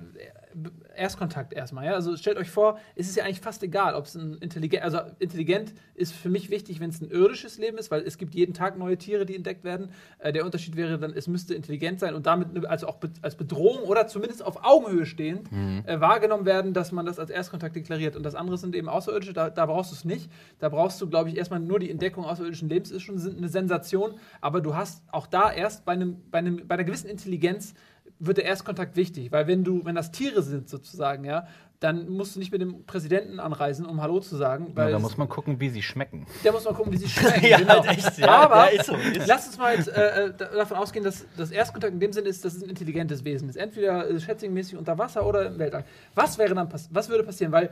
Erstkontakt 0.95 1.53
erstmal, 1.53 1.85
ja. 1.85 1.93
Also 1.93 2.17
stellt 2.17 2.37
euch 2.37 2.49
vor, 2.49 2.77
es 2.95 3.07
ist 3.07 3.15
ja 3.15 3.23
eigentlich 3.23 3.39
fast 3.39 3.63
egal, 3.63 3.95
ob 3.95 4.05
es 4.05 4.15
ein 4.15 4.33
intelligent, 4.41 4.83
also 4.83 4.99
intelligent 5.19 5.73
ist 5.95 6.13
für 6.13 6.27
mich 6.29 6.49
wichtig, 6.49 6.79
wenn 6.81 6.89
es 6.89 6.99
ein 7.01 7.09
irdisches 7.09 7.57
Leben 7.57 7.77
ist, 7.77 7.89
weil 7.91 8.01
es 8.01 8.17
gibt 8.17 8.35
jeden 8.35 8.53
Tag 8.53 8.77
neue 8.77 8.97
Tiere, 8.97 9.25
die 9.25 9.35
entdeckt 9.35 9.63
werden. 9.63 9.91
Äh, 10.19 10.33
der 10.33 10.43
Unterschied 10.45 10.75
wäre 10.75 10.99
dann, 10.99 11.13
es 11.13 11.27
müsste 11.27 11.53
intelligent 11.55 11.99
sein 12.01 12.13
und 12.13 12.25
damit 12.25 12.53
ne- 12.53 12.69
also 12.69 12.87
auch 12.87 12.97
be 12.97 13.09
als 13.21 13.35
Bedrohung 13.35 13.83
oder 13.83 14.07
zumindest 14.07 14.43
auf 14.43 14.63
Augenhöhe 14.65 15.05
stehend 15.05 15.49
äh, 15.51 16.01
wahrgenommen 16.01 16.45
werden, 16.45 16.73
dass 16.73 16.91
man 16.91 17.05
das 17.05 17.19
als 17.19 17.29
Erstkontakt 17.29 17.75
deklariert. 17.75 18.15
Und 18.17 18.23
das 18.23 18.35
andere 18.35 18.57
sind 18.57 18.75
eben 18.75 18.89
Außerirdische, 18.89 19.33
da, 19.33 19.49
da 19.49 19.65
brauchst 19.65 19.91
du 19.91 19.95
es 19.95 20.03
nicht. 20.05 20.29
Da 20.59 20.67
brauchst 20.69 20.99
du, 21.01 21.07
glaube 21.09 21.29
ich, 21.29 21.37
erstmal 21.37 21.59
nur 21.61 21.79
die 21.79 21.89
Entdeckung 21.89 22.20
außerirdischen 22.25 22.69
Lebens 22.69 22.91
ist 22.91 23.01
schon 23.03 23.19
eine 23.19 23.49
Sensation, 23.49 24.15
aber 24.41 24.61
du 24.61 24.75
hast 24.75 25.03
auch 25.11 25.27
da 25.27 25.51
erst 25.51 25.85
bei, 25.85 25.93
einem, 25.93 26.17
bei, 26.31 26.39
einem, 26.39 26.67
bei 26.67 26.75
einer 26.75 26.83
gewissen 26.83 27.07
Intelligenz 27.09 27.73
wird 28.19 28.37
der 28.37 28.45
Erstkontakt 28.45 28.95
wichtig, 28.95 29.31
weil 29.31 29.47
wenn 29.47 29.63
du, 29.63 29.83
wenn 29.83 29.95
das 29.95 30.11
Tiere 30.11 30.43
sind 30.43 30.69
sozusagen, 30.69 31.23
ja, 31.25 31.47
dann 31.79 32.07
musst 32.09 32.35
du 32.35 32.39
nicht 32.39 32.51
mit 32.51 32.61
dem 32.61 32.85
Präsidenten 32.85 33.39
anreisen, 33.39 33.87
um 33.87 33.99
Hallo 34.03 34.19
zu 34.19 34.35
sagen, 34.37 34.67
Ja, 34.69 34.75
weil 34.75 34.91
da 34.91 34.97
es- 34.97 35.01
muss 35.01 35.17
man 35.17 35.27
gucken, 35.27 35.59
wie 35.59 35.69
sie 35.69 35.81
schmecken. 35.81 36.27
da 36.43 36.51
muss 36.51 36.63
man 36.63 36.75
gucken, 36.75 36.93
wie 36.93 36.97
sie 36.97 37.07
schmecken. 37.09 37.43
Ja, 37.47 37.57
genau. 37.57 37.83
echt, 37.85 38.19
ja. 38.19 38.27
Aber 38.27 38.71
Ja, 38.71 38.79
ist 38.79 38.85
so, 38.85 38.95
ist. 38.95 39.25
lass 39.25 39.47
uns 39.47 39.57
mal 39.57 39.75
jetzt, 39.75 39.87
äh, 39.87 40.25
äh, 40.27 40.33
da- 40.37 40.45
davon 40.53 40.77
ausgehen, 40.77 41.03
dass 41.03 41.25
das 41.37 41.49
Erstkontakt 41.49 41.93
in 41.93 41.99
dem 41.99 42.13
Sinne 42.13 42.29
ist, 42.29 42.45
dass 42.45 42.53
es 42.55 42.61
ein 42.61 42.69
intelligentes 42.69 43.25
Wesen 43.25 43.49
ist. 43.49 43.55
Entweder 43.55 44.07
äh, 44.07 44.19
schätzingmäßig 44.19 44.77
unter 44.77 44.99
Wasser 44.99 45.25
oder 45.25 45.47
im 45.47 45.57
Weltall. 45.57 45.85
Was 46.13 46.37
wäre 46.37 46.53
dann 46.53 46.69
pass 46.69 46.87
was 46.93 47.09
würde 47.09 47.23
passieren? 47.23 47.51
Weil 47.51 47.71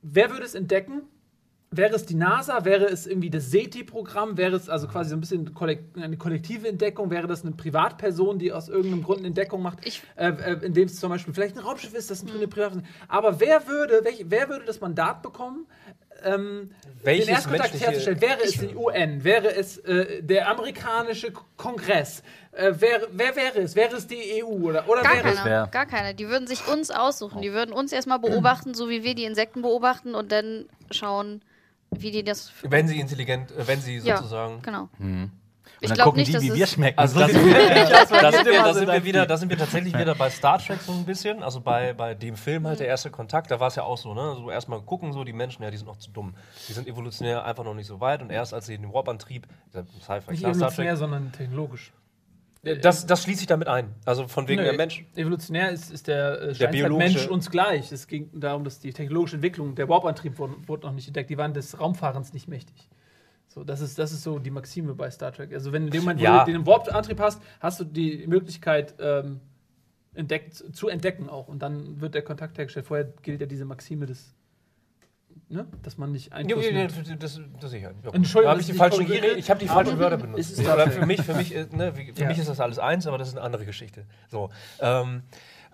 wer 0.00 0.30
würde 0.30 0.44
es 0.46 0.54
entdecken? 0.54 1.02
Wäre 1.76 1.94
es 1.94 2.06
die 2.06 2.14
NASA? 2.14 2.64
Wäre 2.64 2.84
es 2.84 3.06
irgendwie 3.06 3.30
das 3.30 3.50
SETI-Programm? 3.50 4.36
Wäre 4.36 4.56
es 4.56 4.68
also 4.68 4.86
quasi 4.88 5.10
so 5.10 5.16
ein 5.16 5.20
bisschen 5.20 5.54
eine 5.96 6.16
kollektive 6.16 6.68
Entdeckung? 6.68 7.10
Wäre 7.10 7.26
das 7.26 7.42
eine 7.42 7.52
Privatperson, 7.52 8.38
die 8.38 8.52
aus 8.52 8.68
irgendeinem 8.68 9.02
Grund 9.02 9.18
eine 9.18 9.28
Entdeckung 9.28 9.62
macht? 9.62 9.78
Ich- 9.86 10.02
äh, 10.16 10.28
äh, 10.28 10.64
indem 10.64 10.86
es 10.86 11.00
zum 11.00 11.10
Beispiel 11.10 11.34
vielleicht 11.34 11.56
ein 11.56 11.62
Raumschiff 11.62 11.94
ist, 11.94 12.10
das 12.10 12.22
eine 12.22 12.48
Privatperson 12.48 12.86
Aber 13.08 13.40
wer 13.40 13.66
würde, 13.66 14.04
welch, 14.04 14.24
wer 14.28 14.48
würde 14.48 14.64
das 14.64 14.80
Mandat 14.80 15.22
bekommen, 15.22 15.66
ähm, 16.24 16.70
Welches 17.02 17.26
den 17.26 17.34
Erstkontakt 17.34 17.80
herzustellen? 17.80 18.20
Wäre 18.20 18.42
es 18.42 18.52
die 18.52 18.74
UN? 18.74 19.24
Wäre 19.24 19.54
es 19.54 19.78
äh, 19.78 20.22
der 20.22 20.48
amerikanische 20.48 21.32
Kongress? 21.56 22.22
Äh, 22.52 22.72
wer, 22.78 23.02
wer 23.12 23.36
wäre 23.36 23.58
es? 23.58 23.74
Wäre 23.74 23.96
es 23.96 24.06
die 24.06 24.42
EU? 24.42 24.46
Oder, 24.46 24.88
oder 24.88 25.02
Gar 25.02 25.16
wäre 25.16 25.64
es 25.64 25.70
gar 25.70 25.86
keiner. 25.86 26.14
Die 26.14 26.28
würden 26.28 26.46
sich 26.46 26.66
uns 26.68 26.90
aussuchen. 26.90 27.42
Die 27.42 27.52
würden 27.52 27.72
uns 27.72 27.92
erstmal 27.92 28.18
beobachten, 28.20 28.74
so 28.74 28.88
wie 28.88 29.02
wir 29.02 29.14
die 29.14 29.24
Insekten 29.24 29.62
beobachten 29.62 30.14
und 30.14 30.32
dann 30.32 30.66
schauen, 30.90 31.42
wie 32.02 32.10
die 32.10 32.24
das. 32.24 32.52
Wenn 32.62 32.86
sie 32.88 33.00
intelligent, 33.00 33.50
äh, 33.52 33.66
wenn 33.66 33.80
sie 33.80 33.98
Ja, 33.98 34.16
sozusagen. 34.18 34.60
genau. 34.62 34.88
Und 34.98 35.30
Ich 35.80 35.88
dann 35.88 35.96
glaube 35.96 36.10
gucken 36.10 36.18
nicht, 36.20 36.28
die, 36.28 36.32
dass 36.34 36.42
wie 36.42 36.48
es. 36.48 36.54
wir 36.56 36.66
schmecken. 36.66 36.98
Also 36.98 37.18
da 37.20 37.28
sind, 37.28 37.44
wir, 37.44 39.04
wieder, 39.04 39.26
da 39.26 39.36
sind 39.36 39.48
wir 39.50 39.58
tatsächlich 39.58 39.96
wieder 39.98 40.14
bei 40.14 40.30
Star 40.30 40.58
Trek 40.58 40.80
so 40.80 40.92
ein 40.92 41.04
bisschen. 41.04 41.42
Also 41.42 41.60
bei, 41.60 41.92
bei 41.92 42.14
dem 42.14 42.36
Film 42.36 42.66
halt 42.66 42.80
der 42.80 42.86
erste 42.86 43.10
Kontakt, 43.10 43.50
da 43.50 43.60
war 43.60 43.68
es 43.68 43.74
ja 43.74 43.82
auch 43.82 43.98
so, 43.98 44.14
ne? 44.14 44.34
So 44.36 44.50
erstmal 44.50 44.80
gucken, 44.82 45.12
so 45.12 45.24
die 45.24 45.32
Menschen, 45.32 45.62
ja, 45.62 45.70
die 45.70 45.76
sind 45.76 45.86
noch 45.86 45.98
zu 45.98 46.10
dumm. 46.10 46.34
Die 46.68 46.72
sind 46.72 46.86
evolutionär 46.86 47.44
einfach 47.44 47.64
noch 47.64 47.74
nicht 47.74 47.86
so 47.86 48.00
weit 48.00 48.22
und 48.22 48.30
erst 48.30 48.54
als 48.54 48.66
sie 48.66 48.78
den 48.78 48.92
Warp-Antrieb, 48.92 49.46
Sci-Fi, 49.72 50.30
nicht 50.30 50.40
klar, 50.40 50.54
Star 50.54 50.68
evolutionär, 50.68 50.90
Trek, 50.92 50.98
sondern 50.98 51.32
technologisch. 51.32 51.92
Das, 52.82 53.06
das 53.06 53.22
schließe 53.22 53.42
ich 53.42 53.46
damit 53.46 53.68
ein. 53.68 53.94
Also 54.04 54.26
von 54.28 54.48
wegen 54.48 54.60
Nö, 54.60 54.64
der 54.66 54.76
Mensch. 54.76 55.04
Evolutionär 55.14 55.70
ist, 55.70 55.92
ist 55.92 56.06
der, 56.08 56.40
äh, 56.40 56.54
Steinzeitmensch 56.54 57.14
biologische- 57.14 57.30
uns 57.30 57.50
gleich. 57.50 57.92
Es 57.92 58.06
ging 58.06 58.30
darum, 58.38 58.64
dass 58.64 58.80
die 58.80 58.92
technologische 58.92 59.36
Entwicklung, 59.36 59.74
der 59.74 59.88
Warp-Antrieb 59.88 60.38
wurde, 60.38 60.54
wurde 60.66 60.86
noch 60.86 60.92
nicht 60.94 61.06
entdeckt. 61.06 61.30
Die 61.30 61.38
waren 61.38 61.52
des 61.54 61.78
Raumfahrens 61.78 62.32
nicht 62.32 62.48
mächtig. 62.48 62.88
So, 63.48 63.62
das, 63.62 63.80
ist, 63.80 63.98
das 63.98 64.12
ist 64.12 64.22
so 64.22 64.38
die 64.38 64.50
Maxime 64.50 64.94
bei 64.94 65.10
Star 65.10 65.30
Trek. 65.32 65.52
Also, 65.52 65.72
wenn 65.72 65.82
du 65.82 65.86
in 65.88 65.92
dem 65.92 66.00
Moment, 66.02 66.20
wo 66.20 66.24
Ja. 66.24 66.44
den 66.44 66.66
Warp-Antrieb 66.66 67.20
hast, 67.20 67.40
hast 67.60 67.78
du 67.80 67.84
die 67.84 68.26
Möglichkeit, 68.26 68.94
ähm, 68.98 69.40
entdeckt, 70.14 70.54
zu 70.74 70.88
entdecken 70.88 71.28
auch. 71.28 71.48
Und 71.48 71.60
dann 71.62 72.00
wird 72.00 72.14
der 72.14 72.22
Kontakt 72.22 72.58
hergestellt. 72.58 72.86
Vorher 72.86 73.12
gilt 73.22 73.40
ja 73.40 73.46
diese 73.46 73.64
Maxime 73.64 74.06
des, 74.06 74.34
ne? 75.54 75.66
dass 75.82 75.96
man 75.96 76.12
nicht 76.12 76.32
Einfluss 76.32 76.66
ja, 76.66 76.72
ja, 76.72 76.86
das, 77.18 77.40
das 77.60 77.70
sicher. 77.70 77.92
Ja. 78.04 78.12
Entschuldigung, 78.12 78.50
habe 78.50 78.60
ich 78.60 78.66
die 78.66 78.74
falschen, 78.74 79.06
korrigiere. 79.06 79.34
ich 79.36 79.48
habe 79.50 79.60
die 79.60 79.68
falschen 79.68 79.98
Wörter 79.98 80.18
benutzt. 80.18 80.56
tatsächlich- 80.62 80.94
für 80.94 81.06
mich, 81.06 81.22
für 81.22 81.34
mich, 81.34 81.54
äh, 81.54 81.66
ne, 81.70 81.92
für 81.94 82.22
Ja. 82.22 82.28
mich 82.28 82.38
ist 82.38 82.48
das 82.48 82.60
alles 82.60 82.78
eins, 82.78 83.06
aber 83.06 83.16
das 83.18 83.28
ist 83.28 83.36
eine 83.36 83.44
andere 83.44 83.64
Geschichte. 83.64 84.04
So. 84.28 84.50
Ähm, 84.80 85.22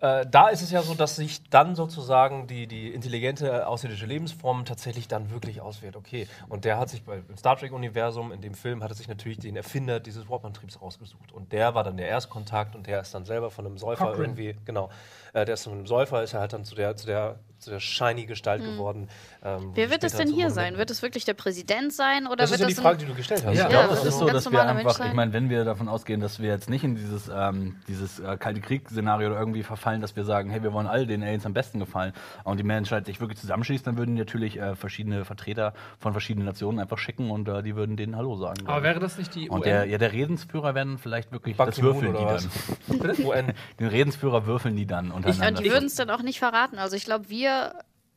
äh, 0.02 0.24
da 0.30 0.48
ist 0.48 0.62
es 0.62 0.70
ja 0.70 0.80
so, 0.80 0.94
dass 0.94 1.16
sich 1.16 1.42
dann 1.50 1.74
sozusagen 1.74 2.46
die, 2.46 2.66
die 2.66 2.88
intelligente 2.88 3.66
außerirdische 3.66 4.06
Lebensform 4.06 4.64
tatsächlich 4.64 5.08
dann 5.08 5.30
wirklich 5.30 5.60
auswählt. 5.60 5.94
Okay, 5.94 6.26
und 6.48 6.64
der 6.64 6.78
hat 6.78 6.88
sich 6.88 7.02
bei, 7.04 7.20
im 7.28 7.36
Star 7.36 7.58
Trek-Universum, 7.58 8.32
in 8.32 8.40
dem 8.40 8.54
Film, 8.54 8.82
hat 8.82 8.90
er 8.90 8.94
sich 8.94 9.08
natürlich 9.08 9.38
den 9.38 9.56
Erfinder 9.56 10.00
dieses 10.00 10.26
Warp-Antriebs 10.30 10.80
rausgesucht. 10.80 11.32
Und 11.32 11.52
der 11.52 11.74
war 11.74 11.84
dann 11.84 11.98
der 11.98 12.08
Erstkontakt 12.08 12.74
und 12.74 12.86
der 12.86 13.02
ist 13.02 13.14
dann 13.14 13.26
selber 13.26 13.50
von 13.50 13.66
einem 13.66 13.76
Säufer 13.76 14.06
Cochrane. 14.06 14.22
irgendwie, 14.24 14.56
genau, 14.64 14.88
äh, 15.34 15.44
der 15.44 15.52
ist 15.54 15.64
von 15.64 15.74
einem 15.74 15.86
Säufer, 15.86 16.22
ist 16.22 16.32
er 16.32 16.40
halt 16.40 16.54
dann 16.54 16.64
zu 16.64 16.74
der, 16.74 16.96
zu 16.96 17.04
der, 17.06 17.38
zu 17.60 17.70
der 17.70 17.80
shiny 17.80 18.26
Gestalt 18.26 18.62
geworden. 18.62 19.08
ähm, 19.44 19.60
Hm. 19.60 19.70
Wer 19.74 19.90
wird 19.90 20.04
es 20.04 20.14
denn 20.14 20.28
hier 20.28 20.50
sein? 20.50 20.76
Wird 20.78 20.90
es 20.90 21.02
wirklich 21.02 21.24
der 21.24 21.34
Präsident 21.34 21.92
sein 21.92 22.26
oder 22.26 22.36
Das 22.36 22.50
ist 22.50 22.58
wird 22.58 22.60
ja 22.60 22.66
die 22.68 22.74
Frage, 22.82 22.98
die 22.98 23.04
du 23.06 23.14
gestellt 23.14 23.44
hast. 23.44 23.52
Ich 23.52 23.58
Ja, 23.58 23.68
glaube, 23.68 23.88
das 23.90 24.00
es 24.00 24.04
ist 24.06 24.18
so, 24.18 24.26
dass 24.28 24.44
wir 24.50 24.64
Mensch 24.64 24.78
einfach, 24.86 25.06
ich 25.06 25.12
meine, 25.12 25.32
wenn 25.32 25.50
wir 25.50 25.64
davon 25.64 25.88
ausgehen, 25.88 26.20
dass 26.20 26.40
wir 26.40 26.48
jetzt 26.48 26.70
nicht 26.70 26.84
in 26.84 26.94
dieses, 26.96 27.30
ähm, 27.32 27.76
dieses 27.88 28.18
äh, 28.20 28.36
kalte 28.38 28.60
Krieg-Szenario 28.60 29.32
irgendwie 29.34 29.62
verfallen, 29.62 30.00
dass 30.00 30.16
wir 30.16 30.24
sagen, 30.24 30.50
hey, 30.50 30.62
wir 30.62 30.72
wollen 30.72 30.86
alle 30.86 31.06
den 31.06 31.22
Aliens 31.22 31.46
am 31.46 31.52
besten 31.52 31.78
gefallen 31.78 32.12
und 32.44 32.58
die 32.58 32.64
Menschheit 32.64 33.06
sich 33.06 33.20
wirklich 33.20 33.38
zusammenschließt, 33.38 33.86
dann 33.86 33.96
würden 33.98 34.14
natürlich 34.14 34.58
äh, 34.58 34.74
verschiedene 34.76 35.24
Vertreter 35.24 35.74
von 35.98 36.12
verschiedenen 36.12 36.46
Nationen 36.46 36.78
einfach 36.78 36.98
schicken 36.98 37.30
und 37.30 37.48
äh, 37.48 37.62
die 37.62 37.76
würden 37.76 37.96
denen 37.96 38.16
Hallo 38.16 38.36
sagen. 38.36 38.66
Aber 38.66 38.78
ich. 38.78 38.84
wäre 38.84 39.00
das 39.00 39.18
nicht 39.18 39.34
die 39.34 39.48
und 39.50 39.58
UN? 39.60 39.64
der, 39.64 39.84
ja, 39.86 39.98
der 39.98 40.12
Redensführer 40.12 40.74
werden 40.74 40.98
vielleicht 40.98 41.32
wirklich, 41.32 41.56
Ban 41.56 41.66
das 41.66 41.82
würfeln 41.82 42.14
die 42.14 42.24
dann. 42.24 43.24
UN. 43.24 43.52
Den 43.80 43.88
Redensführer 43.88 44.46
würfeln 44.46 44.76
die 44.76 44.86
dann 44.86 45.10
und 45.10 45.24
untereinander. 45.26 45.62
die 45.62 45.70
würden 45.70 45.86
es 45.86 45.94
dann 45.94 46.10
auch 46.10 46.22
nicht 46.22 46.38
verraten. 46.38 46.78
Also 46.78 46.96
ich 46.96 47.04
glaube, 47.04 47.28
wir 47.28 47.49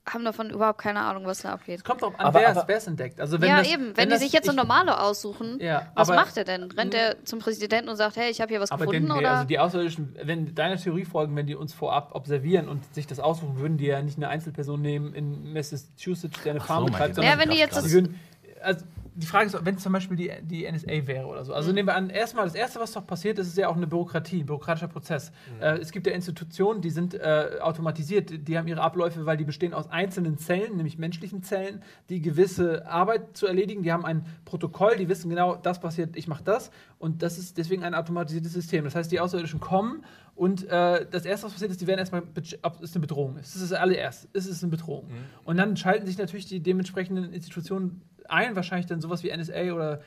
haben 0.06 0.26
davon 0.26 0.50
überhaupt 0.50 0.80
keine 0.82 1.00
Ahnung, 1.00 1.26
was 1.26 1.44
da 1.44 1.54
abgeht. 1.54 1.78
Es 1.78 1.84
kommt 1.86 2.02
drauf 2.02 2.14
an, 2.20 2.26
Aber- 2.26 2.42
wer 2.68 2.76
es 2.78 2.88
entdeckt. 2.88 3.22
Also 3.22 3.40
wenn 3.40 3.48
ja, 3.48 3.60
das, 3.60 3.70
eben. 3.70 3.88
Wenn, 3.88 3.98
wenn 3.98 4.04
die 4.10 4.16
das- 4.16 4.20
sich 4.22 4.34
jetzt 4.34 4.48
so 4.48 4.52
normale 4.52 5.00
aussuchen, 5.00 5.60
Ja, 5.62 5.88
was 5.96 6.10
aber- 6.10 6.20
macht 6.20 6.36
er 6.36 6.44
denn? 6.44 6.64
Rennt 6.72 6.94
er 6.94 7.24
zum 7.24 7.40
Präsidenten 7.40 7.88
und 7.88 7.96
sagt, 7.96 8.18
hey, 8.18 8.30
ich 8.30 8.42
habe 8.42 8.50
hier 8.50 8.60
was 8.60 8.70
Aber 8.72 8.86
gefunden? 8.86 9.08
denn, 9.08 9.18
oder? 9.18 9.32
also 9.32 9.48
die 9.48 9.60
Außerirdischen, 9.60 10.18
wenn 10.24 10.54
deiner 10.56 10.76
Theorie 10.76 11.06
folgen, 11.06 11.34
wenn 11.38 11.48
die 11.48 11.56
uns 11.56 11.74
vorab 11.74 12.14
observieren 12.16 12.68
und 12.68 12.94
sich 12.94 13.08
das 13.08 13.22
aussuchen, 13.22 13.58
würden 13.60 13.78
die 13.78 13.86
ja 13.86 14.02
nicht 14.02 14.18
eine 14.18 14.28
Einzelperson 14.28 14.82
nehmen 14.82 15.14
in 15.14 15.54
Massachusetts, 15.54 16.44
der 16.44 16.52
eine 16.52 16.60
Ach 16.62 16.66
Farm 16.66 16.80
so, 16.80 16.86
betreibt, 16.92 17.18
ihr 17.18 17.24
Ja, 17.24 17.30
sondern 17.32 17.40
wenn 17.48 17.56
die 17.56 17.62
jetzt 17.62 17.92
würden, 17.92 18.20
also 18.64 18.86
die 19.16 19.28
Frage 19.28 19.46
ist, 19.46 19.64
wenn 19.64 19.76
es 19.76 19.84
zum 19.84 19.94
Beispiel 19.94 20.18
die, 20.18 20.32
die 20.42 20.66
NSA 20.72 21.06
wäre 21.06 21.28
oder 21.28 21.46
so. 21.46 21.54
Also 21.54 21.70
Mhm. 21.70 21.76
nehmen 21.76 21.88
wir 21.90 21.96
an, 21.96 22.10
erstmal, 22.10 22.46
das 22.46 22.56
Erste, 22.56 22.80
was 22.80 22.94
doch 22.94 23.06
passiert, 23.06 23.38
ist, 23.38 23.46
ist 23.48 23.58
ja 23.58 23.68
auch 23.68 23.76
eine 23.76 23.86
Bürokratie, 23.86 24.40
ein 24.40 24.48
bürokratischer 24.48 24.88
Prozess. 24.88 25.32
Mhm. 25.58 25.62
Äh, 25.62 25.78
es 25.78 25.92
gibt 25.92 26.08
ja 26.08 26.14
Institutionen, 26.14 26.82
die 26.82 26.90
sind 26.90 27.14
äh, 27.14 27.60
automatisiert, 27.62 28.48
die 28.48 28.58
haben 28.58 28.68
ihre 28.68 28.82
Abläufe, 28.82 29.26
weil 29.28 29.38
die 29.38 29.44
bestehen 29.44 29.76
aus 29.76 29.88
einzelnen 29.92 30.40
Zellen, 30.40 30.78
nämlich 30.78 30.98
menschlichen 30.98 31.44
Zellen, 31.44 31.84
die 32.10 32.22
gewisse 32.22 32.88
Arbeit 32.88 33.38
zu 33.38 33.46
erledigen. 33.46 33.84
Die 33.84 33.92
haben 33.92 34.04
ein 34.04 34.26
Protokoll, 34.46 34.96
die 34.96 35.08
wissen 35.10 35.30
genau, 35.30 35.58
das 35.58 35.80
passiert, 35.80 36.16
ich 36.16 36.28
mache 36.28 36.44
das. 36.44 36.72
Und 36.98 37.22
das 37.22 37.38
ist 37.38 37.58
deswegen 37.60 37.84
ein 37.84 37.94
automatisiertes 37.94 38.52
System. 38.54 38.84
Das 38.84 38.96
heißt, 38.96 39.12
die 39.12 39.20
Außerirdischen 39.20 39.60
kommen 39.60 40.04
und 40.36 40.68
äh, 40.70 41.06
das 41.12 41.26
Erste, 41.26 41.46
was 41.46 41.54
passiert 41.54 41.70
ist, 41.70 41.82
die 41.82 41.86
werden 41.86 42.00
erstmal, 42.00 42.24
ob 42.64 42.82
es 42.82 42.96
eine 42.96 43.02
Bedrohung 43.02 43.38
ist. 43.38 43.54
Das 43.54 43.62
ist 43.62 43.72
das 43.72 43.80
allererst. 43.80 44.28
Ist 44.34 44.48
es 44.50 44.64
eine 44.64 44.72
Bedrohung? 44.72 45.06
Und 45.44 45.58
dann 45.58 45.78
schalten 45.78 46.08
sich 46.08 46.18
natürlich 46.18 46.48
die 46.48 46.60
dementsprechenden 46.62 47.32
Institutionen 47.32 48.02
ein, 48.30 48.56
wahrscheinlich 48.56 48.88
dann 48.88 49.02
sowas 49.02 49.24
wie 49.24 49.36
NSA 49.36 49.74
oder 49.74 50.02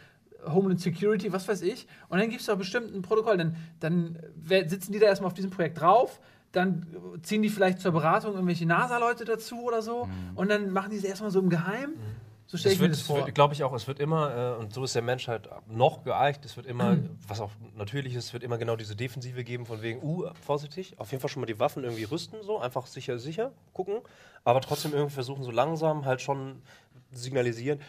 Homeland 0.47 0.81
Security, 0.81 1.33
was 1.33 1.49
weiß 1.49 1.63
ich. 1.63 1.87
Und 2.09 2.19
dann 2.19 2.29
gibt 2.29 2.41
es 2.41 2.47
doch 2.47 2.57
bestimmt 2.57 2.95
ein 2.95 3.03
Protokoll. 3.03 3.37
Dann, 3.37 3.57
dann 3.81 4.19
sitzen 4.67 4.93
die 4.93 4.99
da 4.99 5.07
erstmal 5.07 5.27
auf 5.29 5.35
diesem 5.35 5.51
Projekt 5.51 5.81
drauf. 5.81 6.21
Dann 6.53 6.87
ziehen 7.23 7.43
die 7.43 7.49
vielleicht 7.49 7.81
zur 7.81 7.93
Beratung 7.93 8.35
irgendwelche 8.35 8.65
NASA-Leute 8.67 9.25
dazu 9.25 9.63
oder 9.63 9.83
so. 9.83 10.09
Und 10.35 10.49
dann 10.51 10.71
machen 10.71 10.91
die 10.91 10.97
es 10.97 11.05
erstmal 11.05 11.31
so 11.31 11.41
im 11.41 11.51
Geheim. 11.51 11.91
So 12.49 12.57
stelle 12.57 12.75
ich 12.75 12.79
mir 12.79 12.85
wird, 12.85 12.93
das 12.93 13.01
es 13.01 13.07
vor. 13.09 13.25
glaube 13.33 13.55
ich 13.55 13.65
auch, 13.65 13.73
es 13.75 13.89
wird 13.89 13.99
immer, 13.99 14.55
äh, 14.57 14.61
und 14.61 14.73
so 14.73 14.85
ist 14.85 14.95
der 14.95 15.03
Mensch 15.03 15.27
halt 15.27 15.49
noch 15.69 16.05
geeicht, 16.05 16.45
es 16.45 16.57
wird 16.57 16.67
immer, 16.67 16.93
Mhm. 16.95 17.11
was 17.27 17.41
auch 17.41 17.51
natürlich 17.77 18.15
ist, 18.15 18.27
es 18.27 18.33
wird 18.33 18.45
immer 18.45 18.57
genau 18.57 18.77
diese 18.77 18.95
Defensive 18.95 19.43
geben, 19.43 19.67
von 19.67 19.83
wegen, 19.83 20.01
uh, 20.01 20.31
vorsichtig, 20.47 20.95
auf 21.01 21.11
jeden 21.11 21.21
Fall 21.21 21.29
schon 21.29 21.41
mal 21.41 21.47
die 21.47 21.59
Waffen 21.59 21.83
irgendwie 21.83 22.05
rüsten, 22.05 22.39
so, 22.45 22.61
einfach 22.61 22.87
sicher, 22.87 23.19
sicher 23.19 23.51
gucken, 23.73 23.97
aber 24.45 24.61
trotzdem 24.61 24.93
irgendwie 24.93 25.13
versuchen, 25.15 25.43
so 25.43 25.51
langsam 25.51 26.05
halt 26.05 26.23
schon 26.23 26.63
signalisieren, 27.13 27.81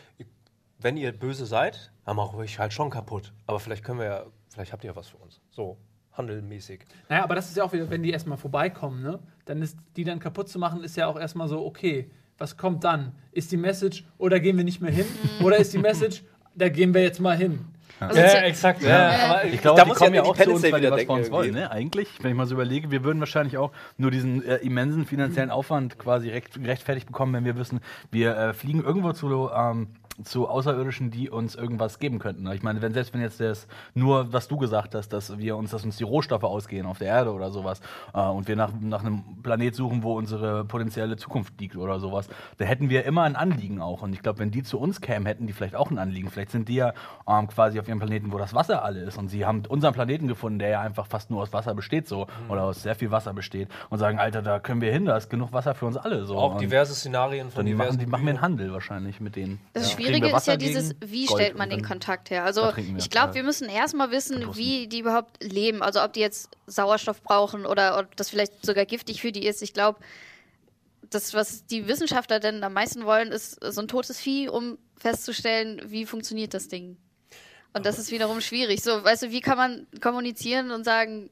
wenn 0.79 0.97
ihr 0.97 1.11
böse 1.11 1.45
seid, 1.45 1.91
dann 2.05 2.15
machen 2.15 2.37
wir 2.37 2.43
euch 2.43 2.59
halt 2.59 2.73
schon 2.73 2.89
kaputt. 2.89 3.33
Aber 3.45 3.59
vielleicht 3.59 3.83
können 3.83 3.99
wir 3.99 4.05
ja, 4.05 4.25
vielleicht 4.49 4.73
habt 4.73 4.83
ihr 4.83 4.91
ja 4.91 4.95
was 4.95 5.07
für 5.07 5.17
uns. 5.17 5.41
So, 5.49 5.77
handelmäßig. 6.13 6.85
Naja, 7.09 7.23
aber 7.23 7.35
das 7.35 7.49
ist 7.49 7.57
ja 7.57 7.63
auch 7.63 7.73
wieder, 7.73 7.89
wenn 7.89 8.03
die 8.03 8.11
erstmal 8.11 8.37
vorbeikommen, 8.37 9.01
ne? 9.01 9.19
Dann 9.45 9.61
ist 9.61 9.77
die 9.95 10.03
dann 10.03 10.19
kaputt 10.19 10.49
zu 10.49 10.59
machen, 10.59 10.83
ist 10.83 10.97
ja 10.97 11.07
auch 11.07 11.19
erstmal 11.19 11.47
so, 11.47 11.65
okay, 11.65 12.09
was 12.37 12.57
kommt 12.57 12.83
dann? 12.83 13.13
Ist 13.31 13.51
die 13.51 13.57
Message, 13.57 14.05
oder 14.17 14.39
gehen 14.39 14.57
wir 14.57 14.63
nicht 14.63 14.81
mehr 14.81 14.91
hin? 14.91 15.05
oder 15.43 15.57
ist 15.57 15.73
die 15.73 15.79
Message, 15.79 16.23
da 16.55 16.69
gehen 16.69 16.93
wir 16.93 17.01
jetzt 17.01 17.19
mal 17.19 17.35
hin? 17.35 17.65
Also 17.99 18.19
ja- 18.19 18.41
exakt. 18.41 18.81
Ja. 18.83 19.43
Ich 19.43 19.61
glaube, 19.61 19.77
da 19.77 19.83
die 19.83 19.89
muss 19.89 19.97
kommen 19.97 20.13
ja 20.13 20.23
auch 20.23 20.37
zu 20.37 20.51
uns, 20.51 20.63
weil 20.71 20.81
die 20.81 20.91
was 20.91 21.03
von 21.03 21.19
uns 21.19 21.31
wollen. 21.31 21.53
Ne? 21.53 21.71
Eigentlich, 21.71 22.09
wenn 22.21 22.31
ich 22.31 22.37
mal 22.37 22.45
so 22.45 22.55
überlege, 22.55 22.91
wir 22.91 23.03
würden 23.03 23.19
wahrscheinlich 23.19 23.57
auch 23.57 23.71
nur 23.97 24.11
diesen 24.11 24.43
äh, 24.45 24.57
immensen 24.57 25.05
finanziellen 25.05 25.49
Aufwand 25.51 25.97
quasi 25.97 26.29
recht, 26.29 26.61
gerechtfertigt 26.61 27.07
bekommen, 27.07 27.33
wenn 27.33 27.45
wir 27.45 27.57
wissen, 27.57 27.79
wir 28.11 28.37
äh, 28.37 28.53
fliegen 28.53 28.83
irgendwo 28.83 29.13
zu, 29.13 29.49
ähm, 29.55 29.87
zu 30.23 30.47
Außerirdischen, 30.47 31.11
die 31.11 31.29
uns 31.29 31.55
irgendwas 31.55 31.99
geben 31.99 32.19
könnten. 32.19 32.43
ne? 32.43 32.55
Ich 32.55 32.63
meine, 32.63 32.81
wenn 32.81 32.93
selbst 32.93 33.13
wenn 33.13 33.21
jetzt 33.21 33.39
das 33.39 33.67
nur, 33.93 34.33
was 34.33 34.47
du 34.47 34.57
gesagt 34.57 34.95
hast, 34.95 35.09
dass 35.09 35.37
wir 35.37 35.55
uns, 35.55 35.71
dass 35.71 35.83
uns 35.85 35.97
die 35.97 36.03
Rohstoffe 36.03 36.43
ausgehen 36.43 36.85
auf 36.85 36.97
der 36.97 37.07
Erde 37.09 37.31
oder 37.33 37.51
sowas 37.51 37.81
äh, 38.13 38.21
und 38.21 38.47
wir 38.47 38.55
nach, 38.55 38.71
nach 38.79 39.01
einem 39.01 39.23
Planet 39.43 39.75
suchen, 39.75 40.03
wo 40.03 40.17
unsere 40.17 40.65
potenzielle 40.65 41.17
Zukunft 41.17 41.59
liegt 41.59 41.75
oder 41.75 41.99
sowas, 41.99 42.29
da 42.57 42.65
hätten 42.65 42.89
wir 42.89 43.05
immer 43.05 43.23
ein 43.23 43.35
Anliegen 43.35 43.79
auch. 43.81 44.01
Und 44.01 44.13
ich 44.13 44.21
glaube, 44.23 44.39
wenn 44.39 44.51
die 44.51 44.63
zu 44.63 44.79
uns 44.79 45.01
kämen, 45.01 45.25
hätten 45.25 45.45
die 45.45 45.53
vielleicht 45.53 45.75
auch 45.75 45.91
ein 45.91 45.99
Anliegen. 45.99 46.29
Vielleicht 46.29 46.51
sind 46.51 46.67
die 46.67 46.75
ja 46.75 46.93
ähm, 47.27 47.47
quasi 47.47 47.79
auf 47.79 47.87
ihrem 47.87 47.99
Planeten, 47.99 48.31
wo 48.31 48.37
das 48.37 48.53
Wasser 48.53 48.83
alle 48.83 49.01
ist. 49.01 49.17
Und 49.17 49.27
sie 49.29 49.45
haben 49.45 49.63
unseren 49.67 49.93
Planeten 49.93 50.27
gefunden, 50.27 50.59
der 50.59 50.69
ja 50.69 50.81
einfach 50.81 51.05
fast 51.05 51.29
nur 51.29 51.41
aus 51.43 51.53
Wasser 51.53 51.75
besteht, 51.75 52.07
so 52.07 52.27
oder 52.49 52.63
aus 52.63 52.81
sehr 52.81 52.95
viel 52.95 53.11
Wasser 53.11 53.33
besteht 53.33 53.69
und 53.89 53.99
sagen, 53.99 54.17
Alter, 54.19 54.41
da 54.41 54.59
können 54.59 54.81
wir 54.81 54.91
hin, 54.91 55.05
da 55.05 55.15
ist 55.17 55.29
genug 55.29 55.53
Wasser 55.53 55.75
für 55.75 55.85
uns 55.85 55.97
alle. 55.97 56.25
So. 56.25 56.37
Auch 56.37 56.53
und 56.53 56.61
diverse 56.61 56.95
Szenarien 56.95 57.49
von 57.51 57.57
dann 57.57 57.65
diversen 57.67 57.97
machen, 57.97 57.99
die 57.99 58.05
machen 58.07 58.25
wir 58.25 58.29
einen. 58.31 58.41
Handel 58.41 58.73
wahrscheinlich 58.73 59.19
mit 59.19 59.35
denen. 59.35 59.59
Das 59.73 59.91
Ja. 59.91 59.97
Kriegen 59.97 60.06
Schwierige 60.07 60.25
ist 60.27 60.31
ja 60.31 60.35
Wasser 60.35 60.57
dieses, 60.57 60.89
gegen 60.99 61.11
wie 61.11 61.25
Gold 61.25 61.41
stellt 61.41 61.57
man 61.57 61.69
den 61.69 61.83
Kontakt 61.83 62.29
her? 62.29 62.43
Also 62.43 62.73
ich 62.97 63.09
glaube, 63.09 63.33
wir 63.35 63.43
müssen 63.43 63.69
erstmal 63.69 64.11
wissen, 64.11 64.55
wie 64.55 64.87
die 64.87 64.99
überhaupt 64.99 65.43
leben. 65.43 65.81
Also 65.81 66.01
ob 66.03 66.13
die 66.13 66.19
jetzt 66.19 66.49
Sauerstoff 66.65 67.21
brauchen 67.21 67.65
oder 67.65 67.99
ob 67.99 68.15
das 68.15 68.29
vielleicht 68.29 68.65
sogar 68.65 68.85
giftig 68.85 69.21
für 69.21 69.31
die 69.31 69.45
ist. 69.45 69.61
Ich 69.61 69.73
glaube, 69.73 69.99
das, 71.09 71.33
was 71.33 71.65
die 71.65 71.87
Wissenschaftler 71.87 72.39
denn 72.39 72.63
am 72.63 72.73
meisten 72.73 73.05
wollen, 73.05 73.31
ist 73.31 73.63
so 73.63 73.81
ein 73.81 73.87
totes 73.87 74.19
Vieh, 74.19 74.49
um 74.49 74.77
festzustellen, 74.97 75.81
wie 75.85 76.05
funktioniert 76.05 76.53
das 76.53 76.67
Ding. 76.67 76.97
Und 77.73 77.85
das 77.85 77.99
ist 77.99 78.11
wiederum 78.11 78.41
schwierig. 78.41 78.81
So, 78.81 79.03
weißt 79.03 79.23
du, 79.23 79.31
wie 79.31 79.41
kann 79.41 79.57
man 79.57 79.87
kommunizieren 80.01 80.71
und 80.71 80.83
sagen, 80.83 81.29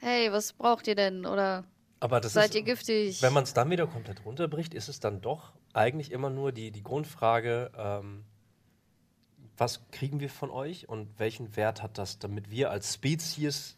hey, 0.00 0.32
was 0.32 0.52
braucht 0.52 0.86
ihr 0.88 0.94
denn? 0.94 1.24
Oder 1.26 1.64
Aber 2.00 2.20
das 2.20 2.32
seid 2.32 2.50
ist, 2.50 2.54
ihr 2.54 2.62
giftig? 2.62 3.22
Wenn 3.22 3.32
man 3.32 3.44
es 3.44 3.54
dann 3.54 3.70
wieder 3.70 3.86
komplett 3.86 4.24
runterbricht, 4.24 4.72
ist 4.74 4.88
es 4.88 5.00
dann 5.00 5.20
doch 5.20 5.52
eigentlich 5.72 6.12
immer 6.12 6.30
nur 6.30 6.52
die, 6.52 6.70
die 6.70 6.82
Grundfrage, 6.82 7.70
ähm, 7.76 8.24
was 9.56 9.80
kriegen 9.90 10.20
wir 10.20 10.30
von 10.30 10.50
euch 10.50 10.88
und 10.88 11.18
welchen 11.18 11.56
Wert 11.56 11.82
hat 11.82 11.98
das, 11.98 12.18
damit 12.18 12.50
wir 12.50 12.70
als 12.70 12.94
Spezies 12.94 13.76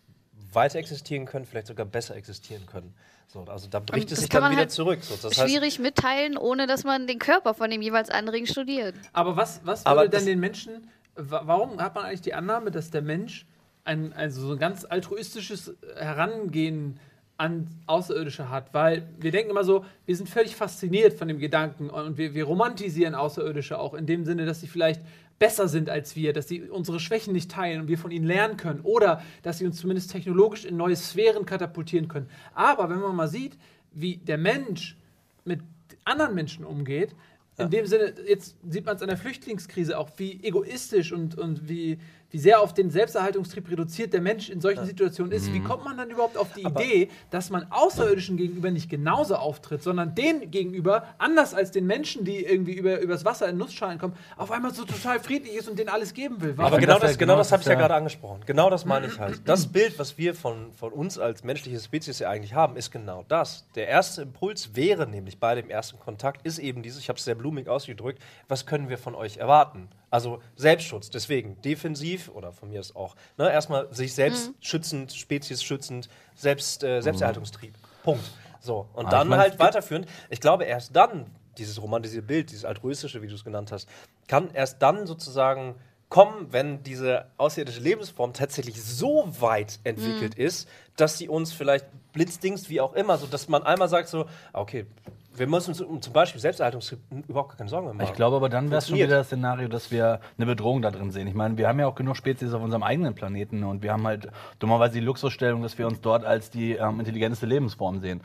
weiter 0.53 0.79
existieren 0.79 1.25
können, 1.27 1.47
vielleicht 1.47 1.68
sogar 1.68 1.87
besser 1.87 2.14
existieren 2.16 2.66
können. 2.66 2.95
So, 3.29 3.45
also 3.45 3.68
da 3.68 3.79
bricht 3.79 3.95
Und 3.95 4.03
es 4.05 4.11
das 4.11 4.18
sich 4.21 4.29
dann 4.29 4.51
wieder 4.51 4.61
halt 4.62 4.71
zurück. 4.73 5.03
So, 5.03 5.14
das 5.14 5.39
heißt, 5.39 5.49
Schwierig 5.49 5.79
mitteilen, 5.79 6.37
ohne 6.37 6.66
dass 6.66 6.85
man 6.85 7.07
den 7.07 7.18
Körper 7.18 7.55
von 7.55 7.71
dem 7.71 7.81
jeweils 7.81 8.11
anderen 8.11 8.47
studiert. 8.47 8.95
Aber 9.12 9.37
was, 9.37 9.61
was 9.64 9.87
Aber 9.87 10.03
würde 10.03 10.23
den 10.23 10.41
Menschen, 10.41 10.89
wa- 11.14 11.43
warum 11.45 11.81
hat 11.81 11.95
man 11.95 12.05
eigentlich 12.05 12.23
die 12.23 12.35
Annahme, 12.35 12.71
dass 12.73 12.91
der 12.91 13.03
Mensch 13.03 13.47
ein, 13.85 14.12
also 14.12 14.47
so 14.49 14.53
ein 14.55 14.59
ganz 14.59 14.85
altruistisches 14.85 15.75
Herangehen 15.97 16.99
an 17.41 17.66
Außerirdische 17.86 18.51
hat? 18.51 18.74
Weil 18.74 19.09
wir 19.18 19.30
denken 19.30 19.51
immer 19.51 19.64
so, 19.64 19.84
wir 20.05 20.14
sind 20.14 20.28
völlig 20.28 20.55
fasziniert 20.55 21.14
von 21.14 21.26
dem 21.26 21.38
Gedanken 21.38 21.88
und 21.88 22.18
wir, 22.18 22.34
wir 22.34 22.45
romantisieren 22.45 23.14
Außerirdische 23.14 23.78
auch 23.78 23.95
in 23.95 24.07
dem 24.07 24.26
Sinne, 24.26 24.45
dass 24.45 24.61
sie 24.61 24.66
vielleicht 24.68 25.01
besser 25.38 25.66
sind 25.66 25.88
als 25.88 26.14
wir, 26.16 26.34
dass 26.34 26.49
sie 26.49 26.68
unsere 26.68 27.01
Schwächen 27.01 27.32
nicht 27.32 27.51
teilen 27.51 27.80
und 27.80 27.88
wir 27.88 27.97
von 27.97 28.11
ihnen 28.11 28.26
lernen 28.26 28.59
können 28.59 28.80
oder 28.82 29.22
dass 29.43 29.57
sie 29.57 29.66
uns 29.66 29.78
zumindest 29.78 30.12
technologisch 30.12 30.66
in 30.66 30.76
neue 30.76 30.97
Sphären 30.97 31.47
katapultieren 31.47 32.09
können. 32.09 32.28
Aber 32.55 32.91
wenn 32.91 33.01
man 33.01 33.16
mal 33.16 33.28
sieht, 33.28 33.57
wie 33.93 34.18
der 34.18 34.36
Mensch 34.36 34.99
mit 35.47 35.61
anderen 36.05 36.34
Menschen 36.34 36.66
umgeht, 36.66 37.14
in 37.57 37.70
dem 37.70 37.86
Sinne, 37.86 38.14
jetzt 38.26 38.57
sieht 38.68 38.86
man 38.86 38.97
es 38.97 39.03
an 39.03 39.09
der 39.09 39.18
Flüchtlingskrise 39.18 39.99
auch, 39.99 40.11
wie 40.16 40.41
egoistisch 40.43 41.12
und, 41.12 41.36
und 41.36 41.68
wie, 41.68 41.99
wie 42.31 42.39
sehr 42.39 42.61
auf 42.61 42.74
den 42.74 42.91
Selbsterhaltungstrieb 42.91 43.70
reduziert 43.70 44.12
der 44.12 44.20
Mensch 44.20 44.51
in 44.51 44.61
solchen 44.61 44.85
Situationen 44.85 45.33
ist, 45.33 45.53
wie 45.53 45.61
kommt 45.61 45.85
man 45.85 45.97
dann 45.97 46.11
überhaupt 46.11 46.37
auf 46.37 46.53
die 46.53 46.62
Idee, 46.62 47.09
dass 47.31 47.51
man 47.51 47.66
Außerirdischen 47.70 48.37
gegenüber 48.37 48.70
nicht 48.70 48.91
genauso 48.91 49.37
auftritt, 49.37 49.83
sondern 49.83 50.14
denen 50.14 50.51
gegenüber, 50.51 51.05
anders 51.18 51.55
als 51.55 51.70
den 51.70 51.87
Menschen, 51.87 52.24
die 52.24 52.45
irgendwie 52.45 52.74
über, 52.74 53.01
übers 53.01 53.24
Wasser 53.24 53.49
in 53.49 53.57
Nussschalen 53.57 53.99
kommen, 53.99 54.14
auf 54.37 54.51
einmal 54.51 54.74
so 54.74 54.85
total 54.85 55.20
friedlich 55.20 55.55
ist 55.55 55.68
und 55.68 55.78
denen 55.78 55.89
alles 55.89 56.12
geben 56.12 56.41
will? 56.41 56.53
Aber 56.53 56.64
Warum? 56.64 56.81
genau 56.81 56.99
das 56.99 57.16
genau 57.16 57.31
genau 57.31 57.39
das 57.39 57.53
habe 57.53 57.62
ich 57.62 57.68
ja. 57.68 57.74
gerade 57.74 57.95
angesprochen. 57.95 58.43
Genau 58.47 58.70
das 58.70 58.85
meine 58.85 59.07
ich 59.07 59.18
halt. 59.18 59.41
Das 59.49 59.66
Bild, 59.72 59.99
was 59.99 60.18
wir 60.18 60.35
von, 60.35 60.72
von 60.72 60.93
uns 60.93 61.18
als 61.18 61.45
menschliche 61.45 61.78
Spezies 61.78 62.18
ja 62.18 62.31
eigentlich 62.31 62.55
haben, 62.55 62.76
ist 62.76 62.91
genau 62.91 63.24
das. 63.28 63.66
Der 63.74 63.89
erste 63.89 64.22
Impuls 64.22 64.74
wäre 64.74 65.07
nämlich 65.07 65.39
bei 65.39 65.55
dem 65.55 65.70
ersten 65.70 65.99
Kontakt, 65.99 66.47
ist 66.47 66.59
eben 66.59 66.83
dieses, 66.83 67.01
ich 67.01 67.09
habe 67.09 67.18
es 67.18 67.24
sehr 67.24 67.35
blumig 67.35 67.68
ausgedrückt, 67.68 68.22
was 68.49 68.66
können 68.66 68.89
wir 68.89 68.99
von 68.99 69.14
euch 69.14 69.39
erwarten? 69.39 69.89
Also 70.11 70.41
Selbstschutz, 70.57 71.11
deswegen 71.11 71.61
defensiv 71.63 72.29
oder 72.31 72.53
von 72.53 72.69
mir 72.69 72.81
ist 72.81 72.97
auch, 72.97 73.15
ne, 73.39 73.51
erstmal 73.51 73.93
sich 73.95 74.13
selbst 74.13 74.53
schützend, 74.61 75.13
Spezies 75.13 75.63
schützend, 75.63 76.09
selbst, 76.35 76.83
äh, 76.83 77.01
Selbsterhaltungstrieb. 77.01 77.75
Punkt. 78.03 78.25
So, 78.61 78.89
und 78.93 79.07
Ah, 79.07 79.09
ich 79.09 79.11
dann 79.11 79.29
mein, 79.29 79.39
halt 79.39 79.59
weiterführend. 79.59 80.07
Ich 80.29 80.41
glaube, 80.41 80.65
erst 80.65 80.95
dann, 80.95 81.27
dieses 81.59 81.81
romantisierte 81.81 82.27
Bild, 82.27 82.51
dieses 82.51 82.65
altruistische, 82.65 83.23
wie 83.23 83.29
du 83.29 83.35
es 83.35 83.45
genannt 83.45 83.73
hast, 83.73 83.89
kann 84.29 84.51
erst 84.53 84.83
dann 84.83 85.07
sozusagen 85.07 85.77
kommen, 86.09 86.53
wenn 86.53 86.83
diese 86.83 87.27
außerirdische 87.37 87.81
Lebensform 87.81 88.33
tatsächlich 88.33 88.83
so 88.83 89.29
weit 89.41 89.79
entwickelt 89.85 90.35
ist, 90.35 90.69
dass 90.97 91.17
sie 91.19 91.29
uns 91.29 91.53
vielleicht 91.53 91.87
blitzdings, 92.13 92.69
wie 92.69 92.81
auch 92.81 92.95
immer, 92.95 93.17
so 93.17 93.27
dass 93.27 93.49
man 93.49 93.63
einmal 93.63 93.89
sagt 93.89 94.09
so, 94.09 94.27
okay, 94.53 94.87
wir 95.35 95.47
müssen 95.47 95.70
uns 95.70 95.81
um 95.81 96.03
zum 96.03 96.12
Beispiel 96.12 96.41
Selbsterhaltungstrieb 96.41 96.99
überhaupt 97.28 97.57
keine 97.57 97.70
Sorgen 97.70 97.87
mehr 97.87 97.95
machen. 97.95 98.09
Ich 98.09 98.14
glaube 98.14 98.37
aber 98.37 98.49
dann 98.49 98.70
wäre 98.70 98.78
es 98.78 98.89
schon 98.89 98.99
wieder 98.99 99.18
das 99.18 99.28
Szenario, 99.28 99.68
dass 99.68 99.91
wir 99.91 100.20
eine 100.37 100.47
Bedrohung 100.47 100.83
da 100.83 100.91
drin 100.91 101.11
sehen. 101.11 101.26
Ich 101.28 101.35
meine, 101.35 101.57
wir 101.57 101.68
haben 101.68 101.78
ja 101.78 101.87
auch 101.87 101.95
genug 101.95 102.16
Spezies 102.16 102.53
auf 102.53 102.62
unserem 102.62 102.83
eigenen 102.83 103.14
Planeten 103.14 103.64
und 103.64 103.83
wir 103.83 103.93
haben 103.93 104.07
halt 104.07 104.28
dummerweise 104.59 104.95
die 104.95 105.01
Luxusstellung, 105.01 105.62
dass 105.62 105.78
wir 105.78 105.87
uns 105.87 106.01
dort 106.01 106.24
als 106.24 106.51
die 106.51 106.72
ähm, 106.72 106.99
intelligenteste 106.99 107.47
Lebensform 107.47 108.01
sehen. 108.01 108.22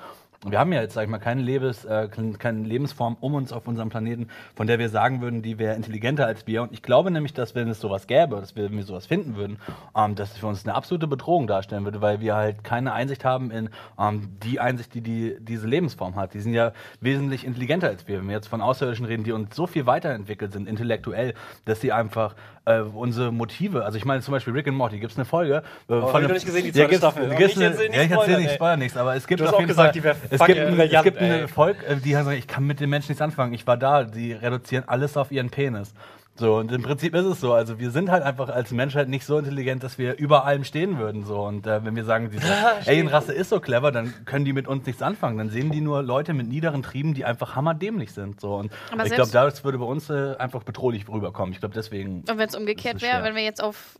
Wir 0.48 0.60
haben 0.60 0.72
ja 0.74 0.82
jetzt, 0.82 0.94
sag 0.94 1.04
ich 1.04 1.10
mal, 1.10 1.20
keine, 1.20 1.42
Lebens, 1.42 1.86
äh, 1.86 2.08
keine 2.38 2.68
Lebensform 2.68 3.18
um 3.20 3.36
uns 3.36 3.54
auf 3.54 3.68
unserem 3.68 3.90
Planeten, 3.90 4.30
von 4.56 4.68
der 4.68 4.80
wir 4.80 4.90
sagen 4.90 5.22
würden, 5.22 5.42
die 5.42 5.58
wäre 5.60 5.76
intelligenter 5.76 6.26
als 6.26 6.48
wir. 6.48 6.62
Und 6.62 6.74
ich 6.74 6.82
glaube 6.82 7.12
nämlich, 7.12 7.34
dass 7.34 7.56
wenn 7.56 7.68
es 7.70 7.80
sowas 7.80 8.08
gäbe, 8.08 8.36
dass 8.38 8.56
wir, 8.56 8.66
wenn 8.66 8.78
wir 8.78 8.84
sowas 8.84 9.06
finden 9.06 9.36
würden, 9.36 9.58
ähm, 9.96 10.16
dass 10.16 10.34
es 10.34 10.38
für 10.38 10.48
uns 10.48 10.66
eine 10.66 10.76
absolute 10.76 11.08
Bedrohung 11.08 11.48
darstellen 11.48 11.84
würde, 11.84 12.02
weil 12.02 12.20
wir 12.20 12.36
halt 12.36 12.64
keine 12.64 12.94
Einsicht 12.94 13.26
haben 13.26 13.52
in 13.52 13.70
ähm, 14.00 14.30
die 14.44 14.60
Einsicht, 14.60 14.94
die, 14.94 15.02
die 15.02 15.38
diese 15.40 15.68
Lebensform 15.68 16.16
hat. 16.16 16.34
Die 16.34 16.42
sind 16.42 16.54
ja 16.54 16.74
wesentlich 17.02 17.46
intelligenter 17.46 17.88
als 17.88 18.08
wir. 18.08 18.20
Wenn 18.20 18.28
wir 18.28 18.36
jetzt 18.36 18.48
von 18.48 18.62
Außerirdischen 18.62 19.06
reden, 19.06 19.24
die 19.24 19.32
uns 19.32 19.56
so 19.56 19.68
viel 19.68 19.86
weiterentwickelt 19.86 20.54
sind, 20.54 20.68
intellektuell, 20.68 21.34
dass 21.66 21.82
sie 21.82 21.92
einfach 21.92 22.36
äh, 22.66 22.80
unsere 22.82 23.32
Motive, 23.32 23.86
also 23.86 23.98
ich 23.98 24.06
meine 24.06 24.22
zum 24.22 24.32
Beispiel 24.32 24.54
Rick 24.54 24.68
and 24.68 24.76
Morty, 24.78 25.00
gibt 25.00 25.12
es 25.12 25.18
eine 25.18 25.26
Folge. 25.26 25.62
Äh, 25.88 25.94
hab 25.94 26.22
ich 26.22 26.28
noch 26.28 26.34
nicht 26.34 26.46
gesehen, 26.46 26.64
die 26.66 26.72
zweite 26.72 26.88
gibt's- 26.90 26.98
Staffel. 26.98 27.28
Nicht 27.28 27.56
eine- 27.56 27.66
erzählen, 27.66 27.92
nicht 27.92 27.96
Ja, 27.96 28.04
ich 28.04 28.12
erzähle 28.12 28.16
spoilern, 28.24 28.42
nicht, 28.42 28.54
spoiler 28.56 28.78
nichts, 28.78 28.98
aber 28.98 29.16
es 29.16 29.28
gibt 29.28 29.40
Du 29.40 29.44
hast 29.46 29.50
auf 29.52 29.56
auch 29.56 29.60
jeden 29.60 29.68
gesagt, 29.70 29.98
Fall, 29.98 30.16
es 30.30 30.46
gibt, 30.46 30.60
ein- 30.60 30.80
es 30.80 31.04
gibt 31.04 31.18
eine. 31.20 31.48
Volk, 31.48 31.78
äh, 31.88 31.96
die 31.98 32.14
sagen, 32.14 32.32
ich 32.32 32.48
kann 32.48 32.66
mit 32.66 32.80
den 32.80 32.90
Menschen 32.90 33.10
nichts 33.12 33.22
anfangen, 33.22 33.54
ich 33.54 33.66
war 33.68 33.78
da, 33.78 34.04
die 34.04 34.34
reduzieren 34.34 34.84
alles 34.88 35.16
auf 35.18 35.32
ihren 35.32 35.50
Penis. 35.50 35.94
So, 36.38 36.58
und 36.58 36.70
im 36.72 36.82
Prinzip 36.82 37.16
ist 37.16 37.26
es 37.26 37.40
so. 37.40 37.54
Also 37.54 37.80
wir 37.80 37.92
sind 37.92 38.12
halt 38.12 38.22
einfach 38.22 38.50
als 38.50 38.72
Menschheit 38.72 39.08
nicht 39.08 39.26
so 39.26 39.38
intelligent, 39.38 39.84
dass 39.84 39.98
wir 39.98 40.18
über 40.18 40.46
allem 40.46 40.66
stehen 40.66 40.98
würden. 40.98 41.24
So. 41.24 41.40
Und 41.42 41.66
äh, 41.66 41.86
wenn 41.86 41.96
wir 41.96 42.04
sagen, 42.04 42.30
diese 42.30 42.46
Alien-Rasse 42.86 43.32
ist 43.32 43.50
so 43.50 43.62
clever, 43.62 43.92
dann 43.94 44.14
können 44.26 44.44
die 44.44 44.52
mit 44.52 44.68
uns 44.68 44.86
nichts 44.86 45.02
anfangen. 45.02 45.38
Dann 45.38 45.50
sehen 45.50 45.72
die 45.72 45.80
nur 45.80 46.04
Leute 46.04 46.34
mit 46.34 46.48
niederen 46.48 46.84
Trieben, 46.84 47.14
die 47.14 47.24
einfach 47.24 47.56
hammerdämlich 47.56 48.12
sind. 48.12 48.42
So. 48.42 48.56
Und 48.56 48.72
Aber 48.92 49.06
ich 49.06 49.14
glaube, 49.14 49.32
das 49.32 49.64
würde 49.64 49.78
bei 49.78 49.86
uns 49.86 50.10
äh, 50.10 50.36
einfach 50.38 50.64
bedrohlich 50.64 51.08
rüberkommen. 51.08 51.54
Ich 51.54 51.60
glaube, 51.60 51.74
deswegen. 51.74 52.26
Und 52.30 52.38
wenn 52.38 52.50
es 52.50 52.56
umgekehrt 52.56 53.02
wäre, 53.02 53.24
wenn 53.24 53.36
wir 53.36 53.44
jetzt 53.44 53.64
auf 53.64 53.98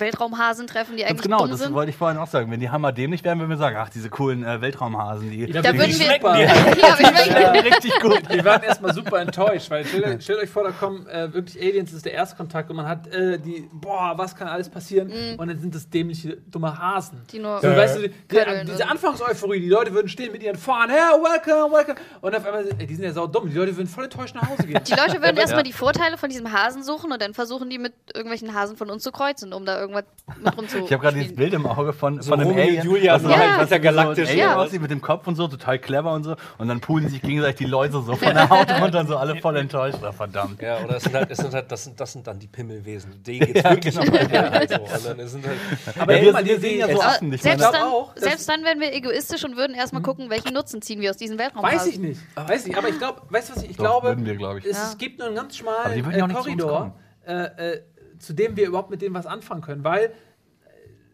Weltraumhasen 0.00 0.66
treffen, 0.66 0.96
die 0.96 1.04
eigentlich 1.04 1.22
genau, 1.22 1.38
dumm 1.38 1.50
das 1.50 1.60
sind. 1.60 1.74
wollte 1.74 1.90
ich 1.90 1.96
vorhin 1.96 2.18
auch 2.18 2.26
sagen. 2.26 2.50
Wenn 2.50 2.60
die 2.60 2.70
hammerdämlich 2.70 3.24
wären, 3.24 3.38
würden 3.38 3.50
wir 3.50 3.56
sagen, 3.56 3.76
ach, 3.78 3.88
diese 3.88 4.10
coolen 4.10 4.44
äh, 4.44 4.60
Weltraumhasen, 4.60 5.30
die, 5.30 5.46
Da 5.50 5.62
würden 5.64 5.90
ich 5.90 5.98
wir- 5.98 6.12
super. 6.14 6.38
Ja, 6.38 6.48
ja. 7.40 7.50
richtig 7.60 7.92
gut. 8.00 8.28
Wir 8.28 8.44
waren 8.44 8.62
erstmal 8.62 8.94
super 8.94 9.20
enttäuscht, 9.20 9.70
weil 9.70 9.84
stellt, 9.84 10.22
stellt 10.22 10.38
euch 10.40 10.50
vor, 10.50 10.64
da 10.64 10.70
kommen 10.70 11.06
äh, 11.08 11.32
wirklich 11.32 11.60
Aliens, 11.60 11.90
das 11.90 11.98
ist 11.98 12.06
der 12.06 12.12
Erstkontakt 12.14 12.70
und 12.70 12.76
man 12.76 12.86
hat 12.88 13.06
äh, 13.08 13.38
die, 13.38 13.68
boah, 13.72 14.12
was 14.16 14.34
kann 14.36 14.48
alles 14.48 14.68
passieren? 14.68 15.10
Und 15.38 15.48
dann 15.48 15.58
sind 15.58 15.74
das 15.74 15.88
dämliche, 15.88 16.36
dumme 16.50 16.78
Hasen. 16.78 17.22
Die 17.32 17.38
nur 17.38 17.60
so, 17.60 17.68
weißt 17.68 17.96
du, 17.96 18.02
die, 18.02 18.08
die, 18.08 18.38
diese 18.70 18.88
Anfangseuphorie, 18.88 19.60
die 19.60 19.68
Leute 19.68 19.92
würden 19.92 20.08
stehen 20.08 20.32
mit 20.32 20.42
ihren 20.42 20.56
Fahnen, 20.56 20.90
hey, 20.90 20.98
welcome, 21.20 21.74
welcome. 21.74 21.96
Und 22.20 22.34
auf 22.36 22.44
einmal, 22.44 22.66
ey, 22.78 22.86
die 22.86 22.94
sind 22.94 23.04
ja 23.04 23.12
sau 23.12 23.26
dumm, 23.26 23.48
die 23.50 23.56
Leute 23.56 23.76
würden 23.76 23.88
voll 23.88 24.04
enttäuscht 24.04 24.34
nach 24.34 24.48
Hause 24.48 24.64
gehen. 24.66 24.80
Die 24.86 24.92
Leute 24.94 25.20
würden 25.22 25.36
erstmal 25.36 25.62
die 25.62 25.72
Vorteile 25.72 26.16
von 26.18 26.28
diesem 26.30 26.52
Hasen 26.52 26.82
suchen 26.82 27.12
und 27.12 27.20
dann 27.22 27.34
versuchen 27.34 27.70
die 27.70 27.78
mit 27.78 27.92
irgendwelchen 28.14 28.54
Hasen 28.54 28.76
von 28.76 28.90
uns 28.90 29.02
zu 29.02 29.12
kreuzen, 29.12 29.52
um 29.52 29.64
da 29.64 29.78
irgendwas 29.88 30.04
mit 30.42 30.56
rum 30.58 30.68
zu 30.68 30.78
Ich 30.78 30.92
habe 30.92 31.02
gerade 31.02 31.18
dieses. 31.18 31.34
Bild 31.34 31.52
im 31.54 31.66
Auge 31.66 31.92
von, 31.92 32.20
So 32.20 32.30
von 32.30 32.40
einem 32.40 32.56
Alien. 32.56 32.84
Julia, 32.84 33.14
was 33.14 33.22
so 33.22 33.28
halt 33.36 33.56
was 33.56 33.62
intergalaktisch, 33.64 34.16
So 34.16 34.22
ein 34.22 34.28
Alien 34.40 34.48
ja. 34.50 34.56
aussieht 34.56 34.82
mit 34.82 34.90
dem 34.90 35.00
Kopf 35.00 35.26
und 35.26 35.36
so, 35.36 35.48
total 35.48 35.78
clever 35.78 36.12
und 36.12 36.24
so. 36.24 36.36
Und 36.58 36.68
dann 36.68 36.80
poolen 36.80 37.08
sich 37.08 37.22
gegenseitig 37.22 37.56
die 37.56 37.64
Leute 37.64 37.92
so 38.02 38.14
von 38.16 38.34
der 38.34 38.48
Haut 38.48 38.70
und 38.94 39.08
so 39.08 39.16
alle 39.16 39.36
voll 39.36 39.56
enttäuscht. 39.56 39.98
Ach, 40.02 40.12
verdammt. 40.14 40.60
Ja, 40.62 40.78
oder 40.84 40.96
es 40.96 41.04
sind 41.04 41.14
halt, 41.14 41.30
es 41.30 41.38
sind 41.38 41.54
halt 41.54 41.70
das, 41.70 41.84
sind, 41.84 42.00
das 42.00 42.12
sind 42.12 42.26
dann 42.26 42.38
die 42.38 42.46
Pimmelwesen. 42.48 43.22
Denen 43.22 43.46
geht's 43.52 43.64
wirklich 43.64 43.94
so. 43.94 44.00
Und 44.00 44.12
dann 44.12 45.28
sind 45.28 45.46
halt, 45.46 45.58
Aber 45.98 46.16
Ja, 46.16 46.44
wir, 46.44 46.60
sehen 46.60 46.78
ja 46.78 46.86
so 46.88 47.00
Aber 47.00 47.10
offen. 47.10 47.32
Ich 47.32 47.42
selbst, 47.42 47.64
dann, 47.64 47.82
auch, 47.82 48.12
selbst 48.16 48.48
dann 48.48 48.64
wären 48.64 48.80
wir 48.80 48.92
egoistisch 48.94 49.44
und 49.44 49.56
würden 49.56 49.74
erstmal 49.74 50.02
gucken, 50.02 50.30
welchen 50.30 50.52
Nutzen 50.54 50.82
ziehen 50.82 51.00
wir 51.00 51.10
aus 51.10 51.16
diesem 51.16 51.38
Weltraumhasen. 51.38 51.78
Weiß 51.78 51.86
ich 51.86 51.98
nicht. 51.98 52.20
Weiß 52.34 52.66
ich, 52.66 52.76
aber 52.76 52.88
ich 52.88 52.98
glaube, 52.98 53.22
weißt 53.30 53.50
du 53.50 53.56
was 53.56 53.62
ich, 53.62 53.70
ich 53.70 53.76
Doch, 53.76 54.00
glaube? 54.02 54.16
wir, 54.24 54.36
glaub 54.36 54.56
ich. 54.58 54.64
Es, 54.66 54.76
Ja. 54.76 54.94
gibt 54.98 55.18
nur 55.18 55.28
einen 55.28 55.36
ganz 55.36 55.56
schmalen 55.56 56.10
äh, 56.12 56.18
ja 56.18 56.26
nicht 56.26 56.36
Korridor, 56.36 56.94
äh, 57.26 57.32
äh, 57.32 57.82
zu 58.18 58.32
dem 58.32 58.56
wir 58.56 58.66
überhaupt 58.66 58.90
mit 58.90 59.02
denen 59.02 59.14
was 59.14 59.26
anfangen 59.26 59.62
können, 59.62 59.84
weil 59.84 60.04
äh, 60.04 60.10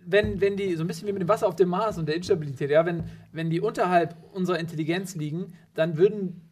wenn, 0.07 0.41
wenn 0.41 0.57
die, 0.57 0.75
so 0.77 0.85
ein 0.85 0.87
bisschen 0.87 1.09
wie 1.09 1.13
mit 1.13 1.23
dem 1.23 1.29
Wasser 1.29 1.47
auf 1.47 1.57
dem 1.57 1.69
Mars 1.69 1.99
und 1.99 2.07
der 2.07 2.17
Instabilität, 2.17 2.71
ja, 2.71 2.85
wenn, 2.87 3.05
wenn 3.33 3.51
die 3.51 3.61
unterhalb 3.61 4.17
unserer 4.33 4.59
Intelligenz 4.59 5.15
liegen, 5.15 5.55
dann 5.75 5.97
würden 5.97 6.44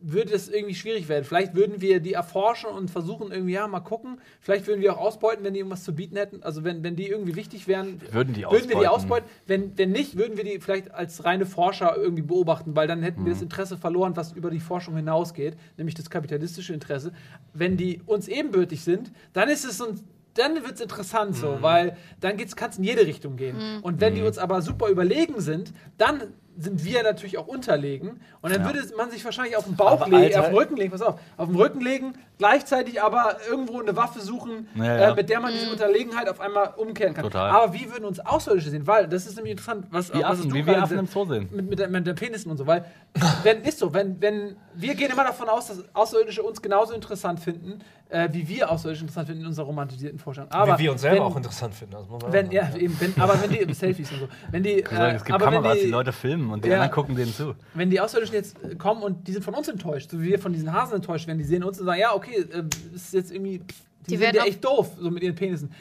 würde 0.00 0.32
es 0.32 0.48
irgendwie 0.48 0.74
schwierig 0.74 1.08
werden. 1.08 1.24
Vielleicht 1.24 1.54
würden 1.54 1.80
wir 1.80 2.00
die 2.00 2.12
erforschen 2.12 2.70
und 2.70 2.90
versuchen 2.90 3.32
irgendwie, 3.32 3.54
ja, 3.54 3.66
mal 3.66 3.80
gucken. 3.80 4.20
Vielleicht 4.40 4.66
würden 4.66 4.80
wir 4.80 4.92
auch 4.94 4.98
ausbeuten, 4.98 5.44
wenn 5.44 5.54
die 5.54 5.60
irgendwas 5.60 5.82
zu 5.84 5.94
bieten 5.94 6.16
hätten. 6.16 6.42
Also 6.42 6.62
wenn, 6.64 6.82
wenn 6.82 6.94
die 6.96 7.08
irgendwie 7.08 7.34
wichtig 7.36 7.66
wären, 7.66 8.00
Würden 8.12 8.34
die 8.34 8.42
würden 8.44 8.68
wir 8.68 8.78
die 8.78 8.86
ausbeuten. 8.86 9.28
Wenn, 9.46 9.76
wenn 9.76 9.90
nicht, 9.90 10.16
würden 10.16 10.36
wir 10.36 10.44
die 10.44 10.60
vielleicht 10.60 10.92
als 10.94 11.24
reine 11.24 11.46
Forscher 11.46 11.96
irgendwie 11.96 12.22
beobachten, 12.22 12.76
weil 12.76 12.86
dann 12.86 13.02
hätten 13.02 13.24
wir 13.24 13.30
Mhm. 13.30 13.34
das 13.36 13.42
Interesse 13.42 13.76
verloren, 13.76 14.16
was 14.16 14.32
über 14.32 14.50
die 14.50 14.60
Forschung 14.60 14.96
hinausgeht, 14.96 15.56
nämlich 15.76 15.94
das 15.94 16.10
kapitalistische 16.10 16.72
Interesse. 16.72 17.12
Wenn 17.52 17.76
die 17.76 18.00
uns 18.06 18.28
ebenbürtig 18.28 18.82
sind, 18.84 19.10
dann 19.32 19.48
ist 19.48 19.64
es 19.64 19.80
uns 19.80 20.04
dann 20.34 20.54
wird 20.62 20.74
es 20.74 20.80
interessant 20.80 21.34
so, 21.34 21.56
Mhm. 21.56 21.62
weil 21.62 21.96
dann 22.20 22.36
kann 22.36 22.70
es 22.70 22.78
in 22.78 22.84
jede 22.84 23.04
Richtung 23.04 23.34
gehen. 23.34 23.56
Und 23.82 24.00
wenn 24.00 24.14
die 24.14 24.22
uns 24.22 24.38
aber 24.38 24.62
super 24.62 24.88
überlegen 24.88 25.40
sind, 25.40 25.72
dann 25.96 26.22
sind 26.60 26.84
wir 26.84 27.02
natürlich 27.04 27.38
auch 27.38 27.46
unterlegen. 27.46 28.20
Und 28.40 28.52
dann 28.52 28.62
Ja. 28.62 28.66
würde 28.74 28.80
man 28.96 29.10
sich 29.10 29.24
wahrscheinlich 29.24 29.56
auf 29.56 29.64
den 29.64 29.76
Bauch 29.76 29.92
Aber, 30.00 30.04
legen, 30.06 30.16
Alter- 30.16 30.40
auf 30.40 30.46
den 30.48 30.54
Rücken 30.56 30.76
legen, 30.76 30.90
pass 30.90 31.02
auf, 31.02 31.20
auf 31.36 31.46
den 31.46 31.56
Rücken 31.56 31.80
legen, 31.80 32.14
gleichzeitig 32.38 33.00
aber 33.02 33.36
irgendwo 33.48 33.80
eine 33.80 33.94
Waffe 33.96 34.20
suchen, 34.20 34.68
Ja, 34.74 34.84
ja. 34.84 35.10
Äh, 35.10 35.14
mit 35.14 35.28
der 35.28 35.40
man 35.40 35.52
diese 35.52 35.70
Unterlegenheit 35.70 36.28
auf 36.28 36.40
einmal 36.40 36.74
umkehren 36.76 37.14
kann. 37.14 37.24
Total. 37.24 37.50
Aber 37.50 37.72
wie 37.74 37.90
würden 37.90 38.04
uns 38.04 38.18
Außerirdische 38.20 38.70
sehen? 38.70 38.86
Weil, 38.86 39.06
das 39.08 39.26
ist 39.26 39.36
nämlich 39.36 39.52
interessant, 39.52 39.86
was, 39.90 40.12
Wie 40.12 40.18
was 40.18 40.24
Affen, 40.40 40.48
du 40.50 40.54
wie 40.56 40.66
wir 40.66 40.82
Affen 40.82 40.98
im 40.98 41.06
Zoo 41.06 41.24
sehen. 41.26 41.48
mit, 41.52 41.68
mit, 41.78 41.90
mit 41.90 42.06
den 42.06 42.14
Penissen 42.14 42.50
und 42.50 42.56
so, 42.56 42.66
weil, 42.66 42.84
wenn, 43.44 43.62
ist 43.62 43.78
so, 43.78 43.92
wenn, 43.94 44.20
wenn, 44.20 44.56
wir 44.74 44.94
gehen 44.94 45.10
immer 45.10 45.24
davon 45.24 45.48
aus, 45.48 45.68
dass 45.68 45.84
Außerirdische 45.94 46.42
uns 46.42 46.60
genauso 46.62 46.92
interessant 46.92 47.40
finden, 47.40 47.80
äh, 48.10 48.28
wie 48.32 48.48
wir 48.48 48.70
Außerirdische 48.70 49.02
interessant 49.02 49.26
finden 49.28 49.42
in 49.42 49.48
unserer 49.48 49.66
romantisierten 49.66 50.18
Vorstellung. 50.18 50.50
Aber 50.50 50.78
wie 50.78 50.84
wir 50.84 50.92
uns 50.92 51.02
selber 51.02 51.16
wenn, 51.16 51.22
auch 51.32 51.36
interessant 51.36 51.74
finden. 51.74 51.92
Das 51.94 52.08
muss 52.08 52.22
man 52.22 52.30
auch 52.30 52.32
wenn, 52.32 52.46
sagen. 52.50 52.56
ja, 52.56 52.76
eben, 52.76 52.96
wenn, 53.00 53.20
aber 53.20 53.34
wenn 53.42 53.50
die, 53.50 53.74
Selfies 53.74 54.10
und 54.12 54.20
so, 54.20 54.28
wenn 54.50 54.62
die, 54.62 54.80
äh, 54.82 55.14
es 55.14 55.24
gibt 55.24 55.34
aber 55.34 55.46
wenn 55.46 55.54
Kameras, 55.54 55.78
die, 55.78 55.84
die, 55.84 55.90
Leute 55.90 56.12
filmen 56.12 56.47
und 56.52 56.64
die 56.64 56.68
Ja. 56.68 56.76
anderen 56.76 56.92
gucken 56.92 57.14
denen 57.16 57.32
zu. 57.34 57.54
wenn 57.74 57.90
die 57.90 58.00
Außerirdischen 58.00 58.34
jetzt 58.36 58.56
äh, 58.64 58.74
kommen 58.76 59.02
und 59.02 59.26
die 59.28 59.32
sind 59.32 59.44
von 59.44 59.54
uns 59.54 59.68
enttäuscht, 59.68 60.10
so 60.10 60.20
wie 60.20 60.26
wir 60.28 60.38
von 60.38 60.52
diesen 60.52 60.72
Hasen 60.72 60.96
enttäuscht 60.96 61.26
werden, 61.26 61.38
die 61.38 61.44
sehen 61.44 61.64
uns 61.64 61.78
und 61.80 61.86
sagen, 61.86 62.00
ja, 62.00 62.14
okay, 62.14 62.36
äh, 62.40 62.62
das 62.92 63.02
ist 63.02 63.14
jetzt 63.14 63.32
irgendwie, 63.32 63.58
die, 63.58 63.64
Die 64.04 64.10
sind 64.12 64.20
werden 64.20 64.36
ja 64.36 64.44
echt 64.44 64.64
doof, 64.64 64.90
so 64.98 65.10
mit 65.10 65.22
ihren 65.22 65.34
Penissen. 65.34 65.72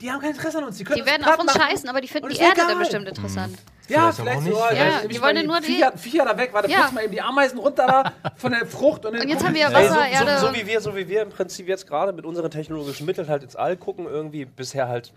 Die 0.00 0.10
haben 0.10 0.20
kein 0.20 0.32
Interesse 0.32 0.58
an 0.58 0.64
uns. 0.64 0.76
Die, 0.76 0.84
können 0.84 1.00
Die 1.02 1.06
werden 1.10 1.24
auf 1.24 1.38
uns 1.38 1.46
machen. 1.54 1.62
scheißen, 1.70 1.88
aber 1.88 2.02
die 2.02 2.08
finden 2.08 2.28
die 2.28 2.36
Erde 2.36 2.56
dann 2.68 2.78
bestimmt 2.78 3.08
interessant. 3.08 3.56
Ja, 3.88 4.10
Vielleicht 4.12 4.16
vielleicht 4.16 4.38
auch 4.38 4.42
so. 4.42 4.48
nicht. 4.74 4.78
Ja, 4.82 5.00
jetzt 5.00 5.12
die 5.12 5.22
wollen 5.22 5.46
nur 5.46 5.60
die- 5.60 5.66
Viecher, 5.66 5.92
Viecher 5.96 6.24
da 6.24 6.36
weg, 6.36 6.50
warte, 6.52 6.70
Ja. 6.70 6.82
putz 6.82 6.92
mal 6.92 7.04
eben 7.04 7.12
die 7.12 7.22
Ameisen 7.22 7.58
runter 7.58 7.86
da 7.86 8.12
von 8.36 8.50
der 8.52 8.66
Frucht. 8.66 9.06
Und, 9.06 9.12
Und 9.14 9.28
jetzt 9.28 9.38
gucken 9.42 9.46
haben 9.46 9.54
wir 9.54 9.68
die- 9.68 9.74
Wasser, 9.74 9.94
so, 9.94 10.00
Erde. 10.00 10.38
so, 10.40 10.48
so, 10.48 10.54
wie 10.54 10.66
wir, 10.66 10.80
so 10.80 10.96
wie 10.96 11.08
wir 11.08 11.22
im 11.22 11.30
Prinzip 11.30 11.66
jetzt 11.68 11.86
gerade 11.86 12.12
mit 12.12 12.26
unseren 12.26 12.50
technologischen 12.50 13.06
Mitteln 13.06 13.28
halt 13.28 13.42
ins 13.44 13.56
All 13.56 13.76
gucken, 13.76 14.06
irgendwie 14.06 14.44
bisher 14.44 14.88
halt 14.88 15.12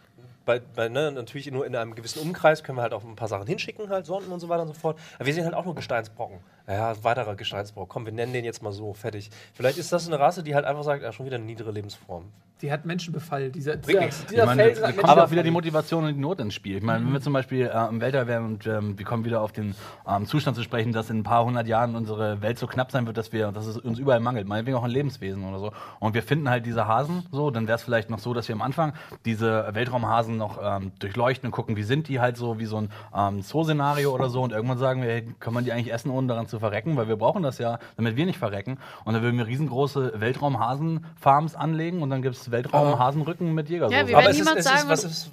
bei, 0.45 0.59
bei, 0.59 0.89
ne, 0.89 1.11
natürlich 1.11 1.49
nur 1.51 1.65
in 1.65 1.75
einem 1.75 1.95
gewissen 1.95 2.19
Umkreis 2.19 2.63
können 2.63 2.77
wir 2.77 2.81
halt 2.81 2.93
auch 2.93 3.03
ein 3.03 3.15
paar 3.15 3.27
Sachen 3.27 3.47
hinschicken, 3.47 3.89
halt 3.89 4.05
Sonden 4.05 4.31
und 4.31 4.39
so 4.39 4.49
weiter 4.49 4.63
und 4.63 4.69
so 4.69 4.73
fort. 4.73 4.99
Aber 5.15 5.25
wir 5.25 5.33
sehen 5.33 5.45
halt 5.45 5.53
auch 5.53 5.65
nur 5.65 5.75
Gesteinsbrocken. 5.75 6.39
Ja, 6.69 7.03
weiterer 7.03 7.35
Gesteinsbrock. 7.35 7.89
Komm, 7.89 8.05
wir 8.05 8.13
nennen 8.13 8.31
den 8.31 8.45
jetzt 8.45 8.61
mal 8.61 8.71
so, 8.71 8.93
fertig. 8.93 9.31
Vielleicht 9.53 9.79
ist 9.79 9.91
das 9.91 10.05
eine 10.05 10.19
Rasse, 10.19 10.43
die 10.43 10.53
halt 10.53 10.65
einfach 10.65 10.83
sagt, 10.83 11.01
ja, 11.01 11.11
schon 11.11 11.25
wieder 11.25 11.37
eine 11.37 11.45
niedere 11.45 11.71
Lebensform. 11.71 12.25
Die 12.61 12.71
hat 12.73 12.85
Menschenbefall. 12.85 13.51
Dieser, 13.51 13.77
Bringt 13.77 13.87
dieser, 13.87 13.99
nichts. 14.01 14.25
dieser 14.25 14.41
Ich 14.41 14.45
meine, 14.45 14.63
Felsen 14.63 14.81
da 14.81 14.87
hat 14.89 14.97
kommt 14.97 15.19
auch 15.19 15.31
wieder 15.31 15.43
die 15.43 15.51
Motivation 15.51 16.03
und 16.03 16.13
die 16.13 16.19
Not 16.19 16.41
ins 16.41 16.53
Spiel. 16.53 16.77
Ich 16.77 16.83
meine, 16.83 17.05
wenn 17.05 17.13
wir 17.13 17.21
zum 17.21 17.31
Beispiel 17.31 17.71
äh, 17.73 17.87
im 17.87 18.01
Weltall 18.01 18.27
wären 18.27 18.45
und 18.45 18.67
ähm, 18.67 18.99
wir 18.99 19.05
kommen 19.05 19.23
wieder 19.23 19.41
auf 19.41 19.53
den 19.53 19.75
ähm, 20.05 20.25
Zustand 20.25 20.57
zu 20.57 20.63
sprechen, 20.63 20.91
dass 20.91 21.09
in 21.09 21.19
ein 21.19 21.23
paar 21.23 21.45
hundert 21.45 21.67
Jahren 21.67 21.95
unsere 21.95 22.41
Welt 22.41 22.59
so 22.59 22.67
knapp 22.67 22.91
sein 22.91 23.07
wird, 23.07 23.15
dass 23.15 23.31
wir, 23.31 23.53
dass 23.53 23.65
es 23.65 23.77
uns 23.77 23.97
überall 23.97 24.19
mangelt, 24.19 24.45
meinetwegen 24.45 24.75
auch 24.75 24.83
an 24.83 24.91
Lebenswesen 24.91 25.45
oder 25.45 25.59
so. 25.59 25.71
Und 25.99 26.15
wir 26.15 26.21
finden 26.21 26.49
halt 26.49 26.65
diese 26.65 26.85
Hasen 26.85 27.23
so, 27.31 27.49
dann 27.49 27.65
wäre 27.67 27.77
es 27.77 27.83
vielleicht 27.83 28.09
noch 28.09 28.19
so, 28.19 28.33
dass 28.33 28.49
wir 28.49 28.55
am 28.55 28.61
Anfang 28.61 28.91
diese 29.23 29.69
Weltraumhasen 29.71 30.35
noch 30.35 30.59
ähm, 30.61 30.91
durchleuchten 30.99 31.47
und 31.47 31.51
gucken, 31.51 31.77
wie 31.77 31.83
sind 31.83 32.09
die 32.09 32.19
halt 32.19 32.35
so, 32.35 32.59
wie 32.59 32.65
so 32.65 32.75
ein 32.75 32.91
ähm, 33.15 33.41
Zoo-Szenario 33.41 34.13
oder 34.13 34.29
so. 34.29 34.41
Und 34.41 34.51
irgendwann 34.51 34.79
sagen 34.79 35.01
wir, 35.01 35.09
hey, 35.09 35.33
kann 35.39 35.53
man 35.53 35.63
die 35.63 35.71
eigentlich 35.71 35.93
essen, 35.93 36.11
ohne 36.11 36.27
daran 36.27 36.47
zu 36.47 36.58
verrecken, 36.59 36.95
weil 36.97 37.07
wir 37.07 37.15
brauchen 37.15 37.43
das 37.43 37.57
ja, 37.57 37.79
damit 37.97 38.15
wir 38.15 38.25
nicht 38.25 38.37
verrecken. 38.39 38.77
Und 39.05 39.13
dann 39.13 39.23
würden 39.23 39.37
wir 39.37 39.47
riesengroße 39.47 40.13
Weltraumhasen-Farms 40.15 41.55
anlegen 41.55 42.01
und 42.01 42.09
dann 42.09 42.21
gibt 42.21 42.35
es 42.35 42.51
Weltraumhasenrücken 42.51 43.53
mit 43.53 43.69
Jägersoße. 43.69 43.95
Ja, 43.99 44.07
wir 44.07 44.17
Aber 44.17 44.25
werden 44.33 44.89
es 44.91 45.03
ist. 45.03 45.31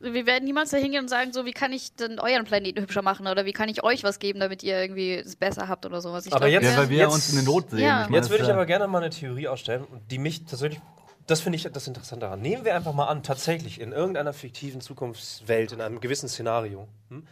Wir 0.00 0.26
werden 0.26 0.44
niemals 0.44 0.70
da 0.70 0.76
hingehen 0.76 1.02
und 1.02 1.08
sagen, 1.08 1.32
so, 1.32 1.44
wie 1.44 1.52
kann 1.52 1.72
ich 1.72 1.94
denn 1.94 2.18
euren 2.18 2.44
Planeten 2.44 2.80
hübscher 2.80 3.02
machen 3.02 3.26
oder 3.26 3.44
wie 3.44 3.52
kann 3.52 3.68
ich 3.68 3.82
euch 3.84 4.04
was 4.04 4.18
geben, 4.18 4.40
damit 4.40 4.62
ihr 4.62 4.80
irgendwie 4.80 5.14
es 5.14 5.36
besser 5.36 5.68
habt 5.68 5.86
oder 5.86 6.00
sowas. 6.00 6.26
Ich 6.26 6.32
Aber 6.32 6.48
glaub, 6.48 6.62
jetzt- 6.62 6.72
Ja, 6.72 6.78
weil 6.78 6.88
wir 6.90 6.98
Jetzt- 6.98 7.12
uns 7.14 7.28
in 7.30 7.36
der 7.36 7.44
Not 7.44 7.70
sehen. 7.70 7.80
Ja. 7.80 8.02
meine, 8.04 8.16
Jetzt 8.16 8.30
würde 8.30 8.44
ich 8.44 8.50
aber 8.50 8.66
gerne 8.66 8.86
mal 8.86 8.98
eine 9.02 9.10
Theorie 9.10 9.48
ausstellen, 9.48 9.84
die 10.10 10.18
mich 10.18 10.44
tatsächlich, 10.44 10.80
das 11.26 11.40
finde 11.40 11.56
ich 11.56 11.62
das 11.70 11.86
Interessante 11.86 12.26
daran. 12.26 12.40
Nehmen 12.40 12.64
wir 12.64 12.74
einfach 12.74 12.92
mal 12.92 13.06
an, 13.06 13.22
tatsächlich 13.22 13.80
in 13.80 13.92
irgendeiner 13.92 14.32
fiktiven 14.32 14.80
Zukunftswelt, 14.80 15.72
in 15.72 15.80
einem 15.80 16.00
gewissen 16.00 16.28
Szenario, 16.28 16.88
hm, 17.08 17.26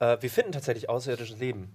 äh, 0.00 0.16
wir 0.20 0.30
finden 0.30 0.52
tatsächlich 0.52 0.88
außerirdisches 0.88 1.38
Leben. 1.38 1.70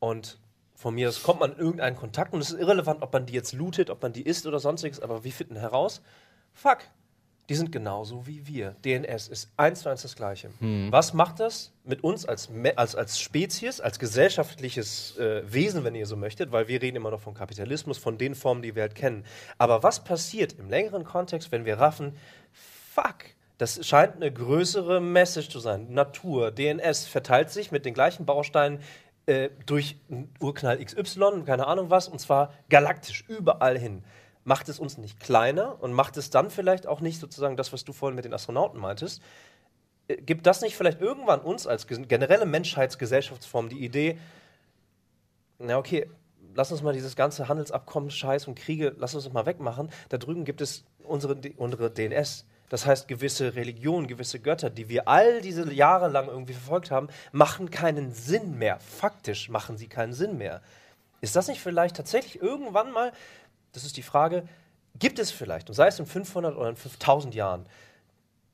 Und 0.00 0.38
von 0.74 0.94
mir 0.94 1.08
aus 1.08 1.22
kommt 1.22 1.40
man 1.40 1.52
in 1.52 1.58
irgendeinen 1.58 1.96
Kontakt 1.96 2.32
und 2.32 2.40
es 2.40 2.50
ist 2.50 2.58
irrelevant, 2.58 3.02
ob 3.02 3.12
man 3.12 3.26
die 3.26 3.34
jetzt 3.34 3.52
lootet, 3.52 3.90
ob 3.90 4.02
man 4.02 4.12
die 4.12 4.22
isst 4.22 4.46
oder 4.46 4.58
sonstiges, 4.58 5.00
aber 5.00 5.24
wir 5.24 5.32
finden 5.32 5.56
heraus, 5.56 6.00
fuck, 6.54 6.78
die 7.50 7.56
sind 7.56 7.72
genauso 7.72 8.26
wie 8.28 8.46
wir. 8.46 8.76
DNS 8.84 9.26
ist 9.28 9.50
eins 9.56 9.80
zu 9.80 9.88
eins 9.88 10.02
das 10.02 10.14
Gleiche. 10.14 10.50
Was 10.90 11.14
macht 11.14 11.40
das 11.40 11.72
mit 11.84 12.04
uns 12.04 12.24
als, 12.24 12.48
als, 12.76 12.94
als 12.94 13.20
Spezies, 13.20 13.80
als 13.80 13.98
gesellschaftliches 13.98 15.18
äh, 15.18 15.42
Wesen, 15.52 15.82
wenn 15.82 15.96
ihr 15.96 16.06
so 16.06 16.16
möchtet? 16.16 16.52
Weil 16.52 16.68
wir 16.68 16.80
reden 16.80 16.96
immer 16.96 17.10
noch 17.10 17.20
vom 17.20 17.34
Kapitalismus, 17.34 17.98
von 17.98 18.18
den 18.18 18.36
Formen, 18.36 18.62
die 18.62 18.76
wir 18.76 18.82
halt 18.82 18.94
kennen. 18.94 19.24
Aber 19.58 19.82
was 19.82 20.04
passiert 20.04 20.52
im 20.60 20.70
längeren 20.70 21.02
Kontext, 21.02 21.50
wenn 21.50 21.64
wir 21.64 21.78
raffen, 21.78 22.16
fuck, 22.52 23.16
das 23.58 23.84
scheint 23.84 24.14
eine 24.14 24.32
größere 24.32 25.00
Message 25.00 25.48
zu 25.48 25.58
sein. 25.58 25.92
Natur, 25.92 26.52
DNS 26.52 27.06
verteilt 27.06 27.50
sich 27.50 27.72
mit 27.72 27.84
den 27.84 27.94
gleichen 27.94 28.26
Bausteinen 28.26 28.78
äh, 29.30 29.50
durch 29.64 29.96
Urknall 30.40 30.84
XY, 30.84 31.44
keine 31.46 31.68
Ahnung 31.68 31.88
was, 31.88 32.08
und 32.08 32.18
zwar 32.18 32.52
galaktisch, 32.68 33.24
überall 33.28 33.78
hin. 33.78 34.02
Macht 34.42 34.68
es 34.68 34.80
uns 34.80 34.98
nicht 34.98 35.20
kleiner 35.20 35.80
und 35.80 35.92
macht 35.92 36.16
es 36.16 36.30
dann 36.30 36.50
vielleicht 36.50 36.88
auch 36.88 37.00
nicht 37.00 37.20
sozusagen 37.20 37.56
das, 37.56 37.72
was 37.72 37.84
du 37.84 37.92
vorhin 37.92 38.16
mit 38.16 38.24
den 38.24 38.34
Astronauten 38.34 38.80
meintest? 38.80 39.22
Äh, 40.08 40.16
Gibt 40.16 40.46
das 40.46 40.62
nicht 40.62 40.76
vielleicht 40.76 41.00
irgendwann 41.00 41.40
uns 41.40 41.68
als 41.68 41.86
generelle 41.86 42.44
Menschheitsgesellschaftsform 42.44 43.68
die 43.68 43.84
Idee, 43.84 44.18
na 45.60 45.78
okay, 45.78 46.08
lass 46.54 46.72
uns 46.72 46.82
mal 46.82 46.92
dieses 46.92 47.14
ganze 47.14 47.46
Handelsabkommen, 47.46 48.10
Scheiß 48.10 48.48
und 48.48 48.56
Kriege, 48.56 48.94
lass 48.98 49.14
uns 49.14 49.24
das 49.24 49.32
mal 49.32 49.46
wegmachen. 49.46 49.90
Da 50.08 50.18
drüben 50.18 50.44
gibt 50.44 50.60
es 50.60 50.84
unsere, 51.04 51.36
unsere 51.56 51.90
DNS. 51.90 52.46
Das 52.70 52.86
heißt, 52.86 53.08
gewisse 53.08 53.56
Religionen, 53.56 54.06
gewisse 54.06 54.38
Götter, 54.38 54.70
die 54.70 54.88
wir 54.88 55.08
all 55.08 55.42
diese 55.42 55.70
Jahre 55.72 56.08
lang 56.08 56.28
irgendwie 56.28 56.52
verfolgt 56.54 56.92
haben, 56.92 57.08
machen 57.32 57.70
keinen 57.70 58.14
Sinn 58.14 58.58
mehr. 58.58 58.78
Faktisch 58.78 59.48
machen 59.48 59.76
sie 59.76 59.88
keinen 59.88 60.12
Sinn 60.12 60.38
mehr. 60.38 60.62
Ist 61.20 61.34
das 61.34 61.48
nicht 61.48 61.60
vielleicht 61.60 61.96
tatsächlich 61.96 62.40
irgendwann 62.40 62.92
mal, 62.92 63.12
das 63.72 63.84
ist 63.84 63.96
die 63.96 64.02
Frage, 64.02 64.48
gibt 64.98 65.18
es 65.18 65.32
vielleicht, 65.32 65.68
und 65.68 65.74
sei 65.74 65.88
es 65.88 65.98
in 65.98 66.06
500 66.06 66.56
oder 66.56 66.70
in 66.70 66.76
5000 66.76 67.34
Jahren, 67.34 67.66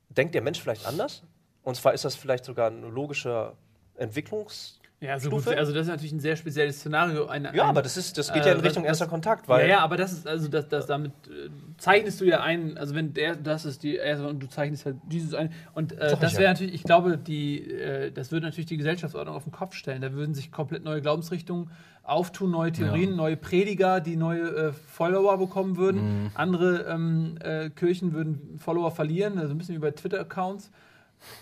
denkt 0.09 0.33
der 0.33 0.41
Mensch 0.41 0.59
vielleicht 0.59 0.87
anders? 0.87 1.21
Und 1.61 1.75
zwar 1.75 1.93
ist 1.93 2.03
das 2.03 2.15
vielleicht 2.15 2.43
sogar 2.43 2.71
ein 2.71 2.81
logischer 2.81 3.55
Entwicklungs- 3.99 4.79
Ja, 4.99 5.19
so 5.19 5.29
gut. 5.29 5.41
Stufe? 5.43 5.57
Also, 5.57 5.73
das 5.73 5.83
ist 5.83 5.89
natürlich 5.89 6.11
ein 6.11 6.19
sehr 6.19 6.35
spezielles 6.35 6.79
Szenario. 6.79 7.27
Eine, 7.27 7.55
Ja, 7.55 7.63
ein, 7.65 7.69
aber 7.69 7.83
das, 7.83 7.97
ist, 7.97 8.17
das 8.17 8.33
geht 8.33 8.45
ja 8.45 8.53
in 8.53 8.59
äh, 8.59 8.61
Richtung 8.63 8.83
was- 8.83 8.89
erster 8.89 9.05
Kontakt, 9.05 9.47
weil 9.47 9.61
ja, 9.67 9.75
ja, 9.75 9.79
aber 9.81 9.95
das 9.95 10.11
ist, 10.11 10.27
also, 10.27 10.47
das, 10.47 10.67
das 10.69 10.87
damit 10.87 11.11
äh, 11.27 11.49
zeichnest 11.77 12.19
du 12.19 12.25
ja 12.25 12.41
ein, 12.41 12.77
also, 12.79 12.95
wenn 12.95 13.13
der, 13.13 13.35
das 13.35 13.65
ist 13.65 13.83
die 13.83 13.95
erste 13.95 14.27
und 14.27 14.41
du 14.41 14.49
zeichnest 14.49 14.85
halt 14.85 14.95
dieses 15.03 15.35
ein. 15.35 15.51
Und 15.75 15.91
äh, 15.93 16.17
das 16.19 16.33
ja. 16.33 16.39
wäre 16.39 16.51
natürlich, 16.53 16.73
ich 16.73 16.83
glaube, 16.83 17.17
die, 17.17 17.69
äh, 17.71 18.11
das 18.11 18.31
würde 18.31 18.47
natürlich 18.47 18.65
die 18.65 18.77
Gesellschaftsordnung 18.77 19.35
auf 19.35 19.43
den 19.43 19.51
Kopf 19.51 19.75
stellen. 19.75 20.01
Da 20.01 20.13
würden 20.13 20.33
sich 20.33 20.51
komplett 20.51 20.83
neue 20.83 21.01
Glaubensrichtungen 21.01 21.69
auftun, 22.01 22.49
neue 22.51 22.71
Theorien, 22.71 23.15
neue 23.15 23.37
Prediger, 23.37 23.99
die 23.99 24.15
neue 24.15 24.41
äh, 24.41 24.71
Follower 24.73 25.37
bekommen 25.37 25.77
würden. 25.77 26.31
Andere 26.33 26.85
ähm, 26.89 27.37
äh, 27.43 27.69
Kirchen 27.69 28.13
würden 28.13 28.57
Follower 28.57 28.89
verlieren, 28.91 29.37
also 29.37 29.53
ein 29.53 29.57
bisschen 29.59 29.75
wie 29.75 29.79
bei 29.79 29.91
Twitter-Accounts. 29.91 30.71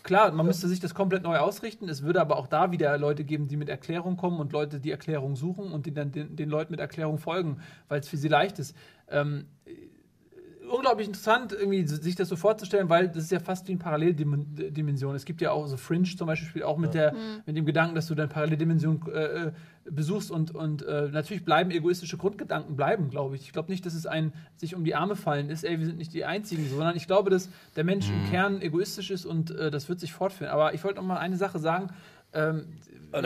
Klar, 0.04 0.32
man 0.32 0.46
müsste 0.46 0.68
sich 0.68 0.80
das 0.80 0.94
komplett 0.94 1.24
neu 1.24 1.38
ausrichten. 1.38 1.90
Es 1.90 2.04
würde 2.04 2.22
aber 2.22 2.38
auch 2.38 2.48
da 2.48 2.72
wieder 2.72 2.98
Leute 2.98 3.24
geben, 3.24 3.48
die 3.48 3.58
mit 3.58 3.70
Erklärung 3.70 4.18
kommen 4.18 4.40
und 4.40 4.52
Leute, 4.52 4.80
die 4.80 4.92
Erklärung 4.92 5.36
suchen 5.36 5.72
und 5.72 5.86
die 5.86 5.94
dann 5.94 6.12
den, 6.12 6.36
den 6.36 6.50
Leuten 6.50 6.72
mit 6.72 6.80
Erklärung 6.80 7.18
folgen, 7.18 7.62
weil 7.88 8.00
es 8.00 8.08
für 8.08 8.18
sie 8.18 8.28
leicht 8.28 8.60
ist. 8.60 8.76
Ähm, 9.10 9.46
unglaublich 10.70 11.08
interessant, 11.08 11.52
irgendwie 11.54 11.86
sich 11.86 12.16
das 12.16 12.30
so 12.30 12.36
vorzustellen, 12.36 12.90
weil 12.90 13.08
das 13.08 13.24
ist 13.26 13.32
ja 13.32 13.40
fast 13.40 13.68
wie 13.68 13.74
eine 13.74 13.80
Paralleldimension. 13.80 15.16
Es 15.16 15.26
gibt 15.26 15.42
ja 15.42 15.52
auch 15.52 15.68
so 15.68 15.78
Fringe 15.78 16.04
zum 16.16 16.28
Beispiel 16.28 16.48
spielt 16.50 16.66
auch 16.66 16.78
mit, 16.78 16.94
der, 16.94 17.14
mit 17.46 17.56
dem 17.58 17.66
Gedanken, 17.66 17.96
dass 17.96 18.08
du 18.08 18.16
dann 18.16 18.30
Paralleldimension 18.30 19.02
äh, 19.14 19.20
äh, 19.48 19.52
besuchst 19.90 20.32
und, 20.32 20.54
und 20.54 20.84
äh, 20.84 21.10
natürlich 21.12 21.46
bleiben 21.46 21.72
egoistische 21.72 22.18
Grundgedanken 22.18 22.76
bleiben, 22.76 23.10
glaube 23.10 23.36
ich. 23.36 23.44
Ich 23.44 23.54
glaube 23.54 23.72
nicht, 23.72 23.86
dass 23.86 23.94
es 23.94 24.06
ein 24.08 24.34
sich 24.56 24.76
um 24.76 24.84
die 24.84 24.96
Arme 24.96 25.16
fallen 25.16 25.50
ist, 25.50 25.64
ey, 25.64 25.80
wir 25.80 25.86
sind 25.86 25.98
nicht 25.98 26.14
die 26.14 26.26
Einzigen, 26.26 26.68
sondern 26.70 26.96
ich 26.96 27.08
glaube, 27.08 27.30
dass 27.30 27.50
der 27.76 27.84
Mensch 27.84 28.08
im 28.10 28.30
Kern 28.32 28.62
egoistisch 28.62 29.12
ist 29.12 29.26
und 29.26 29.52
äh, 29.52 29.70
das 29.72 29.88
wird 29.90 30.00
sich 30.00 30.14
fortführen. 30.14 30.52
Aber 30.52 30.74
ich 30.74 30.84
wollte 30.84 30.98
noch 31.00 31.06
mal 31.08 31.18
eine 31.18 31.38
Sache 31.38 31.60
sagen. 31.60 31.90
Ähm, 32.34 32.66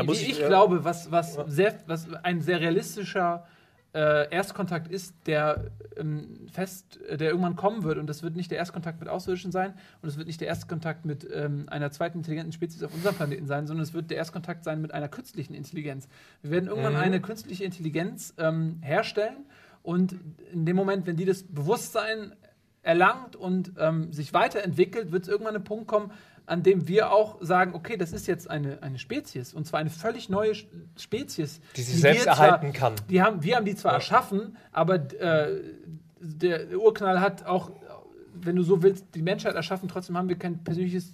muss 0.06 0.22
ich, 0.22 0.32
ich- 0.32 0.40
ja. 0.40 0.48
glaube, 0.48 0.84
was, 0.84 1.12
was, 1.12 1.38
sehr, 1.48 1.76
was 1.88 2.14
ein 2.24 2.42
sehr 2.42 2.60
realistischer 2.60 3.46
äh, 3.94 4.30
Erstkontakt 4.30 4.92
ist, 4.92 5.16
der 5.26 5.72
ähm, 5.98 6.48
fest, 6.52 7.00
äh, 7.08 7.18
der 7.18 7.30
irgendwann 7.30 7.56
kommen 7.56 7.84
wird. 7.84 7.98
Und 7.98 8.08
das 8.08 8.22
wird 8.22 8.36
nicht 8.36 8.52
der 8.52 8.58
Erstkontakt 8.60 9.00
mit 9.00 9.10
Außerirdischen 9.10 9.52
sein 9.52 9.74
und 10.02 10.10
es 10.10 10.18
wird 10.18 10.28
nicht 10.28 10.42
der 10.42 10.48
Erstkontakt 10.48 11.06
mit 11.06 11.28
ähm, 11.34 11.66
einer 11.70 11.92
zweiten 11.92 12.20
intelligenten 12.20 12.54
Spezies 12.54 12.84
auf 12.84 12.94
unserem 12.94 13.16
Planeten 13.16 13.48
sein, 13.48 13.66
sondern 13.66 13.84
es 13.84 13.94
wird 13.94 14.12
der 14.12 14.18
Erstkontakt 14.18 14.64
sein 14.64 14.82
mit 14.82 14.94
einer 14.94 15.08
künstlichen 15.08 15.54
Intelligenz. 15.54 16.08
Wir 16.42 16.52
werden 16.52 16.70
irgendwann 16.70 16.94
Mhm. 16.94 17.00
eine 17.00 17.22
künstliche 17.22 17.64
Intelligenz 17.64 18.34
ähm, 18.38 18.78
herstellen 18.82 19.46
und 19.82 20.16
in 20.54 20.66
dem 20.66 20.76
Moment, 20.76 21.08
wenn 21.08 21.16
die 21.16 21.26
das 21.26 21.44
Bewusstsein 21.44 22.34
erlangt 22.82 23.36
und 23.36 23.74
ähm, 23.78 24.14
sich 24.14 24.34
weiterentwickelt, 24.34 25.12
wird 25.12 25.24
es 25.24 25.30
irgendwann 25.30 25.56
ein 25.56 25.64
Punkt 25.64 25.88
kommen, 25.88 26.12
an 26.50 26.64
dem 26.64 26.88
wir 26.88 27.12
auch 27.12 27.38
sagen, 27.42 27.74
okay, 27.76 27.96
das 27.96 28.12
ist 28.12 28.28
jetzt 28.28 28.50
eine, 28.50 28.82
eine 28.82 28.98
Spezies 29.00 29.54
und 29.54 29.66
zwar 29.68 29.80
eine 29.80 29.90
völlig 29.90 30.30
neue 30.30 30.54
Spezies. 30.98 31.62
Die 31.76 31.82
sich 31.82 31.96
wir 31.96 32.02
selbst 32.02 32.24
zwar- 32.24 32.34
erhalten 32.48 32.74
kann. 32.74 32.96
Die 33.10 33.22
haben, 33.22 33.44
wir 33.44 33.56
haben 33.56 33.66
die 33.66 33.76
zwar 33.76 33.92
Ja. 33.94 33.98
erschaffen, 33.98 34.58
aber 34.72 34.96
äh, 35.20 35.62
der 36.20 36.78
Urknall 36.78 37.22
hat 37.22 37.46
auch, 37.46 37.72
wenn 38.34 38.56
du 38.56 38.64
so 38.64 38.82
willst, 38.82 39.06
die 39.16 39.22
Menschheit 39.22 39.56
erschaffen, 39.56 39.88
trotzdem 39.90 40.18
haben 40.18 40.28
wir 40.30 40.38
kein 40.38 40.64
persönliches 40.64 41.14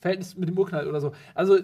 Verhältnis 0.00 0.36
mit 0.36 0.48
dem 0.48 0.58
Urknall 0.58 0.86
oder 0.88 1.00
so. 1.00 1.12
Also 1.34 1.58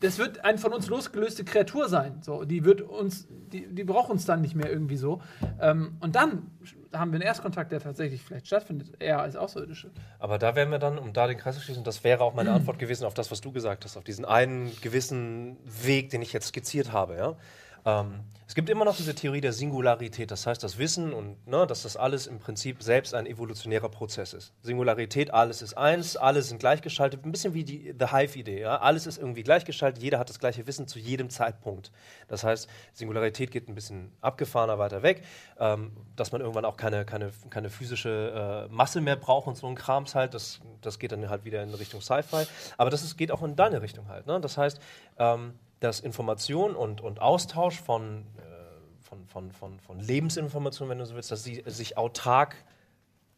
das 0.00 0.18
wird 0.18 0.44
eine 0.44 0.58
von 0.58 0.72
uns 0.72 0.88
losgelöste 0.88 1.44
Kreatur 1.44 1.88
sein. 1.88 2.20
So, 2.22 2.44
die 2.44 2.64
wird 2.64 2.82
uns, 2.82 3.26
die, 3.28 3.66
die 3.66 3.84
braucht 3.84 4.10
uns 4.10 4.24
dann 4.24 4.40
nicht 4.40 4.54
mehr 4.54 4.70
irgendwie 4.70 4.96
so. 4.96 5.20
Ähm, 5.60 5.96
und 6.00 6.14
dann 6.14 6.50
haben 6.92 7.10
wir 7.10 7.16
einen 7.16 7.22
Erstkontakt, 7.22 7.72
der 7.72 7.80
tatsächlich 7.80 8.22
vielleicht 8.22 8.46
stattfindet, 8.46 8.92
eher 9.00 9.20
als 9.20 9.36
Außerirdische. 9.36 9.90
Aber 10.18 10.38
da 10.38 10.54
wären 10.54 10.70
wir 10.70 10.78
dann, 10.78 10.98
um 10.98 11.12
da 11.12 11.26
den 11.26 11.36
Kreis 11.36 11.56
zu 11.56 11.62
schließen, 11.62 11.84
das 11.84 12.04
wäre 12.04 12.22
auch 12.22 12.34
meine 12.34 12.52
Antwort 12.52 12.78
gewesen 12.78 13.04
auf 13.04 13.14
das, 13.14 13.30
was 13.30 13.40
du 13.40 13.52
gesagt 13.52 13.84
hast, 13.84 13.96
auf 13.96 14.04
diesen 14.04 14.24
einen 14.24 14.70
gewissen 14.80 15.56
Weg, 15.64 16.10
den 16.10 16.22
ich 16.22 16.32
jetzt 16.32 16.48
skizziert 16.48 16.92
habe. 16.92 17.16
Ja? 17.16 17.36
Ähm, 17.84 18.20
es 18.48 18.54
gibt 18.54 18.70
immer 18.70 18.86
noch 18.86 18.96
diese 18.96 19.14
Theorie 19.14 19.42
der 19.42 19.52
Singularität, 19.52 20.30
das 20.30 20.46
heißt, 20.46 20.64
das 20.64 20.78
Wissen 20.78 21.12
und 21.12 21.46
ne, 21.46 21.66
dass 21.66 21.82
das 21.82 21.98
alles 21.98 22.26
im 22.26 22.38
Prinzip 22.38 22.82
selbst 22.82 23.12
ein 23.12 23.26
evolutionärer 23.26 23.90
Prozess 23.90 24.32
ist. 24.32 24.54
Singularität, 24.62 25.34
alles 25.34 25.60
ist 25.60 25.74
eins, 25.76 26.16
alle 26.16 26.40
sind 26.40 26.58
gleichgeschaltet, 26.58 27.26
ein 27.26 27.30
bisschen 27.30 27.52
wie 27.52 27.62
die 27.62 27.94
The 27.98 28.06
Hive-Idee. 28.06 28.60
Ja? 28.60 28.78
Alles 28.78 29.06
ist 29.06 29.18
irgendwie 29.18 29.42
gleichgeschaltet, 29.42 30.02
jeder 30.02 30.18
hat 30.18 30.30
das 30.30 30.38
gleiche 30.38 30.66
Wissen 30.66 30.88
zu 30.88 30.98
jedem 30.98 31.28
Zeitpunkt. 31.28 31.92
Das 32.26 32.42
heißt, 32.42 32.70
Singularität 32.94 33.50
geht 33.50 33.68
ein 33.68 33.74
bisschen 33.74 34.12
abgefahrener 34.22 34.78
weiter 34.78 35.02
weg, 35.02 35.24
ähm, 35.60 35.92
dass 36.16 36.32
man 36.32 36.40
irgendwann 36.40 36.64
auch 36.64 36.78
keine, 36.78 37.04
keine, 37.04 37.32
keine 37.50 37.68
physische 37.68 38.66
äh, 38.70 38.74
Masse 38.74 39.02
mehr 39.02 39.16
braucht 39.16 39.46
und 39.46 39.58
so 39.58 39.66
ein 39.66 39.74
Krams 39.74 40.14
halt, 40.14 40.32
das, 40.32 40.60
das 40.80 40.98
geht 40.98 41.12
dann 41.12 41.28
halt 41.28 41.44
wieder 41.44 41.62
in 41.62 41.74
Richtung 41.74 42.00
Sci-Fi. 42.00 42.46
Aber 42.78 42.88
das 42.88 43.02
ist, 43.02 43.18
geht 43.18 43.30
auch 43.30 43.42
in 43.42 43.56
deine 43.56 43.82
Richtung 43.82 44.08
halt. 44.08 44.26
Ne? 44.26 44.40
Das 44.40 44.56
heißt, 44.56 44.80
ähm, 45.18 45.52
dass 45.80 46.00
Information 46.00 46.74
und, 46.74 47.00
und 47.00 47.20
Austausch 47.20 47.80
von, 47.80 48.26
äh, 48.38 49.02
von, 49.02 49.26
von, 49.26 49.52
von, 49.52 49.80
von 49.80 50.00
Lebensinformationen, 50.00 50.90
wenn 50.90 50.98
du 50.98 51.06
so 51.06 51.14
willst, 51.14 51.30
dass 51.30 51.44
sie 51.44 51.62
sich 51.66 51.96
autark 51.96 52.56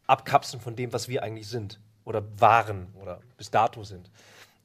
abkapseln 0.07 0.61
von 0.61 0.75
dem, 0.75 0.91
was 0.91 1.07
wir 1.07 1.23
eigentlich 1.23 1.47
sind. 1.47 1.79
oder 2.03 2.23
waren 2.39 2.87
oder 3.01 3.19
bis 3.37 3.51
dato 3.51 3.83
sind. 3.83 4.09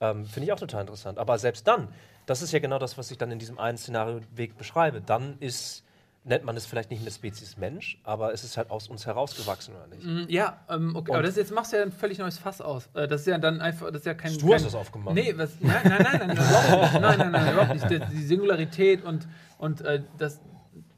Ähm, 0.00 0.26
Finde 0.26 0.46
ich 0.46 0.52
auch 0.52 0.58
total 0.58 0.82
interessant. 0.82 1.18
Aber 1.18 1.38
selbst 1.38 1.66
dann, 1.66 1.92
das 2.26 2.42
ist 2.42 2.52
ja 2.52 2.58
genau 2.58 2.78
das, 2.78 2.98
was 2.98 3.10
ich 3.10 3.18
dann 3.18 3.30
in 3.30 3.38
diesem 3.38 3.58
einen 3.58 3.78
Szenarioweg 3.78 4.56
beschreibe, 4.56 5.00
dann 5.00 5.38
ist, 5.38 5.84
nennt 6.26 6.44
man 6.44 6.56
es 6.56 6.66
vielleicht 6.66 6.90
nicht 6.90 7.02
mehr 7.02 7.12
Spezies 7.12 7.56
Mensch, 7.56 7.98
aber 8.02 8.32
es 8.34 8.42
ist 8.44 8.56
halt 8.56 8.70
aus 8.70 8.88
uns 8.88 9.06
herausgewachsen, 9.06 9.74
oder 9.76 9.86
nicht? 9.86 10.04
Mm, 10.04 10.24
Ja, 10.28 10.60
ähm, 10.68 10.90
okay, 10.96 11.10
Und- 11.12 11.16
aber 11.16 11.22
das 11.22 11.36
jetzt 11.36 11.52
machst 11.52 11.72
du 11.72 11.76
ja 11.76 11.82
ein 11.84 11.92
völlig 11.92 12.18
neues 12.18 12.36
Fass 12.38 12.60
aus. 12.60 12.88
Äh, 12.94 13.06
Das 13.06 13.20
ist 13.22 13.26
ja 13.28 13.38
dann 13.38 13.60
einfach, 13.60 13.86
das 13.88 13.98
ist 14.02 14.06
ja 14.06 14.14
kein. 14.14 14.36
Du 14.36 14.52
hast 14.52 14.66
das 14.66 14.74
aufgemacht. 14.74 15.14
Nee, 15.14 15.32
was, 15.36 15.52
nein, 15.60 15.76
nein, 15.84 16.02
nein, 16.02 16.18
nein, 16.26 16.36
überhaupt 16.36 16.82
nicht. 16.92 17.00
Nein, 17.00 17.18
nein, 17.18 17.32
nein, 17.32 17.52
überhaupt 17.54 17.74
nicht. 17.74 17.90
Die, 17.90 18.16
die 18.16 18.22
Singularität 18.26 19.04
und, 19.04 19.26
und 19.58 19.80
äh, 19.82 20.02
das, 20.18 20.40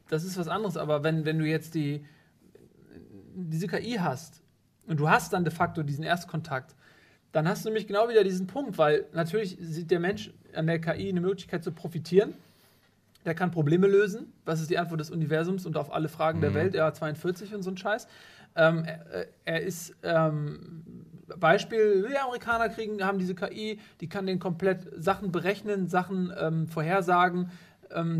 das 0.09 0.23
ist 0.23 0.37
was 0.37 0.47
anderes. 0.47 0.77
Aber 0.77 1.03
wenn, 1.03 1.25
wenn 1.25 1.37
du 1.37 1.45
jetzt 1.45 1.75
die, 1.75 2.03
diese 3.35 3.67
KI 3.67 3.97
hast 3.99 4.41
und 4.87 4.99
du 4.99 5.09
hast 5.09 5.33
dann 5.33 5.43
de 5.43 5.53
facto 5.53 5.83
diesen 5.83 6.03
Erstkontakt, 6.03 6.75
dann 7.31 7.47
hast 7.47 7.63
du 7.63 7.69
nämlich 7.69 7.85
genau 7.87 8.09
wieder 8.09 8.23
diesen 8.23 8.47
Punkt, 8.47 8.77
weil 8.79 9.05
natürlich 9.13 9.57
sieht 9.61 9.91
der 9.91 9.99
Mensch 9.99 10.33
an 10.55 10.65
der 10.65 10.79
KI 10.81 11.09
eine 11.09 11.21
Möglichkeit 11.21 11.63
zu 11.63 11.71
profitieren. 11.71 12.33
Der 13.25 13.35
kann 13.35 13.51
Probleme 13.51 13.87
lösen. 13.87 14.33
Was 14.45 14.61
ist 14.61 14.69
die 14.69 14.77
Antwort 14.77 14.99
des 14.99 15.11
Universums 15.11 15.65
und 15.65 15.77
auf 15.77 15.93
alle 15.93 16.07
Fragen 16.07 16.41
der 16.41 16.53
Welt? 16.53 16.73
Ja, 16.73 16.93
42 16.93 17.53
und 17.53 17.63
so 17.63 17.71
ein 17.71 17.77
Scheiß. 17.77 18.07
Ähm, 18.55 18.85
er, 18.85 19.27
er 19.45 19.61
ist 19.61 19.95
ähm, 20.03 20.83
Beispiel, 21.37 22.07
die 22.09 22.17
Amerikaner 22.17 22.69
kriegen, 22.69 23.03
haben 23.03 23.19
diese 23.19 23.35
KI, 23.35 23.79
die 24.01 24.09
kann 24.09 24.25
den 24.25 24.39
komplett 24.39 24.87
Sachen 24.97 25.31
berechnen, 25.31 25.87
Sachen 25.87 26.33
ähm, 26.37 26.67
vorhersagen, 26.67 27.51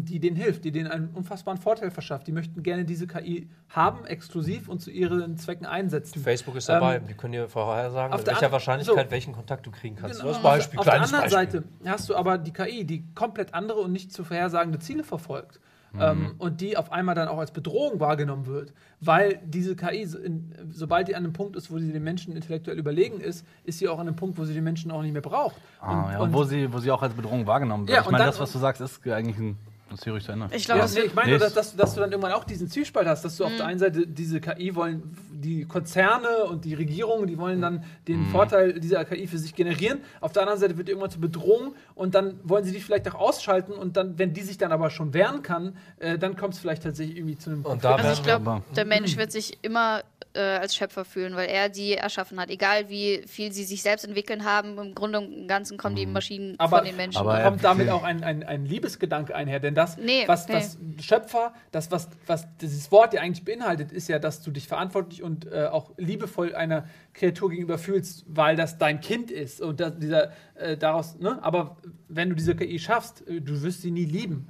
die 0.06 0.20
denen 0.20 0.36
hilft, 0.36 0.64
die 0.66 0.72
denen 0.72 0.90
einen 0.90 1.10
unfassbaren 1.10 1.60
Vorteil 1.60 1.92
verschafft. 1.92 2.28
Die 2.28 2.32
möchten 2.32 2.64
gerne 2.64 2.86
diese 2.86 3.06
KI 3.08 3.50
haben, 3.70 4.06
exklusiv 4.06 4.68
und 4.68 4.80
zu 4.80 4.90
ihren 4.90 5.38
Zwecken 5.38 5.66
einsetzen. 5.66 6.20
Facebook 6.22 6.56
ist 6.56 6.70
dabei, 6.70 6.96
Ähm, 6.98 7.08
die 7.08 7.14
können 7.14 7.34
dir 7.34 7.48
vorher 7.48 7.92
sagen, 7.92 8.14
auf 8.14 8.22
mit 8.22 8.28
der 8.28 8.34
welcher 8.36 8.52
Wahrscheinlichkeit 8.52 9.06
so. 9.08 9.12
welchen 9.12 9.34
Kontakt 9.34 9.66
du 9.66 9.72
kriegen 9.72 9.96
kannst. 9.96 10.20
Genau. 10.20 10.34
Das 10.34 10.42
Beispiel, 10.42 10.80
auf 10.80 10.86
der 10.86 10.94
kleines 10.96 11.14
anderen 11.14 11.32
Beispiel. 11.32 11.62
Seite 11.62 11.90
hast 11.90 12.10
du 12.10 12.16
aber 12.16 12.38
die 12.38 12.52
KI, 12.52 12.84
die 12.86 13.06
komplett 13.14 13.54
andere 13.54 13.80
und 13.80 13.92
nicht 13.92 14.12
zu 14.12 14.24
vorhersagende 14.24 14.80
Ziele 14.80 15.04
verfolgt. 15.04 15.60
Mhm. 15.94 16.02
Ähm, 16.02 16.36
und 16.38 16.62
die 16.62 16.78
auf 16.78 16.92
einmal 16.92 17.16
dann 17.16 17.28
auch 17.28 17.40
als 17.40 17.52
Bedrohung 17.52 18.00
wahrgenommen 18.00 18.46
wird. 18.46 18.74
Weil 19.02 19.40
diese 19.46 19.76
KI, 19.76 20.04
in, 20.04 20.54
sobald 20.70 21.08
die 21.08 21.16
an 21.16 21.24
einem 21.24 21.34
Punkt 21.34 21.56
ist, 21.56 21.72
wo 21.72 21.80
sie 21.80 21.92
den 21.92 22.04
Menschen 22.04 22.36
intellektuell 22.36 22.78
überlegen 22.78 23.20
ist, 23.20 23.46
ist 23.64 23.80
sie 23.80 23.88
auch 23.88 24.00
an 24.00 24.08
einem 24.08 24.16
Punkt, 24.16 24.38
wo 24.38 24.46
sie 24.46 24.54
den 24.54 24.64
Menschen 24.64 24.92
auch 24.92 25.02
nicht 25.02 25.14
mehr 25.14 25.22
braucht. 25.22 25.56
Ah, 25.82 26.10
ja, 26.12 26.20
und 26.20 26.34
wo, 26.34 26.44
sie, 26.44 26.72
wo 26.72 26.80
sie 26.80 26.92
auch 26.92 27.02
als 27.02 27.14
Bedrohung 27.14 27.48
wahrgenommen 27.48 27.88
wird. 27.88 27.96
Ja, 27.96 28.02
ich 28.02 28.08
und 28.08 28.12
meine, 28.12 28.26
das, 28.26 28.40
was 28.40 28.52
du 28.52 28.60
sagst, 28.60 28.82
ist 28.82 29.06
eigentlich 29.08 29.38
ein. 29.38 29.58
Das 29.90 30.00
ist 30.00 30.08
ruhig 30.08 30.24
zu 30.24 30.32
Ende. 30.32 30.50
Ich 30.52 30.66
glaube, 30.66 30.80
Ja, 30.80 30.86
das 30.86 30.96
ich 30.96 31.14
meine 31.14 31.38
dass, 31.38 31.54
dass, 31.54 31.76
dass 31.76 31.94
du 31.96 32.02
dann 32.02 32.12
irgendwann 32.12 32.34
auch 32.34 32.44
diesen 32.44 32.70
Zwiespalt 32.70 33.08
hast, 33.08 33.24
dass 33.26 33.38
du 33.38 33.46
auf 33.46 33.56
der 33.56 33.66
einen 33.66 33.80
Seite 33.80 34.06
diese 34.08 34.40
KI 34.40 34.76
wollen, 34.76 35.16
die 35.32 35.66
Konzerne 35.66 36.46
und 36.50 36.66
die 36.66 36.74
Regierungen, 36.74 37.28
die 37.28 37.38
wollen 37.38 37.62
dann 37.62 37.84
den 38.08 38.26
Vorteil 38.28 38.80
dieser 38.80 39.06
KI 39.06 39.28
für 39.28 39.38
sich 39.38 39.56
generieren. 39.56 40.00
Auf 40.22 40.32
der 40.32 40.44
anderen 40.44 40.60
Seite 40.60 40.78
wird 40.78 40.88
die 40.88 40.92
irgendwann 40.92 41.12
zur 41.12 41.22
Bedrohung 41.22 41.76
und 41.96 42.14
dann 42.16 42.40
wollen 42.44 42.64
sie 42.64 42.72
die 42.72 42.80
vielleicht 42.82 43.10
auch 43.10 43.16
ausschalten 43.16 43.74
und 43.74 43.98
dann, 43.98 44.20
wenn 44.20 44.34
die 44.34 44.42
sich 44.42 44.58
dann 44.58 44.72
aber 44.72 44.90
schon 44.90 45.14
wehren 45.14 45.42
kann, 45.42 45.78
äh, 45.98 46.18
dann 46.18 46.36
kommt 46.36 46.54
es 46.54 46.60
vielleicht 46.60 46.84
tatsächlich 46.84 47.18
irgendwie 47.18 47.38
zu 47.38 47.50
einem 47.50 47.66
Und 47.66 47.84
da 47.84 47.96
Also 47.96 48.12
ich 48.12 48.24
glaube, 48.24 48.62
der 48.76 48.86
Mensch 48.86 49.18
wird 49.18 49.32
sich 49.32 49.58
immer 49.62 50.02
äh, 50.34 50.40
als 50.40 50.76
Schöpfer 50.76 51.06
fühlen, 51.06 51.36
weil 51.36 51.50
er 51.50 51.70
die 51.70 51.94
erschaffen 51.96 52.40
hat. 52.40 52.50
Egal 52.50 52.88
wie 52.90 53.24
viel 53.28 53.52
sie 53.52 53.64
sich 53.64 53.82
selbst 53.82 54.06
entwickeln 54.06 54.46
haben, 54.46 54.78
im 54.78 54.94
Grunde 54.96 55.20
und 55.20 55.48
Ganzen 55.48 55.78
kommen 55.78 55.96
die 55.96 56.06
Maschinen 56.06 56.56
Aber, 56.60 56.78
von 56.78 56.86
den 56.86 56.96
Menschen. 56.96 57.18
aber- 57.20 57.42
kommt 57.42 57.64
damit 57.64 57.90
auch 57.90 58.04
ein, 58.04 58.24
ein, 58.24 58.44
ein 58.44 58.66
Liebesgedanke 58.66 59.36
einher. 59.36 59.60
Denn 59.60 59.74
das, 59.76 59.98
Nee, 59.98 60.24
was, 60.28 60.48
nee. 60.48 60.56
was 60.56 60.78
Schöpfer, 61.04 61.54
das, 61.72 61.90
was, 61.92 62.10
was 62.28 62.48
dieses 62.62 62.92
Wort 62.92 63.14
ja 63.14 63.22
eigentlich 63.22 63.44
beinhaltet, 63.44 63.92
ist 63.92 64.08
ja, 64.08 64.20
dass 64.20 64.42
du 64.42 64.52
dich 64.52 64.68
verantwortlich 64.68 65.24
und 65.24 65.52
äh, 65.52 65.66
auch 65.66 65.92
liebevoll 65.98 66.54
einer 66.56 66.86
Kreatur 67.20 67.50
gegenüber 67.50 67.78
fühlst, 67.78 68.26
weil 68.28 68.56
das 68.56 68.78
dein 68.78 69.02
Kind 69.02 69.30
ist. 69.30 69.62
Und 69.62 69.80
das, 69.80 70.00
dieser, 70.00 70.32
äh, 70.56 70.78
daraus, 70.78 71.20
ne? 71.20 71.38
Aber 71.44 71.78
wenn 72.08 72.30
du 72.30 72.36
diese 72.36 72.56
KI 72.56 72.80
schaffst, 72.80 73.28
äh, 73.28 73.42
du 73.42 73.62
wirst 73.62 73.82
sie 73.82 73.92
nie 73.92 74.06
lieben. 74.06 74.48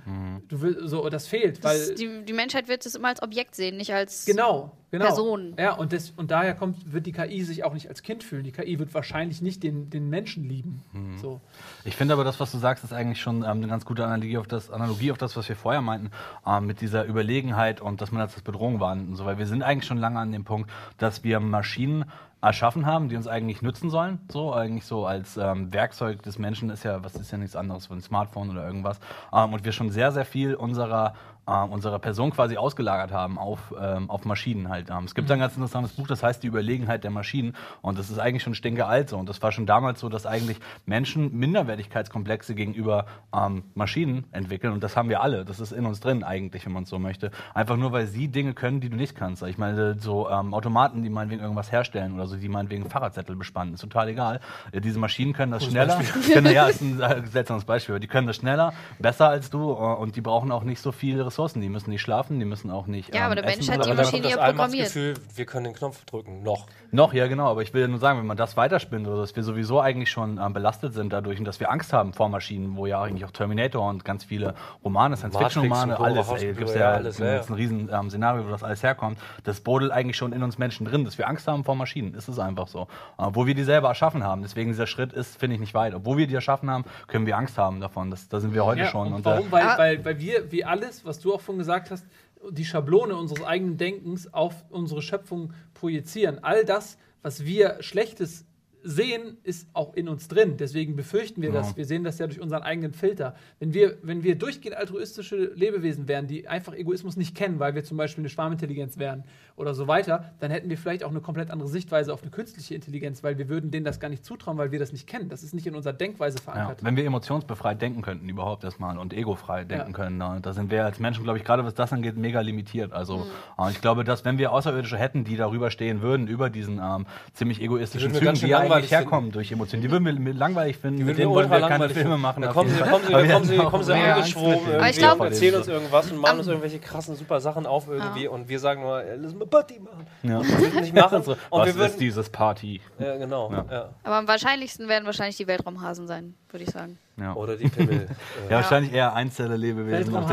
Du 0.48 0.62
will, 0.62 0.88
so, 0.88 1.10
das 1.10 1.28
fehlt, 1.28 1.64
weil. 1.64 1.78
das, 1.78 1.96
die, 1.96 2.24
die 2.26 2.34
Menschheit 2.34 2.68
wird 2.68 2.86
es 2.86 2.96
immer 2.96 3.10
als 3.10 3.22
Objekt 3.22 3.56
sehen, 3.56 3.78
nicht 3.78 3.94
als. 3.94 4.26
Genau, 4.26 4.72
genau. 4.92 5.06
Person. 5.06 5.56
Ja, 5.58 5.74
und, 5.74 5.94
das, 5.94 6.12
und 6.12 6.32
daher 6.32 6.54
kommt, 6.54 6.94
wird 6.94 7.06
die 7.08 7.12
KI 7.12 7.44
sich 7.44 7.64
auch 7.64 7.74
nicht 7.74 7.90
als 7.90 8.04
Kind 8.04 8.24
fühlen. 8.24 8.44
Die 8.44 8.52
KI 8.52 8.78
wird 8.78 8.94
wahrscheinlich 8.94 9.42
nicht 9.42 9.64
den, 9.64 9.90
den 9.90 10.10
Menschen 10.10 10.44
lieben. 10.44 10.84
So. 11.22 11.42
Ich 11.86 11.96
finde 11.96 12.14
aber, 12.14 12.24
das, 12.24 12.40
was 12.40 12.52
du 12.52 12.60
sagst, 12.60 12.84
ist 12.84 12.94
eigentlich 12.94 13.22
schon 13.22 13.38
ähm, 13.38 13.50
eine 13.50 13.68
ganz 13.68 13.86
gute 13.86 14.06
Analogie 14.06 14.38
auf 14.38 14.48
das, 14.48 14.70
Analogie 14.70 15.12
auf 15.12 15.18
das 15.18 15.36
was 15.36 15.50
wir 15.50 15.56
vorher 15.56 15.82
meinten, 15.82 16.12
ähm, 16.46 16.66
mit 16.66 16.82
dieser 16.82 17.06
Überlegenheit 17.06 17.82
und 17.82 18.02
dass 18.02 18.12
man 18.12 18.22
das 18.22 18.36
als 18.36 18.44
Bedrohung 18.44 18.80
wahrnimmt 18.80 19.10
und 19.10 19.16
so, 19.16 19.26
weil 19.26 19.38
wir 19.38 19.48
sind 19.48 19.64
eigentlich 19.64 19.88
schon 19.88 19.98
lange 19.98 20.20
an 20.20 20.32
dem 20.32 20.44
Punkt, 20.44 20.70
dass 20.98 21.24
wir 21.24 21.40
Maschinen 21.40 22.06
erschaffen 22.42 22.86
haben, 22.86 23.10
die 23.10 23.16
uns 23.16 23.28
eigentlich 23.28 23.62
nützen 23.62 23.90
sollen, 23.90 24.20
so 24.32 24.54
eigentlich 24.54 24.86
so 24.86 25.06
als 25.06 25.38
ähm, 25.38 25.74
Werkzeug 25.74 26.24
des 26.24 26.40
Menschen 26.40 26.70
ist 26.70 26.84
ja, 26.84 27.04
was 27.04 27.16
ist 27.16 27.32
ja 27.32 27.38
nichts 27.38 27.56
anderes, 27.56 27.90
wie 27.90 27.96
ein 27.96 28.02
Smartphone 28.02 28.50
oder 28.50 28.66
irgendwas, 28.66 29.00
ähm, 29.34 29.54
und 29.54 29.66
wir 29.66 29.72
schon 29.72 29.90
sehr, 29.90 30.12
sehr 30.12 30.26
viel 30.26 30.56
unserer 30.56 31.16
äh, 31.50 31.64
unserer 31.70 32.00
Person 32.00 32.32
quasi 32.32 32.58
ausgelagert 32.58 33.12
haben 33.12 33.38
auf, 33.38 33.74
ähm, 33.80 34.10
auf 34.10 34.26
Maschinen 34.26 34.70
halt. 34.70 34.90
Ähm, 34.90 35.06
es 35.06 35.16
gibt 35.16 35.32
ein 35.32 35.40
ganz 35.40 35.56
interessantes 35.56 35.94
Buch, 35.94 36.08
das 36.08 36.24
heißt 36.24 36.44
Die 36.44 36.48
Überlegenheit 36.48 37.04
der 37.04 37.12
Maschinen 37.12 37.56
und 37.82 37.98
das 37.98 38.10
ist 38.10 38.20
eigentlich 38.20 38.44
schon 38.44 38.54
stinke 38.54 38.86
alt 38.86 39.10
so 39.10 39.18
und 39.18 39.28
das 39.28 39.42
war 39.42 39.52
schon 39.52 39.66
damals 39.66 40.00
so, 40.00 40.10
dass 40.10 40.26
eigentlich 40.26 40.60
Menschen 40.86 41.38
Minderwertigkeitskomplexe 41.38 42.56
gegenüber 42.56 43.06
ähm, 43.36 43.64
Maschinen 43.74 44.26
entwickeln 44.32 44.74
und 44.74 44.84
das 44.84 44.96
haben 44.96 45.10
wir 45.10 45.22
alle, 45.22 45.46
das 45.46 45.60
ist 45.60 45.72
in 45.72 45.86
uns 45.86 46.00
drin 46.00 46.24
eigentlich, 46.24 46.66
wenn 46.66 46.74
man 46.74 46.84
es 46.84 46.90
so 46.90 47.00
möchte. 47.00 47.32
Einfach 47.54 47.78
nur, 47.78 47.92
weil 47.92 48.08
sie 48.08 48.28
Dinge 48.28 48.54
können, 48.54 48.82
die 48.82 48.90
du 48.90 48.96
nicht 48.96 49.16
kannst. 49.16 49.42
Ich 49.44 49.58
meine, 49.58 49.98
so 50.00 50.30
ähm, 50.30 50.54
Automaten, 50.54 51.04
die 51.04 51.10
meinetwegen 51.10 51.42
irgendwas 51.42 51.72
herstellen 51.72 52.14
oder 52.14 52.28
so, 52.28 52.36
die 52.36 52.50
meinetwegen 52.50 52.90
Fahrradzettel 52.90 53.36
bespannen, 53.36 53.74
ist 53.74 53.82
total 53.82 54.10
egal. 54.10 54.40
Äh, 54.72 54.82
diese 54.82 55.00
Maschinen 55.00 55.34
können 55.34 55.52
das 55.52 55.66
schneller. 55.66 56.00
Können, 56.34 56.52
ja, 56.54 56.68
ist 56.70 56.82
ein 56.82 57.00
äh, 57.00 57.26
seltsames 57.26 57.66
Beispiel. 57.66 58.00
Die 58.00 58.08
können 58.08 58.28
das 58.28 58.36
schneller, 58.36 58.74
besser 59.00 59.30
als 59.30 59.50
du 59.50 59.72
äh, 59.72 59.74
und 59.74 60.16
die 60.16 60.22
brauchen 60.22 60.52
auch 60.52 60.64
nicht 60.64 60.80
so 60.80 60.92
viele 60.92 61.26
Ressourcen. 61.26 61.39
Die 61.40 61.70
müssen 61.70 61.90
nicht 61.90 62.02
schlafen, 62.02 62.40
die 62.40 62.46
müssen 62.46 62.70
auch 62.70 62.88
nicht. 62.88 63.16
Ja, 63.16 63.26
aber 63.26 63.38
ähm, 63.38 63.44
der 63.44 63.56
Mensch 63.56 63.70
hat 63.70 63.86
die 63.86 63.90
Aber 63.90 63.96
Maschine 63.96 64.30
ja 64.30 64.38
programmiert. 64.38 64.60
Allmachtsgefühl, 64.60 65.14
wir 65.36 65.46
können 65.46 65.64
den 65.66 65.74
Knopf 65.74 66.04
drücken, 66.06 66.44
noch. 66.44 66.68
Noch, 66.92 67.14
ja 67.14 67.28
genau, 67.28 67.48
aber 67.52 67.62
ich 67.62 67.74
will 67.74 67.88
nur 67.88 68.00
sagen, 68.00 68.20
wenn 68.20 68.26
man 68.26 68.38
das 68.38 68.58
weiterspinnt 68.58 69.08
oder 69.08 69.18
dass 69.18 69.36
wir 69.36 69.44
sowieso 69.44 69.80
eigentlich 69.80 70.10
schon 70.10 70.40
ähm, 70.40 70.54
belastet 70.54 70.94
sind 70.94 71.14
dadurch 71.14 71.38
und 71.38 71.46
dass 71.46 71.60
wir 71.60 71.70
Angst 71.72 71.94
haben 71.94 72.14
vor 72.14 72.30
Maschinen, 72.30 72.76
wo 72.76 72.86
ja 72.88 73.02
eigentlich 73.02 73.26
auch 73.26 73.32
Terminator 73.32 73.88
und 73.88 74.04
ganz 74.04 74.24
viele 74.24 74.56
Romane, 74.84 75.16
Science-Fiction-Romane, 75.16 76.00
alles, 76.00 76.32
ey, 76.32 76.54
gibt's 76.54 76.74
ja, 76.74 76.80
ja, 76.80 76.92
alles, 76.94 77.18
ja, 77.20 77.42
ein 77.42 77.54
riesen 77.54 77.90
ähm, 77.94 78.10
Szenario, 78.10 78.46
wo 78.46 78.50
das 78.50 78.64
alles 78.64 78.82
herkommt. 78.82 79.20
Das 79.44 79.62
brodelt 79.62 79.92
eigentlich 79.92 80.18
schon 80.18 80.34
in 80.34 80.42
uns 80.42 80.58
Menschen 80.58 80.86
drin, 80.86 81.06
dass 81.06 81.18
wir 81.18 81.28
Angst 81.28 81.48
haben 81.48 81.64
vor 81.64 81.76
Maschinen, 81.76 82.14
ist 82.16 82.28
es 82.28 82.40
einfach 82.40 82.68
so. 82.68 82.88
Äh, 83.18 83.28
wo 83.34 83.46
wir 83.46 83.54
die 83.54 83.64
selber 83.64 83.90
erschaffen 83.90 84.24
haben, 84.24 84.42
deswegen 84.42 84.72
dieser 84.72 84.88
Schritt 84.88 85.14
ist, 85.14 85.38
finde 85.40 85.56
ich, 85.56 85.60
nicht 85.60 85.74
weit. 85.74 85.94
Obwohl 85.94 86.18
wir 86.18 86.28
die 86.28 86.36
erschaffen 86.36 86.70
haben, 86.72 86.86
können 87.08 87.26
wir 87.26 87.38
Angst 87.38 87.58
haben 87.58 87.80
davon, 87.82 88.10
das, 88.10 88.30
da 88.30 88.40
sind 88.40 88.54
wir 88.54 88.66
heute 88.66 88.82
Ja, 88.82 88.88
schon. 88.88 89.08
Und 89.08 89.14
Und, 89.14 89.26
warum? 89.26 89.48
äh, 89.48 89.52
Weil, 89.52 89.64
Ah. 89.64 89.78
weil, 89.78 90.06
weil 90.06 90.20
wir, 90.20 90.52
wie 90.52 90.66
alles, 90.66 91.06
was 91.06 91.20
du 91.20 91.34
auch 91.36 91.42
vorhin 91.42 91.60
gesagt 91.60 91.92
hast, 91.92 92.06
die 92.52 92.66
Schablone 92.66 93.16
unseres 93.16 93.44
eigenen 93.44 93.78
Denkens 93.78 94.34
auf 94.34 94.66
unsere 94.70 95.02
Schöpfung 95.02 95.54
projizieren. 95.74 96.44
All 96.44 96.66
das, 96.66 96.98
was 97.22 97.46
wir 97.46 97.78
Schlechtes 97.82 98.46
sehen, 98.82 99.38
ist 99.44 99.68
auch 99.74 99.94
in 99.94 100.08
uns 100.08 100.30
drin. 100.30 100.56
Deswegen 100.56 100.96
befürchten 100.96 101.42
wir 101.42 101.50
Ja. 101.50 101.56
das. 101.56 101.76
Wir 101.76 101.84
sehen 101.86 102.06
das 102.06 102.18
ja 102.18 102.28
durch 102.28 102.40
unseren 102.40 102.62
eigenen 102.64 102.94
Filter. 102.94 103.36
Wenn 103.60 103.74
wir, 103.74 103.98
wenn 104.04 104.24
wir 104.24 104.36
durchgehend 104.38 104.78
altruistische 104.78 105.52
Lebewesen 105.54 106.08
wären, 106.08 106.28
die 106.28 106.48
einfach 106.48 106.74
Egoismus 106.74 107.18
nicht 107.18 107.36
kennen, 107.36 107.60
weil 107.60 107.76
wir 107.76 107.84
zum 107.84 107.98
Beispiel 107.98 108.22
eine 108.22 108.30
Schwarmintelligenz 108.30 108.98
wären 108.98 109.26
oder 109.60 109.74
so 109.74 109.88
weiter, 109.88 110.26
dann 110.40 110.52
hätten 110.52 110.70
wir 110.70 110.78
vielleicht 110.78 111.04
auch 111.04 111.10
eine 111.12 111.20
komplett 111.20 111.52
andere 111.52 111.68
Sichtweise 111.70 112.14
auf 112.14 112.22
eine 112.22 112.32
künstliche 112.32 112.74
Intelligenz, 112.76 113.24
weil 113.24 113.38
wir 113.38 113.50
würden 113.50 113.72
denen 113.72 113.86
das 113.86 114.00
gar 114.00 114.10
nicht 114.10 114.24
zutrauen, 114.26 114.58
weil 114.58 114.72
wir 114.72 114.80
das 114.80 114.92
nicht 114.94 115.06
kennen. 115.06 115.30
Das 115.30 115.44
ist 115.44 115.54
nicht 115.54 115.68
in 115.68 115.76
unserer 115.76 115.94
Denkweise 115.94 116.38
Ja, 116.38 116.44
verankert. 116.44 116.84
wenn 116.84 116.96
wir 116.96 117.06
emotionsbefreit 117.06 117.82
denken 117.82 118.02
könnten, 118.02 118.28
überhaupt 118.30 118.64
erstmal 118.64 118.98
und 118.98 119.14
egofrei 119.14 119.66
denken 119.66 119.92
Ja. 119.92 119.94
können, 119.94 120.18
na, 120.18 120.40
da 120.40 120.54
sind 120.54 120.72
wir 120.72 120.86
als 120.86 121.00
Menschen, 121.00 121.24
glaube 121.24 121.38
ich, 121.38 121.44
gerade 121.44 121.66
was 121.66 121.74
das 121.74 121.92
angeht, 121.94 122.18
mega 122.18 122.40
limitiert. 122.42 122.94
Also 122.94 123.18
Mhm. 123.58 123.64
äh, 123.66 123.72
ich 123.72 123.82
glaube, 123.82 124.04
dass 124.04 124.24
wenn 124.26 124.38
wir 124.38 124.52
Außerirdische 124.54 124.98
hätten, 124.98 125.26
die 125.26 125.36
darüber 125.36 125.70
stehen 125.72 126.02
würden, 126.02 126.28
über 126.28 126.50
diesen 126.50 126.80
ähm, 126.80 127.06
ziemlich 127.34 127.62
egoistischen 127.62 128.14
Zügen, 128.14 128.34
die 128.36 128.48
ja 128.48 128.60
eigentlich 128.60 128.92
herkommen 128.92 129.32
durch 129.32 129.52
Emotionen, 129.52 129.82
die 129.82 129.92
würden 129.92 130.06
wir 130.06 130.14
mit 130.14 130.38
langweilig 130.38 130.78
finden, 130.78 131.00
Die 131.00 131.04
mit 131.04 131.18
denen 131.18 131.32
wir 131.32 131.36
wollen 131.36 131.52
wir 131.52 131.60
keine 131.68 131.90
Filme 131.90 132.10
finden. 132.12 132.22
machen. 132.22 132.42
Da 132.44 132.54
kommen 132.54 132.70
sie, 132.70 132.80
kommen 132.80 133.04
sie, 133.06 133.14
kommen 133.14 133.46
sie, 133.46 133.58
kommen 133.58 133.84
sie 133.84 133.94
mit 133.94 135.12
und 135.20 135.26
erzählen 135.26 135.56
uns 135.56 135.68
irgendwas 135.68 136.12
und 136.12 136.18
machen 136.18 136.38
uns 136.40 136.48
irgendwelche 136.48 136.80
krassen, 136.80 137.16
super 137.16 137.40
Sachen 137.40 137.66
auf 137.66 137.88
irgendwie 137.88 138.28
und 138.28 138.50
wir 138.50 138.60
sagen 138.60 138.82
nur, 138.82 139.04
äh, 139.04 139.16
lass 139.16 139.34
mal 139.34 139.46
Party 139.50 139.80
machen. 139.80 140.08
Ja. 140.24 140.42
Wir 140.42 140.60
würden 140.60 140.82
nicht 140.82 140.94
machen. 140.96 141.24
So, 141.24 141.32
und 141.32 141.40
was 141.52 141.68
wir 141.68 141.76
würden, 141.76 141.92
ist 141.92 142.00
dieses 142.00 142.30
Party? 142.30 142.82
Ja, 143.00 143.18
genau. 143.18 143.52
Ja. 143.52 143.66
Ja. 143.70 143.90
Aber 144.04 144.16
am 144.16 144.28
wahrscheinlichsten 144.28 144.88
werden 144.88 145.06
wahrscheinlich 145.06 145.38
die 145.38 145.48
Weltraumhasen 145.48 146.08
sein, 146.08 146.36
würde 146.50 146.64
ich 146.64 146.70
sagen. 146.72 146.98
Ja. 147.18 147.34
Oder 147.34 147.58
die 147.58 147.68
Pimmel. 147.68 148.08
ja, 148.50 148.58
wahrscheinlich 148.58 148.94
eher 148.94 149.14
der 149.50 149.58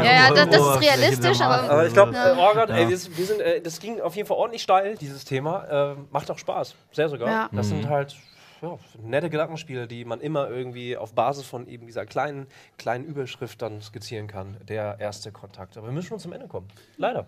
Ja, 0.05 0.13
ja, 0.13 0.31
das- 0.35 0.49
das 0.51 0.67
ist 0.77 0.81
realistisch, 0.81 1.41
aber- 1.41 1.71
Aber 1.71 1.87
ich 1.87 1.93
glaube, 1.93 2.13
Ja. 2.13 2.33
äh, 2.33 2.37
oh 2.39 2.55
Gott, 2.55 2.71
ey, 2.71 2.83
Ja. 2.85 2.89
wir, 2.89 2.97
sind- 2.99 3.19
wir 3.19 3.27
sind, 3.27 3.41
äh, 3.41 3.61
das 3.61 3.81
ging 3.81 4.01
auf 4.01 4.15
jeden 4.15 4.29
Fall 4.29 4.37
ordentlich 4.37 4.63
steil, 4.63 4.97
dieses 4.97 5.25
Thema. 5.25 5.67
Ähm, 5.71 6.07
macht 6.11 6.31
auch 6.31 6.39
Spaß, 6.39 6.75
sehr 6.93 7.09
sogar. 7.09 7.29
Ja. 7.29 7.49
Das 7.53 7.67
Mhm. 7.67 7.71
sind 7.83 7.89
halt 7.89 8.15
ja, 8.63 8.79
nette 9.03 9.29
Gedankenspiele, 9.29 9.87
die 9.87 10.07
man 10.07 10.21
immer 10.23 10.49
irgendwie 10.49 10.97
auf 10.97 11.13
Basis 11.13 11.45
von 11.45 11.67
eben 11.69 11.87
dieser 11.87 12.07
kleinen, 12.07 12.47
kleinen 12.79 13.05
Überschrift 13.05 13.61
dann 13.61 13.83
skizzieren 13.83 14.29
kann. 14.29 14.57
Der 14.67 14.97
erste 14.99 15.31
Kontakt. 15.31 15.77
Aber 15.77 15.89
wir 15.89 15.93
müssen 15.93 16.07
schon 16.09 16.19
zum 16.19 16.33
Ende 16.33 16.49
kommen. 16.49 16.67
Leider. 16.97 17.27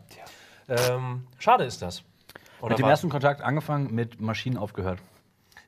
Ähm, 0.68 1.26
schade 1.38 1.64
ist 1.64 1.80
das. 1.82 2.02
Oder 2.60 2.70
Mit 2.70 2.78
dem 2.80 2.84
was? 2.84 2.90
ersten 2.90 3.08
Kontakt 3.08 3.40
angefangen, 3.40 3.94
mit 3.94 4.20
Maschinen 4.20 4.56
aufgehört. 4.56 4.98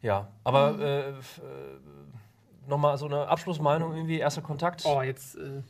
Ja, 0.03 0.29
aber 0.45 0.79
f- 1.19 1.39
äh, 1.39 2.69
nochmal 2.69 2.99
so 2.99 3.07
eine 3.07 3.29
Abschlussmeinung 3.29 3.95
irgendwie, 3.95 4.19
erster 4.19 4.43
Kontakt. 4.43 4.83
Oh, 4.85 5.03
jetzt. 5.03 5.37
Äh, 5.37 5.63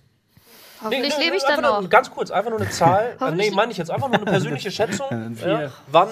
Hoffentlich 0.82 1.14
Nee, 1.18 1.24
lebe 1.24 1.36
ich 1.36 1.42
dann 1.44 1.60
nur- 1.60 1.82
noch. 1.82 1.90
Ganz 1.90 2.10
kurz, 2.10 2.30
einfach 2.30 2.50
nur 2.50 2.60
eine 2.60 2.70
Zahl. 2.70 3.16
äh, 3.20 3.30
nee, 3.32 3.50
meine 3.50 3.70
ich 3.70 3.76
jetzt 3.78 3.90
einfach 3.90 4.08
nur 4.08 4.16
eine 4.16 4.24
persönliche 4.24 4.70
Schätzung. 4.70 5.36
ja, 5.36 5.70
wann? 5.88 6.08